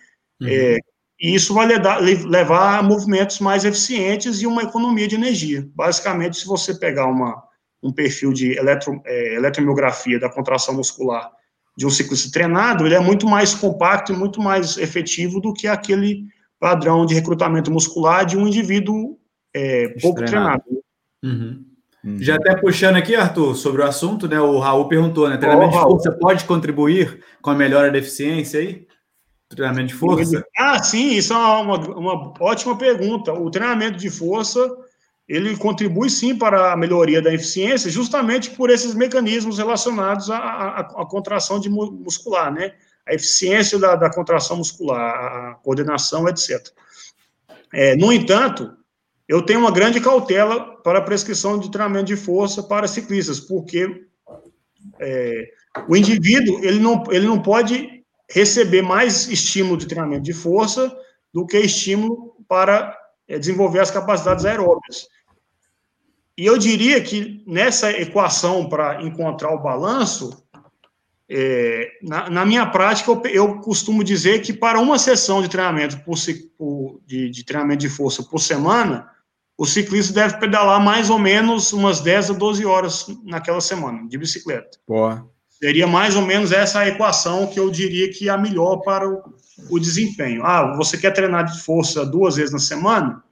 Uhum. 0.41 0.49
É, 0.49 0.79
e 1.21 1.35
isso 1.35 1.53
vai 1.53 1.67
levar, 1.67 2.79
a 2.79 2.83
movimentos 2.83 3.41
mais 3.41 3.65
eficientes 3.65 4.41
e 4.41 4.47
uma 4.47 4.63
economia 4.63 5.09
de 5.09 5.17
energia. 5.17 5.69
Basicamente, 5.75 6.37
se 6.37 6.47
você 6.47 6.73
pegar 6.73 7.07
uma, 7.07 7.43
um 7.83 7.93
perfil 7.93 8.33
de 8.33 8.57
eletro, 8.57 9.01
é, 9.05 9.35
eletromiografia 9.35 10.21
da 10.21 10.31
contração 10.31 10.75
muscular 10.75 11.31
de 11.77 11.87
um 11.87 11.91
ciclista 11.91 12.31
treinado, 12.33 12.87
ele 12.87 12.95
é 12.95 13.01
muito 13.01 13.27
mais 13.27 13.55
compacto 13.55 14.13
e 14.13 14.17
muito 14.17 14.41
mais 14.41 14.77
efetivo 14.77 15.41
do 15.41 15.53
que 15.53 15.67
aquele 15.67 16.25
padrão 16.59 17.07
de 17.07 17.15
recrutamento 17.15 17.71
muscular 17.71 18.25
de 18.25 18.37
um 18.37 18.47
indivíduo 18.47 19.19
é, 19.55 19.89
pouco 20.01 20.25
treinado. 20.25 20.63
Uhum. 21.23 21.65
Uhum. 22.05 22.19
Já 22.21 22.37
até 22.37 22.57
puxando 22.57 22.97
aqui, 22.97 23.15
Arthur, 23.15 23.55
sobre 23.55 23.83
o 23.83 23.85
assunto, 23.85 24.29
né? 24.29 24.41
O 24.41 24.59
Raul 24.59 24.89
perguntou, 24.89 25.29
né? 25.29 25.37
Treinamento 25.37 25.77
oh, 25.77 25.79
de 25.79 25.83
força 25.83 26.13
pode 26.13 26.45
contribuir 26.45 27.21
com 27.43 27.51
a 27.51 27.55
melhora 27.55 27.91
da 27.91 27.99
eficiência 27.99 28.61
aí? 28.61 28.88
Treinamento 29.49 29.89
de 29.89 29.95
força? 29.95 30.45
Ah, 30.57 30.83
sim, 30.83 31.13
isso 31.13 31.33
é 31.33 31.37
uma, 31.37 31.79
uma 31.97 32.35
ótima 32.39 32.77
pergunta. 32.77 33.33
O 33.33 33.51
treinamento 33.51 33.99
de 33.99 34.11
força 34.11 34.61
ele 35.29 35.57
contribui 35.57 36.09
sim 36.09 36.37
para 36.37 36.73
a 36.73 36.77
melhoria 36.77 37.21
da 37.21 37.33
eficiência, 37.33 37.91
justamente 37.91 38.51
por 38.51 38.71
esses 38.71 38.95
mecanismos 38.95 39.59
relacionados 39.59 40.31
à, 40.31 40.39
à, 40.39 40.81
à 40.81 41.07
contração 41.07 41.61
de 41.61 41.69
muscular, 41.69 42.53
né? 42.53 42.75
A 43.07 43.15
eficiência 43.15 43.79
da, 43.79 43.95
da, 43.95 44.11
contração 44.11 44.57
muscular, 44.57 45.51
a 45.51 45.55
coordenação, 45.57 46.27
etc. 46.29 46.69
É, 47.73 47.95
no 47.97 48.11
entanto, 48.11 48.75
eu 49.27 49.43
tenho 49.43 49.61
uma 49.61 49.71
grande 49.71 50.01
cautela 50.01 50.77
para 50.83 50.99
a 50.99 51.03
prescrição 51.03 51.59
de 51.59 51.71
treinamento 51.71 52.07
de 52.07 52.17
força 52.17 52.63
para 52.63 52.89
ciclistas, 52.89 53.39
porque 53.39 54.07
é, 54.99 55.51
o 55.87 55.95
indivíduo 55.97 56.59
ele 56.63 56.79
não, 56.79 57.05
ele 57.11 57.27
não 57.27 57.41
pode 57.41 57.98
receber 58.31 58.83
mais 58.83 59.29
estímulo 59.29 59.77
de 59.77 59.87
treinamento 59.87 60.23
de 60.23 60.33
força 60.33 60.95
do 61.33 61.47
que 61.47 61.59
estímulo 61.59 62.37
para 62.47 62.97
é, 63.27 63.39
desenvolver 63.39 63.81
as 63.81 63.91
capacidades 63.91 64.45
aeróbicas. 64.45 65.07
E 66.37 66.47
eu 66.47 66.57
diria 66.57 67.01
que 67.01 67.43
nessa 67.47 67.91
equação 67.91 68.69
para 68.69 69.03
encontrar 69.03 69.53
o 69.53 69.63
balanço, 69.63 70.45
é, 71.29 71.91
na, 72.03 72.31
na, 72.31 72.47
minha 72.47 72.65
prática, 72.67 73.11
eu, 73.11 73.23
eu, 73.27 73.59
costumo 73.61 74.03
dizer 74.03 74.41
que 74.41 74.53
para 74.53 74.81
uma 74.81 74.99
sessão 74.99 75.43
de 75.43 75.49
treinamento 75.49 75.99
por, 76.01 76.17
por, 76.57 77.01
de, 77.05 77.29
de 77.29 77.45
treinamento 77.45 77.81
de 77.81 77.89
força 77.89 78.23
por 78.23 78.39
semana, 78.39 79.11
o 79.59 79.67
ciclista 79.67 80.15
deve 80.15 80.39
pedalar 80.39 80.81
mais 80.81 81.11
ou 81.11 81.19
menos 81.19 81.73
umas 81.73 82.01
10 82.01 82.31
a 82.31 82.35
12 82.35 82.65
horas 82.65 83.07
naquela 83.25 83.61
semana 83.61 84.09
de 84.09 84.17
bicicleta. 84.17 84.79
Boa. 84.87 85.29
Seria 85.59 85.87
mais 85.89 86.15
ou 86.15 86.23
menos 86.23 86.53
essa 86.53 86.81
a 86.81 86.89
equação 86.89 87.47
que 87.49 87.59
eu 87.59 87.69
diria 87.69 88.11
que 88.13 88.29
é 88.29 88.33
a 88.33 88.39
melhor 88.39 88.77
para 88.77 89.09
o, 89.09 89.23
o 89.71 89.81
desempenho. 89.81 90.45
Ah, 90.45 90.77
você 90.77 90.97
quer 90.97 91.11
treinar 91.11 91.45
de 91.45 91.61
força 91.61 92.07
duas 92.07 92.37
vezes 92.37 92.53
na 92.53 92.61
semana? 92.61 93.23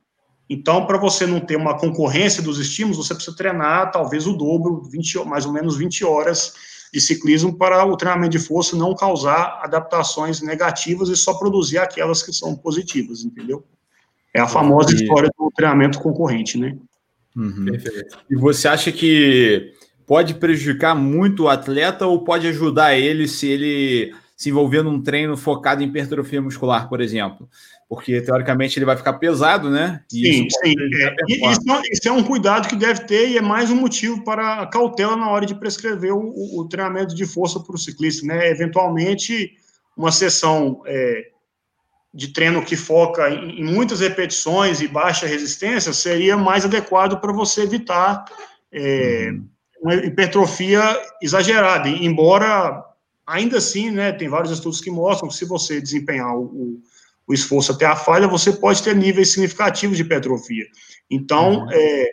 Então, 0.51 0.87
para 0.87 0.99
você 0.99 1.27
não 1.27 1.39
ter 1.39 1.57
uma 1.57 1.79
concorrência 1.79 2.43
dos 2.43 2.59
estímulos, 2.59 2.97
você 2.97 3.15
precisa 3.15 3.37
treinar 3.37 3.91
talvez 3.93 4.27
o 4.27 4.33
dobro, 4.33 4.83
20, 4.91 5.25
mais 5.25 5.47
ou 5.47 5.53
menos 5.53 5.77
20 5.77 6.05
horas 6.05 6.53
de 6.93 7.01
ciclismo 7.01 7.57
para 7.57 7.85
o 7.85 7.97
treinamento 7.97 8.31
de 8.31 8.39
força 8.39 8.77
não 8.77 8.95
causar 8.95 9.61
adaptações 9.63 10.41
negativas 10.41 11.09
e 11.09 11.17
só 11.17 11.35
produzir 11.35 11.79
aquelas 11.79 12.23
que 12.23 12.33
são 12.33 12.57
positivas, 12.57 13.25
entendeu? 13.25 13.65
É 14.35 14.41
a 14.41 14.49
famosa 14.49 14.93
e... 14.93 14.95
história 14.97 15.31
do 15.37 15.51
treinamento 15.55 16.01
concorrente, 16.01 16.59
né? 16.59 16.77
Uhum. 17.37 17.67
E 18.31 18.35
você 18.35 18.67
acha 18.67 18.91
que 18.91 19.75
pode 20.07 20.35
prejudicar 20.35 20.95
muito 20.95 21.45
o 21.45 21.49
atleta 21.49 22.07
ou 22.07 22.23
pode 22.23 22.47
ajudar 22.47 22.97
ele 22.97 23.27
se 23.27 23.49
ele 23.49 24.15
se 24.37 24.51
envolver 24.51 24.83
num 24.83 25.03
treino 25.03 25.37
focado 25.37 25.83
em 25.83 25.87
hipertrofia 25.87 26.43
muscular, 26.43 26.89
por 26.89 27.01
exemplo? 27.01 27.49
porque 27.89 28.21
teoricamente 28.21 28.79
ele 28.79 28.87
vai 28.87 28.97
ficar 28.97 29.15
pesado, 29.15 29.71
né? 29.71 30.03
E 30.13 30.17
sim, 30.17 30.47
isso 30.47 30.59
sim. 30.63 30.75
É, 31.01 31.15
isso, 31.29 31.73
é 31.73 31.83
isso, 31.93 32.09
é 32.09 32.13
um 32.13 32.23
cuidado 32.23 32.69
que 32.69 32.75
deve 32.75 33.05
ter 33.05 33.29
e 33.29 33.39
é 33.39 33.41
mais 33.41 33.71
um 33.71 33.77
motivo 33.77 34.25
para 34.25 34.63
a 34.63 34.67
cautela 34.67 35.17
na 35.17 35.31
hora 35.31 35.47
de 35.47 35.55
prescrever 35.55 36.13
o, 36.13 36.19
o, 36.19 36.61
o 36.61 36.69
treinamento 36.69 37.15
de 37.15 37.25
força 37.25 37.61
para 37.61 37.77
o 37.77 37.79
ciclista, 37.79 38.27
né? 38.27 38.51
Eventualmente, 38.51 39.53
uma 39.97 40.11
sessão 40.11 40.83
é, 40.85 41.29
de 42.13 42.33
treino 42.33 42.65
que 42.65 42.75
foca 42.75 43.31
em, 43.31 43.61
em, 43.61 43.65
muitas 43.65 44.01
repetições 44.01 44.81
e 44.81 44.89
baixa 44.89 45.27
resistência 45.27 45.93
seria 45.93 46.37
mais 46.37 46.65
adequado 46.65 47.21
para 47.21 47.33
você 47.33 47.63
evitar 47.63 48.25
é, 48.73 49.31
uhum. 49.31 49.47
Uma 49.81 49.95
hipertrofia 49.95 50.83
exagerada, 51.23 51.89
embora 51.89 52.85
ainda 53.27 53.59
assim, 53.59 53.91
né, 53.91 54.13
tem 54.13 54.29
vários 54.29 54.53
estudos 54.53 54.81
que 54.81 54.91
mostram 54.91 55.29
que 55.29 55.35
se 55.35 55.45
você 55.45 55.81
desempenhar 55.81 56.37
o 56.37 56.81
o 57.27 57.35
esforço 57.35 57.73
até 57.73 57.85
a 57.85 57.97
falha, 57.97 58.29
você 58.29 58.53
pode 58.53 58.83
ter 58.83 58.95
níveis 58.95 59.33
significativos 59.33 59.97
de 59.97 60.03
hipertrofia. 60.03 60.65
Então, 61.11 61.61
uhum. 61.61 61.69
é, 61.73 62.11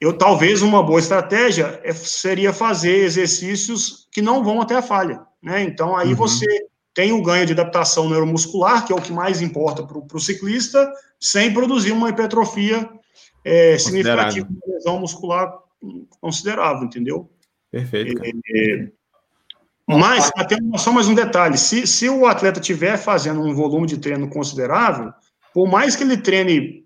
eu 0.00 0.16
talvez 0.16 0.62
uma 0.62 0.82
boa 0.82 0.98
estratégia 0.98 1.78
é, 1.84 1.92
seria 1.92 2.52
fazer 2.52 3.04
exercícios 3.04 4.08
que 4.10 4.22
não 4.22 4.42
vão 4.42 4.60
até 4.60 4.76
a 4.76 4.82
falha, 4.82 5.20
né? 5.42 5.62
Então, 5.62 5.94
aí 5.94 6.10
uhum. 6.10 6.16
você 6.16 6.46
tem 6.94 7.12
o 7.12 7.22
ganho 7.22 7.46
de 7.46 7.52
adaptação 7.52 8.08
neuromuscular, 8.08 8.86
que 8.86 8.92
é 8.92 8.96
o 8.96 9.00
que 9.00 9.12
mais 9.12 9.42
importa 9.42 9.82
para 9.86 10.16
o 10.16 10.20
ciclista, 10.20 10.90
sem 11.20 11.52
produzir 11.52 11.92
uma 11.92 12.08
hipertrofia 12.08 12.88
é, 13.44 13.78
significativa, 13.78 14.48
uma 14.48 14.74
lesão 14.74 14.98
muscular 14.98 15.52
considerável, 16.20 16.84
entendeu? 16.84 17.30
Perfeito. 17.70 18.22
É, 18.22 18.28
é 18.28 18.88
mas, 19.88 20.30
até 20.36 20.56
só 20.78 20.92
mais 20.92 21.08
um 21.08 21.14
detalhe: 21.14 21.58
se, 21.58 21.86
se 21.86 22.08
o 22.08 22.26
atleta 22.26 22.60
estiver 22.60 22.96
fazendo 22.96 23.40
um 23.40 23.54
volume 23.54 23.86
de 23.86 23.98
treino 23.98 24.28
considerável, 24.28 25.12
por 25.52 25.68
mais 25.68 25.96
que 25.96 26.04
ele 26.04 26.16
treine 26.16 26.84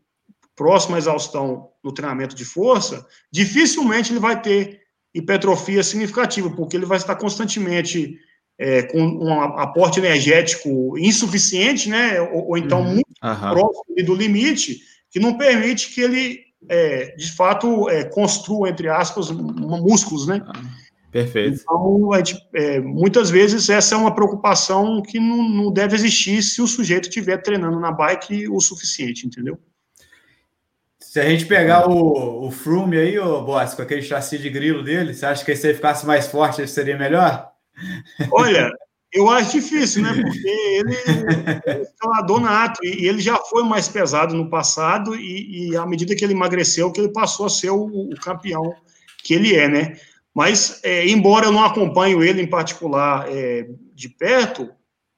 próximo 0.57 0.95
à 0.95 0.99
exaustão 0.99 1.69
no 1.83 1.93
treinamento 1.93 2.35
de 2.35 2.45
força, 2.45 3.07
dificilmente 3.31 4.13
ele 4.13 4.21
vai 4.21 4.41
ter 4.41 4.81
hipertrofia 5.15 5.83
significativa, 5.83 6.51
porque 6.51 6.77
ele 6.77 6.87
vai 6.87 6.97
estar 6.97 7.15
constantemente 7.17 8.19
é, 8.59 8.83
com 8.83 9.01
um 9.01 9.41
aporte 9.41 9.99
energético 9.99 10.97
insuficiente, 10.99 11.89
né, 11.89 12.21
ou, 12.21 12.51
ou 12.51 12.59
então 12.59 12.81
uhum. 12.81 12.95
muito 12.95 13.09
uhum. 13.23 13.51
próximo 13.51 14.07
do 14.07 14.15
limite, 14.15 14.81
que 15.11 15.21
não 15.21 15.37
permite 15.37 15.93
que 15.95 16.01
ele, 16.01 16.41
é, 16.69 17.15
de 17.17 17.33
fato, 17.33 17.89
é, 17.89 18.05
construa, 18.05 18.69
entre 18.69 18.89
aspas, 18.89 19.31
músculos, 19.31 20.27
né? 20.27 20.43
Uhum. 20.47 20.85
Perfeito. 21.15 21.61
Então, 21.63 22.11
é, 22.55 22.81
muitas 22.81 23.31
vezes 23.31 23.69
essa 23.69 23.95
é 23.95 23.99
uma 23.99 24.13
preocupação 24.13 25.01
que 25.01 25.21
não, 25.21 25.49
não 25.49 25.73
deve 25.73 25.95
existir 25.95 26.43
se 26.43 26.61
o 26.61 26.67
sujeito 26.67 27.09
estiver 27.09 27.37
treinando 27.37 27.79
na 27.79 27.93
bike 27.93 28.49
o 28.49 28.61
suficiente, 28.61 29.25
entendeu? 29.25 29.57
Se 30.99 31.21
a 31.21 31.29
gente 31.29 31.47
pegar 31.47 31.89
o, 31.89 32.49
o 32.49 32.51
Froome 32.51 32.97
aí, 32.97 33.17
o 33.17 33.43
Boss, 33.43 33.75
com 33.75 33.83
aquele 33.83 34.03
chassi 34.03 34.37
de 34.37 34.51
grilo 34.51 34.83
dele, 34.83 35.15
você 35.15 35.25
acha 35.25 35.45
que 35.45 35.55
se 35.55 35.69
ele 35.69 35.75
ficasse 35.75 36.05
mais 36.05 36.27
forte, 36.27 36.67
seria 36.67 36.99
melhor? 36.99 37.53
Olha, 38.33 38.69
eu 39.15 39.31
acho 39.31 39.53
difícil, 39.53 40.03
né? 40.03 40.13
Porque 40.21 40.49
ele 40.49 40.95
é 41.67 41.83
escalador 41.83 42.41
nato 42.41 42.85
e 42.85 43.07
ele 43.07 43.21
já 43.21 43.37
foi 43.37 43.63
mais 43.63 43.89
pesado 43.89 44.35
no 44.35 44.51
passado 44.51 45.15
e, 45.15 45.71
e 45.71 45.77
à 45.77 45.87
medida 45.87 46.15
que 46.17 46.25
ele 46.25 46.35
emagreceu, 46.35 46.91
que 46.91 47.01
ele 47.01 47.13
passou 47.13 47.47
a 47.47 47.51
ser 47.51 47.71
o, 47.71 47.85
o 47.85 48.21
campeão 48.21 48.75
que 49.23 49.33
ele 49.33 49.55
é, 49.55 49.69
né? 49.69 49.97
Mas, 50.35 50.81
é, 50.83 51.07
embora 51.07 51.47
eu 51.47 51.53
não 51.53 51.65
acompanhe 51.65 52.15
ele 52.29 52.43
em 52.43 52.51
particular 52.51 53.27
é, 53.29 53.69
de 53.95 54.09
perto, 54.09 54.69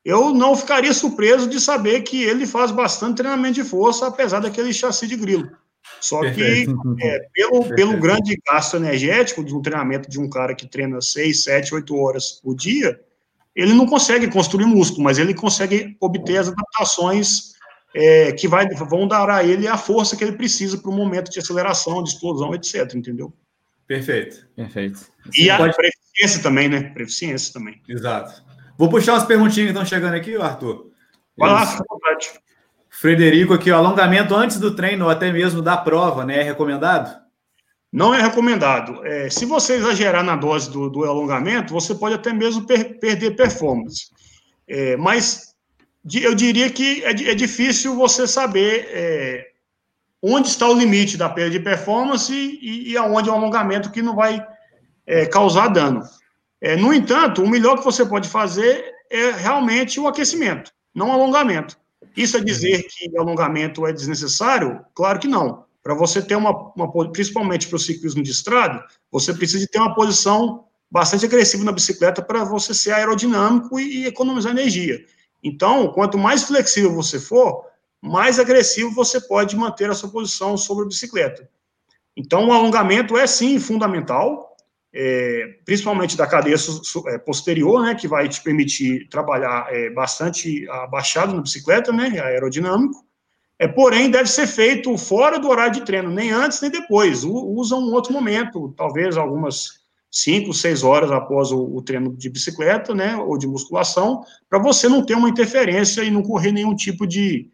eu 0.05 0.33
não 0.33 0.55
ficaria 0.55 0.93
surpreso 0.93 1.49
de 1.49 1.59
saber 1.59 2.03
que 2.03 2.23
ele 2.23 2.47
faz 2.47 2.71
bastante 2.71 3.17
treinamento 3.17 3.55
de 3.55 3.65
força, 3.65 4.07
apesar 4.07 4.41
daquele 4.41 4.73
chassi 4.73 5.07
de 5.07 5.17
grilo. 5.17 5.51
Só 6.01 6.21
que, 6.21 6.67
é, 7.01 7.19
pelo, 7.33 7.75
pelo 7.75 7.99
grande 7.99 8.39
gasto 8.47 8.77
energético 8.77 9.43
de 9.43 9.55
um 9.55 9.63
treinamento 9.63 10.09
de 10.09 10.21
um 10.21 10.29
cara 10.29 10.55
que 10.55 10.69
treina 10.69 11.01
6, 11.01 11.43
7, 11.43 11.75
8 11.75 11.97
horas 11.97 12.33
por 12.33 12.55
dia, 12.55 13.01
ele 13.57 13.73
não 13.73 13.87
consegue 13.87 14.29
construir 14.29 14.67
músculo, 14.67 15.03
mas 15.03 15.19
ele 15.19 15.33
consegue 15.33 15.97
obter 15.99 16.37
as 16.37 16.49
adaptações 16.49 17.55
é, 17.95 18.31
que 18.33 18.47
vai, 18.47 18.69
vão 18.69 19.09
dar 19.09 19.31
a 19.31 19.43
ele 19.43 19.67
a 19.67 19.79
força 19.79 20.15
que 20.15 20.23
ele 20.23 20.37
precisa 20.37 20.77
para 20.77 20.91
o 20.91 20.95
momento 20.95 21.31
de 21.31 21.39
aceleração, 21.39 22.03
de 22.03 22.11
explosão, 22.11 22.55
etc. 22.55 22.95
Entendeu? 22.95 23.33
Perfeito. 23.87 24.47
Perfeito. 24.55 25.07
Você 25.25 25.43
e 25.43 25.51
a 25.51 25.57
pode... 25.57 25.75
preficiência 25.75 26.43
também, 26.43 26.69
né? 26.69 26.83
Preficiência 26.91 27.53
também. 27.55 27.81
Exato. 27.89 28.45
Vou 28.77 28.91
puxar 28.91 29.15
umas 29.15 29.25
perguntinhas 29.25 29.69
que 29.69 29.79
estão 29.79 29.87
chegando 29.87 30.15
aqui, 30.15 30.37
Arthur. 30.37 30.91
Vai 31.39 31.51
lá, 31.51 31.67
fica 31.67 31.83
à 31.83 31.95
vontade. 31.95 32.29
Frederico 32.91 33.55
aqui, 33.55 33.71
ó, 33.71 33.79
alongamento 33.79 34.35
antes 34.35 34.59
do 34.59 34.75
treino 34.75 35.07
ou 35.07 35.11
até 35.11 35.33
mesmo 35.33 35.63
da 35.63 35.77
prova, 35.77 36.25
né? 36.25 36.41
É 36.41 36.43
recomendado? 36.43 37.26
Não 37.97 38.15
é 38.15 38.21
recomendado. 38.21 39.07
É, 39.07 39.31
se 39.31 39.47
você 39.47 39.77
exagerar 39.77 40.23
na 40.23 40.37
dose 40.37 40.71
do, 40.71 40.91
do 40.91 41.03
alongamento, 41.07 41.73
você 41.73 41.95
pode 41.95 42.15
até 42.15 42.31
mesmo 42.31 42.67
per, 42.67 42.99
perder 42.99 43.35
performance. 43.35 44.11
É, 44.69 44.99
mas 44.99 45.55
eu 46.13 46.35
diria 46.35 46.69
que 46.69 47.03
é, 47.03 47.13
é 47.31 47.35
difícil 47.35 47.97
você 47.97 48.27
saber 48.27 48.87
é, 48.91 49.47
onde 50.23 50.49
está 50.49 50.69
o 50.69 50.75
limite 50.75 51.17
da 51.17 51.31
perda 51.31 51.53
de 51.53 51.61
performance 51.61 52.31
e, 52.35 52.93
e 52.93 52.99
aonde 52.99 53.31
é 53.31 53.33
um 53.33 53.37
alongamento 53.37 53.91
que 53.91 54.03
não 54.03 54.15
vai 54.15 54.47
é, 55.07 55.25
causar 55.25 55.69
dano. 55.69 56.03
É, 56.61 56.77
no 56.77 56.93
entanto, 56.93 57.43
o 57.43 57.49
melhor 57.49 57.79
que 57.79 57.85
você 57.85 58.05
pode 58.05 58.29
fazer 58.29 58.93
é 59.11 59.31
realmente 59.31 59.99
o 59.99 60.07
aquecimento, 60.07 60.71
não 60.95 61.09
o 61.09 61.13
alongamento. 61.13 61.79
Isso 62.15 62.37
é 62.37 62.41
dizer 62.41 62.83
que 62.91 63.17
alongamento 63.17 63.87
é 63.87 63.93
desnecessário? 63.93 64.85
Claro 64.95 65.19
que 65.19 65.27
não. 65.27 65.65
Para 65.87 65.95
você 65.95 66.21
ter 66.21 66.35
uma, 66.35 66.73
uma 66.75 67.13
principalmente 67.13 67.69
para 67.69 67.77
o 67.77 67.79
ciclismo 67.79 68.21
de 68.21 68.33
estrada, 68.33 68.85
você 69.09 69.33
precisa 69.33 69.69
ter 69.71 69.79
uma 69.79 69.95
posição 69.95 70.65
bastante 70.91 71.25
agressiva 71.25 71.63
na 71.63 71.71
bicicleta 71.71 72.21
para 72.21 72.43
você 72.43 72.75
ser 72.75 72.91
aerodinâmico 72.91 73.79
e, 73.79 73.99
e 73.99 74.07
economizar 74.07 74.51
energia. 74.51 75.05
Então, 75.45 75.93
quanto 75.93 76.19
mais 76.19 76.43
flexível 76.43 76.93
você 76.93 77.21
for, 77.21 77.67
mais 78.03 78.41
agressivo 78.41 78.91
você 78.91 79.21
pode 79.21 79.55
manter 79.55 79.89
a 79.89 79.95
sua 79.95 80.11
posição 80.11 80.57
sobre 80.57 80.87
a 80.87 80.89
bicicleta. 80.89 81.49
Então, 82.17 82.49
o 82.49 82.53
alongamento 82.53 83.17
é 83.17 83.25
sim 83.25 83.61
fundamental, 83.61 84.57
é, 84.93 85.61
principalmente 85.65 86.17
da 86.17 86.27
cadeia 86.27 86.57
é, 87.07 87.19
posterior, 87.19 87.81
né, 87.81 87.95
que 87.95 88.09
vai 88.09 88.29
te 88.29 88.43
permitir 88.43 89.09
trabalhar 89.09 89.73
é, 89.73 89.89
bastante 89.91 90.69
abaixado 90.69 91.33
na 91.33 91.43
bicicleta, 91.43 91.93
né, 91.93 92.19
aerodinâmico. 92.19 93.06
É, 93.59 93.67
porém, 93.67 94.11
deve 94.11 94.29
ser 94.29 94.47
feito 94.47 94.97
fora 94.99 95.39
do 95.39 95.49
horário 95.49 95.73
de 95.73 95.81
treino, 95.81 96.11
nem 96.11 96.31
antes 96.31 96.61
nem 96.61 96.71
depois. 96.71 97.25
usa 97.25 97.75
um 97.75 97.93
outro 97.93 98.13
momento, 98.13 98.75
talvez 98.77 99.17
algumas 99.17 99.81
cinco, 100.11 100.53
seis 100.53 100.83
horas 100.83 101.11
após 101.11 101.53
o, 101.53 101.63
o 101.77 101.83
treino 101.83 102.15
de 102.15 102.29
bicicleta, 102.29 102.95
né, 102.95 103.17
ou 103.17 103.37
de 103.39 103.47
musculação, 103.47 104.23
para 104.49 104.59
você 104.59 104.89
não 104.89 105.05
ter 105.05 105.15
uma 105.15 105.29
interferência 105.29 106.03
e 106.03 106.11
não 106.11 106.23
correr 106.23 106.53
nenhum 106.53 106.75
tipo 106.75 107.07
de, 107.07 107.51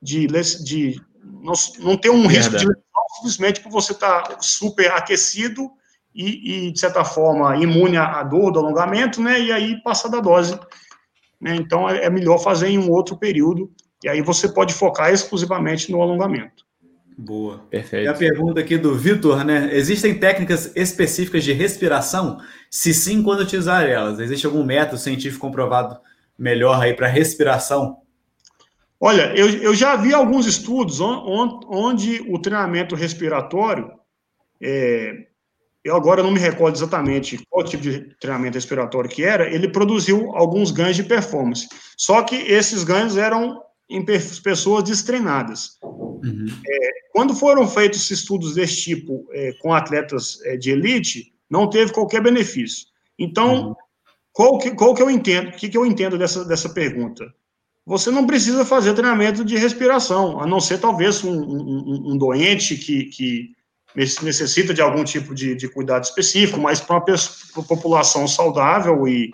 de, 0.00 0.26
de 0.26 1.00
não, 1.22 1.52
não 1.80 1.96
ter 1.96 2.10
um 2.10 2.26
risco 2.26 2.56
de 2.56 2.66
lesão 2.66 2.82
simplesmente 3.16 3.60
por 3.60 3.70
você 3.70 3.92
estar 3.92 4.22
tá 4.22 4.38
super 4.40 4.90
aquecido 4.92 5.70
e, 6.14 6.68
e, 6.68 6.72
de 6.72 6.80
certa 6.80 7.04
forma, 7.04 7.56
imune 7.56 7.96
à 7.96 8.22
dor 8.22 8.50
do 8.50 8.58
alongamento, 8.58 9.20
né? 9.20 9.38
E 9.38 9.52
aí 9.52 9.82
passa 9.82 10.08
da 10.08 10.18
dose. 10.18 10.58
Né, 11.38 11.54
então, 11.56 11.88
é, 11.88 12.04
é 12.04 12.10
melhor 12.10 12.38
fazer 12.38 12.68
em 12.68 12.78
um 12.78 12.90
outro 12.90 13.18
período, 13.18 13.70
e 14.06 14.08
aí 14.08 14.22
você 14.22 14.48
pode 14.48 14.72
focar 14.72 15.12
exclusivamente 15.12 15.90
no 15.90 16.00
alongamento. 16.00 16.64
Boa, 17.18 17.58
perfeito. 17.68 18.04
E 18.04 18.08
a 18.08 18.14
pergunta 18.14 18.60
aqui 18.60 18.78
do 18.78 18.94
Vitor, 18.94 19.44
né? 19.44 19.68
Existem 19.72 20.16
técnicas 20.16 20.70
específicas 20.76 21.42
de 21.42 21.52
respiração? 21.52 22.38
Se 22.70 22.94
sim, 22.94 23.20
quando 23.20 23.40
utilizar 23.40 23.84
elas? 23.84 24.20
Existe 24.20 24.46
algum 24.46 24.62
método 24.62 24.98
científico 24.98 25.44
comprovado 25.44 25.98
melhor 26.38 26.80
aí 26.80 26.94
para 26.94 27.08
respiração? 27.08 27.96
Olha, 29.00 29.34
eu, 29.36 29.48
eu 29.60 29.74
já 29.74 29.96
vi 29.96 30.14
alguns 30.14 30.46
estudos 30.46 31.00
onde, 31.00 31.66
onde 31.68 32.24
o 32.28 32.38
treinamento 32.38 32.94
respiratório, 32.94 33.90
é, 34.62 35.26
eu 35.82 35.96
agora 35.96 36.22
não 36.22 36.30
me 36.30 36.38
recordo 36.38 36.76
exatamente 36.76 37.44
qual 37.50 37.64
tipo 37.64 37.82
de 37.82 38.14
treinamento 38.20 38.54
respiratório 38.54 39.10
que 39.10 39.24
era, 39.24 39.52
ele 39.52 39.66
produziu 39.68 40.30
alguns 40.36 40.70
ganhos 40.70 40.94
de 40.94 41.02
performance. 41.02 41.68
Só 41.96 42.22
que 42.22 42.36
esses 42.36 42.84
ganhos 42.84 43.16
eram 43.16 43.65
em 43.88 44.04
pessoas 44.04 44.84
destreinadas. 44.84 45.78
Uhum. 45.82 46.46
É, 46.66 46.90
quando 47.12 47.34
foram 47.34 47.68
feitos 47.68 48.10
estudos 48.10 48.54
desse 48.54 48.82
tipo 48.82 49.26
é, 49.32 49.52
com 49.60 49.72
atletas 49.72 50.40
é, 50.44 50.56
de 50.56 50.70
elite, 50.70 51.32
não 51.48 51.70
teve 51.70 51.92
qualquer 51.92 52.22
benefício. 52.22 52.86
Então, 53.18 53.68
uhum. 53.68 53.74
qual, 54.32 54.58
que, 54.58 54.70
qual 54.72 54.94
que 54.94 55.02
eu 55.02 55.10
entendo? 55.10 55.48
O 55.48 55.52
que, 55.52 55.68
que 55.68 55.78
eu 55.78 55.86
entendo 55.86 56.18
dessa, 56.18 56.44
dessa 56.44 56.68
pergunta? 56.68 57.32
Você 57.86 58.10
não 58.10 58.26
precisa 58.26 58.64
fazer 58.64 58.94
treinamento 58.94 59.44
de 59.44 59.56
respiração, 59.56 60.40
a 60.40 60.46
não 60.46 60.60
ser 60.60 60.78
talvez 60.78 61.22
um, 61.22 61.32
um, 61.32 62.12
um 62.12 62.18
doente 62.18 62.76
que, 62.76 63.04
que, 63.04 63.56
necessita 63.96 64.74
de 64.74 64.82
algum 64.82 65.04
tipo 65.04 65.34
de, 65.34 65.54
de 65.54 65.68
cuidado 65.68 66.04
específico, 66.04 66.60
mas 66.60 66.80
para 66.80 66.96
uma, 66.96 67.64
população 67.64 68.28
saudável 68.28 69.08
e, 69.08 69.30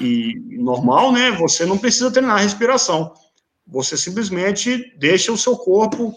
e 0.00 0.34
normal, 0.58 1.12
né, 1.12 1.30
você 1.30 1.64
não 1.64 1.78
precisa 1.78 2.10
treinar 2.10 2.36
a 2.36 2.40
respiração. 2.40 3.12
Você 3.66 3.96
simplesmente 3.96 4.92
deixa 4.98 5.32
o 5.32 5.38
seu 5.38 5.56
corpo, 5.56 6.14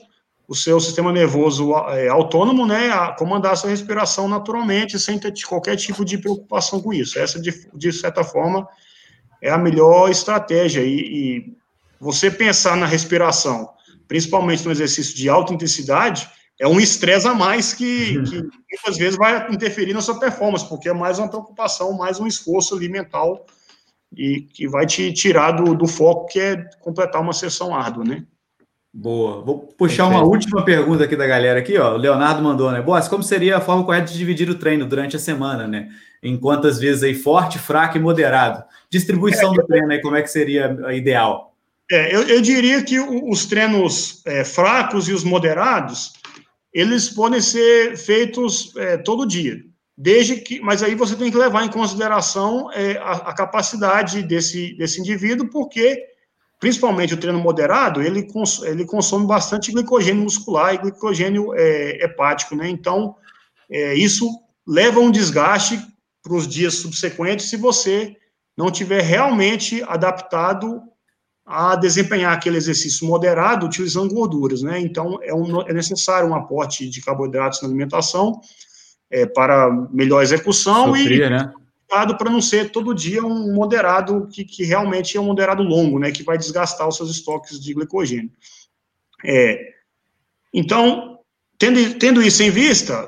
o 0.48 0.56
seu 0.56 0.80
sistema 0.80 1.12
nervoso 1.12 1.74
é, 1.90 2.08
autônomo, 2.08 2.66
né, 2.66 2.90
comandar 3.18 3.54
a 3.54 3.56
sua 3.56 3.70
respiração 3.70 4.28
naturalmente, 4.28 5.00
sem 5.00 5.18
ter 5.18 5.34
qualquer 5.48 5.76
tipo 5.76 6.04
de 6.04 6.18
preocupação 6.18 6.82
com 6.82 6.94
isso. 6.94 7.18
Essa, 7.18 7.40
de, 7.40 7.68
de 7.74 7.94
certa 7.94 8.24
forma, 8.24 8.68
é 9.42 9.50
a 9.50 9.58
melhor 9.58 10.10
estratégia. 10.10 10.82
E, 10.82 11.00
e 11.00 11.54
você 12.00 12.30
pensar 12.30 12.76
na 12.78 12.86
respiração, 12.86 13.70
principalmente 14.08 14.66
no 14.66 14.72
exercício 14.72 15.16
de 15.16 15.30
alta 15.30 15.54
intensidade, 15.54 16.30
é 16.60 16.68
um 16.68 16.80
estresse 16.80 17.28
a 17.28 17.34
mais 17.34 17.74
que, 17.74 18.22
que, 18.24 18.38
muitas 18.38 18.98
vezes 18.98 19.18
vai 19.18 19.52
interferir 19.52 19.94
na 19.94 20.02
sua 20.02 20.20
performance, 20.20 20.68
porque 20.68 20.88
é 20.88 20.94
mais 20.94 21.20
uma 21.20 21.28
preocupação, 21.28 21.92
mais 21.94 22.20
um 22.20 22.28
esforço 22.28 22.76
ali 22.76 22.88
mental 22.88 23.46
e 24.15 24.41
que 24.41 24.68
vai 24.68 24.86
te 24.86 25.11
tirar 25.14 25.52
do, 25.52 25.76
do 25.76 25.88
foco 25.88 26.27
que 26.27 26.40
é 26.40 26.69
completar 26.80 27.22
uma 27.22 27.34
sessão 27.34 27.76
árdua, 27.76 28.03
né? 28.03 28.26
Boa. 28.98 29.41
Vou 29.41 29.60
puxar 29.77 30.07
uma 30.07 30.23
última 30.23 30.64
pergunta 30.64 31.03
aqui 31.03 31.18
da 31.18 31.27
galera 31.27 31.60
aqui, 31.60 31.77
ó. 31.77 31.95
O 31.95 31.98
Leonardo 31.98 32.41
mandou, 32.41 32.72
né? 32.72 32.82
Boas, 32.82 33.10
como 33.10 33.23
seria 33.23 33.57
a 33.57 33.61
forma 33.61 33.84
correta 33.84 34.10
de 34.10 34.18
dividir 34.18 34.49
o 34.49 34.56
treino 34.56 34.86
durante 34.86 35.18
a 35.18 35.19
semana, 35.19 35.68
né? 35.68 35.90
Em 36.23 36.38
quantas 36.38 36.80
vezes 36.80 37.03
aí 37.03 37.14
forte, 37.14 37.60
fraco 37.60 37.98
e 37.98 37.99
moderado? 37.99 38.64
Distribuição 38.90 39.52
é, 39.53 39.57
do 39.57 39.68
treino 39.68 39.91
aí, 39.91 40.02
como 40.02 40.15
é 40.15 40.22
que 40.22 40.30
seria 40.30 40.80
a 40.86 40.94
ideal? 40.94 41.53
É, 41.91 42.15
eu, 42.15 42.23
eu 42.23 42.41
diria 42.41 42.82
que 42.84 42.98
os 42.98 43.45
treinos 43.45 44.22
é, 44.26 44.45
fracos 44.45 45.10
e 45.10 45.14
os 45.14 45.26
moderados, 45.26 46.14
eles 46.73 47.10
podem 47.10 47.41
ser 47.41 47.98
feitos 47.98 48.73
é, 48.77 48.95
todo 48.95 49.27
dia. 49.27 49.61
Desde 49.98 50.38
que, 50.38 50.60
mas 50.60 50.84
aí 50.84 50.94
você 50.94 51.16
tem 51.16 51.32
que 51.32 51.38
levar 51.38 51.64
em 51.64 51.72
consideração 51.72 52.70
é, 52.74 52.98
a, 52.98 53.12
a, 53.14 53.34
capacidade 53.34 54.22
desse, 54.24 54.76
desse 54.76 55.00
indivíduo, 55.00 55.50
porque 55.50 56.04
principalmente 56.60 57.14
o 57.14 57.18
treino 57.18 57.40
moderado, 57.40 58.02
ele, 58.02 58.24
cons, 58.24 58.62
ele 58.64 58.86
consome 58.86 59.26
bastante 59.26 59.72
glicogênio 59.72 60.24
muscular 60.24 60.74
e 60.74 60.80
glicogênio 60.80 61.54
é, 61.54 62.04
hepático, 62.04 62.56
né? 62.56 62.68
Então, 62.68 63.16
é, 63.70 63.94
isso 63.94 64.30
leva 64.68 65.00
um 65.00 65.12
desgaste 65.12 65.80
para 66.22 66.34
os 66.34 66.48
dias 66.48 66.76
subsequentes 66.76 67.50
se 67.50 67.56
você 67.56 68.18
não 68.58 68.72
tiver 68.72 69.02
realmente 69.02 69.82
adaptado 69.84 70.82
a 71.46 71.76
desempenhar 71.76 72.34
aquele 72.34 72.58
exercício 72.58 73.06
moderado 73.06 73.66
utilizando 73.66 74.14
gorduras, 74.14 74.62
né? 74.64 74.80
Então, 74.80 75.20
é, 75.22 75.34
um, 75.34 75.62
é 75.62 75.72
necessário 75.72 76.28
um 76.28 76.36
aporte 76.36 76.90
de 76.90 77.02
carboidratos 77.02 77.62
na 77.62 77.68
alimentação, 77.68 78.42
é, 79.10 79.26
para 79.26 79.72
melhor 79.91 80.22
execução 80.22 80.88
Sofria, 80.88 81.27
e 81.27 81.30
né? 81.30 81.53
para 81.88 82.30
não 82.30 82.41
ser 82.41 82.72
todo 82.72 82.94
dia 82.94 83.23
um 83.23 83.53
moderado 83.53 84.27
que, 84.32 84.44
que, 84.44 84.64
realmente 84.64 85.15
é 85.15 85.22
um 85.22 85.26
moderado 85.26 85.64
longo, 85.64 85.99
né, 85.99 86.11
que 86.11 86.23
vai 86.23 86.38
desgastar 86.38 86.88
os 86.88 86.98
seus 86.98 87.10
estoques 87.11 87.60
de 87.60 87.73
glicogênio. 87.73 88.32
É, 89.23 89.73
então, 90.53 91.19
tendo, 91.57 91.95
tendo 91.95 92.22
isso 92.22 92.44
em 92.44 92.49
vista, 92.49 93.03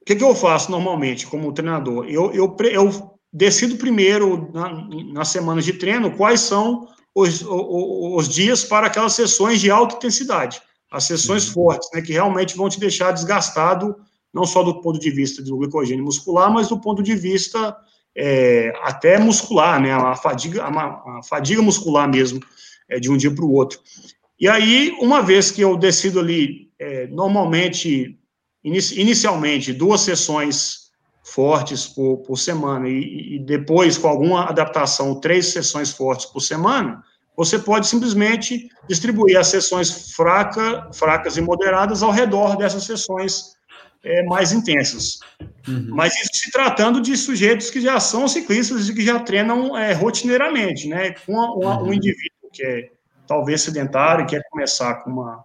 o 0.00 0.04
que, 0.04 0.14
que 0.14 0.24
eu 0.24 0.34
faço 0.34 0.70
normalmente 0.70 1.26
como 1.26 1.52
treinador? 1.52 2.06
Eu, 2.08 2.32
eu, 2.32 2.56
eu 2.70 3.18
decido 3.32 3.76
primeiro, 3.76 4.50
na, 4.52 4.88
nas 5.12 5.28
semanas 5.28 5.64
de 5.64 5.72
treino, 5.72 6.16
quais 6.16 6.40
são 6.40 6.88
os, 7.14 7.42
os, 7.42 7.48
os, 7.50 8.28
dias 8.28 8.64
para 8.64 8.86
aquelas 8.86 9.14
sessões 9.14 9.60
de 9.60 9.70
alta 9.70 9.96
intensidade, 9.96 10.62
as 10.90 11.04
sessões 11.04 11.48
uhum. 11.48 11.54
fortes, 11.54 11.88
né, 11.92 12.00
que 12.00 12.12
realmente 12.12 12.56
vão 12.56 12.68
te 12.68 12.78
deixar 12.78 13.12
desgastado 13.12 13.96
não 14.32 14.44
só 14.44 14.62
do 14.62 14.80
ponto 14.80 14.98
de 14.98 15.10
vista 15.10 15.42
do 15.42 15.56
glicogênio 15.56 16.04
muscular, 16.04 16.52
mas 16.52 16.68
do 16.68 16.80
ponto 16.80 17.02
de 17.02 17.14
vista 17.14 17.76
é, 18.16 18.72
até 18.82 19.18
muscular, 19.18 19.80
né, 19.80 19.92
a 19.92 20.14
fadiga, 20.14 20.64
a, 20.64 21.18
a 21.18 21.22
fadiga 21.22 21.62
muscular 21.62 22.08
mesmo, 22.08 22.40
é, 22.88 22.98
de 22.98 23.10
um 23.10 23.16
dia 23.16 23.30
para 23.30 23.44
o 23.44 23.52
outro. 23.52 23.80
E 24.40 24.48
aí, 24.48 24.96
uma 25.00 25.22
vez 25.22 25.50
que 25.50 25.60
eu 25.60 25.76
decido 25.76 26.20
ali, 26.20 26.70
é, 26.78 27.06
normalmente, 27.08 28.18
inici, 28.62 29.00
inicialmente, 29.00 29.72
duas 29.72 30.00
sessões 30.00 30.88
fortes 31.22 31.86
por, 31.86 32.18
por 32.18 32.38
semana 32.38 32.88
e, 32.88 33.36
e, 33.36 33.38
depois, 33.38 33.98
com 33.98 34.08
alguma 34.08 34.44
adaptação, 34.44 35.20
três 35.20 35.48
sessões 35.48 35.90
fortes 35.90 36.26
por 36.26 36.40
semana, 36.40 37.02
você 37.36 37.58
pode 37.58 37.86
simplesmente 37.86 38.68
distribuir 38.88 39.38
as 39.38 39.48
sessões 39.48 40.12
fraca, 40.12 40.88
fracas 40.92 41.36
e 41.36 41.40
moderadas 41.40 42.02
ao 42.02 42.10
redor 42.10 42.56
dessas 42.56 42.84
sessões 42.84 43.57
é, 44.02 44.22
mais 44.24 44.52
intensas. 44.52 45.18
Uhum. 45.66 45.88
Mas 45.90 46.14
isso 46.16 46.30
se 46.32 46.50
tratando 46.50 47.00
de 47.00 47.16
sujeitos 47.16 47.70
que 47.70 47.80
já 47.80 47.98
são 48.00 48.28
ciclistas 48.28 48.88
e 48.88 48.94
que 48.94 49.04
já 49.04 49.18
treinam 49.20 49.76
é, 49.76 49.92
rotineiramente, 49.92 50.88
né? 50.88 51.12
Com 51.26 51.34
uhum. 51.34 51.88
um 51.88 51.92
indivíduo 51.92 52.50
que 52.52 52.62
é 52.64 52.90
talvez 53.26 53.62
sedentário 53.62 54.24
e 54.24 54.26
quer 54.26 54.42
começar 54.50 54.94
com 54.96 55.10
uma, 55.10 55.44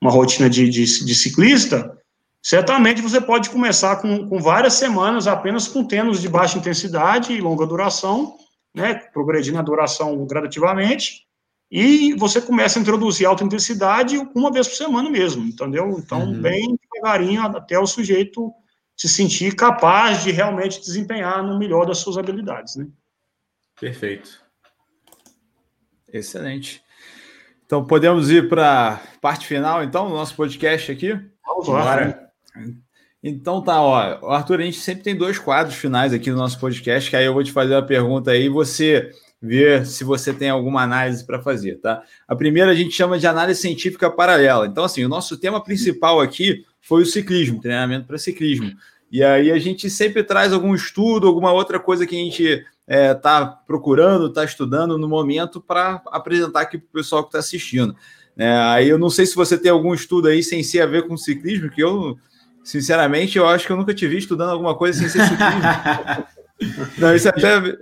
uma 0.00 0.10
rotina 0.10 0.50
de, 0.50 0.68
de, 0.68 0.84
de 0.84 1.14
ciclista, 1.14 1.98
certamente 2.42 3.00
você 3.00 3.20
pode 3.20 3.48
começar 3.48 3.96
com, 3.96 4.28
com 4.28 4.38
várias 4.38 4.74
semanas 4.74 5.26
apenas 5.26 5.66
com 5.66 5.84
tênis 5.84 6.20
de 6.20 6.28
baixa 6.28 6.58
intensidade 6.58 7.32
e 7.32 7.40
longa 7.40 7.66
duração, 7.66 8.36
né? 8.74 8.94
Progredindo 8.94 9.58
a 9.58 9.62
duração 9.62 10.26
gradativamente 10.26 11.26
e 11.70 12.12
você 12.16 12.38
começa 12.38 12.78
a 12.78 12.82
introduzir 12.82 13.26
alta 13.26 13.42
intensidade 13.42 14.18
uma 14.34 14.52
vez 14.52 14.68
por 14.68 14.76
semana 14.76 15.08
mesmo, 15.08 15.42
entendeu? 15.42 15.88
Então, 15.98 16.20
uhum. 16.20 16.42
bem 16.42 16.78
devagarinho 17.02 17.42
até 17.42 17.78
o 17.78 17.86
sujeito 17.86 18.52
se 18.96 19.08
sentir 19.08 19.56
capaz 19.56 20.22
de 20.22 20.30
realmente 20.30 20.80
desempenhar 20.80 21.42
no 21.42 21.58
melhor 21.58 21.86
das 21.86 21.98
suas 21.98 22.16
habilidades, 22.16 22.76
né? 22.76 22.86
Perfeito. 23.80 24.40
Excelente. 26.12 26.82
Então, 27.66 27.84
podemos 27.84 28.30
ir 28.30 28.48
para 28.48 28.92
a 28.92 28.96
parte 29.20 29.46
final, 29.46 29.82
então, 29.82 30.08
do 30.08 30.14
nosso 30.14 30.36
podcast 30.36 30.92
aqui? 30.92 31.18
Vamos 31.44 31.68
lá. 31.68 32.30
Então 33.24 33.62
tá, 33.62 33.80
ó, 33.80 34.32
Arthur, 34.32 34.60
a 34.60 34.64
gente 34.64 34.80
sempre 34.80 35.04
tem 35.04 35.16
dois 35.16 35.38
quadros 35.38 35.76
finais 35.76 36.12
aqui 36.12 36.28
no 36.28 36.36
nosso 36.36 36.58
podcast, 36.58 37.08
que 37.08 37.14
aí 37.14 37.24
eu 37.24 37.32
vou 37.32 37.44
te 37.44 37.52
fazer 37.52 37.74
uma 37.74 37.86
pergunta 37.86 38.32
aí, 38.32 38.48
você 38.48 39.12
ver 39.40 39.86
se 39.86 40.02
você 40.02 40.32
tem 40.32 40.50
alguma 40.50 40.82
análise 40.82 41.24
para 41.24 41.40
fazer, 41.40 41.76
tá? 41.76 42.02
A 42.26 42.34
primeira 42.34 42.72
a 42.72 42.74
gente 42.74 42.90
chama 42.90 43.18
de 43.18 43.26
análise 43.26 43.60
científica 43.60 44.10
paralela. 44.10 44.66
Então, 44.66 44.84
assim, 44.84 45.04
o 45.04 45.08
nosso 45.08 45.36
tema 45.36 45.62
principal 45.62 46.20
aqui 46.20 46.64
foi 46.82 47.02
o 47.02 47.06
ciclismo, 47.06 47.60
treinamento 47.60 48.06
para 48.06 48.18
ciclismo. 48.18 48.72
E 49.10 49.22
aí 49.22 49.50
a 49.50 49.58
gente 49.58 49.88
sempre 49.88 50.24
traz 50.24 50.52
algum 50.52 50.74
estudo, 50.74 51.26
alguma 51.26 51.52
outra 51.52 51.78
coisa 51.78 52.06
que 52.06 52.16
a 52.16 52.18
gente 52.18 52.42
está 52.42 52.64
é, 52.86 53.14
tá 53.14 53.46
procurando, 53.46 54.26
está 54.26 54.44
estudando 54.44 54.98
no 54.98 55.08
momento 55.08 55.60
para 55.60 56.02
apresentar 56.06 56.62
aqui 56.62 56.78
para 56.78 56.86
o 56.86 56.92
pessoal 56.92 57.22
que 57.22 57.28
está 57.28 57.38
assistindo. 57.38 57.94
É, 58.36 58.50
aí 58.50 58.88
eu 58.88 58.98
não 58.98 59.10
sei 59.10 59.26
se 59.26 59.36
você 59.36 59.58
tem 59.58 59.70
algum 59.70 59.92
estudo 59.94 60.28
aí 60.28 60.42
sem 60.42 60.62
ser 60.62 60.80
a 60.80 60.86
ver 60.86 61.06
com 61.06 61.16
ciclismo, 61.16 61.70
que 61.70 61.82
eu, 61.82 62.16
sinceramente, 62.64 63.36
eu 63.36 63.46
acho 63.46 63.66
que 63.66 63.72
eu 63.72 63.76
nunca 63.76 63.94
te 63.94 64.06
vi 64.06 64.18
estudando 64.18 64.50
alguma 64.50 64.74
coisa 64.74 64.98
sem 64.98 65.08
ser 65.08 65.28
ciclismo. 65.28 65.62
não, 66.98 67.14
isso 67.14 67.28
até 67.28 67.76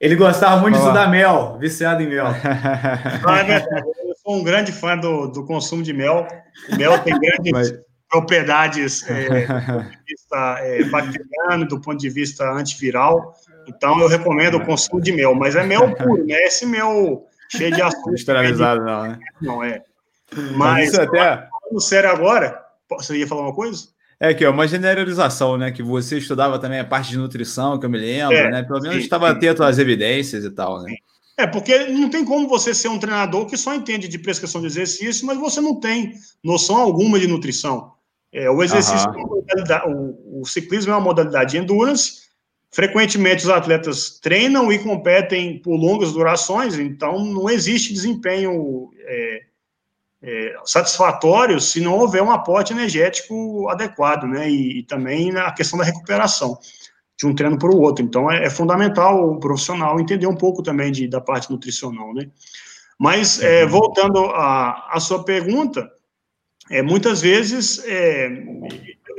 ele 0.00 0.16
gostava 0.16 0.60
muito 0.60 0.74
Olá. 0.74 0.84
de 0.84 0.88
estudar 0.88 1.10
mel, 1.10 1.58
viciado 1.60 2.02
em 2.02 2.08
mel. 2.08 2.26
Ah, 2.26 3.40
é 3.40 3.58
eu 4.04 4.14
sou 4.16 4.36
um 4.36 4.42
grande 4.42 4.72
fã 4.72 4.96
do, 4.96 5.28
do 5.28 5.44
consumo 5.44 5.82
de 5.82 5.92
mel. 5.92 6.26
O 6.72 6.76
mel 6.76 6.98
tem 6.98 7.16
grandes 7.20 7.52
Mas... 7.52 7.91
propriedades 8.12 9.02
é, 9.08 9.24
do 9.24 9.48
ponto 9.48 9.90
de 9.90 10.04
vista 10.06 10.58
é, 10.60 10.84
bacteriano, 10.84 11.66
do 11.66 11.80
ponto 11.80 11.98
de 11.98 12.10
vista 12.10 12.52
antiviral. 12.52 13.34
Então, 13.66 13.98
eu 14.00 14.08
recomendo 14.08 14.58
o 14.58 14.64
consumo 14.64 15.00
de 15.00 15.12
mel. 15.12 15.34
Mas 15.34 15.56
é 15.56 15.64
mel 15.64 15.94
puro, 15.94 16.24
né? 16.26 16.34
Esse 16.42 16.66
mel 16.66 17.26
cheio 17.48 17.72
de 17.72 17.80
açúcar. 17.80 18.12
Esterilizado, 18.14 18.84
não, 18.84 19.02
né? 19.04 19.18
Não, 19.40 19.64
é. 19.64 19.82
Mas, 20.34 20.92
Mas 20.92 20.98
até... 20.98 21.48
falando 21.48 21.80
sério 21.80 22.10
agora, 22.10 22.60
você 22.90 23.16
ia 23.16 23.26
falar 23.26 23.42
uma 23.42 23.54
coisa? 23.54 23.88
É 24.20 24.32
que 24.32 24.44
é 24.44 24.48
uma 24.48 24.68
generalização, 24.68 25.56
né? 25.56 25.72
Que 25.72 25.82
você 25.82 26.18
estudava 26.18 26.58
também 26.58 26.80
a 26.80 26.84
parte 26.84 27.10
de 27.10 27.18
nutrição, 27.18 27.78
que 27.78 27.86
eu 27.86 27.90
me 27.90 27.98
lembro, 27.98 28.36
é, 28.36 28.50
né? 28.50 28.62
Pelo 28.62 28.80
menos 28.80 28.98
estava 28.98 29.30
atento 29.30 29.64
às 29.64 29.78
evidências 29.78 30.44
e 30.44 30.50
tal, 30.50 30.82
né? 30.82 30.94
É, 31.36 31.46
porque 31.46 31.86
não 31.88 32.10
tem 32.10 32.24
como 32.24 32.46
você 32.46 32.74
ser 32.74 32.88
um 32.88 32.98
treinador 32.98 33.46
que 33.46 33.56
só 33.56 33.74
entende 33.74 34.06
de 34.06 34.18
prescrição 34.18 34.60
de 34.60 34.66
exercício, 34.66 35.26
mas 35.26 35.38
você 35.38 35.60
não 35.60 35.80
tem 35.80 36.14
noção 36.44 36.76
alguma 36.76 37.18
de 37.18 37.26
nutrição. 37.26 37.92
É, 38.32 38.50
o 38.50 38.62
exercício, 38.62 39.10
uhum. 39.10 40.16
o, 40.30 40.40
o, 40.40 40.46
ciclismo 40.46 40.92
é 40.92 40.94
uma 40.94 41.02
modalidade 41.02 41.52
de 41.52 41.58
endurance. 41.58 42.22
Frequentemente 42.70 43.44
os 43.44 43.50
atletas 43.50 44.18
treinam 44.18 44.72
e 44.72 44.78
competem 44.78 45.58
por 45.58 45.76
longas 45.76 46.12
durações, 46.12 46.78
então 46.78 47.22
não 47.22 47.50
existe 47.50 47.92
desempenho 47.92 48.90
é, 49.00 49.42
é, 50.22 50.56
satisfatório 50.64 51.60
se 51.60 51.80
não 51.80 51.98
houver 51.98 52.22
um 52.22 52.30
aporte 52.30 52.72
energético 52.72 53.68
adequado, 53.68 54.24
né? 54.24 54.48
E, 54.48 54.78
e 54.78 54.82
também 54.84 55.36
a 55.36 55.52
questão 55.52 55.78
da 55.78 55.84
recuperação 55.84 56.58
de 57.18 57.26
um 57.26 57.34
treino 57.34 57.58
para 57.58 57.70
o 57.70 57.80
outro. 57.80 58.02
Então 58.02 58.30
é, 58.30 58.44
é, 58.44 58.50
fundamental 58.50 59.30
o 59.30 59.38
profissional 59.38 60.00
entender 60.00 60.26
um 60.26 60.36
pouco 60.36 60.62
também 60.62 60.90
de, 60.90 61.06
da 61.06 61.20
parte 61.20 61.50
nutricional, 61.50 62.14
né? 62.14 62.30
Mas 62.98 63.42
é, 63.42 63.64
uhum. 63.64 63.70
voltando 63.70 64.24
à 64.26 64.96
sua 65.00 65.24
pergunta, 65.24 65.90
é, 66.70 66.82
muitas 66.82 67.20
vezes 67.20 67.82
é, 67.84 68.28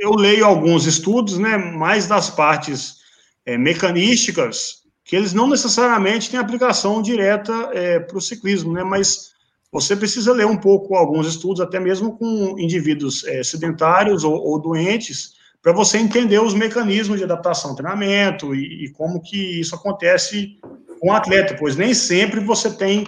eu 0.00 0.14
leio 0.14 0.44
alguns 0.44 0.86
estudos, 0.86 1.38
né, 1.38 1.56
mais 1.56 2.06
das 2.06 2.30
partes 2.30 2.96
é, 3.44 3.58
mecanísticas, 3.58 4.82
que 5.04 5.14
eles 5.14 5.32
não 5.32 5.48
necessariamente 5.48 6.30
têm 6.30 6.40
aplicação 6.40 7.02
direta 7.02 7.70
é, 7.72 8.00
para 8.00 8.16
o 8.16 8.20
ciclismo, 8.20 8.72
né, 8.72 8.82
mas 8.82 9.34
você 9.70 9.94
precisa 9.94 10.32
ler 10.32 10.46
um 10.46 10.56
pouco 10.56 10.94
alguns 10.94 11.26
estudos, 11.26 11.60
até 11.60 11.78
mesmo 11.78 12.16
com 12.16 12.58
indivíduos 12.58 13.24
é, 13.24 13.42
sedentários 13.42 14.24
ou, 14.24 14.34
ou 14.34 14.60
doentes, 14.60 15.34
para 15.60 15.72
você 15.72 15.98
entender 15.98 16.40
os 16.40 16.54
mecanismos 16.54 17.18
de 17.18 17.24
adaptação 17.24 17.70
ao 17.70 17.76
treinamento 17.76 18.54
e, 18.54 18.84
e 18.84 18.92
como 18.92 19.20
que 19.20 19.60
isso 19.60 19.74
acontece 19.74 20.58
com 21.00 21.08
o 21.08 21.12
atleta, 21.12 21.56
pois 21.58 21.76
nem 21.76 21.92
sempre 21.92 22.40
você 22.40 22.70
tem 22.70 23.04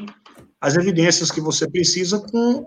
as 0.61 0.75
evidências 0.75 1.31
que 1.31 1.41
você 1.41 1.71
precisa 1.71 2.19
com 2.19 2.67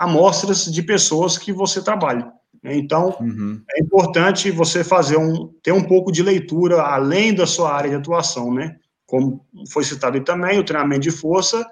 amostras 0.00 0.64
de 0.64 0.82
pessoas 0.82 1.36
que 1.36 1.52
você 1.52 1.82
trabalha. 1.82 2.32
Né? 2.62 2.74
Então, 2.74 3.14
uhum. 3.20 3.60
é 3.70 3.82
importante 3.82 4.50
você 4.50 4.82
fazer 4.82 5.18
um, 5.18 5.48
ter 5.62 5.72
um 5.72 5.84
pouco 5.84 6.10
de 6.10 6.22
leitura 6.22 6.80
além 6.80 7.34
da 7.34 7.46
sua 7.46 7.70
área 7.70 7.90
de 7.90 7.96
atuação, 7.96 8.52
né? 8.54 8.76
Como 9.04 9.44
foi 9.70 9.84
citado 9.84 10.16
aí 10.16 10.24
também, 10.24 10.58
o 10.58 10.64
treinamento 10.64 11.02
de 11.02 11.10
força, 11.10 11.68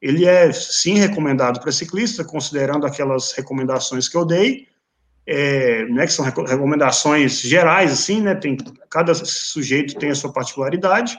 ele 0.00 0.24
é 0.26 0.52
sim 0.52 0.94
recomendado 0.94 1.58
para 1.58 1.72
ciclista, 1.72 2.22
considerando 2.24 2.86
aquelas 2.86 3.32
recomendações 3.32 4.08
que 4.08 4.16
eu 4.16 4.24
dei, 4.24 4.68
é, 5.26 5.84
né, 5.86 6.06
que 6.06 6.12
são 6.12 6.24
recomendações 6.24 7.40
gerais, 7.40 7.92
assim, 7.92 8.20
né? 8.20 8.36
Tem, 8.36 8.56
cada 8.88 9.12
sujeito 9.14 9.98
tem 9.98 10.10
a 10.10 10.14
sua 10.14 10.32
particularidade, 10.32 11.18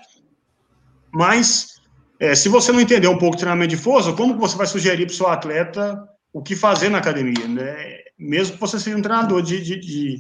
mas 1.12 1.82
é, 2.22 2.36
se 2.36 2.48
você 2.48 2.72
não 2.72 2.80
entender 2.80 3.10
um 3.10 3.18
pouco 3.18 3.36
de 3.36 3.42
treinamento 3.42 3.76
de 3.76 3.82
força, 3.82 4.14
como 4.14 4.38
você 4.38 4.56
vai 4.56 4.68
sugerir 4.68 5.08
para 5.08 5.14
o 5.14 5.18
seu 5.18 5.28
atleta 5.28 6.08
o 6.34 6.42
que 6.42 6.56
fazer 6.56 6.90
na 6.90 6.98
academia, 6.98 7.48
né? 7.48 8.00
Mesmo 8.18 8.56
que 8.56 8.60
você 8.60 8.80
seja 8.80 8.98
um 8.98 9.02
treinador 9.02 9.42
de, 9.44 9.62
de, 9.62 9.80
de, 9.80 10.18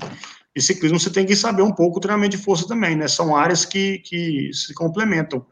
de 0.55 0.61
ciclismo, 0.61 0.99
você 0.99 1.09
tem 1.09 1.25
que 1.25 1.35
saber 1.35 1.63
um 1.63 1.71
pouco 1.71 1.97
o 1.97 1.99
treinamento 1.99 2.37
de 2.37 2.43
força 2.43 2.67
também, 2.67 2.95
né? 2.95 3.07
São 3.07 3.35
áreas 3.35 3.65
que, 3.65 3.97
que 3.99 4.51
se 4.53 4.73
complementam. 4.75 5.43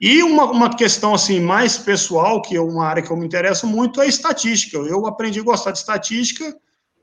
E 0.00 0.22
uma, 0.22 0.50
uma 0.50 0.76
questão 0.76 1.14
assim 1.14 1.38
mais 1.38 1.78
pessoal, 1.78 2.42
que 2.42 2.56
é 2.56 2.60
uma 2.60 2.86
área 2.86 3.02
que 3.02 3.10
eu 3.10 3.16
me 3.16 3.26
interesso 3.26 3.66
muito, 3.66 4.00
é 4.00 4.08
estatística. 4.08 4.78
Eu 4.78 5.06
aprendi 5.06 5.38
a 5.38 5.44
gostar 5.44 5.70
de 5.70 5.78
estatística 5.78 6.56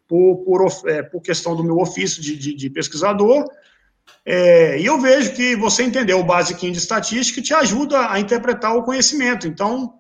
por, 0.08 0.38
por, 0.44 0.90
é, 0.90 1.04
por 1.04 1.22
questão 1.22 1.56
do 1.56 1.64
meu 1.64 1.78
ofício 1.78 2.22
de, 2.22 2.36
de, 2.36 2.54
de 2.56 2.70
pesquisador. 2.70 3.46
É, 4.26 4.80
e 4.80 4.86
eu 4.86 5.00
vejo 5.00 5.34
que 5.34 5.56
você 5.56 5.84
entender 5.84 6.14
o 6.14 6.24
basiquinho 6.24 6.74
de 6.74 6.80
estatística 6.80 7.42
te 7.42 7.54
ajuda 7.54 8.12
a 8.12 8.20
interpretar 8.20 8.76
o 8.76 8.84
conhecimento. 8.84 9.48
Então, 9.48 9.94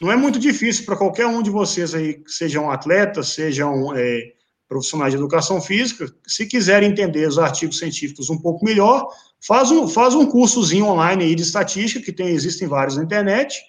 não 0.00 0.12
é 0.12 0.16
muito 0.16 0.38
difícil 0.38 0.84
para 0.84 0.96
qualquer 0.96 1.26
um 1.26 1.42
de 1.42 1.50
vocês 1.50 1.94
aí, 1.94 2.22
sejam 2.26 2.70
atletas, 2.70 3.28
sejam 3.28 3.94
é, 3.96 4.32
profissionais 4.68 5.12
de 5.12 5.18
educação 5.18 5.60
física, 5.60 6.06
se 6.26 6.46
quiserem 6.46 6.90
entender 6.90 7.26
os 7.26 7.38
artigos 7.38 7.78
científicos 7.78 8.30
um 8.30 8.38
pouco 8.38 8.64
melhor, 8.64 9.08
faz 9.40 9.70
um, 9.70 9.88
faz 9.88 10.14
um 10.14 10.26
cursozinho 10.26 10.86
online 10.86 11.24
aí 11.24 11.34
de 11.34 11.42
estatística, 11.42 12.04
que 12.04 12.12
tem, 12.12 12.28
existem 12.28 12.68
vários 12.68 12.96
na 12.96 13.02
internet, 13.02 13.60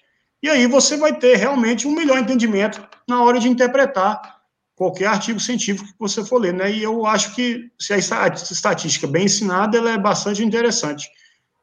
e 0.42 0.50
aí 0.50 0.68
você 0.68 0.98
vai 0.98 1.18
ter 1.18 1.36
realmente 1.36 1.88
um 1.88 1.92
melhor 1.92 2.18
entendimento 2.18 2.82
na 3.08 3.24
hora 3.24 3.40
de 3.40 3.50
interpretar 3.50 4.40
qualquer 4.76 5.08
artigo 5.08 5.40
científico 5.40 5.90
que 5.90 6.00
você 6.00 6.24
for 6.24 6.40
ler, 6.40 6.54
né? 6.54 6.72
E 6.72 6.82
eu 6.82 7.06
acho 7.06 7.36
que 7.36 7.70
se 7.78 7.92
a 7.94 7.98
estatística 7.98 9.06
bem 9.06 9.26
ensinada, 9.26 9.78
ela 9.78 9.92
é 9.92 9.98
bastante 9.98 10.44
interessante. 10.44 11.10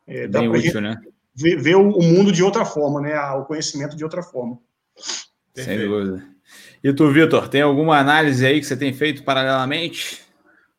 É, 0.06 0.28
bem 0.28 0.48
útil, 0.48 0.80
né? 0.82 1.00
Ver, 1.36 1.60
ver 1.60 1.76
o, 1.76 2.00
mundo 2.00 2.32
de 2.32 2.42
outra 2.42 2.64
forma, 2.64 3.00
né? 3.00 3.18
O 3.32 3.44
conhecimento 3.44 3.96
de 3.96 4.02
outra 4.02 4.22
forma. 4.22 4.58
Sem 5.54 5.78
dúvida. 5.78 6.24
E 6.82 6.92
tu, 6.92 7.10
Vitor, 7.10 7.48
tem 7.48 7.62
alguma 7.62 7.98
análise 7.98 8.44
aí 8.46 8.60
que 8.60 8.66
você 8.66 8.76
tem 8.76 8.92
feito 8.92 9.22
paralelamente? 9.22 10.24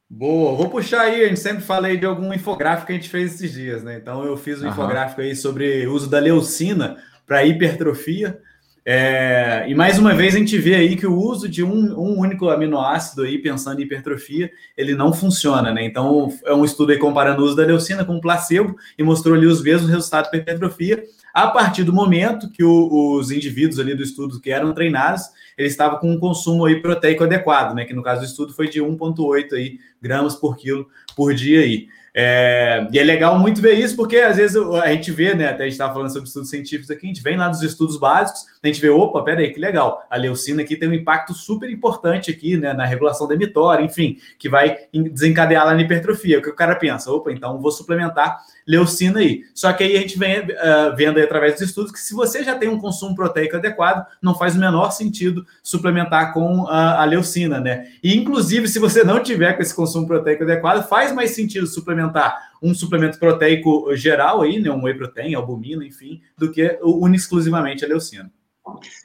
Boa, 0.10 0.56
vou 0.56 0.70
puxar 0.70 1.02
aí, 1.02 1.26
a 1.26 1.28
gente 1.28 1.40
sempre 1.40 1.64
fala 1.64 1.88
aí 1.88 1.98
de 1.98 2.06
algum 2.06 2.34
infográfico 2.34 2.88
que 2.88 2.94
a 2.94 2.96
gente 2.96 3.10
fez 3.10 3.36
esses 3.36 3.52
dias, 3.52 3.84
né? 3.84 3.98
Então 3.98 4.24
eu 4.24 4.38
fiz 4.38 4.62
um 4.62 4.66
uhum. 4.66 4.72
infográfico 4.72 5.22
aí 5.22 5.36
sobre 5.36 5.86
o 5.86 5.94
uso 5.94 6.10
da 6.10 6.20
leucina 6.20 6.98
para 7.26 7.46
hipertrofia. 7.46 8.42
É, 8.90 9.66
e 9.68 9.76
mais 9.76 10.00
uma 10.00 10.16
vez 10.16 10.34
a 10.34 10.38
gente 10.38 10.58
vê 10.58 10.74
aí 10.74 10.96
que 10.96 11.06
o 11.06 11.14
uso 11.14 11.50
de 11.50 11.62
um, 11.62 12.00
um, 12.00 12.20
único 12.20 12.48
aminoácido 12.48 13.24
aí, 13.24 13.38
pensando 13.38 13.82
em 13.82 13.84
hipertrofia, 13.84 14.50
ele 14.78 14.96
não 14.96 15.12
funciona, 15.12 15.74
né? 15.74 15.84
Então, 15.84 16.34
é 16.46 16.54
um 16.54 16.64
estudo 16.64 16.94
aí 16.94 16.98
comparando 16.98 17.42
o 17.42 17.46
uso 17.46 17.54
da 17.54 17.66
leucina 17.66 18.06
com 18.06 18.16
o 18.16 18.22
placebo 18.22 18.78
e 18.98 19.04
mostrou 19.04 19.36
ali 19.36 19.46
os 19.46 19.62
mesmos 19.62 19.90
resultados 19.90 20.30
para 20.30 20.40
hipertrofia, 20.40 21.04
a 21.34 21.48
partir 21.48 21.84
do 21.84 21.92
momento 21.92 22.50
que 22.50 22.64
o, 22.64 23.18
os 23.18 23.30
indivíduos 23.30 23.78
ali 23.78 23.94
do 23.94 24.04
estudo 24.04 24.40
que 24.40 24.52
eram 24.52 24.74
treinados, 24.74 25.24
eles 25.58 25.74
estavam 25.74 26.00
com 26.00 26.10
um 26.10 26.18
consumo 26.18 26.64
aí 26.64 26.82
proteico 26.82 27.26
adequado, 27.26 27.76
né? 27.76 27.84
Que 27.84 27.94
no 27.94 28.02
caso 28.02 28.22
do 28.22 28.26
estudo 28.26 28.54
foi 28.54 28.70
de 28.70 28.80
1,8 28.82 29.52
aí 29.52 29.80
gramas 30.02 30.34
por 30.34 30.56
quilo 30.56 30.88
por 31.14 31.34
dia 31.34 31.60
aí. 31.60 31.90
É, 32.20 32.88
e 32.92 32.98
é 32.98 33.04
legal 33.04 33.38
muito 33.38 33.62
ver 33.62 33.76
isso, 33.76 33.96
porque 33.96 34.18
às 34.18 34.38
vezes 34.38 34.58
a 34.58 34.88
gente 34.88 35.12
vê, 35.12 35.36
né? 35.36 35.50
Até 35.50 35.62
a 35.62 35.66
gente 35.66 35.74
estava 35.74 35.94
falando 35.94 36.12
sobre 36.12 36.28
estudos 36.28 36.50
científicos 36.50 36.90
aqui, 36.90 37.06
a 37.06 37.10
gente 37.10 37.22
vem 37.22 37.38
lá 37.38 37.48
dos 37.48 37.62
estudos 37.62 37.96
básicos, 38.00 38.42
a 38.68 38.72
gente 38.74 38.82
vê, 38.82 38.90
opa, 38.90 39.24
peraí, 39.24 39.52
que 39.52 39.60
legal, 39.60 40.06
a 40.10 40.18
leucina 40.18 40.62
aqui 40.62 40.76
tem 40.76 40.90
um 40.90 40.94
impacto 40.94 41.34
super 41.34 41.70
importante 41.70 42.30
aqui, 42.30 42.58
né? 42.58 42.74
Na 42.74 42.86
regulação 42.86 43.28
da 43.28 43.36
enfim, 43.82 44.18
que 44.38 44.50
vai 44.50 44.78
desencadear 44.94 45.66
lá 45.66 45.74
na 45.74 45.82
hipertrofia. 45.82 46.40
O 46.40 46.42
que 46.42 46.50
o 46.50 46.56
cara 46.56 46.76
pensa, 46.76 47.12
opa, 47.12 47.32
então 47.32 47.60
vou 47.60 47.72
suplementar 47.72 48.40
leucina 48.68 49.20
aí. 49.20 49.44
Só 49.54 49.72
que 49.72 49.84
aí 49.84 49.96
a 49.96 50.02
gente 50.02 50.20
vem 50.20 50.40
uh, 50.40 50.96
vendo 50.96 51.20
através 51.20 51.54
dos 51.54 51.62
estudos 51.62 51.92
que 51.92 52.00
se 52.00 52.14
você 52.14 52.44
já 52.44 52.56
tem 52.56 52.68
um 52.68 52.80
consumo 52.80 53.16
proteico 53.16 53.56
adequado, 53.56 54.06
não 54.22 54.36
faz 54.36 54.56
o 54.56 54.60
menor 54.60 54.92
sentido 54.92 55.46
suplementar 55.64 56.34
com 56.34 56.64
uh, 56.64 56.68
a 56.68 57.06
leucina, 57.06 57.60
né? 57.60 57.88
E 58.04 58.16
inclusive, 58.16 58.68
se 58.68 58.80
você 58.80 59.04
não 59.04 59.22
tiver 59.22 59.54
com 59.54 59.62
esse 59.62 59.76
consumo 59.76 60.08
proteico 60.08 60.44
adequado, 60.44 60.88
faz 60.88 61.12
mais 61.14 61.32
sentido 61.32 61.68
suplementar 61.68 62.52
um 62.62 62.74
suplemento 62.74 63.20
proteico 63.20 63.96
geral 63.96 64.42
aí, 64.42 64.60
né? 64.60 64.70
Um 64.72 64.84
whey 64.84 64.96
protein, 64.96 65.36
albumina, 65.36 65.86
enfim, 65.86 66.22
do 66.38 66.52
que 66.52 66.78
único 66.82 67.16
exclusivamente 67.16 67.84
a 67.84 67.88
leucina. 67.88 68.32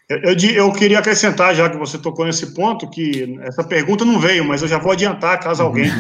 Eu, 0.09 0.37
eu, 0.55 0.73
queria 0.73 0.99
acrescentar, 0.99 1.55
já 1.55 1.71
que 1.71 1.77
você 1.77 1.97
tocou 1.97 2.27
nesse 2.27 2.55
ponto, 2.55 2.89
que 2.89 3.39
essa 3.43 3.65
pergunta 3.65 4.05
não 4.05 4.19
veio, 4.19 4.45
mas 4.45 4.61
eu 4.61 4.69
já 4.69 4.79
vou 4.79 4.93
adiantar 4.93 5.41
caso 5.41 5.63
alguém. 5.65 5.91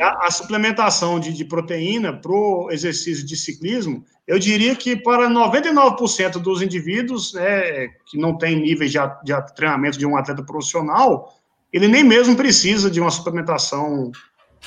a, 0.00 0.26
a, 0.26 0.30
suplementação 0.30 1.20
de, 1.20 1.32
de 1.32 1.44
proteína 1.44 2.12
para 2.12 2.32
o 2.32 2.68
exercício 2.70 3.24
de 3.24 3.36
ciclismo, 3.36 4.04
eu 4.26 4.38
diria 4.38 4.74
que 4.74 4.96
para 4.96 5.28
99% 5.28 6.38
dos 6.38 6.60
indivíduos 6.60 7.32
né, 7.34 7.88
que 8.06 8.18
não 8.18 8.36
tem 8.36 8.60
níveis 8.60 8.90
de, 8.90 8.98
de 9.24 9.54
treinamento 9.54 9.98
de 9.98 10.06
um 10.06 10.16
atleta 10.16 10.42
profissional, 10.42 11.32
ele 11.72 11.86
nem 11.86 12.02
mesmo 12.02 12.34
precisa 12.34 12.90
de 12.90 13.00
uma 13.00 13.10
suplementação 13.10 14.10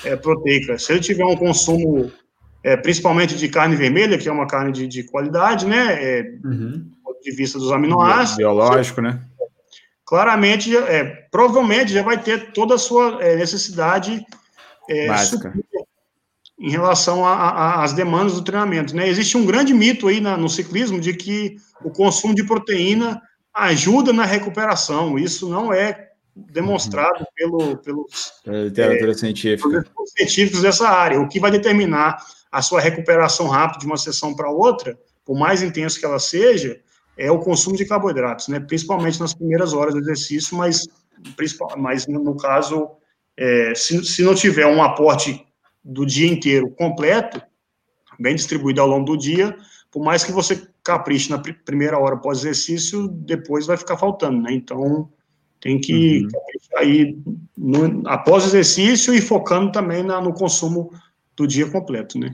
é, 0.05 0.15
proteica. 0.15 0.77
Se 0.77 0.93
ele 0.93 1.01
tiver 1.01 1.25
um 1.25 1.35
consumo, 1.35 2.09
é, 2.63 2.77
principalmente 2.77 3.35
de 3.35 3.49
carne 3.49 3.75
vermelha, 3.75 4.17
que 4.17 4.29
é 4.29 4.31
uma 4.31 4.47
carne 4.47 4.71
de, 4.71 4.87
de 4.87 5.03
qualidade, 5.03 5.65
né? 5.65 5.97
É, 5.99 6.21
uhum 6.45 6.91
de 7.21 7.31
vista 7.31 7.57
dos 7.57 7.71
aminoácidos. 7.71 8.37
Biológico, 8.37 9.01
né? 9.01 9.21
Claramente, 10.05 10.75
é, 10.75 11.03
provavelmente 11.31 11.93
já 11.93 12.03
vai 12.03 12.21
ter 12.21 12.51
toda 12.51 12.75
a 12.75 12.79
sua 12.79 13.23
é, 13.23 13.35
necessidade 13.35 14.25
é, 14.89 15.07
em 16.59 16.69
relação 16.69 17.25
às 17.25 17.93
demandas 17.93 18.33
do 18.33 18.43
treinamento. 18.43 18.95
Né? 18.95 19.07
Existe 19.07 19.37
um 19.37 19.45
grande 19.45 19.73
mito 19.73 20.07
aí 20.07 20.19
na, 20.19 20.37
no 20.37 20.49
ciclismo 20.49 20.99
de 20.99 21.13
que 21.13 21.55
o 21.83 21.89
consumo 21.89 22.35
de 22.35 22.43
proteína 22.43 23.21
ajuda 23.53 24.13
na 24.13 24.25
recuperação. 24.25 25.17
Isso 25.17 25.49
não 25.49 25.73
é 25.73 26.09
demonstrado 26.35 27.19
uhum. 27.19 27.25
pelo, 27.35 27.77
pelos 27.77 28.33
Pela 28.43 28.63
literatura 28.63 29.11
é, 29.11 29.15
científica. 29.15 29.85
científicos 30.17 30.61
dessa 30.61 30.87
área. 30.87 31.19
O 31.19 31.27
que 31.27 31.39
vai 31.39 31.51
determinar 31.51 32.17
a 32.51 32.61
sua 32.61 32.81
recuperação 32.81 33.47
rápida 33.47 33.79
de 33.79 33.85
uma 33.85 33.97
sessão 33.97 34.35
para 34.35 34.51
outra, 34.51 34.99
por 35.25 35.37
mais 35.37 35.63
intenso 35.63 35.99
que 35.99 36.05
ela 36.05 36.19
seja, 36.19 36.79
é 37.17 37.31
o 37.31 37.39
consumo 37.39 37.75
de 37.75 37.85
carboidratos, 37.85 38.47
né? 38.47 38.59
Principalmente 38.59 39.19
nas 39.19 39.33
primeiras 39.33 39.73
horas 39.73 39.93
do 39.93 39.99
exercício, 39.99 40.57
mas, 40.57 40.87
mas 41.77 42.07
no 42.07 42.35
caso, 42.35 42.89
é, 43.37 43.73
se, 43.75 44.03
se 44.05 44.23
não 44.23 44.35
tiver 44.35 44.65
um 44.65 44.81
aporte 44.81 45.45
do 45.83 46.05
dia 46.05 46.27
inteiro 46.27 46.69
completo, 46.71 47.41
bem 48.19 48.35
distribuído 48.35 48.81
ao 48.81 48.87
longo 48.87 49.05
do 49.05 49.17
dia, 49.17 49.55
por 49.91 50.03
mais 50.03 50.23
que 50.23 50.31
você 50.31 50.67
capriche 50.83 51.29
na 51.29 51.37
pr 51.37 51.53
primeira 51.65 51.97
hora 51.99 52.17
pós-exercício, 52.17 53.07
depois 53.07 53.65
vai 53.65 53.77
ficar 53.77 53.97
faltando, 53.97 54.41
né? 54.41 54.53
Então, 54.53 55.09
tem 55.59 55.79
que 55.79 56.23
uhum. 56.23 56.29
aí 56.77 57.17
no, 57.57 58.07
após 58.07 58.43
o 58.43 58.47
exercício 58.47 59.13
e 59.13 59.21
focando 59.21 59.71
também 59.71 60.01
na, 60.01 60.19
no 60.19 60.33
consumo 60.33 60.91
do 61.35 61.45
dia 61.45 61.69
completo, 61.69 62.17
né? 62.17 62.33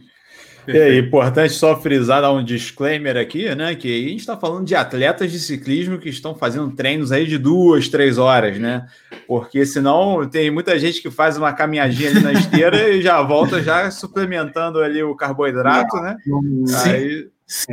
É 0.68 0.98
importante 0.98 1.54
só 1.54 1.80
frisar, 1.80 2.22
dar 2.22 2.32
um 2.32 2.44
disclaimer 2.44 3.18
aqui, 3.18 3.54
né? 3.56 3.76
Que 3.76 4.06
a 4.06 4.10
gente 4.10 4.20
está 4.20 4.36
falando 4.36 4.66
de 4.66 4.76
atletas 4.76 5.32
de 5.32 5.40
ciclismo 5.40 5.98
que 5.98 6.10
estão 6.10 6.36
fazendo 6.36 6.72
treinos 6.72 7.12
aí 7.12 7.26
de 7.26 7.38
duas, 7.38 7.88
três 7.88 8.18
horas, 8.18 8.60
né? 8.60 8.86
Porque 9.28 9.66
senão 9.66 10.28
tem 10.28 10.52
muita 10.52 10.78
gente 10.78 11.02
que 11.02 11.10
faz 11.10 11.38
uma 11.38 11.54
caminhadinha 11.54 12.10
ali 12.10 12.20
na 12.20 12.34
esteira 12.34 12.90
e 12.90 13.02
já 13.02 13.22
volta 13.22 13.62
já 13.62 13.90
suplementando 13.92 14.80
ali 14.80 15.02
o 15.04 15.16
carboidrato, 15.16 15.96
né? 15.98 16.18
Sim. 16.66 16.90
Aí 16.90 17.28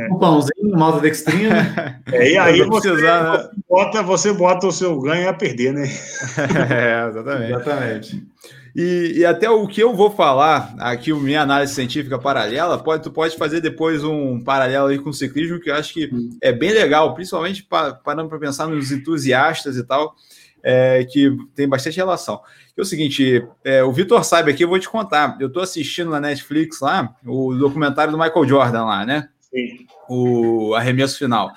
um 0.09 0.17
pãozinho, 0.17 0.77
maltodextrina. 0.77 2.01
É, 2.11 2.31
e 2.31 2.37
aí 2.37 2.61
você, 2.61 2.89
precisar, 2.89 3.23
né? 3.23 3.37
você, 3.37 3.49
bota, 3.67 4.03
você 4.03 4.33
bota 4.33 4.67
o 4.67 4.71
seu 4.71 4.99
ganho 5.01 5.27
a 5.27 5.33
perder, 5.33 5.73
né? 5.73 5.83
é, 6.69 7.09
exatamente. 7.09 7.51
exatamente. 7.51 8.27
E, 8.75 9.19
e, 9.19 9.25
até 9.25 9.49
o 9.49 9.65
que 9.65 9.81
eu 9.81 9.95
vou 9.95 10.11
falar 10.11 10.75
aqui, 10.79 11.13
minha 11.13 11.41
análise 11.41 11.73
científica 11.73 12.19
paralela, 12.19 12.77
pode, 12.77 13.03
tu 13.03 13.09
pode 13.09 13.37
fazer 13.37 13.61
depois 13.61 14.03
um 14.03 14.43
paralelo 14.43 14.87
aí 14.87 14.99
com 14.99 15.11
o 15.11 15.13
ciclismo, 15.13 15.61
que 15.61 15.69
eu 15.69 15.75
acho 15.75 15.93
que 15.93 16.09
é 16.41 16.51
bem 16.51 16.73
legal, 16.73 17.13
principalmente 17.13 17.65
parando 18.03 18.27
para 18.27 18.37
pensar 18.37 18.67
nos 18.67 18.91
entusiastas 18.91 19.77
e 19.77 19.83
tal, 19.83 20.13
é, 20.61 21.05
que 21.05 21.31
tem 21.55 21.69
bastante 21.69 21.95
relação. 21.95 22.41
É 22.75 22.81
o 22.81 22.85
seguinte, 22.85 23.47
é, 23.63 23.81
o 23.81 23.93
Vitor 23.93 24.25
sabe 24.25 24.51
aqui, 24.51 24.65
eu 24.65 24.67
vou 24.67 24.79
te 24.79 24.89
contar. 24.89 25.37
Eu 25.39 25.47
estou 25.47 25.63
assistindo 25.63 26.11
na 26.11 26.19
Netflix 26.19 26.81
lá 26.81 27.15
o 27.25 27.53
documentário 27.53 28.11
do 28.11 28.17
Michael 28.17 28.45
Jordan 28.45 28.83
lá, 28.83 29.05
né? 29.05 29.29
Sim. 29.39 29.85
O 30.09 30.75
arremesso 30.75 31.17
final. 31.17 31.53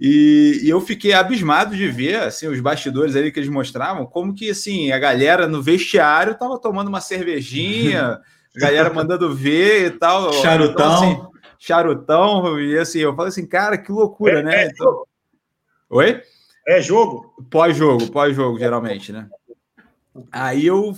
E, 0.00 0.60
e, 0.62 0.70
eu 0.70 0.80
fiquei 0.80 1.12
abismado 1.12 1.76
de 1.76 1.86
ver 1.88 2.16
assim, 2.16 2.48
os 2.48 2.58
bastidores 2.58 3.14
ali 3.14 3.30
que 3.30 3.38
eles 3.38 3.50
mostravam, 3.50 4.06
como 4.06 4.34
que 4.34 4.48
assim, 4.48 4.90
a 4.90 4.98
galera 4.98 5.46
no 5.46 5.62
vestiário 5.62 6.38
tava 6.38 6.58
tomando 6.58 6.88
uma 6.88 7.02
cervejinha, 7.02 8.18
a 8.56 8.60
galera 8.60 8.92
mandando 8.92 9.34
ver 9.34 9.86
e 9.86 9.90
tal. 9.90 10.32
Charutão. 10.32 10.72
Então, 10.72 10.94
assim, 10.94 11.20
charutão, 11.58 12.60
e 12.60 12.78
assim, 12.78 13.00
eu 13.00 13.14
falei 13.14 13.28
assim, 13.28 13.46
cara, 13.46 13.76
que 13.76 13.92
loucura, 13.92 14.40
é, 14.40 14.42
né? 14.42 14.64
É 14.64 14.68
então... 14.68 15.04
Oi? 15.90 16.22
É 16.66 16.80
jogo? 16.80 17.34
Pós-jogo, 17.50 18.10
pós-jogo, 18.10 18.58
geralmente, 18.58 19.12
né? 19.12 19.28
Aí 20.32 20.66
eu 20.66 20.94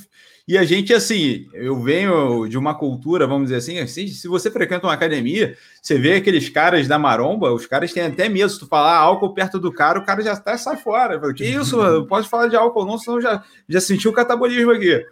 e 0.47 0.59
a 0.59 0.65
gente, 0.65 0.93
assim, 0.93 1.47
eu 1.55 1.81
venho 1.81 2.49
de 2.49 2.59
uma 2.59 2.75
cultura, 2.75 3.29
vamos 3.29 3.45
dizer 3.45 3.57
assim, 3.57 3.79
assim, 3.79 4.09
se 4.09 4.27
você 4.27 4.51
frequenta 4.51 4.87
uma 4.87 4.93
academia, 4.93 5.57
você 5.81 5.97
vê 5.97 6.15
aqueles 6.15 6.49
caras 6.49 6.89
da 6.89 6.99
maromba, 6.99 7.53
os 7.53 7.65
caras 7.65 7.93
têm 7.93 8.03
até 8.03 8.29
medo. 8.29 8.51
Se 8.51 8.59
tu 8.59 8.67
falar 8.67 8.97
álcool 8.97 9.35
perto 9.35 9.59
do 9.61 9.73
cara, 9.73 10.01
o 10.01 10.05
cara 10.05 10.21
já 10.21 10.33
até 10.33 10.57
sai 10.57 10.77
fora. 10.77 11.21
Falo, 11.21 11.33
que 11.33 11.45
isso, 11.45 11.77
não 11.77 12.07
pode 12.07 12.29
falar 12.29 12.49
de 12.49 12.57
álcool 12.57 12.85
não, 12.85 12.99
senão 12.99 13.21
já, 13.21 13.43
já 13.69 13.81
sentiu 13.81 14.11
o 14.11 14.15
catabolismo 14.15 14.73
aqui. 14.73 15.05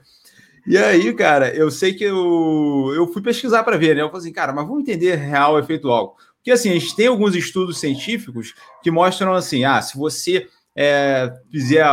E 0.67 0.77
aí, 0.77 1.13
cara, 1.15 1.55
eu 1.55 1.71
sei 1.71 1.95
que 1.95 2.05
eu, 2.05 2.93
eu 2.95 3.07
fui 3.07 3.23
pesquisar 3.23 3.63
para 3.63 3.79
ver, 3.79 3.95
né? 3.95 4.03
Eu 4.03 4.09
falei 4.09 4.25
assim, 4.25 4.33
cara, 4.33 4.53
mas 4.53 4.67
vamos 4.67 4.83
entender 4.83 5.15
real 5.15 5.59
efeito 5.59 5.89
álcool. 5.89 6.17
Porque, 6.37 6.51
assim, 6.51 6.71
a 6.71 6.75
gente 6.75 6.97
tem 6.97 7.07
alguns 7.07 7.35
estudos 7.37 7.79
científicos 7.79 8.55
que 8.83 8.91
mostram 8.91 9.33
assim, 9.33 9.65
ah, 9.65 9.81
se 9.81 9.97
você 9.97 10.49
é, 10.75 11.33
fizer 11.51 11.85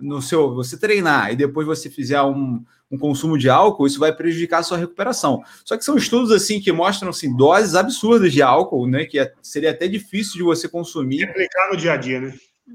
no 0.00 0.22
seu, 0.22 0.54
você 0.54 0.78
treinar 0.78 1.32
e 1.32 1.36
depois 1.36 1.66
você 1.66 1.90
fizer 1.90 2.22
um, 2.22 2.62
um 2.90 2.98
consumo 2.98 3.36
de 3.36 3.48
álcool, 3.48 3.86
isso 3.86 3.98
vai 3.98 4.12
prejudicar 4.14 4.60
a 4.60 4.62
sua 4.62 4.78
recuperação. 4.78 5.42
Só 5.64 5.76
que 5.76 5.84
são 5.84 5.96
estudos 5.96 6.32
assim 6.32 6.60
que 6.60 6.72
mostram 6.72 7.10
assim, 7.10 7.36
doses 7.36 7.74
absurdas 7.74 8.32
de 8.32 8.42
álcool, 8.42 8.86
né? 8.86 9.04
Que 9.04 9.18
é, 9.18 9.32
seria 9.42 9.70
até 9.70 9.86
difícil 9.86 10.34
de 10.34 10.42
você 10.42 10.68
consumir. 10.68 11.24
Aplicar 11.24 11.70
no 11.70 11.76
dia 11.76 11.92
a 11.92 11.96
dia, 11.96 12.20
né? 12.20 12.34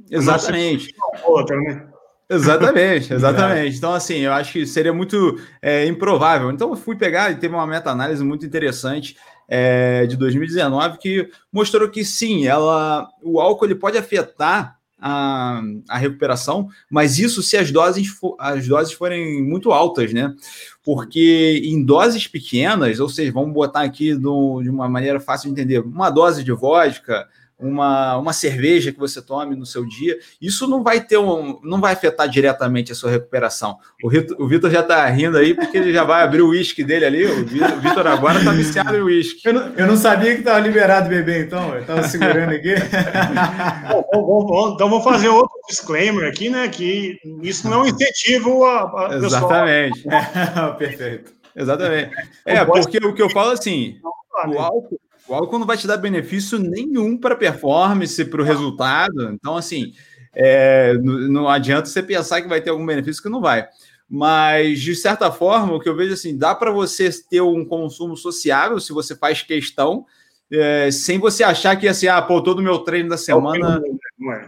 Exatamente. 0.10 0.94
Outra, 1.26 1.56
né? 1.60 1.88
Exatamente, 2.30 3.14
exatamente. 3.14 3.78
Então, 3.78 3.94
assim, 3.94 4.20
eu 4.20 4.32
acho 4.32 4.54
que 4.54 4.66
seria 4.66 4.94
muito 4.94 5.40
é, 5.62 5.86
improvável. 5.86 6.52
Então, 6.52 6.70
eu 6.70 6.76
fui 6.76 6.96
pegar 6.96 7.32
e 7.32 7.36
teve 7.36 7.54
uma 7.54 7.68
meta-análise 7.68 8.24
muito 8.24 8.46
interessante 8.46 9.16
é, 9.48 10.06
de 10.06 10.16
2019 10.16 10.98
que 10.98 11.30
mostrou 11.52 11.90
que 11.90 12.04
sim, 12.04 12.48
ela, 12.48 13.08
o 13.22 13.40
álcool 13.40 13.66
ele 13.66 13.76
pode 13.76 13.98
afetar 13.98 14.80
a, 15.06 15.62
a 15.90 15.98
recuperação, 15.98 16.70
mas 16.90 17.20
isso 17.20 17.44
se 17.44 17.58
as 17.58 17.70
doses, 17.70 18.08
for, 18.08 18.38
as 18.40 18.66
doses 18.66 18.94
forem 18.94 19.44
muito 19.44 19.74
altas, 19.74 20.14
né? 20.14 20.34
Porque 20.82 21.62
em 21.66 21.84
doses 21.84 22.26
pequenas, 22.26 23.02
ou 23.02 23.10
seja, 23.10 23.30
vamos 23.30 23.54
botar 23.54 23.82
aqui 23.82 24.16
do, 24.16 24.62
de 24.64 24.70
uma 24.70 24.88
maneira 24.88 25.20
fácil 25.20 25.54
de 25.54 25.60
entender, 25.60 25.80
uma 25.80 26.10
dose 26.10 26.42
de 26.42 26.54
vodka, 26.54 27.28
uma, 27.60 28.18
uma 28.18 28.34
cerveja 28.34 28.92
que 28.92 29.00
você 29.00 29.22
tome 29.22 29.56
no 29.56 29.66
seu 29.66 29.86
dia, 29.86 30.18
isso 30.42 30.68
não 30.68 30.84
vai 30.84 31.02
ter 31.02 31.18
um, 31.18 31.60
não 31.64 31.80
vai 31.80 31.94
afetar 31.94 32.28
diretamente 32.28 32.92
a 32.92 32.96
sua 32.96 33.12
recuperação. 33.12 33.78
O, 34.04 34.44
o 34.44 34.48
Vitor 34.48 34.70
já 34.70 34.82
está 34.82 35.06
rindo 35.08 35.38
aí 35.38 35.54
porque 35.54 35.78
ele 35.78 35.94
já 35.94 36.04
vai 36.04 36.24
abrir 36.24 36.42
o 36.42 36.50
uísque 36.50 36.84
dele 36.84 37.06
ali. 37.06 37.26
O 37.26 37.46
Vitor 37.46 38.08
agora 38.08 38.40
está 38.40 38.52
viciado 38.52 38.96
em 38.96 39.02
uísque. 39.02 39.48
Eu, 39.48 39.56
eu, 39.78 39.88
não 39.88 39.96
sabia 39.96 40.34
que 40.34 40.40
estava 40.40 40.60
liberado 40.60 41.10
beber, 41.10 41.46
então. 41.46 41.74
Eu 41.74 41.82
estava 41.82 42.04
segurando 42.04 42.52
aqui. 42.52 42.74
bom, 44.12 44.26
bom, 44.26 44.46
bom, 44.46 44.74
então 44.74 44.90
vou 44.90 45.02
fazer 45.02 45.30
outro 45.30 45.54
disclaimer 45.68 46.28
aqui, 46.28 46.50
né? 46.50 46.68
Que 46.68 47.18
isso 47.42 47.70
não 47.70 47.80
é 47.80 47.84
um 47.84 47.88
incentivo 47.88 48.66
a, 48.66 49.08
a 49.08 49.16
Exatamente. 49.16 50.04
Perfeito. 50.78 51.34
Exatamente. 51.56 52.12
É, 52.46 52.66
porque 52.66 52.98
o 52.98 53.14
que 53.14 53.22
eu 53.22 53.30
falo 53.30 53.52
assim, 53.52 54.00
o 54.48 54.60
álcool 54.60 55.00
álcool 55.34 55.60
não 55.60 55.68
vai 55.68 55.78
te 55.78 55.88
dar 55.88 55.98
benefício 55.98 56.58
nenhum 56.60 57.18
para 57.18 57.34
a 57.34 57.38
performance, 57.38 58.24
para 58.26 58.42
o 58.42 58.46
resultado. 58.46 59.30
Então, 59.32 59.56
assim, 59.56 59.94
é, 60.36 60.94
não, 60.98 61.48
adianta 61.48 61.88
você 61.88 62.02
pensar 62.02 62.42
que 62.42 62.48
vai 62.48 62.62
ter 62.62 62.70
algum 62.70 62.86
benefício 62.86 63.22
que 63.22 63.30
não 63.30 63.42
vai. 63.42 63.68
Mas, 64.10 64.82
de 64.82 64.96
certa 64.96 65.32
forma, 65.32 65.74
o 65.74 65.80
que 65.80 65.90
eu 65.90 65.96
vejo 65.96 66.14
assim, 66.14 66.38
dá 66.38 66.54
para 66.54 66.72
você 66.72 67.10
ter 67.30 67.42
um 67.42 67.66
consumo 67.66 68.16
sociável 68.16 68.80
se 68.80 68.94
você 68.94 69.16
faz 69.16 69.42
questão, 69.42 70.06
é, 70.52 70.92
sem 70.92 71.18
você 71.18 71.44
achar 71.44 71.76
que 71.76 71.88
assim, 71.88 72.08
ah, 72.08 72.22
pô, 72.22 72.42
todo 72.42 72.60
o 72.60 72.62
meu 72.62 72.80
treino 72.80 73.10
da 73.10 73.18
semana 73.18 73.82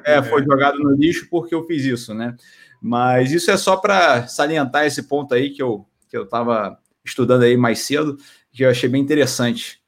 é, 0.06 0.22
foi 0.22 0.44
jogado 0.44 0.78
no 0.78 0.92
lixo 0.92 1.28
porque 1.32 1.56
eu 1.56 1.66
fiz 1.66 1.84
isso, 1.84 2.14
né? 2.14 2.36
Mas 2.80 3.32
isso 3.32 3.50
é 3.50 3.58
só 3.58 3.78
para 3.78 4.28
salientar 4.28 4.86
esse 4.86 5.04
ponto 5.04 5.34
aí 5.34 5.50
que 5.50 5.64
eu 5.64 5.86
que 6.08 6.16
eu 6.16 6.24
estava 6.24 6.78
estudando 7.04 7.44
aí 7.44 7.58
mais 7.58 7.80
cedo, 7.80 8.18
que 8.52 8.64
eu 8.64 8.70
achei 8.70 8.88
bem 8.88 9.02
interessante. 9.02 9.82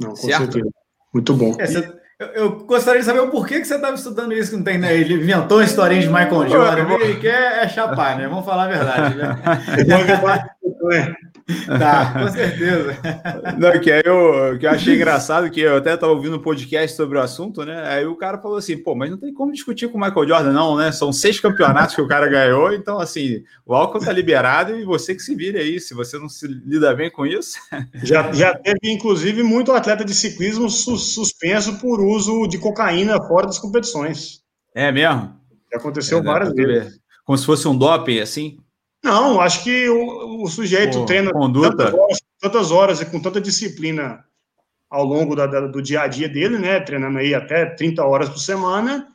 Não, 0.00 0.10
com 0.10 0.16
certo? 0.16 0.52
certeza. 0.52 0.70
Muito 1.12 1.34
bom. 1.34 1.56
É, 1.58 1.66
você, 1.66 1.98
eu, 2.18 2.26
eu, 2.28 2.50
gostaria 2.64 3.00
de 3.00 3.06
saber 3.06 3.20
o 3.20 3.30
porquê 3.30 3.60
que 3.60 3.64
você 3.64 3.76
estava 3.76 3.94
estudando 3.94 4.32
isso, 4.32 4.50
que 4.50 4.56
não 4.56 4.64
tem, 4.64 4.76
né? 4.76 4.96
Ele 4.96 5.14
inventou 5.14 5.58
uma 5.58 5.64
historinha 5.64 6.00
de 6.00 6.08
Michael 6.08 6.48
Jordan, 6.48 6.94
ele 7.00 7.20
quer 7.20 7.64
é 7.64 7.68
chapar, 7.68 8.18
né? 8.18 8.26
Vamos 8.26 8.44
falar 8.44 8.64
a 8.64 8.68
verdade, 8.68 9.14
né? 9.16 9.36
Tá, 11.66 12.12
com 12.12 12.28
certeza. 12.28 12.96
Não, 13.58 13.80
que, 13.80 13.90
eu, 14.04 14.58
que 14.58 14.66
eu 14.66 14.70
achei 14.70 14.94
engraçado, 14.94 15.50
que 15.50 15.60
eu 15.60 15.76
até 15.76 15.94
estava 15.94 16.12
ouvindo 16.12 16.36
um 16.36 16.42
podcast 16.42 16.96
sobre 16.96 17.16
o 17.16 17.20
assunto, 17.20 17.64
né? 17.64 17.82
Aí 17.86 18.06
o 18.06 18.16
cara 18.16 18.38
falou 18.38 18.58
assim, 18.58 18.76
pô, 18.76 18.94
mas 18.94 19.10
não 19.10 19.16
tem 19.16 19.32
como 19.32 19.52
discutir 19.52 19.88
com 19.88 19.96
o 19.96 20.00
Michael 20.00 20.28
Jordan, 20.28 20.52
não, 20.52 20.76
né? 20.76 20.92
São 20.92 21.12
seis 21.12 21.40
campeonatos 21.40 21.94
que 21.94 22.02
o 22.02 22.08
cara 22.08 22.28
ganhou, 22.28 22.72
então, 22.74 22.98
assim, 22.98 23.42
o 23.64 23.74
álcool 23.74 23.98
tá 23.98 24.12
liberado 24.12 24.76
e 24.76 24.84
você 24.84 25.14
que 25.14 25.22
se 25.22 25.34
vire 25.34 25.58
aí, 25.58 25.80
se 25.80 25.94
você 25.94 26.18
não 26.18 26.28
se 26.28 26.46
lida 26.46 26.94
bem 26.94 27.10
com 27.10 27.24
isso. 27.24 27.58
Já, 28.02 28.30
já 28.32 28.54
teve, 28.54 28.78
inclusive, 28.84 29.42
muito 29.42 29.72
atleta 29.72 30.04
de 30.04 30.14
ciclismo 30.14 30.68
suspenso 30.68 31.78
por 31.78 32.00
uso 32.00 32.46
de 32.46 32.58
cocaína 32.58 33.20
fora 33.22 33.46
das 33.46 33.58
competições. 33.58 34.42
É 34.74 34.92
mesmo? 34.92 35.34
Já 35.72 35.78
aconteceu 35.78 36.18
é, 36.18 36.22
várias 36.22 36.52
vezes. 36.52 37.00
Como 37.24 37.36
se 37.36 37.46
fosse 37.46 37.68
um 37.68 37.76
doping, 37.76 38.20
assim? 38.20 38.58
Não, 39.08 39.40
acho 39.40 39.64
que 39.64 39.88
o, 39.88 40.42
o 40.42 40.48
sujeito 40.48 40.98
Pô, 40.98 41.06
treina 41.06 41.30
tantas 41.32 41.94
horas, 41.94 42.18
tantas 42.38 42.70
horas, 42.70 43.00
e 43.00 43.06
com 43.06 43.18
tanta 43.18 43.40
disciplina 43.40 44.22
ao 44.90 45.02
longo 45.02 45.34
da, 45.34 45.46
da, 45.46 45.62
do 45.62 45.80
dia 45.80 46.02
a 46.02 46.06
dia 46.06 46.28
dele, 46.28 46.58
né? 46.58 46.78
Treinando 46.78 47.18
aí 47.18 47.34
até 47.34 47.64
30 47.64 48.04
horas 48.04 48.28
por 48.28 48.38
semana, 48.38 49.08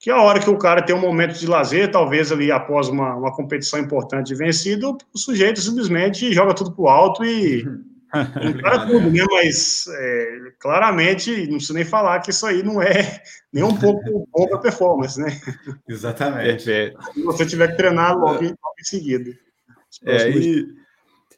que 0.00 0.10
a 0.10 0.22
hora 0.22 0.40
que 0.40 0.48
o 0.48 0.56
cara 0.56 0.80
tem 0.80 0.96
um 0.96 1.00
momento 1.00 1.38
de 1.38 1.46
lazer, 1.46 1.90
talvez 1.90 2.32
ali 2.32 2.50
após 2.50 2.88
uma, 2.88 3.16
uma 3.16 3.34
competição 3.34 3.78
importante 3.78 4.34
vencido, 4.34 4.96
o 5.12 5.18
sujeito 5.18 5.60
simplesmente 5.60 6.32
joga 6.32 6.54
tudo 6.54 6.72
pro 6.72 6.88
alto 6.88 7.22
e 7.22 7.66
Para 8.62 8.86
tudo, 8.86 9.10
né? 9.10 9.24
Mas 9.30 9.86
é, 9.88 10.52
claramente, 10.58 11.30
não 11.42 11.56
preciso 11.56 11.74
nem 11.74 11.84
falar 11.84 12.20
que 12.20 12.30
isso 12.30 12.46
aí 12.46 12.62
não 12.62 12.80
é 12.80 13.22
nem 13.52 13.62
um 13.62 13.76
pouco 13.76 14.26
bom 14.32 14.46
para 14.48 14.58
performance, 14.58 15.20
né? 15.20 15.38
Exatamente. 15.88 16.64
Se 16.64 17.22
você 17.24 17.44
tiver 17.44 17.68
que 17.68 17.76
treinar 17.76 18.16
logo, 18.16 18.42
em, 18.42 18.48
logo 18.48 18.74
em 18.80 18.84
seguida. 18.84 19.30
É, 20.04 20.30
e, 20.30 20.66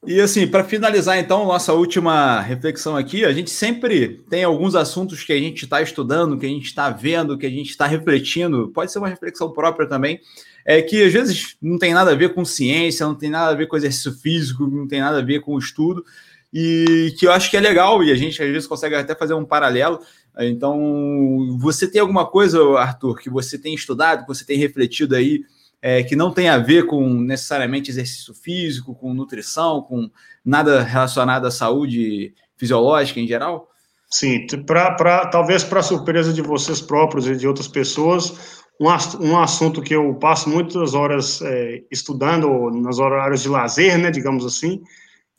e 0.06 0.20
assim, 0.20 0.46
para 0.46 0.64
finalizar, 0.64 1.18
então, 1.18 1.44
nossa 1.44 1.72
última 1.72 2.40
reflexão 2.40 2.96
aqui, 2.96 3.24
a 3.24 3.32
gente 3.32 3.50
sempre 3.50 4.22
tem 4.30 4.44
alguns 4.44 4.74
assuntos 4.74 5.24
que 5.24 5.32
a 5.32 5.38
gente 5.38 5.64
está 5.64 5.82
estudando, 5.82 6.38
que 6.38 6.46
a 6.46 6.48
gente 6.48 6.66
está 6.66 6.88
vendo, 6.90 7.36
que 7.36 7.46
a 7.46 7.50
gente 7.50 7.70
está 7.70 7.86
refletindo, 7.86 8.70
pode 8.72 8.92
ser 8.92 8.98
uma 8.98 9.08
reflexão 9.08 9.52
própria 9.52 9.88
também, 9.88 10.20
é 10.64 10.80
que 10.80 11.02
às 11.02 11.12
vezes 11.12 11.56
não 11.60 11.78
tem 11.78 11.92
nada 11.92 12.12
a 12.12 12.14
ver 12.14 12.32
com 12.32 12.44
ciência, 12.44 13.06
não 13.06 13.14
tem 13.14 13.30
nada 13.30 13.52
a 13.52 13.54
ver 13.54 13.66
com 13.66 13.76
exercício 13.76 14.12
físico, 14.12 14.66
não 14.66 14.86
tem 14.86 15.00
nada 15.00 15.18
a 15.18 15.24
ver 15.24 15.40
com 15.40 15.58
estudo 15.58 16.04
e 16.52 17.14
que 17.18 17.26
eu 17.26 17.32
acho 17.32 17.50
que 17.50 17.56
é 17.56 17.60
legal 17.60 18.02
e 18.02 18.10
a 18.10 18.14
gente 18.14 18.42
às 18.42 18.50
vezes 18.50 18.66
consegue 18.66 18.94
até 18.94 19.14
fazer 19.14 19.34
um 19.34 19.44
paralelo. 19.44 20.00
Então, 20.38 21.58
você 21.58 21.90
tem 21.90 22.00
alguma 22.00 22.26
coisa, 22.26 22.60
Arthur, 22.78 23.18
que 23.18 23.30
você 23.30 23.58
tem 23.58 23.74
estudado, 23.74 24.22
que 24.22 24.28
você 24.28 24.44
tem 24.44 24.58
refletido 24.58 25.14
aí, 25.14 25.42
é, 25.82 26.02
que 26.02 26.16
não 26.16 26.32
tem 26.32 26.48
a 26.48 26.58
ver 26.58 26.86
com 26.86 27.08
necessariamente 27.20 27.90
exercício 27.90 28.34
físico, 28.34 28.94
com 28.94 29.14
nutrição, 29.14 29.82
com 29.82 30.10
nada 30.44 30.82
relacionado 30.82 31.46
à 31.46 31.50
saúde 31.50 32.34
fisiológica 32.56 33.20
em 33.20 33.26
geral? 33.26 33.68
Sim, 34.10 34.46
pra, 34.66 34.92
pra, 34.94 35.26
talvez 35.26 35.62
para 35.62 35.82
surpresa 35.82 36.32
de 36.32 36.42
vocês 36.42 36.80
próprios 36.80 37.26
e 37.28 37.36
de 37.36 37.46
outras 37.46 37.68
pessoas, 37.68 38.62
um, 38.80 38.88
um 39.24 39.38
assunto 39.38 39.80
que 39.80 39.94
eu 39.94 40.14
passo 40.14 40.48
muitas 40.48 40.94
horas 40.94 41.40
é, 41.42 41.82
estudando 41.90 42.70
nas 42.70 42.98
horários 42.98 43.42
de 43.42 43.48
lazer, 43.48 43.96
né, 43.98 44.10
digamos 44.10 44.44
assim, 44.44 44.82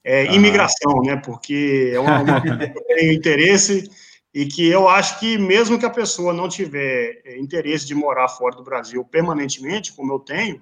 é 0.04 0.34
imigração, 0.34 1.02
né, 1.04 1.16
porque 1.18 1.92
é 1.94 2.00
uma, 2.00 2.22
uma 2.22 2.42
coisa 2.42 2.68
que 2.68 2.78
eu 2.78 2.84
tenho 2.86 3.14
interesse 3.14 3.90
e 4.34 4.46
que 4.46 4.68
eu 4.68 4.88
acho 4.88 5.20
que 5.20 5.38
mesmo 5.38 5.78
que 5.78 5.86
a 5.86 5.90
pessoa 5.90 6.34
não 6.34 6.48
tiver 6.48 7.22
é, 7.26 7.38
interesse 7.38 7.86
de 7.86 7.94
morar 7.94 8.28
fora 8.30 8.56
do 8.56 8.64
Brasil 8.64 9.04
permanentemente, 9.04 9.94
como 9.94 10.14
eu 10.14 10.20
tenho, 10.20 10.62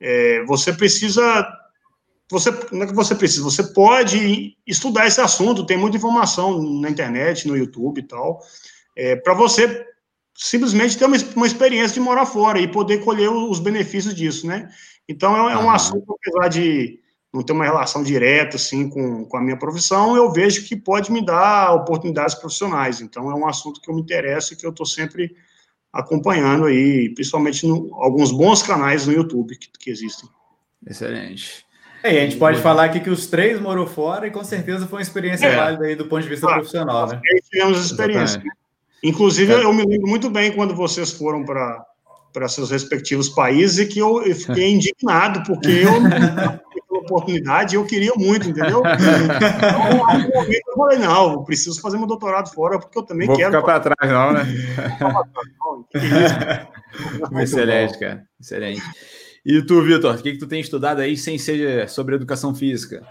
é, 0.00 0.42
você 0.44 0.72
precisa, 0.72 1.46
você, 2.30 2.50
não 2.72 2.82
é 2.82 2.86
que 2.86 2.94
você 2.94 3.14
precisa, 3.14 3.42
você 3.42 3.62
pode 3.62 4.56
estudar 4.66 5.06
esse 5.06 5.20
assunto, 5.20 5.66
tem 5.66 5.76
muita 5.76 5.96
informação 5.96 6.60
na 6.80 6.90
internet, 6.90 7.46
no 7.46 7.56
YouTube 7.56 8.00
e 8.00 8.06
tal, 8.06 8.40
é, 8.96 9.14
para 9.16 9.34
você 9.34 9.86
simplesmente 10.34 10.96
ter 10.98 11.04
uma, 11.04 11.16
uma 11.36 11.46
experiência 11.46 11.94
de 11.94 12.00
morar 12.00 12.26
fora 12.26 12.58
e 12.58 12.66
poder 12.66 13.04
colher 13.04 13.30
os 13.30 13.60
benefícios 13.60 14.14
disso, 14.14 14.46
né? 14.46 14.68
Então, 15.06 15.48
é, 15.48 15.52
é 15.52 15.58
um 15.58 15.70
assunto, 15.70 16.16
apesar 16.18 16.48
de 16.48 17.01
não 17.32 17.42
ter 17.42 17.52
uma 17.52 17.64
relação 17.64 18.02
direta, 18.02 18.56
assim, 18.56 18.88
com, 18.88 19.24
com 19.24 19.36
a 19.36 19.40
minha 19.40 19.56
profissão, 19.56 20.14
eu 20.14 20.30
vejo 20.30 20.64
que 20.64 20.76
pode 20.76 21.10
me 21.10 21.24
dar 21.24 21.72
oportunidades 21.74 22.34
profissionais. 22.34 23.00
Então, 23.00 23.30
é 23.30 23.34
um 23.34 23.48
assunto 23.48 23.80
que 23.80 23.90
eu 23.90 23.94
me 23.94 24.02
interesso 24.02 24.52
e 24.52 24.56
que 24.56 24.66
eu 24.66 24.70
estou 24.70 24.84
sempre 24.84 25.34
acompanhando 25.92 26.66
aí, 26.66 27.08
principalmente 27.14 27.66
no, 27.66 27.94
alguns 27.94 28.30
bons 28.30 28.62
canais 28.62 29.06
no 29.06 29.12
YouTube 29.12 29.56
que, 29.56 29.68
que 29.78 29.90
existem. 29.90 30.28
Excelente. 30.86 31.64
É, 32.02 32.14
e 32.14 32.18
a 32.18 32.20
gente 32.22 32.36
pode 32.36 32.60
falar 32.60 32.84
aqui 32.84 33.00
que 33.00 33.10
os 33.10 33.26
três 33.26 33.60
morou 33.60 33.86
fora 33.86 34.26
e 34.26 34.30
com 34.30 34.42
certeza 34.42 34.86
foi 34.86 34.98
uma 34.98 35.02
experiência 35.02 35.46
é. 35.46 35.56
válida 35.56 35.84
aí 35.84 35.94
do 35.94 36.06
ponto 36.06 36.22
de 36.22 36.28
vista 36.28 36.46
claro, 36.46 36.60
profissional, 36.60 37.06
né? 37.06 37.20
Tivemos 37.50 37.84
experiência. 37.84 38.38
Né? 38.38 38.50
Inclusive, 39.04 39.52
é. 39.52 39.64
eu 39.64 39.72
me 39.72 39.84
lembro 39.84 40.08
muito 40.08 40.28
bem 40.28 40.52
quando 40.52 40.74
vocês 40.74 41.12
foram 41.12 41.44
para 41.44 41.86
para 42.32 42.48
seus 42.48 42.70
respectivos 42.70 43.28
países 43.28 43.78
e 43.78 43.86
que 43.86 43.98
eu, 43.98 44.22
eu 44.22 44.34
fiquei 44.34 44.70
indignado 44.72 45.42
porque 45.46 45.68
eu 45.68 45.92
oportunidade 47.02 47.74
e 47.74 47.78
eu 47.78 47.84
queria 47.84 48.12
muito, 48.16 48.48
entendeu? 48.48 48.82
Então, 50.54 50.72
eu 50.72 50.76
falei, 50.76 50.98
não, 50.98 51.32
eu 51.32 51.42
preciso 51.42 51.80
fazer 51.80 51.98
meu 51.98 52.06
doutorado 52.06 52.52
fora 52.52 52.78
porque 52.78 52.98
eu 52.98 53.02
também 53.02 53.26
Vou 53.26 53.36
quero. 53.36 53.50
Ficar 53.50 53.62
para 53.62 53.80
trás, 53.80 54.10
não, 54.10 54.32
né? 54.32 54.46
Excelente, 57.42 57.98
cara. 57.98 58.24
Excelente. 58.40 58.82
E 59.44 59.62
tu, 59.62 59.82
Vitor, 59.82 60.14
o 60.14 60.22
que, 60.22 60.32
que 60.32 60.38
tu 60.38 60.46
tem 60.46 60.60
estudado 60.60 61.00
aí 61.00 61.16
sem 61.16 61.38
ser 61.38 61.88
sobre 61.88 62.14
educação 62.14 62.54
física? 62.54 63.02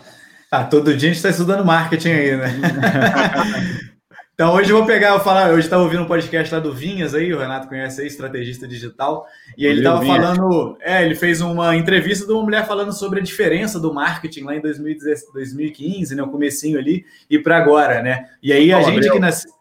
Ah, 0.52 0.64
todo 0.64 0.96
dia 0.96 1.10
a 1.10 1.14
gente 1.14 1.18
está 1.18 1.30
estudando 1.30 1.66
marketing 1.66 2.10
aí, 2.10 2.38
né? 2.38 2.50
Então 4.34 4.56
hoje 4.56 4.72
eu 4.72 4.78
vou 4.78 4.86
pegar, 4.86 5.10
eu 5.10 5.20
falar, 5.20 5.52
hoje 5.52 5.68
estava 5.68 5.84
ouvindo 5.84 6.04
um 6.04 6.08
podcast 6.08 6.54
lá 6.54 6.60
do 6.60 6.74
Vinhas 6.74 7.14
aí, 7.14 7.34
o 7.34 7.38
Renato 7.38 7.68
conhece 7.68 8.02
aí, 8.02 8.08
estrategista 8.08 8.68
digital, 8.68 9.26
e 9.58 9.66
ele 9.66 9.80
estava 9.80 10.04
falando, 10.04 10.78
é, 10.82 11.04
ele 11.04 11.16
fez 11.16 11.42
uma 11.42 11.76
entrevista 11.76 12.26
de 12.26 12.32
uma 12.32 12.42
mulher 12.42 12.66
falando 12.66 12.92
sobre 12.94 13.20
a 13.20 13.24
diferença 13.24 13.80
do 13.80 13.94
marketing 13.94 14.44
lá 14.44 14.56
em 14.56 14.62
2015, 14.62 16.16
né, 16.16 16.24
o 16.24 16.30
comecinho 16.30 16.80
ali, 16.80 17.06
e 17.30 17.38
para 17.38 17.58
agora, 17.58 18.02
né? 18.02 18.30
E 18.42 18.52
aí 18.52 18.72
a 18.72 18.80
oh, 18.80 18.84
gente 18.84 19.08
aqui 19.08 19.20
na 19.20 19.30
Isso, 19.30 19.56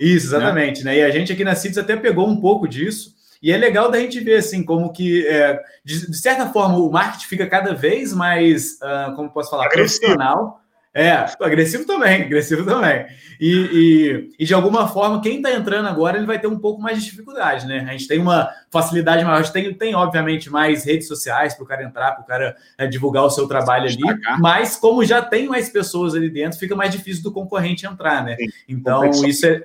exatamente, 0.00 0.84
né? 0.84 0.92
né? 0.92 0.98
E 0.98 1.02
a 1.02 1.10
gente 1.10 1.32
aqui 1.32 1.44
na 1.44 1.54
CITES 1.54 1.78
até 1.78 1.96
pegou 1.96 2.26
um 2.26 2.40
pouco 2.40 2.66
disso, 2.66 3.14
e 3.42 3.50
é 3.50 3.56
legal 3.56 3.90
da 3.90 3.98
gente 3.98 4.20
ver 4.20 4.36
assim 4.36 4.62
como 4.62 4.92
que, 4.92 5.26
é, 5.26 5.60
de, 5.84 6.10
de, 6.10 6.16
certa 6.16 6.46
forma, 6.46 6.78
o 6.78 6.90
marketing 6.90 7.26
fica 7.26 7.46
cada 7.46 7.74
vez 7.74 8.14
mais, 8.14 8.78
uh, 8.80 9.14
como 9.16 9.30
posso 9.30 9.50
falar, 9.50 9.66
Agressivo. 9.66 10.00
profissional 10.00 10.61
é, 10.94 11.10
agressivo 11.40 11.86
também, 11.86 12.22
agressivo 12.22 12.64
também. 12.66 13.06
E, 13.40 13.50
e, 13.50 14.30
e 14.38 14.44
de 14.44 14.52
alguma 14.52 14.86
forma, 14.86 15.22
quem 15.22 15.36
está 15.36 15.50
entrando 15.50 15.88
agora, 15.88 16.18
ele 16.18 16.26
vai 16.26 16.38
ter 16.38 16.46
um 16.46 16.58
pouco 16.58 16.82
mais 16.82 16.98
de 16.98 17.10
dificuldade, 17.10 17.66
né? 17.66 17.86
A 17.88 17.92
gente 17.92 18.06
tem 18.06 18.20
uma 18.20 18.50
facilidade 18.70 19.24
maior, 19.24 19.38
a 19.38 19.42
gente 19.42 19.52
tem, 19.52 19.74
tem 19.74 19.94
obviamente, 19.94 20.50
mais 20.50 20.84
redes 20.84 21.08
sociais 21.08 21.54
para 21.54 21.64
o 21.64 21.66
cara 21.66 21.82
entrar, 21.82 22.12
para 22.12 22.22
o 22.22 22.26
cara 22.26 22.56
é, 22.76 22.86
divulgar 22.86 23.24
o 23.24 23.30
seu 23.30 23.48
trabalho 23.48 23.86
ali, 23.86 24.20
mas 24.38 24.76
como 24.76 25.02
já 25.04 25.22
tem 25.22 25.48
mais 25.48 25.70
pessoas 25.70 26.14
ali 26.14 26.28
dentro, 26.28 26.58
fica 26.58 26.76
mais 26.76 26.92
difícil 26.92 27.22
do 27.22 27.32
concorrente 27.32 27.86
entrar, 27.86 28.22
né? 28.22 28.36
Então, 28.68 29.02
isso 29.10 29.46
é, 29.46 29.62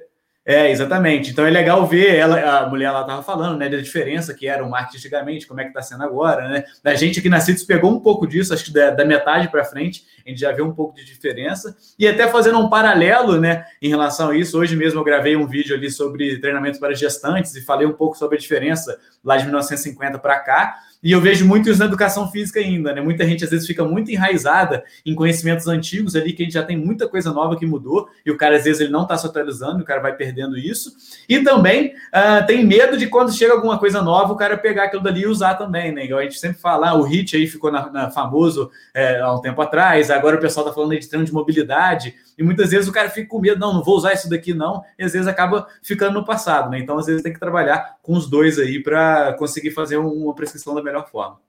é, 0.49 0.71
exatamente. 0.71 1.31
Então 1.31 1.45
é 1.45 1.49
legal 1.49 1.85
ver 1.85 2.15
ela, 2.15 2.59
a 2.59 2.69
mulher 2.69 2.89
lá 2.91 3.01
estava 3.01 3.21
falando, 3.21 3.57
né, 3.57 3.67
da 3.67 3.75
diferença 3.75 4.33
que 4.33 4.47
era 4.47 4.63
o 4.63 4.69
marketing 4.69 4.95
antigamente, 4.99 5.45
como 5.45 5.59
é 5.59 5.65
que 5.65 5.71
está 5.71 5.81
sendo 5.81 6.03
agora, 6.03 6.47
né? 6.47 6.63
Da 6.81 6.95
gente 6.95 7.19
aqui 7.19 7.27
na 7.27 7.41
CITES 7.41 7.65
pegou 7.65 7.91
um 7.91 7.99
pouco 7.99 8.25
disso, 8.25 8.53
acho 8.53 8.63
que 8.63 8.71
da, 8.71 8.91
da 8.91 9.03
metade 9.03 9.49
para 9.49 9.65
frente, 9.65 10.05
a 10.25 10.29
gente 10.29 10.39
já 10.39 10.53
vê 10.53 10.61
um 10.61 10.71
pouco 10.71 10.95
de 10.95 11.03
diferença. 11.03 11.75
E 11.99 12.07
até 12.07 12.29
fazendo 12.29 12.59
um 12.59 12.69
paralelo, 12.69 13.37
né, 13.37 13.65
em 13.81 13.89
relação 13.89 14.29
a 14.29 14.37
isso, 14.37 14.57
hoje 14.57 14.73
mesmo 14.77 15.01
eu 15.01 15.03
gravei 15.03 15.35
um 15.35 15.45
vídeo 15.45 15.75
ali 15.75 15.91
sobre 15.91 16.39
treinamento 16.39 16.79
para 16.79 16.95
gestantes 16.95 17.53
e 17.53 17.61
falei 17.61 17.85
um 17.85 17.91
pouco 17.93 18.17
sobre 18.17 18.37
a 18.37 18.39
diferença 18.39 18.97
lá 19.21 19.35
de 19.35 19.43
1950 19.43 20.17
para 20.17 20.39
cá. 20.39 20.77
E 21.07 21.11
eu 21.13 21.21
vejo 21.21 21.47
muito 21.47 21.69
isso 21.69 21.79
na 21.79 21.85
educação 21.85 22.29
física 22.29 22.59
ainda, 22.59 22.91
né? 22.91 22.99
Muita 22.99 23.25
gente 23.25 23.41
às 23.41 23.49
vezes 23.49 23.65
fica 23.65 23.81
muito 23.81 24.11
enraizada 24.11 24.83
em 25.05 25.15
conhecimentos 25.15 25.65
antigos 25.65 26.17
ali, 26.17 26.33
que 26.33 26.43
a 26.43 26.45
gente 26.45 26.55
já 26.55 26.63
tem 26.63 26.75
muita 26.75 27.07
coisa 27.07 27.31
nova 27.31 27.55
que 27.55 27.65
mudou, 27.65 28.09
e 28.25 28.29
o 28.29 28.35
cara 28.35 28.57
às 28.57 28.65
vezes 28.65 28.81
ele 28.81 28.91
não 28.91 29.03
está 29.03 29.17
se 29.17 29.25
atualizando, 29.25 29.81
o 29.81 29.85
cara 29.85 30.01
vai 30.01 30.13
perdendo 30.17 30.57
isso. 30.57 30.91
E 31.29 31.39
também 31.41 31.93
uh, 32.13 32.45
tem 32.45 32.65
medo 32.65 32.97
de 32.97 33.07
quando 33.07 33.31
chega 33.31 33.53
alguma 33.53 33.79
coisa 33.79 34.01
nova, 34.01 34.33
o 34.33 34.35
cara 34.35 34.57
pegar 34.57 34.83
aquilo 34.83 35.01
dali 35.01 35.21
e 35.21 35.27
usar 35.27 35.55
também, 35.55 35.93
né? 35.93 36.03
Igual 36.03 36.19
a 36.19 36.23
gente 36.23 36.39
sempre 36.39 36.59
fala, 36.59 36.89
ah, 36.89 36.95
o 36.95 37.03
HIT 37.03 37.37
aí 37.37 37.47
ficou 37.47 37.71
na, 37.71 37.89
na 37.89 38.11
famoso 38.11 38.69
é, 38.93 39.21
há 39.21 39.33
um 39.33 39.39
tempo 39.39 39.61
atrás, 39.61 40.11
agora 40.11 40.35
o 40.35 40.41
pessoal 40.41 40.65
está 40.65 40.75
falando 40.75 40.99
de 40.99 41.07
treino 41.07 41.25
de 41.25 41.31
mobilidade, 41.31 42.15
e 42.37 42.43
muitas 42.43 42.71
vezes 42.71 42.87
o 42.87 42.91
cara 42.91 43.09
fica 43.09 43.27
com 43.27 43.39
medo, 43.39 43.59
não, 43.59 43.73
não 43.73 43.83
vou 43.83 43.97
usar 43.97 44.13
isso 44.13 44.29
daqui 44.29 44.53
não, 44.53 44.83
e 44.97 45.03
às 45.03 45.13
vezes 45.13 45.27
acaba 45.27 45.67
ficando 45.81 46.19
no 46.19 46.25
passado, 46.25 46.69
né? 46.69 46.79
Então 46.79 46.97
às 46.97 47.05
vezes 47.05 47.23
tem 47.23 47.33
que 47.33 47.39
trabalhar 47.39 47.97
com 48.01 48.13
os 48.13 48.29
dois 48.29 48.59
aí 48.59 48.81
para 48.81 49.33
conseguir 49.33 49.71
fazer 49.71 49.97
uma 49.97 50.35
prescrição 50.35 50.75
da 50.75 50.83
melhor 50.83 51.09
forma. 51.09 51.39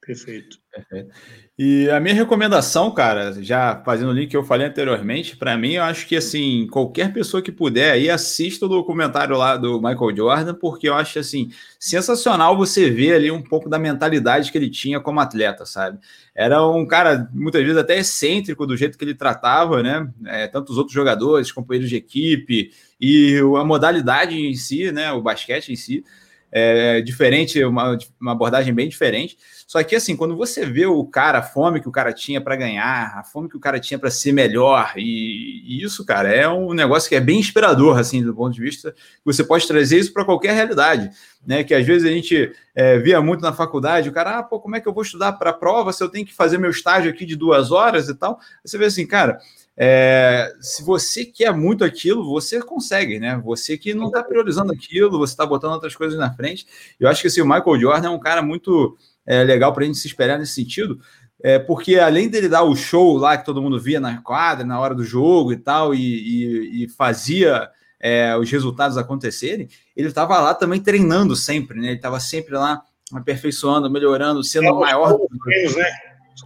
Perfeito. 0.00 0.58
Perfeito. 0.70 1.14
E 1.60 1.90
a 1.90 1.98
minha 1.98 2.14
recomendação, 2.14 2.88
cara, 2.88 3.32
já 3.42 3.82
fazendo 3.84 4.10
o 4.10 4.12
link 4.12 4.30
que 4.30 4.36
eu 4.36 4.44
falei 4.44 4.68
anteriormente, 4.68 5.36
para 5.36 5.58
mim, 5.58 5.72
eu 5.72 5.82
acho 5.82 6.06
que 6.06 6.14
assim, 6.14 6.68
qualquer 6.70 7.12
pessoa 7.12 7.42
que 7.42 7.50
puder 7.50 7.90
aí 7.90 8.08
assista 8.08 8.66
o 8.66 8.68
documentário 8.68 9.36
lá 9.36 9.56
do 9.56 9.82
Michael 9.82 10.16
Jordan, 10.16 10.54
porque 10.54 10.88
eu 10.88 10.94
acho 10.94 11.18
assim, 11.18 11.50
sensacional 11.76 12.56
você 12.56 12.88
ver 12.88 13.14
ali 13.14 13.28
um 13.28 13.42
pouco 13.42 13.68
da 13.68 13.76
mentalidade 13.76 14.52
que 14.52 14.56
ele 14.56 14.70
tinha 14.70 15.00
como 15.00 15.18
atleta, 15.18 15.66
sabe? 15.66 15.98
Era 16.32 16.64
um 16.64 16.86
cara, 16.86 17.28
muitas 17.34 17.62
vezes, 17.62 17.76
até 17.76 17.98
excêntrico 17.98 18.64
do 18.64 18.76
jeito 18.76 18.96
que 18.96 19.04
ele 19.04 19.14
tratava, 19.14 19.82
né? 19.82 20.08
É, 20.26 20.46
tantos 20.46 20.78
outros 20.78 20.94
jogadores, 20.94 21.50
companheiros 21.50 21.90
de 21.90 21.96
equipe, 21.96 22.70
e 23.00 23.36
a 23.58 23.64
modalidade 23.64 24.36
em 24.38 24.54
si, 24.54 24.92
né? 24.92 25.10
O 25.10 25.20
basquete 25.20 25.72
em 25.72 25.76
si 25.76 26.04
é, 26.50 27.00
diferente, 27.00 27.62
uma, 27.64 27.96
uma 28.20 28.32
abordagem 28.32 28.72
bem 28.72 28.88
diferente. 28.88 29.36
Só 29.66 29.82
que, 29.82 29.94
assim, 29.94 30.16
quando 30.16 30.34
você 30.34 30.64
vê 30.64 30.86
o 30.86 31.04
cara, 31.04 31.40
a 31.40 31.42
fome 31.42 31.80
que 31.80 31.88
o 31.88 31.92
cara 31.92 32.10
tinha 32.10 32.40
para 32.40 32.56
ganhar, 32.56 33.18
a 33.18 33.22
fome 33.22 33.50
que 33.50 33.56
o 33.56 33.60
cara 33.60 33.78
tinha 33.78 33.98
para 33.98 34.10
ser 34.10 34.32
melhor, 34.32 34.94
e, 34.96 35.62
e, 35.66 35.84
isso, 35.84 36.06
cara, 36.06 36.32
é 36.32 36.48
um 36.48 36.72
negócio 36.72 37.06
que 37.06 37.14
é 37.14 37.20
bem 37.20 37.38
inspirador, 37.38 37.98
assim, 37.98 38.22
do 38.22 38.34
ponto 38.34 38.54
de 38.54 38.62
vista 38.62 38.94
você 39.22 39.44
pode 39.44 39.68
trazer 39.68 39.98
isso 39.98 40.12
para 40.12 40.24
qualquer 40.24 40.54
realidade, 40.54 41.10
né? 41.46 41.62
Que 41.62 41.74
às 41.74 41.86
vezes 41.86 42.08
a 42.08 42.12
gente 42.12 42.50
é, 42.74 42.98
via 42.98 43.20
muito 43.20 43.42
na 43.42 43.52
faculdade, 43.52 44.08
o 44.08 44.12
cara, 44.12 44.38
ah, 44.38 44.42
pô, 44.42 44.58
como 44.58 44.74
é 44.74 44.80
que 44.80 44.88
eu 44.88 44.94
vou 44.94 45.02
estudar 45.02 45.32
para 45.32 45.52
prova 45.52 45.92
se 45.92 46.02
eu 46.02 46.08
tenho 46.08 46.24
que 46.24 46.34
fazer 46.34 46.56
meu 46.56 46.70
estágio 46.70 47.10
aqui 47.10 47.26
de 47.26 47.36
duas 47.36 47.70
horas 47.70 48.08
e 48.08 48.14
tal? 48.14 48.40
Você 48.64 48.78
vê 48.78 48.86
assim, 48.86 49.06
cara, 49.06 49.38
é, 49.80 50.52
se 50.60 50.82
você 50.82 51.24
quer 51.24 51.54
muito 51.54 51.84
aquilo, 51.84 52.28
você 52.28 52.60
consegue, 52.60 53.20
né? 53.20 53.40
Você 53.44 53.78
que 53.78 53.94
não 53.94 54.08
está 54.08 54.24
priorizando 54.24 54.72
aquilo, 54.72 55.16
você 55.18 55.32
está 55.32 55.46
botando 55.46 55.74
outras 55.74 55.94
coisas 55.94 56.18
na 56.18 56.34
frente. 56.34 56.66
Eu 56.98 57.08
acho 57.08 57.20
que 57.20 57.28
assim, 57.28 57.40
o 57.40 57.46
Michael 57.46 57.78
Jordan 57.80 58.08
é 58.08 58.10
um 58.10 58.18
cara 58.18 58.42
muito 58.42 58.98
é, 59.24 59.44
legal 59.44 59.72
para 59.72 59.84
a 59.84 59.86
gente 59.86 59.98
se 59.98 60.08
esperar 60.08 60.36
nesse 60.36 60.54
sentido, 60.54 60.98
é, 61.40 61.60
porque 61.60 61.96
além 61.96 62.28
dele 62.28 62.48
dar 62.48 62.64
o 62.64 62.74
show 62.74 63.16
lá 63.16 63.38
que 63.38 63.44
todo 63.44 63.62
mundo 63.62 63.78
via 63.78 64.00
na 64.00 64.20
quadra, 64.20 64.66
na 64.66 64.80
hora 64.80 64.96
do 64.96 65.04
jogo 65.04 65.52
e 65.52 65.56
tal, 65.56 65.94
e, 65.94 66.00
e, 66.00 66.84
e 66.84 66.88
fazia 66.88 67.70
é, 68.00 68.36
os 68.36 68.50
resultados 68.50 68.96
acontecerem, 68.96 69.68
ele 69.94 70.08
estava 70.08 70.40
lá 70.40 70.54
também 70.54 70.80
treinando 70.80 71.36
sempre, 71.36 71.80
né? 71.80 71.88
Ele 71.88 71.96
estava 71.96 72.18
sempre 72.18 72.54
lá 72.54 72.82
aperfeiçoando, 73.14 73.88
melhorando, 73.88 74.42
sendo 74.42 74.66
é, 74.66 74.72
o 74.72 74.80
maior. 74.80 75.16
Treinos, 75.44 75.76
né? 75.76 75.86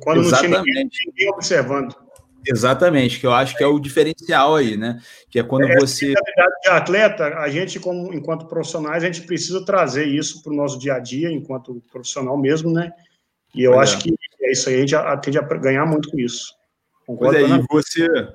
Quando 0.03 0.21
Exatamente. 0.21 0.55
não 0.55 0.63
tinha 0.65 0.85
ninguém, 0.85 0.91
ninguém 1.07 1.31
observando. 1.31 1.97
Exatamente, 2.47 3.21
que 3.21 3.27
eu 3.27 3.33
acho 3.33 3.57
que 3.57 3.63
é 3.63 3.67
o 3.67 3.79
diferencial 3.79 4.57
aí, 4.57 4.77
né? 4.77 5.01
Que 5.31 5.39
é 5.39 5.43
quando 5.43 5.69
é, 5.69 5.77
você. 5.77 6.13
De 6.63 6.69
atleta, 6.69 7.39
a 7.39 7.49
gente, 7.49 7.79
como, 7.79 8.13
enquanto 8.13 8.47
profissionais, 8.47 9.03
a 9.03 9.07
gente 9.07 9.23
precisa 9.23 9.65
trazer 9.65 10.07
isso 10.07 10.43
para 10.43 10.53
o 10.53 10.57
nosso 10.57 10.79
dia 10.79 10.95
a 10.95 10.99
dia, 10.99 11.31
enquanto 11.31 11.83
profissional 11.91 12.37
mesmo, 12.37 12.73
né? 12.73 12.93
E 13.55 13.63
eu 13.63 13.79
acho 13.79 13.99
é. 13.99 14.01
que 14.01 14.15
é 14.43 14.53
isso 14.53 14.69
aí, 14.69 14.77
a 14.77 14.79
gente 14.81 15.23
tende 15.23 15.39
a 15.39 15.43
ganhar 15.43 15.87
muito 15.87 16.11
com 16.11 16.19
isso. 16.19 16.55
Concordo? 17.07 17.39
Pois 17.39 17.51
é, 17.51 17.57
e 17.57 17.65
você, 17.71 18.29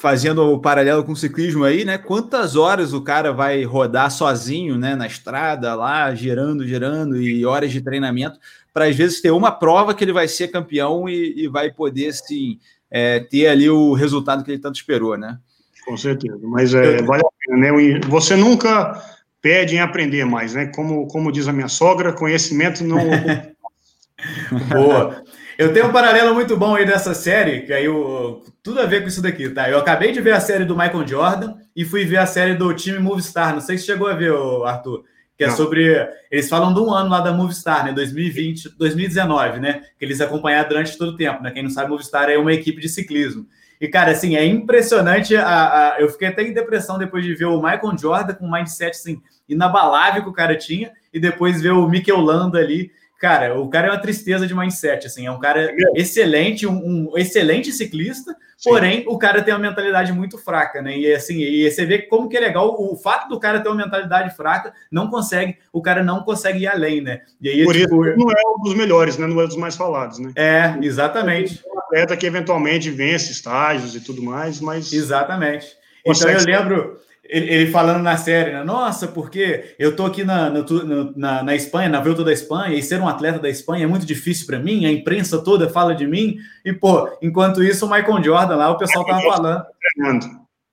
fazendo 0.00 0.42
o 0.42 0.60
paralelo 0.60 1.04
com 1.04 1.12
o 1.12 1.16
ciclismo 1.16 1.64
aí, 1.64 1.84
né? 1.84 1.98
Quantas 1.98 2.56
horas 2.56 2.92
o 2.92 3.02
cara 3.02 3.32
vai 3.32 3.64
rodar 3.64 4.10
sozinho, 4.10 4.78
né? 4.78 4.94
Na 4.94 5.06
estrada, 5.06 5.74
lá, 5.74 6.14
girando, 6.14 6.66
girando, 6.66 7.20
e 7.20 7.44
horas 7.44 7.72
de 7.72 7.80
treinamento, 7.80 8.38
para 8.72 8.86
às 8.86 8.96
vezes 8.96 9.20
ter 9.20 9.30
uma 9.30 9.50
prova 9.50 9.94
que 9.94 10.04
ele 10.04 10.12
vai 10.12 10.28
ser 10.28 10.48
campeão 10.48 11.08
e, 11.08 11.44
e 11.44 11.48
vai 11.48 11.72
poder, 11.72 12.12
sim, 12.12 12.58
é, 12.90 13.20
ter 13.20 13.48
ali 13.48 13.68
o 13.68 13.92
resultado 13.92 14.44
que 14.44 14.50
ele 14.50 14.60
tanto 14.60 14.76
esperou, 14.76 15.16
né? 15.16 15.38
Com 15.84 15.96
certeza, 15.96 16.38
mas 16.42 16.74
é, 16.74 17.02
vale 17.02 17.22
a 17.22 17.30
pena, 17.46 17.72
né? 17.72 18.00
Você 18.08 18.36
nunca 18.36 19.02
pede 19.40 19.76
em 19.76 19.80
aprender 19.80 20.24
mais, 20.24 20.54
né? 20.54 20.66
Como, 20.74 21.06
como 21.08 21.32
diz 21.32 21.48
a 21.48 21.52
minha 21.52 21.68
sogra, 21.68 22.12
conhecimento 22.12 22.84
não. 22.84 22.98
Boa. 24.68 25.22
Eu 25.56 25.72
tenho 25.72 25.88
um 25.88 25.92
paralelo 25.92 26.34
muito 26.34 26.56
bom 26.56 26.76
aí 26.76 26.86
dessa 26.86 27.14
série, 27.14 27.62
que 27.62 27.72
aí 27.72 27.84
eu, 27.84 28.44
tudo 28.62 28.80
a 28.80 28.86
ver 28.86 29.02
com 29.02 29.08
isso 29.08 29.20
daqui, 29.20 29.48
tá? 29.48 29.68
Eu 29.68 29.78
acabei 29.78 30.12
de 30.12 30.20
ver 30.20 30.32
a 30.32 30.40
série 30.40 30.64
do 30.64 30.76
Michael 30.76 31.06
Jordan 31.06 31.54
e 31.74 31.84
fui 31.84 32.04
ver 32.04 32.18
a 32.18 32.26
série 32.26 32.54
do 32.54 32.72
time 32.74 32.98
Movistar. 33.00 33.52
Não 33.52 33.60
sei 33.60 33.76
se 33.76 33.86
chegou 33.86 34.06
a 34.06 34.14
ver, 34.14 34.32
Arthur. 34.64 35.02
Que 35.38 35.44
é 35.44 35.46
Não. 35.46 35.56
sobre. 35.56 35.86
Eles 36.30 36.48
falam 36.48 36.74
de 36.74 36.80
um 36.80 36.92
ano 36.92 37.08
lá 37.08 37.20
da 37.20 37.32
Movistar, 37.32 37.84
né? 37.84 37.92
2020, 37.92 38.76
2019, 38.76 39.60
né? 39.60 39.82
Que 39.96 40.04
eles 40.04 40.20
acompanharam 40.20 40.68
durante 40.68 40.98
todo 40.98 41.12
o 41.12 41.16
tempo, 41.16 41.40
né? 41.42 41.52
Quem 41.52 41.62
não 41.62 41.70
sabe, 41.70 41.90
Movistar 41.90 42.28
é 42.28 42.36
uma 42.36 42.52
equipe 42.52 42.80
de 42.80 42.88
ciclismo. 42.88 43.46
E, 43.80 43.86
cara, 43.86 44.10
assim, 44.10 44.34
é 44.34 44.44
impressionante. 44.44 45.36
A, 45.36 45.94
a, 45.94 46.00
eu 46.00 46.08
fiquei 46.08 46.26
até 46.26 46.42
em 46.42 46.52
depressão 46.52 46.98
depois 46.98 47.24
de 47.24 47.36
ver 47.36 47.44
o 47.44 47.62
Michael 47.62 47.96
Jordan 47.96 48.34
com 48.34 48.46
um 48.46 48.50
mindset 48.50 48.90
assim, 48.90 49.22
inabalável 49.48 50.24
que 50.24 50.28
o 50.28 50.32
cara 50.32 50.56
tinha, 50.56 50.90
e 51.14 51.20
depois 51.20 51.62
ver 51.62 51.70
o 51.70 51.88
Mikel 51.88 52.18
Landa 52.18 52.58
ali 52.58 52.90
cara, 53.18 53.58
o 53.58 53.68
cara 53.68 53.88
é 53.88 53.90
uma 53.90 54.00
tristeza 54.00 54.46
de 54.46 54.54
mindset, 54.54 55.06
assim, 55.06 55.26
é 55.26 55.30
um 55.30 55.40
cara 55.40 55.74
excelente, 55.94 56.66
um, 56.66 57.10
um 57.10 57.18
excelente 57.18 57.72
ciclista, 57.72 58.34
Sim. 58.56 58.70
porém 58.70 59.04
o 59.06 59.18
cara 59.18 59.42
tem 59.42 59.52
uma 59.52 59.60
mentalidade 59.60 60.12
muito 60.12 60.38
fraca, 60.38 60.80
né? 60.80 60.96
E 60.96 61.12
assim, 61.12 61.38
e 61.38 61.68
você 61.68 61.84
vê 61.84 61.98
como 61.98 62.28
que 62.28 62.36
é 62.36 62.40
legal 62.40 62.76
o 62.80 62.96
fato 62.96 63.28
do 63.28 63.40
cara 63.40 63.60
ter 63.60 63.68
uma 63.68 63.84
mentalidade 63.84 64.34
fraca, 64.36 64.72
não 64.90 65.10
consegue, 65.10 65.58
o 65.72 65.82
cara 65.82 66.02
não 66.02 66.22
consegue 66.22 66.60
ir 66.60 66.68
além, 66.68 67.00
né? 67.00 67.22
E 67.40 67.48
aí, 67.48 67.64
Por 67.64 67.74
tipo, 67.74 68.06
isso 68.06 68.16
não 68.16 68.30
é 68.30 68.56
um 68.56 68.62
dos 68.62 68.74
melhores, 68.74 69.18
né? 69.18 69.26
Não 69.26 69.40
é 69.40 69.44
um 69.44 69.48
dos 69.48 69.56
mais 69.56 69.74
falados, 69.74 70.18
né? 70.18 70.32
É, 70.36 70.74
exatamente. 70.80 71.60
É 71.66 71.74
um 71.74 71.78
atleta 71.78 72.16
que 72.16 72.26
eventualmente 72.26 72.90
vence 72.90 73.32
estágios 73.32 73.96
e 73.96 74.00
tudo 74.00 74.22
mais, 74.22 74.60
mas. 74.60 74.92
Exatamente. 74.92 75.76
Então 76.06 76.30
eu 76.30 76.44
lembro 76.44 77.00
ele, 77.28 77.52
ele, 77.52 77.70
falando 77.70 78.02
na 78.02 78.16
série, 78.16 78.52
né? 78.52 78.64
Nossa, 78.64 79.06
porque 79.06 79.74
eu 79.78 79.94
tô 79.94 80.06
aqui 80.06 80.24
na, 80.24 80.48
no, 80.48 81.12
na, 81.16 81.42
na 81.42 81.54
Espanha, 81.54 81.88
na 81.88 82.00
Volta 82.00 82.24
da 82.24 82.32
Espanha, 82.32 82.76
e 82.76 82.82
ser 82.82 83.00
um 83.00 83.08
atleta 83.08 83.38
da 83.38 83.48
Espanha 83.48 83.84
é 83.84 83.86
muito 83.86 84.06
difícil 84.06 84.46
para 84.46 84.58
mim, 84.58 84.86
a 84.86 84.92
imprensa 84.92 85.42
toda 85.42 85.68
fala 85.68 85.94
de 85.94 86.06
mim, 86.06 86.38
e, 86.64 86.72
pô, 86.72 87.08
enquanto 87.20 87.62
isso, 87.62 87.86
o 87.86 87.90
Michael 87.90 88.22
Jordan 88.22 88.56
lá, 88.56 88.70
o 88.70 88.78
pessoal 88.78 89.04
tava 89.04 89.20
falando. 89.22 89.62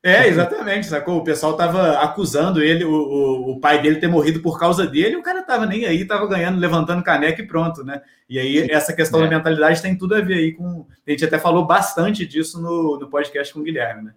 É, 0.02 0.28
exatamente, 0.28 0.86
sacou? 0.86 1.18
O 1.18 1.24
pessoal 1.24 1.58
tava 1.58 1.98
acusando 1.98 2.62
ele, 2.62 2.86
o, 2.86 2.92
o, 2.94 3.52
o, 3.54 3.60
pai 3.60 3.82
dele 3.82 3.96
ter 3.96 4.08
morrido 4.08 4.40
por 4.40 4.60
causa 4.60 4.86
dele, 4.86 5.16
e 5.16 5.18
o 5.18 5.24
cara 5.24 5.42
tava 5.42 5.66
nem 5.66 5.86
aí, 5.86 6.06
tava 6.06 6.28
ganhando, 6.28 6.60
levantando 6.60 7.04
caneca 7.04 7.42
e 7.42 7.48
pronto, 7.48 7.84
né? 7.84 8.02
E 8.30 8.38
aí, 8.38 8.70
essa 8.70 8.94
questão 8.94 9.20
é. 9.20 9.24
da 9.24 9.36
mentalidade 9.36 9.82
tem 9.82 9.98
tudo 9.98 10.14
a 10.14 10.22
ver 10.22 10.36
aí 10.36 10.54
com. 10.54 10.86
A 11.08 11.10
gente 11.10 11.26
até 11.26 11.40
falou 11.40 11.66
bastante 11.66 12.24
disso 12.24 12.62
no, 12.62 13.00
no 13.00 13.10
podcast 13.10 13.52
com 13.52 13.62
o 13.62 13.64
Guilherme, 13.64 14.04
né? 14.04 14.14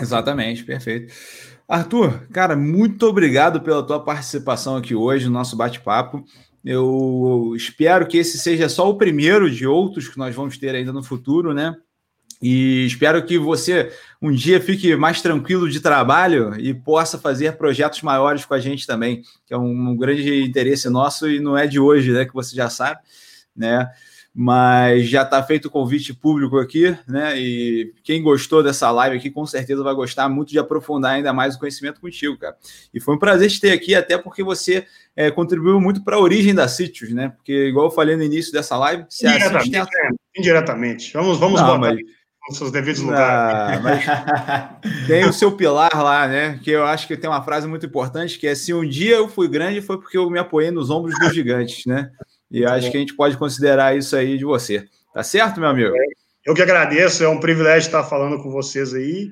Exatamente, 0.00 0.64
perfeito. 0.64 1.12
Arthur, 1.66 2.26
cara, 2.32 2.54
muito 2.54 3.06
obrigado 3.06 3.60
pela 3.62 3.82
tua 3.82 4.04
participação 4.04 4.76
aqui 4.76 4.94
hoje 4.94 5.26
no 5.26 5.32
nosso 5.32 5.56
bate-papo. 5.56 6.24
Eu 6.64 7.54
espero 7.56 8.06
que 8.06 8.18
esse 8.18 8.38
seja 8.38 8.68
só 8.68 8.88
o 8.88 8.96
primeiro 8.96 9.50
de 9.50 9.66
outros 9.66 10.08
que 10.08 10.18
nós 10.18 10.34
vamos 10.34 10.58
ter 10.58 10.74
ainda 10.74 10.92
no 10.92 11.02
futuro, 11.02 11.54
né? 11.54 11.74
E 12.42 12.84
espero 12.86 13.24
que 13.24 13.38
você 13.38 13.92
um 14.20 14.32
dia 14.32 14.60
fique 14.60 14.96
mais 14.96 15.22
tranquilo 15.22 15.70
de 15.70 15.80
trabalho 15.80 16.58
e 16.58 16.74
possa 16.74 17.16
fazer 17.16 17.56
projetos 17.56 18.02
maiores 18.02 18.44
com 18.44 18.52
a 18.52 18.58
gente 18.58 18.86
também, 18.86 19.22
que 19.46 19.54
é 19.54 19.56
um, 19.56 19.96
grande 19.96 20.42
interesse 20.42 20.88
nosso 20.88 21.30
e 21.30 21.38
não 21.38 21.56
é 21.56 21.68
de 21.68 21.78
hoje, 21.78 22.12
né? 22.12 22.24
Que 22.24 22.34
você 22.34 22.54
já 22.54 22.68
sabe, 22.68 23.00
né? 23.56 23.88
Mas 24.34 25.08
já 25.08 25.22
está 25.22 25.42
feito 25.42 25.66
o 25.66 25.70
convite 25.70 26.14
público 26.14 26.58
aqui, 26.58 26.96
né? 27.06 27.38
E 27.38 27.92
quem 28.02 28.22
gostou 28.22 28.62
dessa 28.62 28.90
live 28.90 29.16
aqui, 29.16 29.30
com 29.30 29.44
certeza 29.44 29.82
vai 29.82 29.94
gostar 29.94 30.28
muito 30.28 30.50
de 30.50 30.58
aprofundar 30.58 31.12
ainda 31.12 31.32
mais 31.32 31.54
o 31.54 31.58
conhecimento 31.58 32.00
contigo, 32.00 32.38
cara. 32.38 32.56
E 32.94 33.00
foi 33.00 33.14
um 33.14 33.18
prazer 33.18 33.50
te 33.50 33.60
ter 33.60 33.72
aqui, 33.72 33.94
até 33.94 34.16
porque 34.16 34.42
você 34.42 34.86
é, 35.14 35.30
contribuiu 35.30 35.78
muito 35.80 36.02
para 36.02 36.16
a 36.16 36.20
origem 36.20 36.54
da 36.54 36.66
Sítios, 36.66 37.12
né? 37.12 37.28
Porque, 37.28 37.68
igual 37.68 37.86
eu 37.86 37.90
falei 37.90 38.16
no 38.16 38.22
início 38.22 38.52
dessa 38.52 38.76
live, 38.78 39.04
se 39.08 39.26
indiretamente, 39.26 39.70
tem... 39.70 39.80
é, 39.80 40.40
indiretamente. 40.40 41.12
Vamos, 41.12 41.38
vamos 41.38 41.60
Não, 41.60 41.78
botar. 41.78 41.94
Mas... 41.94 42.00
Nos 42.48 42.58
seus 42.58 42.72
devidos 42.72 43.00
lugares. 43.00 44.04
tem 45.06 45.24
o 45.24 45.32
seu 45.32 45.52
pilar 45.52 45.94
lá, 45.94 46.26
né? 46.26 46.58
Que 46.60 46.72
eu 46.72 46.84
acho 46.84 47.06
que 47.06 47.16
tem 47.16 47.30
uma 47.30 47.42
frase 47.44 47.68
muito 47.68 47.86
importante 47.86 48.36
que 48.36 48.48
é: 48.48 48.54
se 48.56 48.74
um 48.74 48.84
dia 48.84 49.14
eu 49.14 49.28
fui 49.28 49.46
grande, 49.46 49.80
foi 49.80 49.96
porque 49.96 50.18
eu 50.18 50.28
me 50.28 50.40
apoiei 50.40 50.72
nos 50.72 50.90
ombros 50.90 51.16
dos 51.20 51.32
gigantes, 51.32 51.86
né? 51.86 52.10
E 52.52 52.66
acho 52.66 52.90
que 52.90 52.96
a 52.98 53.00
gente 53.00 53.14
pode 53.14 53.38
considerar 53.38 53.96
isso 53.96 54.14
aí 54.14 54.36
de 54.36 54.44
você. 54.44 54.86
Tá 55.14 55.22
certo, 55.22 55.58
meu 55.58 55.70
amigo? 55.70 55.94
Eu 56.44 56.54
que 56.54 56.60
agradeço, 56.60 57.24
é 57.24 57.28
um 57.28 57.40
privilégio 57.40 57.86
estar 57.86 58.04
falando 58.04 58.42
com 58.42 58.50
vocês 58.50 58.92
aí. 58.92 59.30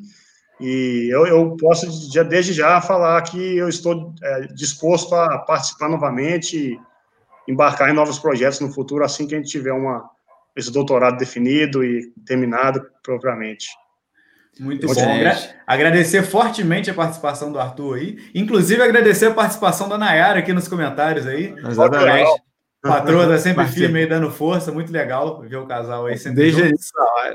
E 0.59 1.09
eu, 1.13 1.27
eu 1.27 1.57
posso, 1.57 2.13
já, 2.13 2.23
desde 2.23 2.55
já, 2.55 2.81
falar 2.81 3.21
que 3.23 3.57
eu 3.57 3.69
estou 3.69 4.15
é, 4.23 4.41
disposto 4.55 5.15
a 5.15 5.39
participar 5.39 5.89
novamente 5.89 6.57
e 6.57 7.51
embarcar 7.51 7.91
em 7.91 7.95
novos 7.95 8.19
projetos 8.19 8.61
no 8.61 8.73
futuro, 8.73 9.05
assim 9.05 9.27
que 9.27 9.35
a 9.35 9.39
gente 9.39 9.51
tiver 9.51 9.73
uma, 9.73 10.09
esse 10.57 10.71
doutorado 10.71 11.19
definido 11.19 11.85
e 11.85 12.13
terminado 12.27 12.87
propriamente. 13.03 13.69
Muito 14.59 14.87
bom. 14.87 14.95
Agradecer 15.67 16.23
fortemente 16.23 16.91
a 16.91 16.95
participação 16.95 17.51
do 17.53 17.59
Arthur 17.59 17.97
aí. 17.97 18.19
Inclusive, 18.35 18.83
agradecer 18.83 19.27
a 19.27 19.35
participação 19.35 19.89
da 19.89 19.97
Nayara 19.97 20.41
aqui 20.41 20.53
nos 20.53 20.69
comentários 20.69 21.27
aí. 21.27 21.55
Exatamente. 21.67 22.50
Patroa 22.82 23.28
tá 23.28 23.39
sempre 23.39 23.66
firme 23.66 24.01
aí, 24.01 24.07
dando 24.07 24.31
força, 24.31 24.73
muito 24.73 24.90
legal 24.90 25.40
ver 25.43 25.57
o 25.57 25.66
casal 25.66 26.07
aí 26.07 26.16
sempre 26.16 26.43
Desde 26.44 26.69
juntos. 26.69 26.90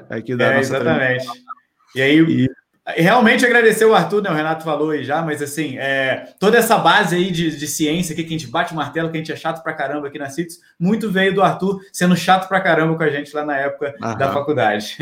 aqui 0.09 0.35
da 0.35 0.55
é, 0.55 0.59
Exatamente. 0.59 1.27
E 1.95 2.01
aí, 2.01 2.19
e... 2.19 2.49
realmente 2.87 3.45
agradecer 3.45 3.85
o 3.85 3.93
Arthur, 3.93 4.23
né? 4.23 4.31
O 4.31 4.33
Renato 4.33 4.63
falou 4.63 4.89
aí 4.89 5.03
já, 5.03 5.21
mas 5.21 5.43
assim, 5.43 5.77
é, 5.77 6.33
toda 6.39 6.57
essa 6.57 6.79
base 6.79 7.15
aí 7.15 7.29
de, 7.29 7.55
de 7.55 7.67
ciência 7.67 8.13
aqui, 8.13 8.23
que 8.23 8.33
a 8.33 8.37
gente 8.37 8.49
bate 8.49 8.73
o 8.73 8.75
martelo, 8.75 9.11
que 9.11 9.17
a 9.17 9.19
gente 9.19 9.31
é 9.31 9.35
chato 9.35 9.61
pra 9.61 9.71
caramba 9.71 10.07
aqui 10.07 10.17
na 10.17 10.31
CITES, 10.31 10.59
muito 10.79 11.11
veio 11.11 11.33
do 11.33 11.43
Arthur 11.43 11.79
sendo 11.93 12.17
chato 12.17 12.47
pra 12.47 12.59
caramba 12.59 12.97
com 12.97 13.03
a 13.03 13.09
gente 13.09 13.33
lá 13.35 13.45
na 13.45 13.55
época 13.55 13.93
Aham. 14.01 14.17
da 14.17 14.33
faculdade. 14.33 14.97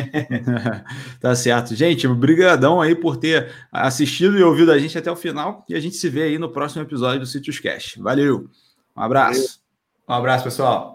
tá 1.21 1.33
certo. 1.35 1.73
Gente, 1.73 2.05
obrigadão 2.05 2.81
aí 2.81 2.95
por 2.95 3.15
ter 3.15 3.49
assistido 3.71 4.37
e 4.37 4.43
ouvido 4.43 4.73
a 4.73 4.77
gente 4.77 4.97
até 4.97 5.09
o 5.09 5.15
final, 5.15 5.65
e 5.69 5.73
a 5.73 5.79
gente 5.79 5.95
se 5.95 6.09
vê 6.09 6.23
aí 6.23 6.37
no 6.37 6.51
próximo 6.51 6.83
episódio 6.83 7.21
do 7.21 7.25
Sítios 7.25 7.61
Cash. 7.61 7.95
Valeu, 7.97 8.49
um 8.95 9.01
abraço. 9.01 9.39
Valeu. 9.39 9.62
Um 10.07 10.13
abraço, 10.13 10.43
pessoal. 10.45 10.92